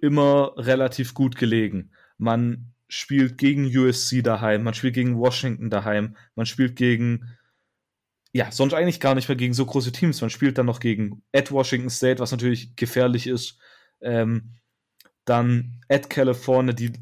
immer 0.00 0.52
relativ 0.56 1.14
gut 1.14 1.36
gelegen. 1.36 1.90
Man 2.18 2.72
spielt 2.88 3.38
gegen 3.38 3.66
USC 3.66 4.22
daheim, 4.22 4.62
man 4.62 4.74
spielt 4.74 4.94
gegen 4.94 5.18
Washington 5.18 5.70
daheim, 5.70 6.16
man 6.34 6.46
spielt 6.46 6.76
gegen 6.76 7.36
ja, 8.36 8.52
sonst 8.52 8.74
eigentlich 8.74 9.00
gar 9.00 9.14
nicht 9.14 9.28
mehr 9.28 9.36
gegen 9.36 9.54
so 9.54 9.64
große 9.64 9.92
Teams. 9.92 10.20
Man 10.20 10.28
spielt 10.28 10.58
dann 10.58 10.66
noch 10.66 10.78
gegen 10.78 11.22
at 11.32 11.50
Washington 11.50 11.88
State, 11.88 12.18
was 12.20 12.32
natürlich 12.32 12.76
gefährlich 12.76 13.26
ist. 13.26 13.58
Ähm, 14.02 14.56
dann 15.24 15.80
at 15.88 16.10
California, 16.10 16.74
die 16.74 16.92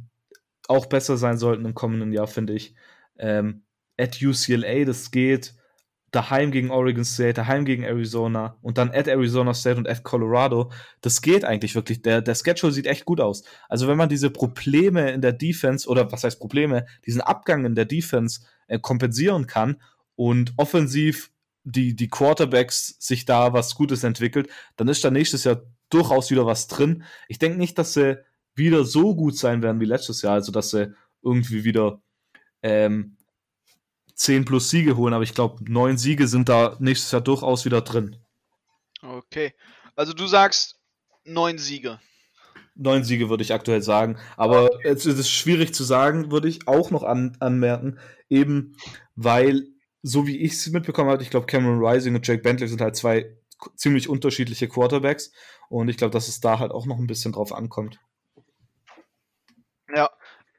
auch 0.68 0.86
besser 0.86 1.16
sein 1.16 1.36
sollten 1.36 1.64
im 1.64 1.74
kommenden 1.74 2.12
Jahr, 2.12 2.28
finde 2.28 2.52
ich. 2.52 2.76
Ähm, 3.18 3.64
at 3.98 4.22
UCLA, 4.22 4.84
das 4.84 5.10
geht. 5.10 5.54
Daheim 6.14 6.50
gegen 6.50 6.70
Oregon 6.70 7.04
State, 7.04 7.34
daheim 7.34 7.64
gegen 7.64 7.82
Arizona 7.82 8.56
und 8.62 8.78
dann 8.78 8.90
at 8.90 9.08
Arizona 9.08 9.52
State 9.52 9.76
und 9.76 9.88
at 9.88 10.04
Colorado. 10.04 10.70
Das 11.00 11.22
geht 11.22 11.44
eigentlich 11.44 11.74
wirklich. 11.74 12.02
Der, 12.02 12.22
der 12.22 12.34
Schedule 12.34 12.72
sieht 12.72 12.86
echt 12.86 13.04
gut 13.04 13.20
aus. 13.20 13.42
Also 13.68 13.88
wenn 13.88 13.96
man 13.96 14.08
diese 14.08 14.30
Probleme 14.30 15.10
in 15.10 15.20
der 15.20 15.32
Defense 15.32 15.88
oder 15.88 16.10
was 16.12 16.24
heißt 16.24 16.38
Probleme, 16.38 16.86
diesen 17.06 17.20
Abgang 17.20 17.64
in 17.64 17.74
der 17.74 17.84
Defense 17.84 18.42
äh, 18.68 18.78
kompensieren 18.78 19.46
kann 19.46 19.80
und 20.14 20.54
offensiv 20.56 21.30
die, 21.64 21.96
die 21.96 22.08
Quarterbacks 22.08 22.96
sich 23.00 23.24
da 23.24 23.52
was 23.52 23.74
Gutes 23.74 24.04
entwickelt, 24.04 24.48
dann 24.76 24.88
ist 24.88 25.04
da 25.04 25.10
nächstes 25.10 25.44
Jahr 25.44 25.62
durchaus 25.90 26.30
wieder 26.30 26.46
was 26.46 26.68
drin. 26.68 27.04
Ich 27.28 27.38
denke 27.38 27.58
nicht, 27.58 27.78
dass 27.78 27.94
sie 27.94 28.22
wieder 28.54 28.84
so 28.84 29.16
gut 29.16 29.36
sein 29.36 29.62
werden 29.62 29.80
wie 29.80 29.86
letztes 29.86 30.22
Jahr, 30.22 30.34
also 30.34 30.52
dass 30.52 30.70
sie 30.70 30.94
irgendwie 31.22 31.64
wieder 31.64 32.00
ähm, 32.62 33.16
10 34.14 34.44
plus 34.44 34.70
Siege 34.70 34.96
holen, 34.96 35.14
aber 35.14 35.24
ich 35.24 35.34
glaube, 35.34 35.64
neun 35.70 35.98
Siege 35.98 36.28
sind 36.28 36.48
da 36.48 36.76
nächstes 36.78 37.10
Jahr 37.10 37.20
durchaus 37.20 37.64
wieder 37.64 37.80
drin. 37.80 38.16
Okay. 39.02 39.54
Also 39.96 40.12
du 40.12 40.26
sagst 40.26 40.78
neun 41.24 41.58
Siege. 41.58 42.00
Neun 42.74 43.04
Siege 43.04 43.28
würde 43.28 43.42
ich 43.42 43.52
aktuell 43.52 43.82
sagen. 43.82 44.18
Aber 44.36 44.70
es 44.84 45.06
ist 45.06 45.30
schwierig 45.30 45.74
zu 45.74 45.84
sagen, 45.84 46.32
würde 46.32 46.48
ich 46.48 46.66
auch 46.66 46.90
noch 46.90 47.02
an, 47.02 47.36
anmerken, 47.40 47.98
eben 48.28 48.76
weil 49.14 49.68
so 50.02 50.26
wie 50.26 50.38
ich 50.38 50.52
es 50.52 50.68
mitbekommen 50.68 51.10
habe, 51.10 51.22
ich 51.22 51.30
glaube, 51.30 51.46
Cameron 51.46 51.82
Rising 51.82 52.14
und 52.14 52.26
Jake 52.26 52.42
Bentley 52.42 52.68
sind 52.68 52.82
halt 52.82 52.94
zwei 52.94 53.34
ziemlich 53.74 54.08
unterschiedliche 54.08 54.68
Quarterbacks. 54.68 55.32
Und 55.70 55.88
ich 55.88 55.96
glaube, 55.96 56.12
dass 56.12 56.28
es 56.28 56.40
da 56.40 56.58
halt 56.58 56.72
auch 56.72 56.84
noch 56.84 56.98
ein 56.98 57.06
bisschen 57.06 57.32
drauf 57.32 57.52
ankommt. 57.52 57.98
Ja. 59.94 60.10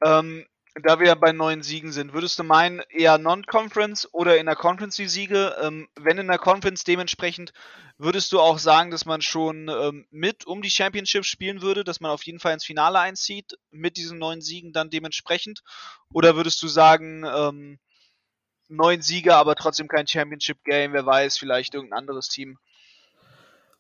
Ähm, 0.04 0.46
da 0.84 1.00
wir 1.00 1.16
bei 1.16 1.32
neun 1.32 1.64
Siegen 1.64 1.92
sind, 1.92 2.14
würdest 2.14 2.38
du 2.38 2.44
meinen, 2.44 2.82
eher 2.90 3.18
Non-Conference 3.18 4.14
oder 4.14 4.38
in 4.38 4.46
der 4.46 4.56
Conference 4.56 4.98
die 4.98 5.08
Siege? 5.08 5.56
Ähm, 5.62 5.88
wenn 5.96 6.18
in 6.18 6.28
der 6.28 6.38
Conference 6.38 6.84
dementsprechend, 6.84 7.54
würdest 7.98 8.32
du 8.34 8.42
auch 8.42 8.60
sagen, 8.60 8.92
dass 8.92 9.06
man 9.06 9.22
schon 9.22 9.70
ähm, 9.70 10.06
mit 10.12 10.46
um 10.46 10.62
die 10.62 10.70
Championship 10.70 11.24
spielen 11.24 11.62
würde, 11.62 11.86
dass 11.86 12.02
man 12.02 12.12
auf 12.12 12.24
jeden 12.24 12.40
Fall 12.40 12.54
ins 12.54 12.66
Finale 12.66 13.00
einzieht, 13.00 13.58
mit 13.72 13.96
diesen 13.96 14.20
neun 14.20 14.42
Siegen 14.42 14.74
dann 14.74 14.90
dementsprechend? 14.90 15.62
Oder 16.14 16.36
würdest 16.36 16.62
du 16.62 16.68
sagen, 16.68 17.24
ähm, 17.26 17.80
neun 18.68 19.02
Siege, 19.02 19.36
aber 19.36 19.56
trotzdem 19.56 19.88
kein 19.88 20.08
Championship-Game, 20.08 20.92
wer 20.92 21.06
weiß, 21.06 21.38
vielleicht 21.38 21.74
irgendein 21.74 22.00
anderes 22.00 22.28
Team? 22.28 22.58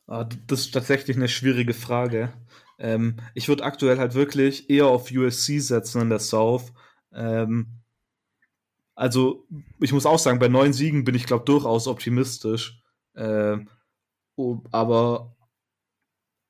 Ah, 0.07 0.23
das 0.47 0.61
ist 0.61 0.71
tatsächlich 0.71 1.17
eine 1.17 1.27
schwierige 1.27 1.73
Frage. 1.73 2.31
Ähm, 2.77 3.17
ich 3.33 3.47
würde 3.47 3.63
aktuell 3.63 3.97
halt 3.97 4.13
wirklich 4.13 4.69
eher 4.69 4.87
auf 4.87 5.11
USC 5.11 5.59
setzen 5.59 6.01
in 6.01 6.09
der 6.09 6.19
South. 6.19 6.71
Ähm, 7.15 7.81
also, 8.93 9.47
ich 9.79 9.91
muss 9.91 10.05
auch 10.05 10.19
sagen, 10.19 10.39
bei 10.39 10.47
neun 10.47 10.73
Siegen 10.73 11.03
bin 11.03 11.15
ich, 11.15 11.25
glaube 11.25 11.45
durchaus 11.45 11.87
optimistisch. 11.87 12.81
Ähm, 13.15 13.69
aber 14.71 15.35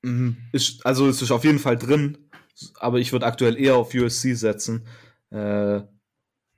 mh, 0.03 0.35
ist, 0.51 0.85
also 0.85 1.07
es 1.07 1.21
ist 1.21 1.31
auf 1.31 1.43
jeden 1.43 1.59
Fall 1.59 1.77
drin, 1.77 2.29
aber 2.75 2.99
ich 2.99 3.11
würde 3.11 3.25
aktuell 3.25 3.57
eher 3.57 3.75
auf 3.75 3.93
USC 3.93 4.35
setzen. 4.35 4.87
Äh, 5.31 5.81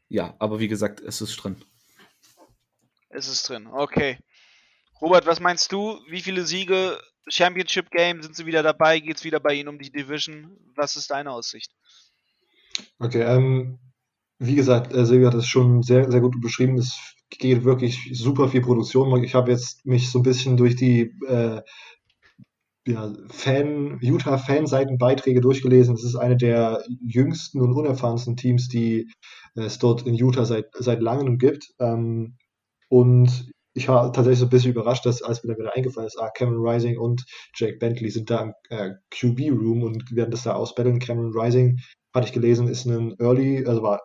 ja, 0.10 0.36
aber 0.40 0.60
wie 0.60 0.68
gesagt, 0.68 1.02
es 1.02 1.22
ist 1.22 1.36
drin. 1.38 1.58
Es 3.10 3.28
ist 3.28 3.48
drin, 3.48 3.68
okay. 3.68 4.18
Robert, 5.02 5.26
was 5.26 5.40
meinst 5.40 5.72
du? 5.72 6.00
Wie 6.10 6.22
viele 6.22 6.46
Siege 6.46 7.00
Championship 7.30 7.92
Game? 7.92 8.22
Sind 8.22 8.36
sie 8.36 8.46
wieder 8.46 8.64
dabei? 8.64 9.00
Geht 9.00 9.18
es 9.18 9.24
wieder 9.24 9.40
bei 9.40 9.54
ihnen 9.54 9.70
um 9.70 9.80
die 9.80 9.92
Division? 9.92 10.58
Was 10.76 10.96
ist 10.96 11.12
deine 11.12 11.32
Aussicht? 11.32 11.72
Okay, 13.00 13.22
ähm, 13.22 13.80
wie 14.40 14.56
gesagt, 14.56 14.94
äh, 14.94 15.06
Silvia 15.06 15.28
hat 15.28 15.36
es 15.36 15.48
schon 15.48 15.82
sehr, 15.84 16.10
sehr 16.12 16.22
gut 16.22 16.40
beschrieben. 16.42 16.78
Es 16.78 17.16
geht 17.30 17.64
wirklich 17.64 18.12
super 18.14 18.48
viel 18.50 18.62
Produktion. 18.62 19.24
Ich 19.24 19.36
habe 19.36 19.52
jetzt 19.52 19.86
mich 19.86 20.10
so 20.10 20.20
ein 20.20 20.24
bisschen 20.24 20.58
durch 20.58 20.76
die 20.76 21.14
äh, 21.28 21.62
ja, 22.88 23.14
Fan, 23.30 24.00
Utah-Fanseitenbeiträge 24.02 25.42
durchgelesen. 25.42 25.96
Es 25.96 26.04
ist 26.04 26.16
eine 26.16 26.38
der 26.38 26.84
jüngsten 27.02 27.62
und 27.62 27.74
unerfahrensten 27.74 28.38
Teams, 28.38 28.70
die 28.70 29.12
es 29.56 29.80
dort 29.80 30.08
in 30.08 30.16
Utah 30.16 30.46
seit, 30.46 30.70
seit 30.74 31.02
langem 31.02 31.38
gibt. 31.38 31.74
Ähm, 31.80 32.38
und 32.90 33.52
ich 33.74 33.90
war 33.90 34.12
tatsächlich 34.14 34.40
so 34.40 34.46
ein 34.46 34.50
bisschen 34.50 34.72
überrascht, 34.72 35.06
dass 35.06 35.22
als 35.22 35.44
mir 35.44 35.50
dann 35.50 35.60
wieder 35.60 35.76
eingefallen 35.76 36.08
ist, 36.08 36.20
ah, 36.20 36.30
Cameron 36.30 36.66
Rising 36.66 36.98
und 36.98 37.26
Jake 37.56 37.78
Bentley 37.78 38.10
sind 38.10 38.30
da 38.30 38.42
im 38.42 38.54
äh, 38.70 38.92
QB-Room 39.12 39.84
und 39.84 40.16
werden 40.16 40.32
das 40.32 40.44
da 40.44 40.54
ausbetteln. 40.54 41.00
Cameron 41.00 41.38
Rising, 41.38 41.80
hatte 42.18 42.28
ich 42.28 42.34
gelesen, 42.34 42.68
ist 42.68 42.86
ein 42.86 43.16
Early, 43.20 43.66
also 43.66 43.82
war 43.84 44.02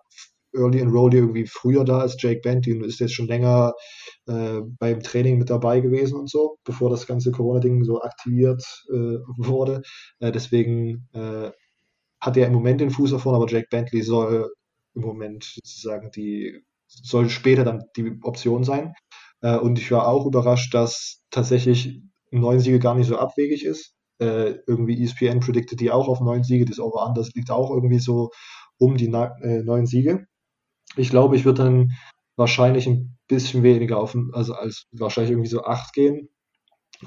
Early 0.55 0.81
Enrollee 0.81 1.19
irgendwie 1.19 1.47
früher 1.47 1.85
da 1.85 2.01
als 2.01 2.17
Jake 2.21 2.41
Bentley 2.43 2.75
und 2.75 2.85
ist 2.85 3.01
jetzt 3.01 3.15
schon 3.15 3.27
länger 3.27 3.73
äh, 4.27 4.61
beim 4.79 5.03
Training 5.03 5.39
mit 5.39 5.51
dabei 5.51 5.81
gewesen 5.81 6.19
und 6.19 6.31
so, 6.31 6.59
bevor 6.65 6.91
das 6.91 7.07
ganze 7.07 7.33
Corona-Ding 7.33 7.85
so 7.85 8.03
aktiviert 8.03 8.63
äh, 8.91 9.19
wurde. 9.39 9.83
Äh, 10.21 10.33
deswegen 10.33 11.09
äh, 11.13 11.51
hat 12.21 12.37
er 12.37 12.47
im 12.47 12.53
Moment 12.53 12.81
den 12.81 12.91
Fuß 12.91 13.11
davon, 13.11 13.35
aber 13.35 13.49
Jake 13.49 13.69
Bentley 13.71 14.03
soll 14.03 14.53
im 14.95 15.03
Moment 15.03 15.45
sozusagen 15.45 16.11
die, 16.11 16.63
soll 16.87 17.31
später 17.31 17.65
dann 17.65 17.85
die 17.97 18.19
Option 18.23 18.65
sein. 18.65 18.93
Äh, 19.41 19.57
und 19.57 19.79
ich 19.79 19.91
war 19.91 20.07
auch 20.07 20.27
überrascht, 20.27 20.75
dass 20.75 21.23
tatsächlich 21.31 22.03
neun 22.31 22.61
Siege 22.61 22.79
gar 22.79 22.95
nicht 22.95 23.09
so 23.09 23.17
abwegig 23.17 23.65
ist. 23.65 23.95
Äh, 24.23 24.63
irgendwie 24.69 25.03
ESPN 25.03 25.41
predicted 25.41 25.81
die 25.81 25.91
auch 25.91 26.07
auf 26.07 26.21
neun 26.21 26.45
Siege. 26.45 26.65
Das 26.65 26.79
Over-Under 26.79 27.27
liegt 27.35 27.51
auch 27.51 27.71
irgendwie 27.71 27.99
so 27.99 28.31
um 28.79 28.97
die 28.97 29.09
äh, 29.09 29.63
neun 29.65 29.87
Siege. 29.87 30.27
Ich 30.97 31.11
glaube, 31.11 31.35
ich 31.35 31.45
würde 31.45 31.65
dann 31.65 31.93
wahrscheinlich 32.37 32.87
ein 32.87 33.19
bisschen 33.27 33.65
weniger 33.65 33.99
auf, 33.99 34.17
also 34.33 34.55
als 34.55 34.87
wahrscheinlich 34.93 35.33
irgendwie 35.33 35.51
so 35.51 35.65
acht 35.65 35.93
gehen. 35.93 36.29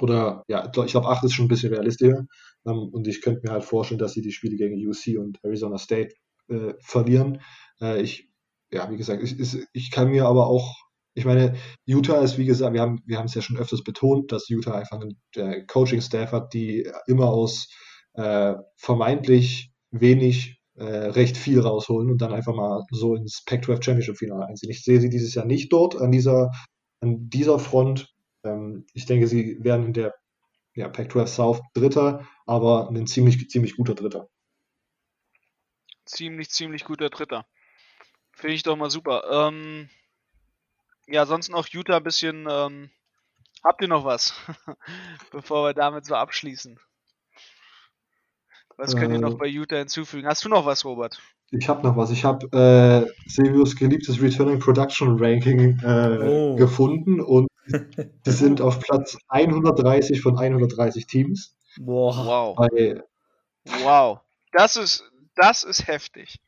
Oder 0.01 0.43
ja, 0.49 0.65
ich 0.65 0.91
glaube, 0.91 1.07
acht 1.07 1.23
ist 1.23 1.33
schon 1.33 1.45
ein 1.45 1.49
bisschen 1.49 1.73
realistischer. 1.73 2.25
Ähm, 2.65 2.89
und 2.91 3.07
ich 3.07 3.21
könnte 3.21 3.41
mir 3.43 3.53
halt 3.53 3.63
vorstellen, 3.63 3.99
dass 3.99 4.11
sie 4.11 4.21
die 4.21 4.33
Spiele 4.33 4.57
gegen 4.57 4.75
UC 4.85 5.17
und 5.17 5.39
Arizona 5.43 5.77
State 5.77 6.15
äh, 6.49 6.73
verlieren. 6.79 7.41
Äh, 7.79 8.01
ich, 8.01 8.29
ja, 8.71 8.91
wie 8.91 8.97
gesagt, 8.97 9.23
ich, 9.23 9.57
ich 9.71 9.91
kann 9.91 10.09
mir 10.09 10.25
aber 10.25 10.47
auch 10.47 10.84
ich 11.15 11.23
meine, 11.23 11.55
Utah 11.85 12.21
ist, 12.21 12.37
wie 12.37 12.45
gesagt, 12.45 12.73
wir 12.73 12.81
haben, 12.81 13.01
wir 13.05 13.17
haben 13.17 13.25
es 13.25 13.33
ja 13.33 13.41
schon 13.41 13.57
öfters 13.57 13.83
betont, 13.83 14.33
dass 14.33 14.49
Utah 14.49 14.75
einfach 14.75 14.99
einen 14.99 15.65
Coaching-Staff 15.65 16.33
hat, 16.33 16.53
die 16.53 16.89
immer 17.07 17.29
aus 17.29 17.69
äh, 18.13 18.55
vermeintlich 18.75 19.71
wenig 19.91 20.59
äh, 20.75 20.83
recht 20.83 21.37
viel 21.37 21.61
rausholen 21.61 22.11
und 22.11 22.21
dann 22.21 22.33
einfach 22.33 22.53
mal 22.53 22.83
so 22.91 23.15
ins 23.15 23.43
Pac-12 23.45 23.81
Championship-Finale 23.81 24.45
einziehen. 24.45 24.69
Ich 24.69 24.83
sehe 24.83 24.99
sie 24.99 25.09
dieses 25.09 25.33
Jahr 25.33 25.45
nicht 25.45 25.71
dort 25.71 25.95
an 25.95 26.11
dieser, 26.11 26.51
an 26.99 27.29
dieser 27.29 27.59
Front. 27.59 28.13
Ähm, 28.43 28.85
ich 28.93 29.05
denke, 29.05 29.27
sie 29.27 29.57
werden 29.63 29.85
in 29.85 29.93
der 29.93 30.15
ja, 30.75 30.89
Pac-12 30.89 31.27
South 31.27 31.61
Dritter, 31.73 32.27
aber 32.45 32.89
ein 32.89 33.07
ziemlich, 33.07 33.49
ziemlich 33.49 33.77
guter 33.77 33.95
Dritter. 33.95 34.27
Ziemlich, 36.05 36.49
ziemlich 36.49 36.83
guter 36.83 37.09
Dritter. 37.09 37.45
Finde 38.33 38.55
ich 38.55 38.63
doch 38.63 38.75
mal 38.75 38.89
super. 38.91 39.23
Ähm, 39.31 39.89
ja, 41.07 41.25
sonst 41.25 41.49
noch 41.49 41.67
Utah 41.67 41.97
ein 41.97 42.03
bisschen. 42.03 42.47
Ähm, 42.49 42.89
habt 43.63 43.81
ihr 43.81 43.87
noch 43.87 44.05
was? 44.05 44.33
Bevor 45.31 45.67
wir 45.67 45.73
damit 45.73 46.05
so 46.05 46.15
abschließen. 46.15 46.79
Was 48.77 48.95
könnt 48.95 49.13
ihr 49.13 49.19
noch 49.19 49.35
äh. 49.35 49.37
bei 49.37 49.47
Utah 49.47 49.77
hinzufügen? 49.77 50.27
Hast 50.27 50.43
du 50.43 50.49
noch 50.49 50.65
was, 50.65 50.83
Robert? 50.83 51.21
Ich 51.51 51.69
habe 51.69 51.87
noch 51.87 51.95
was. 51.95 52.11
Ich 52.11 52.25
habe 52.25 52.45
äh, 52.51 53.29
Silvius 53.29 53.75
geliebtes 53.75 54.21
Returning 54.21 54.59
Production 54.59 55.17
Ranking 55.17 55.79
äh, 55.79 56.19
oh. 56.27 56.55
gefunden 56.55 57.21
und 57.21 57.47
die 57.67 58.31
sind 58.31 58.61
auf 58.61 58.79
Platz 58.79 59.17
130 59.29 60.21
von 60.21 60.37
130 60.37 61.07
Teams. 61.07 61.55
Wow. 61.77 62.55
Bei, 62.57 63.01
wow. 63.83 64.19
Das 64.51 64.75
ist, 64.75 65.03
das 65.35 65.63
ist 65.63 65.87
heftig. 65.87 66.39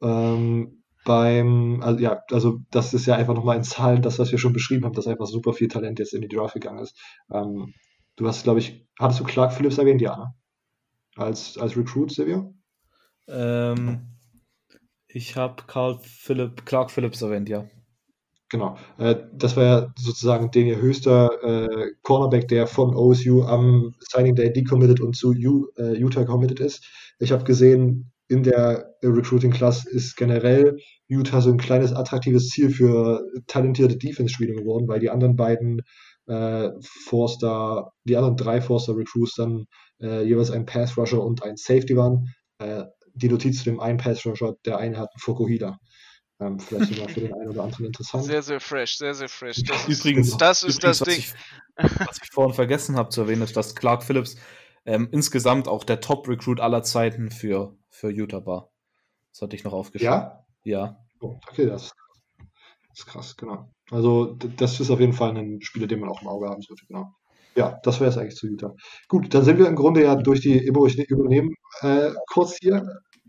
Ähm, 0.00 0.81
beim, 1.04 1.82
also 1.82 2.00
ja, 2.00 2.22
also 2.30 2.60
das 2.70 2.94
ist 2.94 3.06
ja 3.06 3.16
einfach 3.16 3.34
nochmal 3.34 3.56
in 3.56 3.64
Zahlen 3.64 4.02
das, 4.02 4.18
was 4.18 4.30
wir 4.30 4.38
schon 4.38 4.52
beschrieben 4.52 4.84
haben, 4.84 4.94
dass 4.94 5.06
einfach 5.06 5.26
super 5.26 5.52
viel 5.52 5.68
Talent 5.68 5.98
jetzt 5.98 6.14
in 6.14 6.22
die 6.22 6.28
Draft 6.28 6.54
gegangen 6.54 6.78
ist. 6.78 6.96
Ähm, 7.32 7.74
du 8.16 8.26
hast, 8.26 8.44
glaube 8.44 8.60
ich, 8.60 8.86
hattest 8.98 9.20
du 9.20 9.24
Clark 9.24 9.52
Phillips 9.52 9.78
erwähnt, 9.78 10.00
ja, 10.00 10.16
ne? 10.16 10.34
Als, 11.16 11.58
als 11.58 11.76
Recruit, 11.76 12.10
Silvio? 12.10 12.54
Ähm, 13.28 14.12
ich 15.08 15.36
habe 15.36 15.62
Philipp, 16.00 16.64
Clark 16.64 16.90
Phillips 16.90 17.20
erwähnt, 17.20 17.48
ja. 17.48 17.68
Genau. 18.48 18.76
Äh, 18.98 19.16
das 19.32 19.56
war 19.56 19.64
ja 19.64 19.94
sozusagen 19.98 20.50
der 20.50 20.76
höchste 20.76 21.30
äh, 21.42 21.92
Cornerback, 22.02 22.48
der 22.48 22.66
von 22.66 22.94
OSU 22.94 23.44
am 23.44 23.94
Signing 24.00 24.34
Day 24.34 24.52
decommitted 24.52 25.00
und 25.00 25.16
zu 25.16 25.30
U, 25.30 25.68
äh, 25.76 25.94
Utah 25.98 26.24
committed 26.24 26.60
ist. 26.60 26.84
Ich 27.18 27.32
habe 27.32 27.44
gesehen, 27.44 28.11
in 28.32 28.42
der 28.42 28.94
Recruiting 29.02 29.52
Class 29.52 29.84
ist 29.84 30.16
generell 30.16 30.78
Utah 31.06 31.42
so 31.42 31.50
ein 31.50 31.58
kleines 31.58 31.92
attraktives 31.92 32.48
Ziel 32.48 32.70
für 32.70 33.22
talentierte 33.46 33.98
Defense-Spieler 33.98 34.54
geworden, 34.54 34.88
weil 34.88 35.00
die 35.00 35.10
anderen 35.10 35.36
beiden 35.36 35.82
äh, 36.26 36.70
Forster, 37.06 37.92
die 38.04 38.16
anderen 38.16 38.36
drei 38.36 38.60
Forster 38.60 38.96
Recruits 38.96 39.34
dann 39.34 39.66
äh, 40.00 40.24
jeweils 40.24 40.50
ein 40.50 40.64
Pass 40.64 40.96
Rusher 40.96 41.22
und 41.22 41.42
ein 41.42 41.56
Safety 41.56 41.96
waren. 41.96 42.34
Äh, 42.58 42.84
die 43.14 43.28
Notiz 43.28 43.58
zu 43.58 43.64
dem 43.64 43.80
einen 43.80 43.98
Pass 43.98 44.24
Rusher, 44.24 44.54
der 44.64 44.78
eine 44.78 44.96
hat 44.96 45.10
einen 45.12 45.20
Fokuhila. 45.20 45.78
Ähm, 46.40 46.58
vielleicht 46.58 46.94
sogar 46.94 47.08
für 47.10 47.20
den 47.20 47.34
einen 47.34 47.50
oder 47.50 47.64
anderen 47.64 47.86
interessant. 47.86 48.24
Sehr, 48.24 48.42
sehr 48.42 48.60
fresh, 48.60 48.96
sehr, 48.96 49.14
sehr 49.14 49.28
fresh. 49.28 49.62
Das 49.64 49.86
übrigens, 49.86 50.28
ist, 50.28 50.38
das 50.38 50.62
ist 50.62 50.78
übrigens, 50.78 50.98
das 50.98 51.08
Ding. 51.08 51.24
Was 51.76 51.92
ich, 51.92 52.00
was 52.08 52.18
ich 52.22 52.30
vorhin 52.32 52.54
vergessen 52.54 52.96
habe 52.96 53.10
zu 53.10 53.20
erwähnen, 53.20 53.42
ist, 53.42 53.56
dass 53.56 53.74
Clark 53.74 54.02
Phillips 54.02 54.36
ähm, 54.84 55.08
insgesamt 55.12 55.68
auch 55.68 55.84
der 55.84 56.00
Top-Recruit 56.00 56.60
aller 56.60 56.82
Zeiten 56.82 57.30
für 57.30 57.76
für 57.92 58.10
Utah 58.10 58.44
war. 58.46 58.70
Das 59.30 59.42
hatte 59.42 59.56
ich 59.56 59.64
noch 59.64 59.72
aufgeschrieben. 59.72 60.12
Ja? 60.12 60.44
Ja. 60.64 60.96
Oh, 61.20 61.38
okay, 61.48 61.66
das, 61.66 61.92
ist 62.94 63.06
krass, 63.06 63.36
genau. 63.36 63.70
Also, 63.90 64.36
das 64.56 64.80
ist 64.80 64.90
auf 64.90 65.00
jeden 65.00 65.12
Fall 65.12 65.36
ein 65.36 65.60
Spieler, 65.62 65.86
den 65.86 66.00
man 66.00 66.08
auch 66.08 66.22
im 66.22 66.28
Auge 66.28 66.48
haben 66.48 66.62
sollte, 66.62 66.84
genau. 66.86 67.14
Ja, 67.54 67.78
das 67.82 68.00
wäre 68.00 68.10
es 68.10 68.16
eigentlich 68.16 68.36
zu 68.36 68.46
Utah. 68.46 68.74
Gut, 69.08 69.32
dann 69.34 69.44
sind 69.44 69.58
wir 69.58 69.68
im 69.68 69.76
Grunde 69.76 70.02
ja 70.02 70.16
durch 70.16 70.40
die 70.40 70.56
Immo, 70.56 70.86
ich 70.86 70.98
übernehmen 71.10 71.54
äh, 71.82 72.10
kurz 72.26 72.56
hier. 72.58 72.86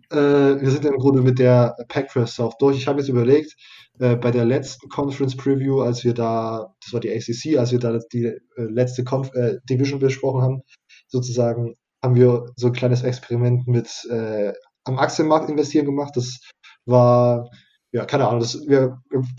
Äh, 0.10 0.16
wir 0.16 0.72
sind 0.72 0.86
ja 0.86 0.92
im 0.92 0.98
Grunde 0.98 1.22
mit 1.22 1.40
der 1.40 1.76
Pack-12 1.90 2.28
South 2.28 2.58
durch. 2.58 2.78
Ich 2.78 2.88
habe 2.88 3.00
jetzt 3.00 3.10
überlegt, 3.10 3.54
äh, 4.00 4.16
bei 4.16 4.32
der 4.32 4.46
letzten 4.46 4.88
Conference 4.88 5.36
Preview, 5.36 5.82
als 5.82 6.06
wir 6.06 6.14
da, 6.14 6.74
das 6.82 6.94
war 6.94 7.02
die 7.02 7.12
ACC, 7.12 7.58
als 7.58 7.74
wir 7.74 7.80
da 7.80 8.00
die 8.14 8.26
äh, 8.26 8.40
letzte 8.56 9.04
Conf 9.04 9.30
Division 9.70 10.00
besprochen 10.00 10.42
haben, 10.42 10.62
sozusagen 11.14 11.76
haben 12.04 12.16
wir 12.16 12.52
so 12.58 12.68
ein 12.68 12.74
kleines 12.74 13.04
Experiment 13.04 13.68
mit 13.68 13.88
äh, 14.10 14.52
am 14.84 15.00
Aktienmarkt 15.00 15.50
investieren 15.50 15.86
gemacht. 15.86 16.14
Das 16.16 16.40
war, 16.86 17.50
ja, 17.92 18.06
keine 18.06 18.28
Ahnung, 18.28 18.42
das, 18.42 18.68
wir, 18.68 18.98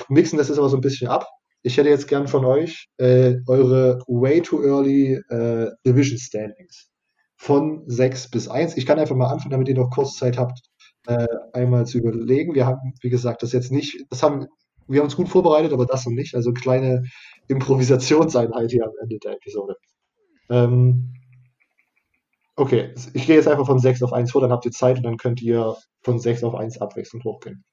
mixen 0.09 0.39
das 0.39 0.49
jetzt 0.49 0.59
aber 0.59 0.70
so 0.70 0.79
ein 0.79 0.81
bisschen 0.81 1.09
ab. 1.09 1.29
Ich 1.62 1.77
hätte 1.77 1.89
jetzt 1.89 2.09
gern 2.09 2.29
von 2.29 2.45
euch 2.45 2.87
äh, 2.99 3.37
eure 3.47 3.99
way 4.07 4.41
too 4.41 4.62
early 4.62 5.14
äh, 5.29 5.70
Division 5.87 6.18
Standings 6.18 6.89
von 7.37 7.83
6 7.87 8.31
bis 8.31 8.49
1. 8.49 8.77
Ich 8.77 8.87
kann 8.87 8.99
einfach 8.99 9.16
mal 9.16 9.31
anfangen, 9.31 9.51
damit 9.51 9.68
ihr 9.68 9.75
noch 9.75 9.91
kurz 9.91 10.16
Zeit 10.16 10.39
habt, 10.39 10.61
äh, 11.07 11.27
einmal 11.53 11.87
zu 11.87 11.99
überlegen. 11.99 12.55
Wir 12.55 12.66
haben, 12.66 12.95
wie 13.03 13.11
gesagt, 13.11 13.43
das 13.43 13.53
jetzt 13.53 13.72
nicht, 13.72 14.07
das 14.11 14.22
haben, 14.22 14.47
wir 14.87 15.01
haben 15.01 15.07
uns 15.07 15.16
gut 15.16 15.29
vorbereitet, 15.29 15.72
aber 15.72 15.87
das 15.87 16.07
noch 16.07 16.12
nicht. 16.12 16.35
Also 16.35 16.53
kleine 16.53 17.03
Improvisationseinheit 17.49 18.70
hier 18.70 18.85
am 18.85 18.93
Ende 19.03 19.18
der 19.18 19.33
Episode. 19.33 19.77
Ähm, 20.51 21.14
okay, 22.57 22.95
ich 23.13 23.27
gehe 23.27 23.37
jetzt 23.37 23.49
einfach 23.49 23.67
von 23.67 23.79
6 23.79 24.03
auf 24.03 24.13
1 24.13 24.31
vor, 24.31 24.41
dann 24.41 24.53
habt 24.53 24.65
ihr 24.65 24.73
Zeit 24.73 24.97
und 24.97 25.03
dann 25.05 25.17
könnt 25.17 25.43
ihr 25.43 25.77
von 26.03 26.19
6 26.19 26.45
auf 26.45 26.55
1 26.55 26.81
abwechselnd 26.81 27.25
hochgehen. 27.25 27.65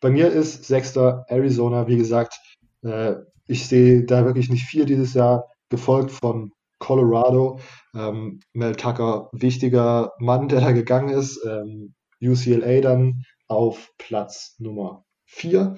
Bei 0.00 0.10
mir 0.10 0.30
ist 0.30 0.64
6. 0.64 0.96
Arizona, 1.28 1.86
wie 1.86 1.96
gesagt, 1.96 2.38
äh, 2.82 3.14
ich 3.46 3.66
sehe 3.66 4.04
da 4.04 4.24
wirklich 4.24 4.50
nicht 4.50 4.64
viel 4.64 4.84
dieses 4.84 5.14
Jahr, 5.14 5.46
gefolgt 5.68 6.10
von 6.10 6.52
Colorado. 6.78 7.58
Ähm, 7.94 8.40
Mel 8.52 8.76
Tucker, 8.76 9.30
wichtiger 9.32 10.12
Mann, 10.18 10.48
der 10.48 10.60
da 10.60 10.72
gegangen 10.72 11.08
ist. 11.08 11.44
Ähm, 11.44 11.94
UCLA 12.20 12.80
dann 12.80 13.24
auf 13.48 13.92
Platz 13.98 14.56
Nummer 14.58 15.04
4. 15.26 15.76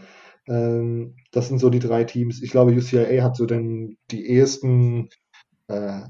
Ähm, 0.49 1.16
das 1.30 1.49
sind 1.49 1.59
so 1.59 1.70
die 1.70 1.78
drei 1.78 2.05
Teams. 2.05 2.43
Ich 2.43 2.51
glaube, 2.51 2.72
UCLA 2.72 3.22
hat 3.22 3.36
so 3.36 3.47
denn 3.47 3.97
die 4.11 4.26
ehesten, 4.26 5.09
äh, 5.68 6.03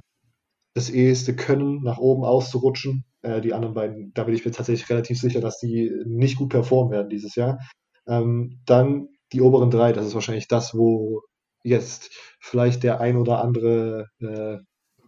das 0.75 0.91
eheste 0.91 1.35
Können, 1.35 1.83
nach 1.83 1.99
oben 1.99 2.25
auszurutschen. 2.25 3.05
Äh, 3.23 3.41
die 3.41 3.53
anderen 3.55 3.75
beiden, 3.75 4.13
da 4.15 4.25
bin 4.25 4.35
ich 4.35 4.45
mir 4.45 4.53
tatsächlich 4.53 4.89
relativ 4.91 5.19
sicher, 5.21 5.41
dass 5.41 5.59
die 5.59 5.93
nicht 6.07 6.37
gut 6.37 6.51
performen 6.51 6.93
werden 6.93 7.09
dieses 7.09 7.35
Jahr. 7.35 7.59
Ähm, 8.07 8.61
dann 8.65 9.09
die 9.33 9.41
oberen 9.41 9.71
drei, 9.71 9.93
das 9.93 10.07
ist 10.07 10.15
wahrscheinlich 10.15 10.49
das, 10.49 10.75
wo 10.75 11.23
jetzt 11.63 12.11
vielleicht 12.41 12.83
der 12.83 13.01
ein 13.01 13.17
oder 13.17 13.43
andere 13.43 14.07
äh, 14.21 14.59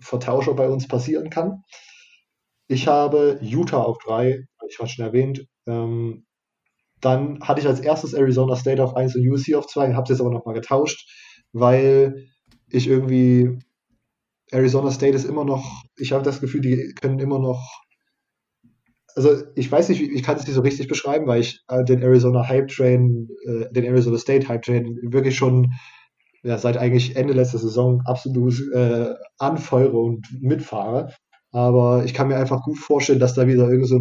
Vertauscher 0.01 0.55
bei 0.55 0.69
uns 0.69 0.89
passieren 0.89 1.31
kann. 1.31 1.63
Ich 2.69 2.87
habe 2.87 3.39
Utah 3.43 3.83
auf 3.83 3.99
drei, 3.99 4.45
ich 4.69 4.79
hatte 4.79 4.91
schon 4.91 5.05
erwähnt. 5.05 5.47
Ähm, 5.67 6.27
dann 7.01 7.41
hatte 7.41 7.61
ich 7.61 7.67
als 7.67 7.81
erstes 7.81 8.13
Arizona 8.13 8.57
State 8.57 8.83
auf 8.83 8.95
1 8.95 9.17
und 9.17 9.29
UC 9.29 9.55
auf 9.55 9.67
2, 9.67 9.95
habe 9.95 10.03
es 10.05 10.11
jetzt 10.11 10.21
aber 10.21 10.31
nochmal 10.31 10.55
getauscht, 10.55 11.09
weil 11.53 12.27
ich 12.69 12.87
irgendwie 12.87 13.59
Arizona 14.51 14.91
State 14.91 15.15
ist 15.15 15.25
immer 15.25 15.45
noch, 15.45 15.83
ich 15.97 16.13
habe 16.13 16.25
das 16.25 16.41
Gefühl, 16.41 16.61
die 16.61 16.95
können 17.01 17.19
immer 17.19 17.39
noch, 17.39 17.83
also 19.15 19.43
ich 19.55 19.71
weiß 19.71 19.89
nicht, 19.89 20.03
ich 20.03 20.23
kann 20.23 20.37
es 20.37 20.47
nicht 20.47 20.55
so 20.55 20.61
richtig 20.61 20.89
beschreiben, 20.89 21.27
weil 21.27 21.41
ich 21.41 21.61
äh, 21.69 21.85
den 21.85 22.03
Arizona 22.03 22.49
Hype 22.49 22.69
Train, 22.69 23.29
äh, 23.47 23.73
den 23.73 23.85
Arizona 23.85 24.19
State 24.19 24.49
Hype 24.49 24.63
Train 24.63 24.99
wirklich 25.03 25.37
schon 25.37 25.73
ja, 26.43 26.59
seit 26.59 26.77
eigentlich 26.77 27.17
Ende 27.17 27.35
letzter 27.35 27.59
Saison 27.59 28.03
absolut 28.07 28.55
äh, 28.73 29.15
anfeuere 29.39 29.99
und 29.99 30.27
mitfahre. 30.41 31.13
Aber 31.53 32.05
ich 32.05 32.15
kann 32.15 32.29
mir 32.29 32.37
einfach 32.37 32.63
gut 32.63 32.79
vorstellen, 32.79 33.19
dass 33.19 33.35
da 33.35 33.47
wieder 33.47 33.69
irgend 33.69 33.89
so 33.89 34.01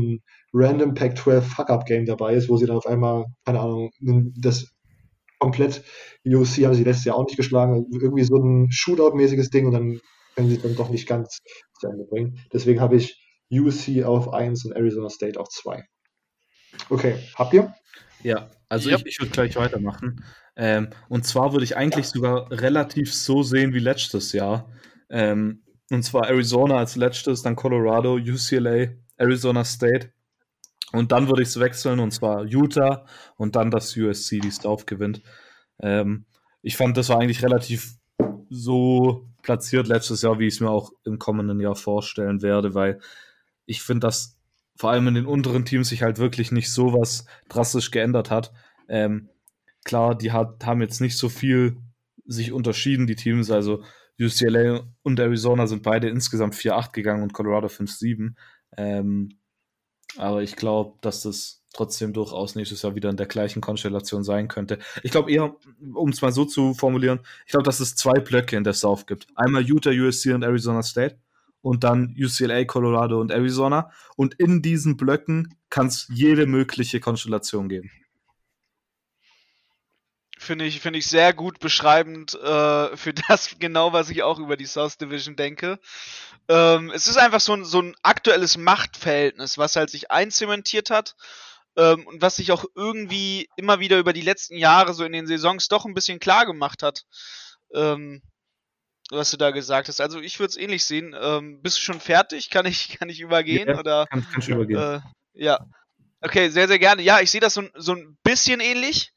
random 0.54 0.94
Pac-12 0.94 1.42
Fuck-Up-Game 1.42 2.06
dabei 2.06 2.36
ist, 2.36 2.48
wo 2.48 2.58
sie 2.58 2.66
dann 2.66 2.78
auf 2.78 2.86
einmal, 2.86 3.26
keine 3.46 3.60
Ahnung, 3.60 3.90
das 4.38 4.72
komplett 5.40 5.84
UC 6.26 6.66
haben 6.66 6.76
sie 6.76 6.84
letztes 6.84 7.06
Jahr 7.06 7.16
auch 7.16 7.26
nicht 7.26 7.38
geschlagen, 7.38 7.86
irgendwie 7.92 8.24
so 8.24 8.36
ein 8.38 8.70
Shootout-mäßiges 8.72 9.50
Ding 9.50 9.66
und 9.66 9.74
dann 9.74 10.00
können 10.40 10.50
sie 10.50 10.62
dann 10.62 10.76
doch 10.76 10.90
nicht 10.90 11.06
ganz 11.06 11.42
zu 11.82 11.88
Ende 11.88 12.06
bringen. 12.06 12.40
Deswegen 12.54 12.80
habe 12.80 12.96
ich 12.96 13.22
UC 13.52 14.06
auf 14.06 14.32
1 14.32 14.64
und 14.64 14.72
Arizona 14.72 15.10
State 15.10 15.38
auf 15.38 15.50
2. 15.50 15.84
Okay, 16.90 17.20
habt 17.36 17.54
ihr? 17.54 17.74
Ja, 18.24 18.50
also 18.70 18.90
Yep. 18.90 19.02
ich, 19.02 19.08
ich 19.08 19.20
würde 19.20 19.32
gleich 19.34 19.58
weitermachen. 19.58 20.24
Ähm, 20.56 20.92
und 21.10 21.26
zwar 21.26 21.52
würde 21.52 21.66
ich 21.66 21.76
eigentlich 21.76 22.08
sogar 22.08 22.50
relativ 22.52 23.14
so 23.14 23.44
sehen 23.44 23.74
wie 23.74 23.80
letztes 23.80 24.32
Jahr. 24.32 24.72
Ähm, 25.10 25.64
und 25.92 26.04
zwar 26.04 26.30
Arizona 26.30 26.78
als 26.78 26.96
letztes, 26.96 27.42
dann 27.42 27.58
Colorado, 27.58 28.14
UCLA, 28.16 28.94
Arizona 29.18 29.66
State. 29.66 30.14
Und 30.94 31.12
dann 31.12 31.28
würde 31.28 31.42
ich 31.42 31.50
es 31.50 31.60
wechseln, 31.60 32.00
und 32.00 32.12
zwar 32.12 32.46
Utah 32.46 33.06
und 33.36 33.58
dann 33.58 33.72
das 33.72 33.98
USC, 33.98 34.40
die 34.40 34.48
es 34.48 34.60
drauf 34.60 34.86
gewinnt. 34.86 35.22
Ähm, 35.82 36.26
ich 36.62 36.78
fand, 36.78 36.96
das 36.96 37.10
war 37.10 37.20
eigentlich 37.20 37.44
relativ 37.44 37.96
so 38.50 39.29
platziert 39.50 39.88
letztes 39.88 40.22
Jahr, 40.22 40.38
wie 40.38 40.46
ich 40.46 40.54
es 40.54 40.60
mir 40.60 40.70
auch 40.70 40.92
im 41.06 41.18
kommenden 41.18 41.60
Jahr 41.60 41.76
vorstellen 41.76 42.44
werde, 42.44 42.76
weil 42.76 43.00
ich 43.66 43.82
finde, 43.82 44.06
dass 44.06 44.38
vor 44.76 44.92
allem 44.92 45.08
in 45.08 45.16
den 45.16 45.26
unteren 45.26 45.66
Teams 45.66 45.90
sich 45.90 46.04
halt 46.04 46.20
wirklich 46.20 46.52
nicht 46.52 46.72
so 46.72 46.94
was 46.94 47.26
drastisch 47.48 47.90
geändert 47.90 48.30
hat. 48.30 48.54
Ähm, 48.88 49.30
klar, 49.86 50.16
die 50.16 50.32
hat, 50.32 50.64
haben 50.68 50.82
jetzt 50.82 51.02
nicht 51.02 51.18
so 51.18 51.30
viel 51.30 51.78
sich 52.28 52.52
unterschieden, 52.52 53.08
die 53.08 53.16
Teams. 53.16 53.50
Also 53.50 53.84
UCLA 54.20 54.84
und 55.02 55.20
Arizona 55.20 55.66
sind 55.66 55.82
beide 55.82 56.10
insgesamt 56.10 56.54
4-8 56.54 56.92
gegangen 56.92 57.24
und 57.24 57.34
Colorado 57.34 57.70
5-7. 57.70 58.36
Ähm, 58.78 59.40
aber 60.16 60.44
ich 60.44 60.58
glaube, 60.58 61.00
dass 61.02 61.24
das 61.24 61.59
trotzdem 61.74 62.14
durchaus 62.14 62.56
nächstes 62.56 62.82
Jahr 62.82 62.96
wieder 62.96 63.10
in 63.10 63.18
der 63.18 63.28
gleichen 63.28 63.62
Konstellation 63.62 64.24
sein 64.24 64.48
könnte. 64.48 64.80
Ich 65.04 65.12
glaube 65.12 65.32
eher, 65.32 65.56
um 65.94 66.10
es 66.10 66.22
mal 66.22 66.32
so 66.32 66.46
zu 66.46 66.74
formulieren, 66.74 67.20
ich 67.46 67.52
glaube, 67.52 67.66
dass 67.66 67.80
es 67.80 67.96
zwei 67.96 68.20
Blöcke 68.20 68.58
in 68.58 68.64
der 68.64 68.74
South 68.74 69.06
gibt. 69.06 69.28
Einmal 69.36 69.64
Utah, 69.64 69.92
USC 69.92 70.34
und 70.34 70.44
Arizona 70.44 70.84
State 70.84 71.18
und 71.62 71.84
dann 71.84 72.16
UCLA, 72.18 72.66
Colorado 72.66 73.20
und 73.20 73.32
Arizona. 73.32 73.92
Und 74.16 74.36
in 74.36 74.62
diesen 74.62 74.98
Blöcken 74.98 75.56
kann 75.70 75.88
es 75.88 76.08
jede 76.10 76.46
mögliche 76.46 77.00
Konstellation 77.00 77.70
geben. 77.70 77.92
Finde 80.38 80.66
ich, 80.66 80.80
finde 80.80 81.00
ich 81.00 81.08
sehr 81.08 81.34
gut 81.34 81.60
beschreibend 81.60 82.34
äh, 82.34 82.96
für 82.96 83.14
das 83.14 83.56
genau, 83.60 83.92
was 83.92 84.10
ich 84.10 84.24
auch 84.24 84.40
über 84.40 84.56
die 84.56 84.66
South 84.66 84.98
Division 84.98 85.36
denke. 85.36 85.80
Ähm, 86.48 86.92
es 86.96 87.08
ist 87.08 87.18
einfach 87.18 87.42
so 87.42 87.54
ein, 87.54 87.66
so 87.66 87.82
ein 87.82 87.96
aktuelles 88.04 88.58
Machtverhältnis, 88.58 89.58
was 89.58 89.76
halt 89.76 89.90
sich 89.90 90.12
einzementiert 90.12 90.92
hat 90.92 91.16
ähm, 91.76 92.08
und 92.08 92.22
was 92.22 92.38
sich 92.38 92.52
auch 92.52 92.66
irgendwie 92.76 93.50
immer 93.56 93.80
wieder 93.80 94.00
über 94.00 94.14
die 94.14 94.22
letzten 94.22 94.58
Jahre 94.58 94.94
so 94.94 95.04
in 95.04 95.14
den 95.14 95.28
Saisons 95.28 95.68
doch 95.68 95.86
ein 95.86 95.94
bisschen 95.94 96.20
klar 96.20 96.46
gemacht 96.46 96.84
hat. 96.84 97.04
Ähm, 97.74 98.22
was 99.12 99.32
du 99.32 99.38
da 99.38 99.52
gesagt 99.52 99.88
hast. 99.88 100.02
Also 100.02 100.20
ich 100.20 100.40
würde 100.40 100.50
es 100.50 100.58
ähnlich 100.58 100.86
sehen. 100.86 101.16
Ähm, 101.20 101.62
bist 101.62 101.78
du 101.78 101.82
schon 101.82 102.00
fertig? 102.00 102.50
Kann 102.50 102.66
ich, 102.66 102.90
kann 103.00 103.10
ich 103.10 103.22
übergehen? 103.22 103.68
Ja, 103.68 103.80
oder? 103.80 104.06
Kann, 104.08 104.26
kannst 104.32 104.48
du 104.48 104.54
übergehen. 104.54 104.80
Äh, 104.80 105.00
ja. 105.34 105.60
Okay, 106.22 106.50
sehr, 106.50 106.68
sehr 106.68 106.80
gerne. 106.80 107.02
Ja, 107.02 107.20
ich 107.22 107.32
sehe 107.32 107.42
das 107.42 107.54
so, 107.54 107.64
so 107.76 107.94
ein 107.94 108.18
bisschen 108.24 108.60
ähnlich. 108.60 109.14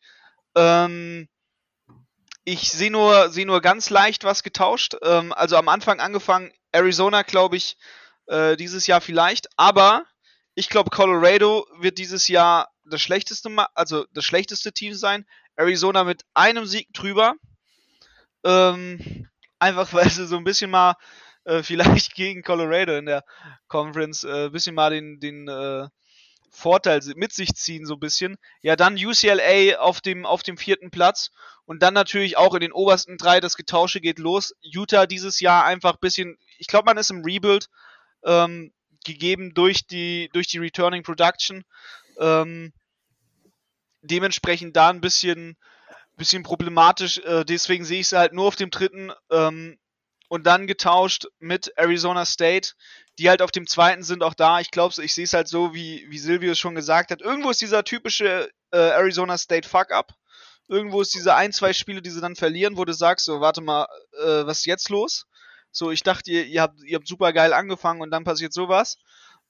Ähm, 0.55 1.29
ich 2.45 2.71
sehe 2.71 2.91
nur, 2.91 3.31
sehe 3.31 3.47
nur 3.47 3.61
ganz 3.61 3.91
leicht 3.91 4.25
was 4.25 4.43
getauscht. 4.43 4.97
Ähm, 5.03 5.33
also 5.33 5.57
am 5.57 5.69
Anfang 5.69 6.01
angefangen, 6.01 6.53
Arizona, 6.71 7.23
glaube 7.23 7.57
ich, 7.57 7.77
äh, 8.27 8.57
dieses 8.57 8.87
Jahr 8.87 9.01
vielleicht. 9.01 9.49
Aber 9.57 10.05
ich 10.55 10.69
glaube, 10.69 10.91
Colorado 10.91 11.67
wird 11.79 11.99
dieses 11.99 12.29
Jahr 12.29 12.69
das 12.85 13.01
schlechteste, 13.01 13.51
also 13.75 14.07
das 14.13 14.25
schlechteste 14.25 14.73
Team 14.73 14.95
sein. 14.95 15.27
Arizona 15.57 16.05
mit 16.05 16.23
einem 16.35 16.67
Sieg 16.67 16.93
drüber. 16.93 17.35
Ähm, 18.45 19.29
einfach 19.59 19.93
weil 19.93 20.11
sie 20.11 20.27
so 20.27 20.37
ein 20.37 20.45
bisschen 20.45 20.71
mal 20.71 20.97
äh, 21.45 21.63
vielleicht 21.63 22.15
gegen 22.15 22.43
Colorado 22.43 22.97
in 22.97 23.07
der 23.07 23.25
Conference 23.69 24.25
äh, 24.25 24.47
ein 24.47 24.53
bisschen 24.53 24.75
mal 24.75 24.91
den, 24.91 25.21
den 25.21 25.49
äh, 25.49 25.89
Vorteil 26.51 27.01
mit 27.17 27.33
sich 27.33 27.55
ziehen, 27.55 27.87
so 27.87 27.95
ein 27.95 28.01
bisschen. 28.01 28.37
Ja, 28.61 28.77
dann 28.77 28.95
UCLA 28.95 29.79
auf 29.79 30.03
dem, 30.03 30.27
auf 30.27 30.43
dem 30.43 30.59
vierten 30.59 30.91
Platz 30.91 31.31
und 31.65 31.83
dann 31.83 31.95
natürlich 31.95 32.37
auch 32.37 32.53
in 32.55 32.61
den 32.61 32.73
obersten 32.73 33.17
drei, 33.17 33.41
das 33.41 33.57
Getausche 33.57 34.03
geht 34.03 34.19
los. 34.19 34.55
Utah 34.61 35.07
dieses 35.07 35.41
Jahr 35.41 35.65
einfach 35.65 35.95
ein 35.95 36.01
bisschen, 36.01 36.37
ich 36.59 36.67
glaube, 36.67 36.85
man 36.85 36.99
ist 36.99 37.11
im 37.11 37.25
Rebuild 37.25 37.69
ähm, 38.25 38.73
gegeben 39.05 39.55
durch 39.55 39.87
die, 39.87 40.31
durch 40.33 40.47
die 40.47 40.59
Returning 40.59 41.03
Production. 41.03 41.65
Ähm, 42.19 42.73
dementsprechend 44.03 44.77
da 44.77 44.91
ein 44.91 45.01
bisschen, 45.01 45.57
bisschen 46.17 46.43
problematisch. 46.43 47.19
Äh, 47.19 47.45
deswegen 47.45 47.85
sehe 47.85 48.01
ich 48.01 48.09
sie 48.09 48.19
halt 48.19 48.33
nur 48.33 48.47
auf 48.47 48.57
dem 48.57 48.71
dritten 48.71 49.13
ähm, 49.31 49.79
und 50.29 50.47
dann 50.47 50.67
getauscht 50.67 51.27
mit 51.39 51.73
Arizona 51.77 52.25
State, 52.25 52.73
die 53.19 53.29
halt 53.29 53.43
auf 53.43 53.51
dem 53.51 53.67
zweiten 53.67 54.03
sind 54.03 54.23
auch 54.23 54.35
da. 54.35 54.61
Ich 54.61 54.71
glaube, 54.71 54.95
ich 55.03 55.15
sehe 55.15 55.25
es 55.25 55.33
halt 55.33 55.49
so, 55.49 55.75
wie, 55.75 56.07
wie 56.09 56.19
Silvio 56.19 56.55
schon 56.55 56.75
gesagt 56.75 57.11
hat. 57.11 57.21
Irgendwo 57.21 57.51
ist 57.51 57.61
dieser 57.61 57.85
typische 57.85 58.51
äh, 58.71 58.79
Arizona 58.79 59.39
State 59.39 59.69
Fuck-Up. 59.69 60.15
Irgendwo 60.69 61.03
ist 61.03 61.15
diese 61.15 61.35
ein, 61.35 61.53
zwei 61.53 61.73
Spiele, 61.73 62.01
die 62.01 62.11
sie 62.11 62.21
dann 62.21 62.37
verlieren, 62.37 62.77
wo 62.77 62.85
du 62.85 62.95
sagst, 62.95 63.27
so, 63.27 63.41
warte 63.41 63.61
mal, 63.61 63.87
äh, 64.23 64.47
was 64.47 64.59
ist 64.59 64.67
jetzt 64.67 64.89
los? 64.89 65.27
So, 65.73 65.91
ich 65.91 66.03
dachte, 66.03 66.31
ihr, 66.31 66.45
ihr, 66.45 66.63
habt, 66.63 66.83
ihr 66.85 66.97
habt 66.97 67.09
super 67.09 67.33
geil 67.33 67.53
angefangen 67.53 68.03
und 68.03 68.11
dann 68.11 68.25
passiert 68.25 68.53
sowas. 68.53 68.99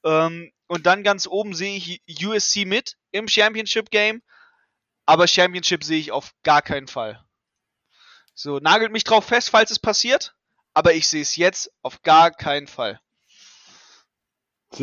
Ähm, 0.05 0.53
und 0.69 0.87
dann 0.87 1.03
ganz 1.03 1.27
oben 1.27 1.55
sehe 1.55 1.77
ich 1.77 2.01
USC 2.25 2.65
mit 2.65 2.97
im 3.11 3.29
Championship 3.29 3.91
Game. 3.91 4.23
Aber 5.05 5.27
Championship 5.27 5.85
sehe 5.85 5.99
ich 5.99 6.13
auf 6.13 6.33
gar 6.45 6.63
keinen 6.63 6.87
Fall. 6.87 7.23
So, 8.35 8.59
nagelt 8.61 8.93
mich 8.93 9.05
drauf 9.05 9.25
fest, 9.25 9.51
falls 9.51 9.71
es 9.71 9.79
passiert. 9.79 10.35
Aber 10.75 10.95
ich 10.95 11.07
sehe 11.09 11.23
es 11.23 11.37
jetzt 11.37 11.71
auf 11.83 12.01
gar 12.03 12.31
keinen 12.31 12.69
Fall. 12.69 13.01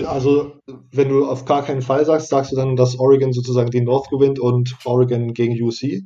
Also, 0.05 0.59
wenn 0.91 1.09
du 1.09 1.27
auf 1.27 1.45
gar 1.45 1.65
keinen 1.65 1.81
Fall 1.81 2.05
sagst, 2.05 2.29
sagst 2.29 2.51
du 2.51 2.55
dann, 2.55 2.75
dass 2.75 2.99
Oregon 2.99 3.33
sozusagen 3.33 3.71
die 3.71 3.81
North 3.81 4.09
gewinnt 4.09 4.39
und 4.39 4.75
Oregon 4.85 5.33
gegen 5.33 5.59
UC? 5.59 6.03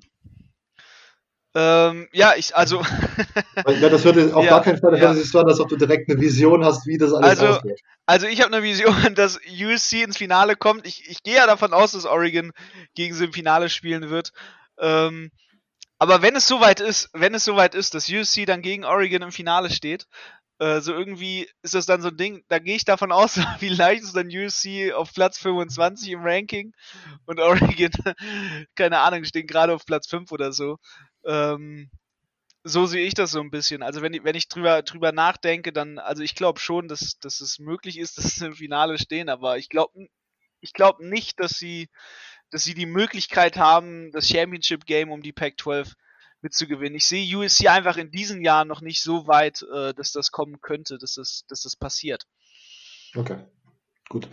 Ähm, 1.56 2.08
ja, 2.12 2.34
ich, 2.36 2.56
also. 2.56 2.82
ja, 3.80 3.90
das 3.90 4.04
würde 4.04 4.36
auf 4.36 4.44
Ja, 4.44 4.52
gar 4.52 4.64
keinen 4.64 4.80
Fall, 4.80 4.98
ja. 4.98 5.14
so 5.14 5.40
an, 5.40 5.48
als 5.48 5.60
ob 5.60 5.70
du 5.70 5.76
direkt 5.76 6.10
eine 6.10 6.20
Vision 6.20 6.66
hast, 6.66 6.88
wie 6.88 6.98
das 6.98 7.14
alles 7.14 7.40
Also, 7.40 7.58
ausgeht. 7.58 7.80
Also 8.06 8.28
ich 8.28 8.42
habe 8.42 8.56
eine 8.56 8.64
Vision, 8.64 8.94
dass 9.16 9.40
USC 9.48 10.04
ins 10.04 10.18
Finale 10.18 10.56
kommt. 10.56 10.88
Ich, 10.88 11.10
ich 11.10 11.22
gehe 11.24 11.36
ja 11.36 11.46
davon 11.46 11.74
aus, 11.74 11.92
dass 11.92 12.06
Oregon 12.06 12.52
gegen 12.96 13.14
sie 13.14 13.26
im 13.26 13.34
Finale 13.34 13.70
spielen 13.70 14.10
wird. 14.10 14.32
Ähm, 14.80 15.32
aber 16.00 16.22
wenn 16.22 16.36
es 16.36 16.48
soweit 16.48 16.80
ist, 16.80 17.10
wenn 17.14 17.36
es 17.36 17.46
soweit 17.46 17.76
ist, 17.76 17.94
dass 17.94 18.10
USC 18.10 18.46
dann 18.46 18.62
gegen 18.62 18.84
Oregon 18.84 19.22
im 19.22 19.32
Finale 19.32 19.70
steht, 19.70 20.08
äh, 20.60 20.82
so 20.82 20.92
irgendwie 20.92 21.50
ist 21.62 21.76
das 21.76 21.86
dann 21.86 22.02
so 22.02 22.10
ein 22.10 22.18
Ding, 22.18 22.44
da 22.48 22.60
gehe 22.60 22.76
ich 22.76 22.86
davon 22.86 23.12
aus, 23.12 23.34
vielleicht 23.60 24.04
ist 24.04 24.16
dann 24.16 24.28
USC 24.28 24.92
auf 24.94 25.14
Platz 25.14 25.38
25 25.38 26.10
im 26.12 26.24
Ranking 26.24 26.74
und 27.26 27.40
Oregon, 27.40 27.92
keine 28.76 29.00
Ahnung, 29.00 29.24
stehen 29.24 29.48
gerade 29.48 29.74
auf 29.74 29.86
Platz 29.86 30.08
5 30.08 30.32
oder 30.32 30.52
so. 30.52 30.78
Ähm, 31.26 31.90
so 32.64 32.86
sehe 32.86 33.06
ich 33.06 33.14
das 33.14 33.32
so 33.32 33.42
ein 33.42 33.52
bisschen. 33.52 33.84
Also 33.84 34.02
wenn 34.02 34.14
ich, 34.14 34.24
wenn 34.24 34.36
ich 34.36 34.48
drüber, 34.48 34.82
drüber 34.84 35.12
nachdenke, 35.12 35.74
dann, 35.74 36.00
also 36.00 36.24
ich 36.24 36.36
glaube 36.36 36.60
schon, 36.60 36.88
dass, 36.88 37.20
dass 37.20 37.42
es 37.42 37.60
möglich 37.60 38.00
ist, 38.00 38.18
dass 38.18 38.36
sie 38.36 38.46
im 38.46 38.56
Finale 38.56 38.98
stehen, 38.98 39.30
aber 39.30 39.58
ich 39.58 39.70
glaube 39.70 40.08
ich 40.62 40.72
glaub 40.72 41.02
nicht, 41.02 41.42
dass 41.42 41.58
sie, 41.58 41.90
dass 42.50 42.64
sie 42.64 42.74
die 42.74 42.86
Möglichkeit 42.86 43.58
haben, 43.58 44.12
das 44.14 44.30
Championship 44.30 44.86
Game 44.86 45.12
um 45.12 45.22
die 45.22 45.34
Pac-12 45.34 45.94
mitzugewinnen. 46.42 46.96
Ich 46.96 47.06
sehe 47.06 47.38
USC 47.38 47.68
einfach 47.68 47.98
in 47.98 48.12
diesen 48.12 48.42
Jahren 48.42 48.70
noch 48.70 48.80
nicht 48.80 49.02
so 49.02 49.28
weit, 49.28 49.62
äh, 49.64 49.94
dass 49.94 50.14
das 50.14 50.32
kommen 50.32 50.62
könnte, 50.62 50.98
dass 50.98 51.16
das, 51.16 51.44
dass 51.50 51.64
das 51.64 51.76
passiert. 51.76 52.26
Okay, 53.14 53.38
gut. 54.14 54.30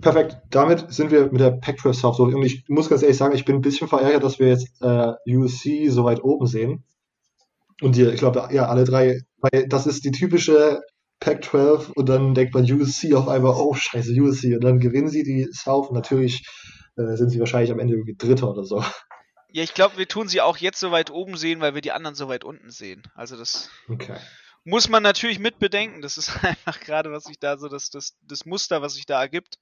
Perfekt. 0.00 0.36
Damit 0.50 0.92
sind 0.92 1.10
wir 1.10 1.32
mit 1.32 1.40
der 1.40 1.52
Pac-12 1.52 1.94
South 1.94 2.16
durch. 2.18 2.34
Und 2.34 2.42
ich 2.42 2.64
muss 2.68 2.90
ganz 2.90 3.02
ehrlich 3.02 3.16
sagen, 3.16 3.34
ich 3.34 3.44
bin 3.44 3.56
ein 3.56 3.62
bisschen 3.62 3.88
verärgert, 3.88 4.22
dass 4.22 4.38
wir 4.38 4.48
jetzt 4.48 4.68
äh, 4.82 5.12
USC 5.26 5.88
so 5.88 6.04
weit 6.04 6.22
oben 6.22 6.46
sehen. 6.46 6.84
Und 7.80 7.96
die, 7.96 8.02
ich 8.02 8.18
glaube, 8.18 8.48
ja, 8.52 8.66
alle 8.66 8.84
drei, 8.84 9.20
weil 9.38 9.66
das 9.68 9.86
ist 9.86 10.04
die 10.04 10.10
typische 10.10 10.82
Pac-12 11.20 11.92
und 11.92 12.08
dann 12.08 12.34
denkt 12.34 12.52
man 12.52 12.70
USC 12.70 13.14
auf 13.14 13.28
einmal, 13.28 13.54
oh 13.56 13.74
scheiße, 13.74 14.12
USC. 14.20 14.56
Und 14.56 14.64
dann 14.64 14.80
gewinnen 14.80 15.08
sie 15.08 15.22
die 15.22 15.48
South 15.52 15.88
und 15.88 15.94
natürlich 15.94 16.44
äh, 16.96 17.16
sind 17.16 17.30
sie 17.30 17.38
wahrscheinlich 17.38 17.70
am 17.70 17.78
Ende 17.78 17.94
irgendwie 17.94 18.16
Dritter 18.16 18.50
oder 18.50 18.64
so. 18.64 18.84
Ja, 19.54 19.62
ich 19.62 19.74
glaube, 19.74 19.98
wir 19.98 20.08
tun 20.08 20.28
sie 20.28 20.40
auch 20.40 20.56
jetzt 20.56 20.80
so 20.80 20.90
weit 20.90 21.10
oben 21.10 21.36
sehen, 21.36 21.60
weil 21.60 21.74
wir 21.74 21.82
die 21.82 21.92
anderen 21.92 22.14
so 22.16 22.28
weit 22.28 22.42
unten 22.42 22.70
sehen. 22.70 23.02
Also 23.14 23.36
das 23.36 23.70
Okay. 23.88 24.16
Muss 24.64 24.88
man 24.88 25.02
natürlich 25.02 25.38
mit 25.38 25.58
bedenken. 25.58 26.02
Das 26.02 26.16
ist 26.16 26.30
einfach 26.44 26.80
gerade, 26.80 27.10
was 27.12 27.24
sich 27.24 27.38
da 27.38 27.58
so, 27.58 27.68
das, 27.68 27.90
das, 27.90 28.16
das 28.22 28.44
Muster, 28.46 28.82
was 28.82 28.94
sich 28.94 29.06
da 29.06 29.20
ergibt. 29.20 29.58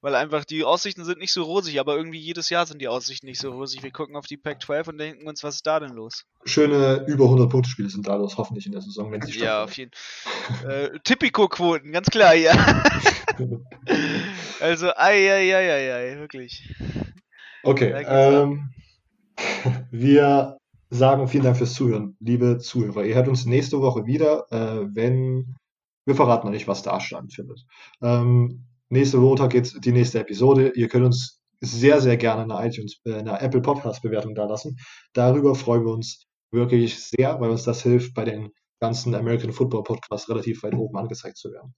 Weil 0.00 0.16
einfach 0.16 0.44
die 0.44 0.64
Aussichten 0.64 1.04
sind 1.04 1.18
nicht 1.18 1.32
so 1.32 1.44
rosig, 1.44 1.78
aber 1.78 1.96
irgendwie 1.96 2.18
jedes 2.18 2.50
Jahr 2.50 2.66
sind 2.66 2.80
die 2.80 2.88
Aussichten 2.88 3.26
nicht 3.26 3.40
so 3.40 3.52
rosig. 3.52 3.84
Wir 3.84 3.92
gucken 3.92 4.16
auf 4.16 4.26
die 4.26 4.36
Pac-12 4.36 4.88
und 4.88 4.98
denken 4.98 5.28
uns, 5.28 5.44
was 5.44 5.56
ist 5.56 5.66
da 5.66 5.78
denn 5.78 5.92
los? 5.92 6.24
Schöne 6.44 7.04
über 7.06 7.24
100 7.24 7.48
Punkte 7.48 7.70
Spiele 7.70 7.88
sind 7.88 8.08
da 8.08 8.16
los, 8.16 8.36
hoffentlich 8.36 8.66
in 8.66 8.72
der 8.72 8.80
Saison, 8.80 9.12
wenn 9.12 9.22
sie 9.22 9.38
Ja, 9.38 9.62
auf 9.62 9.76
jeden 9.76 9.92
Fall. 9.94 10.90
Äh, 10.94 10.98
Tipico-Quoten, 11.04 11.92
ganz 11.92 12.08
klar, 12.08 12.34
ja. 12.34 12.52
also, 14.60 14.88
ei, 14.96 15.30
ei, 15.30 15.54
ei, 15.54 15.70
ei, 15.70 15.94
ei, 15.94 16.18
wirklich. 16.18 16.74
Okay, 17.62 17.92
ähm, 18.08 18.72
wir 19.92 20.59
sagen 20.90 21.28
vielen 21.28 21.44
Dank 21.44 21.56
fürs 21.56 21.74
Zuhören, 21.74 22.16
liebe 22.20 22.58
Zuhörer. 22.58 23.04
Ihr 23.04 23.14
hört 23.14 23.28
uns 23.28 23.46
nächste 23.46 23.80
Woche 23.80 24.06
wieder, 24.06 24.46
äh, 24.50 24.86
wenn 24.92 25.56
wir 26.04 26.14
verraten 26.16 26.46
noch 26.46 26.52
nicht, 26.52 26.68
was 26.68 26.82
da 26.82 27.00
stattfindet. 27.00 27.64
Ähm, 28.02 28.66
nächste 28.88 29.18
Montag 29.18 29.50
geht's 29.50 29.78
die 29.80 29.92
nächste 29.92 30.18
Episode. 30.20 30.72
Ihr 30.74 30.88
könnt 30.88 31.06
uns 31.06 31.40
sehr, 31.60 32.00
sehr 32.00 32.16
gerne 32.16 32.42
eine 32.42 32.68
iTunes, 32.68 33.00
äh, 33.04 33.14
eine 33.14 33.40
Apple 33.40 33.62
Podcast 33.62 34.02
Bewertung 34.02 34.34
da 34.34 34.46
lassen. 34.46 34.76
Darüber 35.12 35.54
freuen 35.54 35.84
wir 35.84 35.92
uns 35.92 36.26
wirklich 36.50 36.98
sehr, 36.98 37.40
weil 37.40 37.50
uns 37.50 37.64
das 37.64 37.82
hilft, 37.82 38.14
bei 38.14 38.24
den 38.24 38.50
ganzen 38.80 39.14
American 39.14 39.52
Football 39.52 39.84
Podcasts 39.84 40.28
relativ 40.28 40.62
weit 40.62 40.74
oben 40.74 40.96
angezeigt 40.96 41.36
zu 41.36 41.52
werden. 41.52 41.74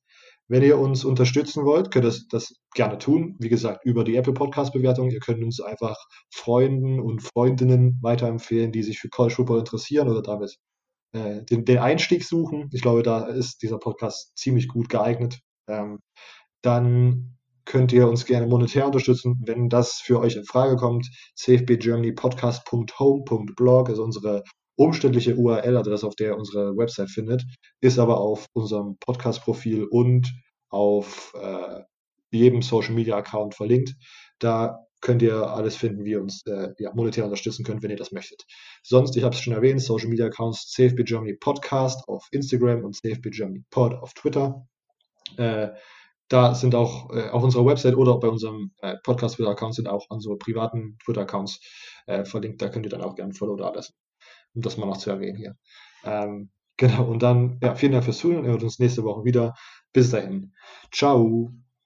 Wenn 0.52 0.62
ihr 0.62 0.78
uns 0.78 1.04
unterstützen 1.06 1.64
wollt, 1.64 1.90
könnt 1.90 2.04
ihr 2.04 2.12
das, 2.28 2.54
gerne 2.74 2.98
tun. 2.98 3.36
Wie 3.38 3.48
gesagt, 3.48 3.86
über 3.86 4.04
die 4.04 4.16
Apple 4.16 4.34
Podcast 4.34 4.74
Bewertung. 4.74 5.10
Ihr 5.10 5.20
könnt 5.20 5.42
uns 5.42 5.62
einfach 5.62 5.96
Freunden 6.30 7.00
und 7.00 7.22
Freundinnen 7.22 7.98
weiterempfehlen, 8.02 8.70
die 8.70 8.82
sich 8.82 8.98
für 8.98 9.08
College 9.08 9.36
Football 9.36 9.60
interessieren 9.60 10.10
oder 10.10 10.20
damit 10.20 10.58
äh, 11.12 11.42
den, 11.44 11.64
den 11.64 11.78
Einstieg 11.78 12.22
suchen. 12.22 12.68
Ich 12.70 12.82
glaube, 12.82 13.02
da 13.02 13.24
ist 13.24 13.62
dieser 13.62 13.78
Podcast 13.78 14.36
ziemlich 14.36 14.68
gut 14.68 14.90
geeignet. 14.90 15.40
Ähm, 15.68 16.00
dann 16.60 17.38
könnt 17.64 17.94
ihr 17.94 18.06
uns 18.06 18.26
gerne 18.26 18.46
monetär 18.46 18.84
unterstützen, 18.84 19.40
wenn 19.46 19.70
das 19.70 20.02
für 20.04 20.20
euch 20.20 20.36
in 20.36 20.44
Frage 20.44 20.76
kommt. 20.76 21.08
cfbgermanypodcast.home.blog 21.34 23.88
ist 23.88 24.00
unsere 24.00 24.42
umständliche 24.76 25.36
URL-Adresse, 25.36 26.06
auf 26.06 26.14
der 26.16 26.28
ihr 26.28 26.36
unsere 26.36 26.76
Website 26.76 27.10
findet, 27.10 27.44
ist 27.80 27.98
aber 27.98 28.18
auf 28.20 28.46
unserem 28.52 28.96
Podcast-Profil 28.98 29.84
und 29.84 30.32
auf 30.68 31.34
äh, 31.40 31.82
jedem 32.30 32.62
Social-Media-Account 32.62 33.54
verlinkt. 33.54 33.94
Da 34.38 34.86
könnt 35.02 35.20
ihr 35.20 35.50
alles 35.50 35.76
finden, 35.76 36.04
wie 36.04 36.12
ihr 36.12 36.22
uns 36.22 36.46
äh, 36.46 36.70
ja, 36.78 36.92
monetär 36.94 37.24
unterstützen 37.24 37.64
könnt, 37.64 37.82
wenn 37.82 37.90
ihr 37.90 37.96
das 37.96 38.12
möchtet. 38.12 38.44
Sonst, 38.82 39.16
ich 39.16 39.24
habe 39.24 39.34
es 39.34 39.40
schon 39.40 39.52
erwähnt, 39.52 39.82
Social-Media-Accounts 39.82 40.70
CFB 40.70 41.04
Germany 41.04 41.34
Podcast 41.34 42.08
auf 42.08 42.26
Instagram 42.30 42.84
und 42.84 42.96
CFB 42.96 43.30
Germany 43.30 43.64
Pod 43.70 43.94
auf 43.94 44.14
Twitter. 44.14 44.66
Äh, 45.36 45.70
da 46.28 46.54
sind 46.54 46.74
auch 46.74 47.10
äh, 47.10 47.28
auf 47.28 47.42
unserer 47.42 47.66
Website 47.66 47.94
oder 47.96 48.18
bei 48.18 48.28
unserem 48.28 48.72
äh, 48.78 48.96
Podcast-Twitter-Account 49.02 49.74
sind 49.74 49.88
auch 49.88 50.06
unsere 50.08 50.38
privaten 50.38 50.96
Twitter-Accounts 51.04 51.60
äh, 52.06 52.24
verlinkt. 52.24 52.62
Da 52.62 52.68
könnt 52.70 52.86
ihr 52.86 52.90
dann 52.90 53.02
auch 53.02 53.16
gerne 53.16 53.34
Follow 53.34 53.56
da 53.56 53.70
lassen, 53.70 53.92
um 54.54 54.62
das 54.62 54.76
mal 54.76 54.86
noch 54.86 54.98
zu 54.98 55.10
erwähnen 55.10 55.36
hier. 55.36 55.56
Ähm, 56.04 56.50
genau, 56.76 57.04
und 57.04 57.22
dann, 57.22 57.58
ja, 57.62 57.74
vielen 57.74 57.92
Dank 57.92 58.04
fürs 58.04 58.18
Zuhören. 58.18 58.44
Wir 58.44 58.52
hören 58.52 58.62
uns 58.62 58.78
nächste 58.78 59.04
Woche 59.04 59.24
wieder. 59.24 59.54
Bis 59.92 60.10
dahin. 60.10 60.54
Ciao. 60.90 61.52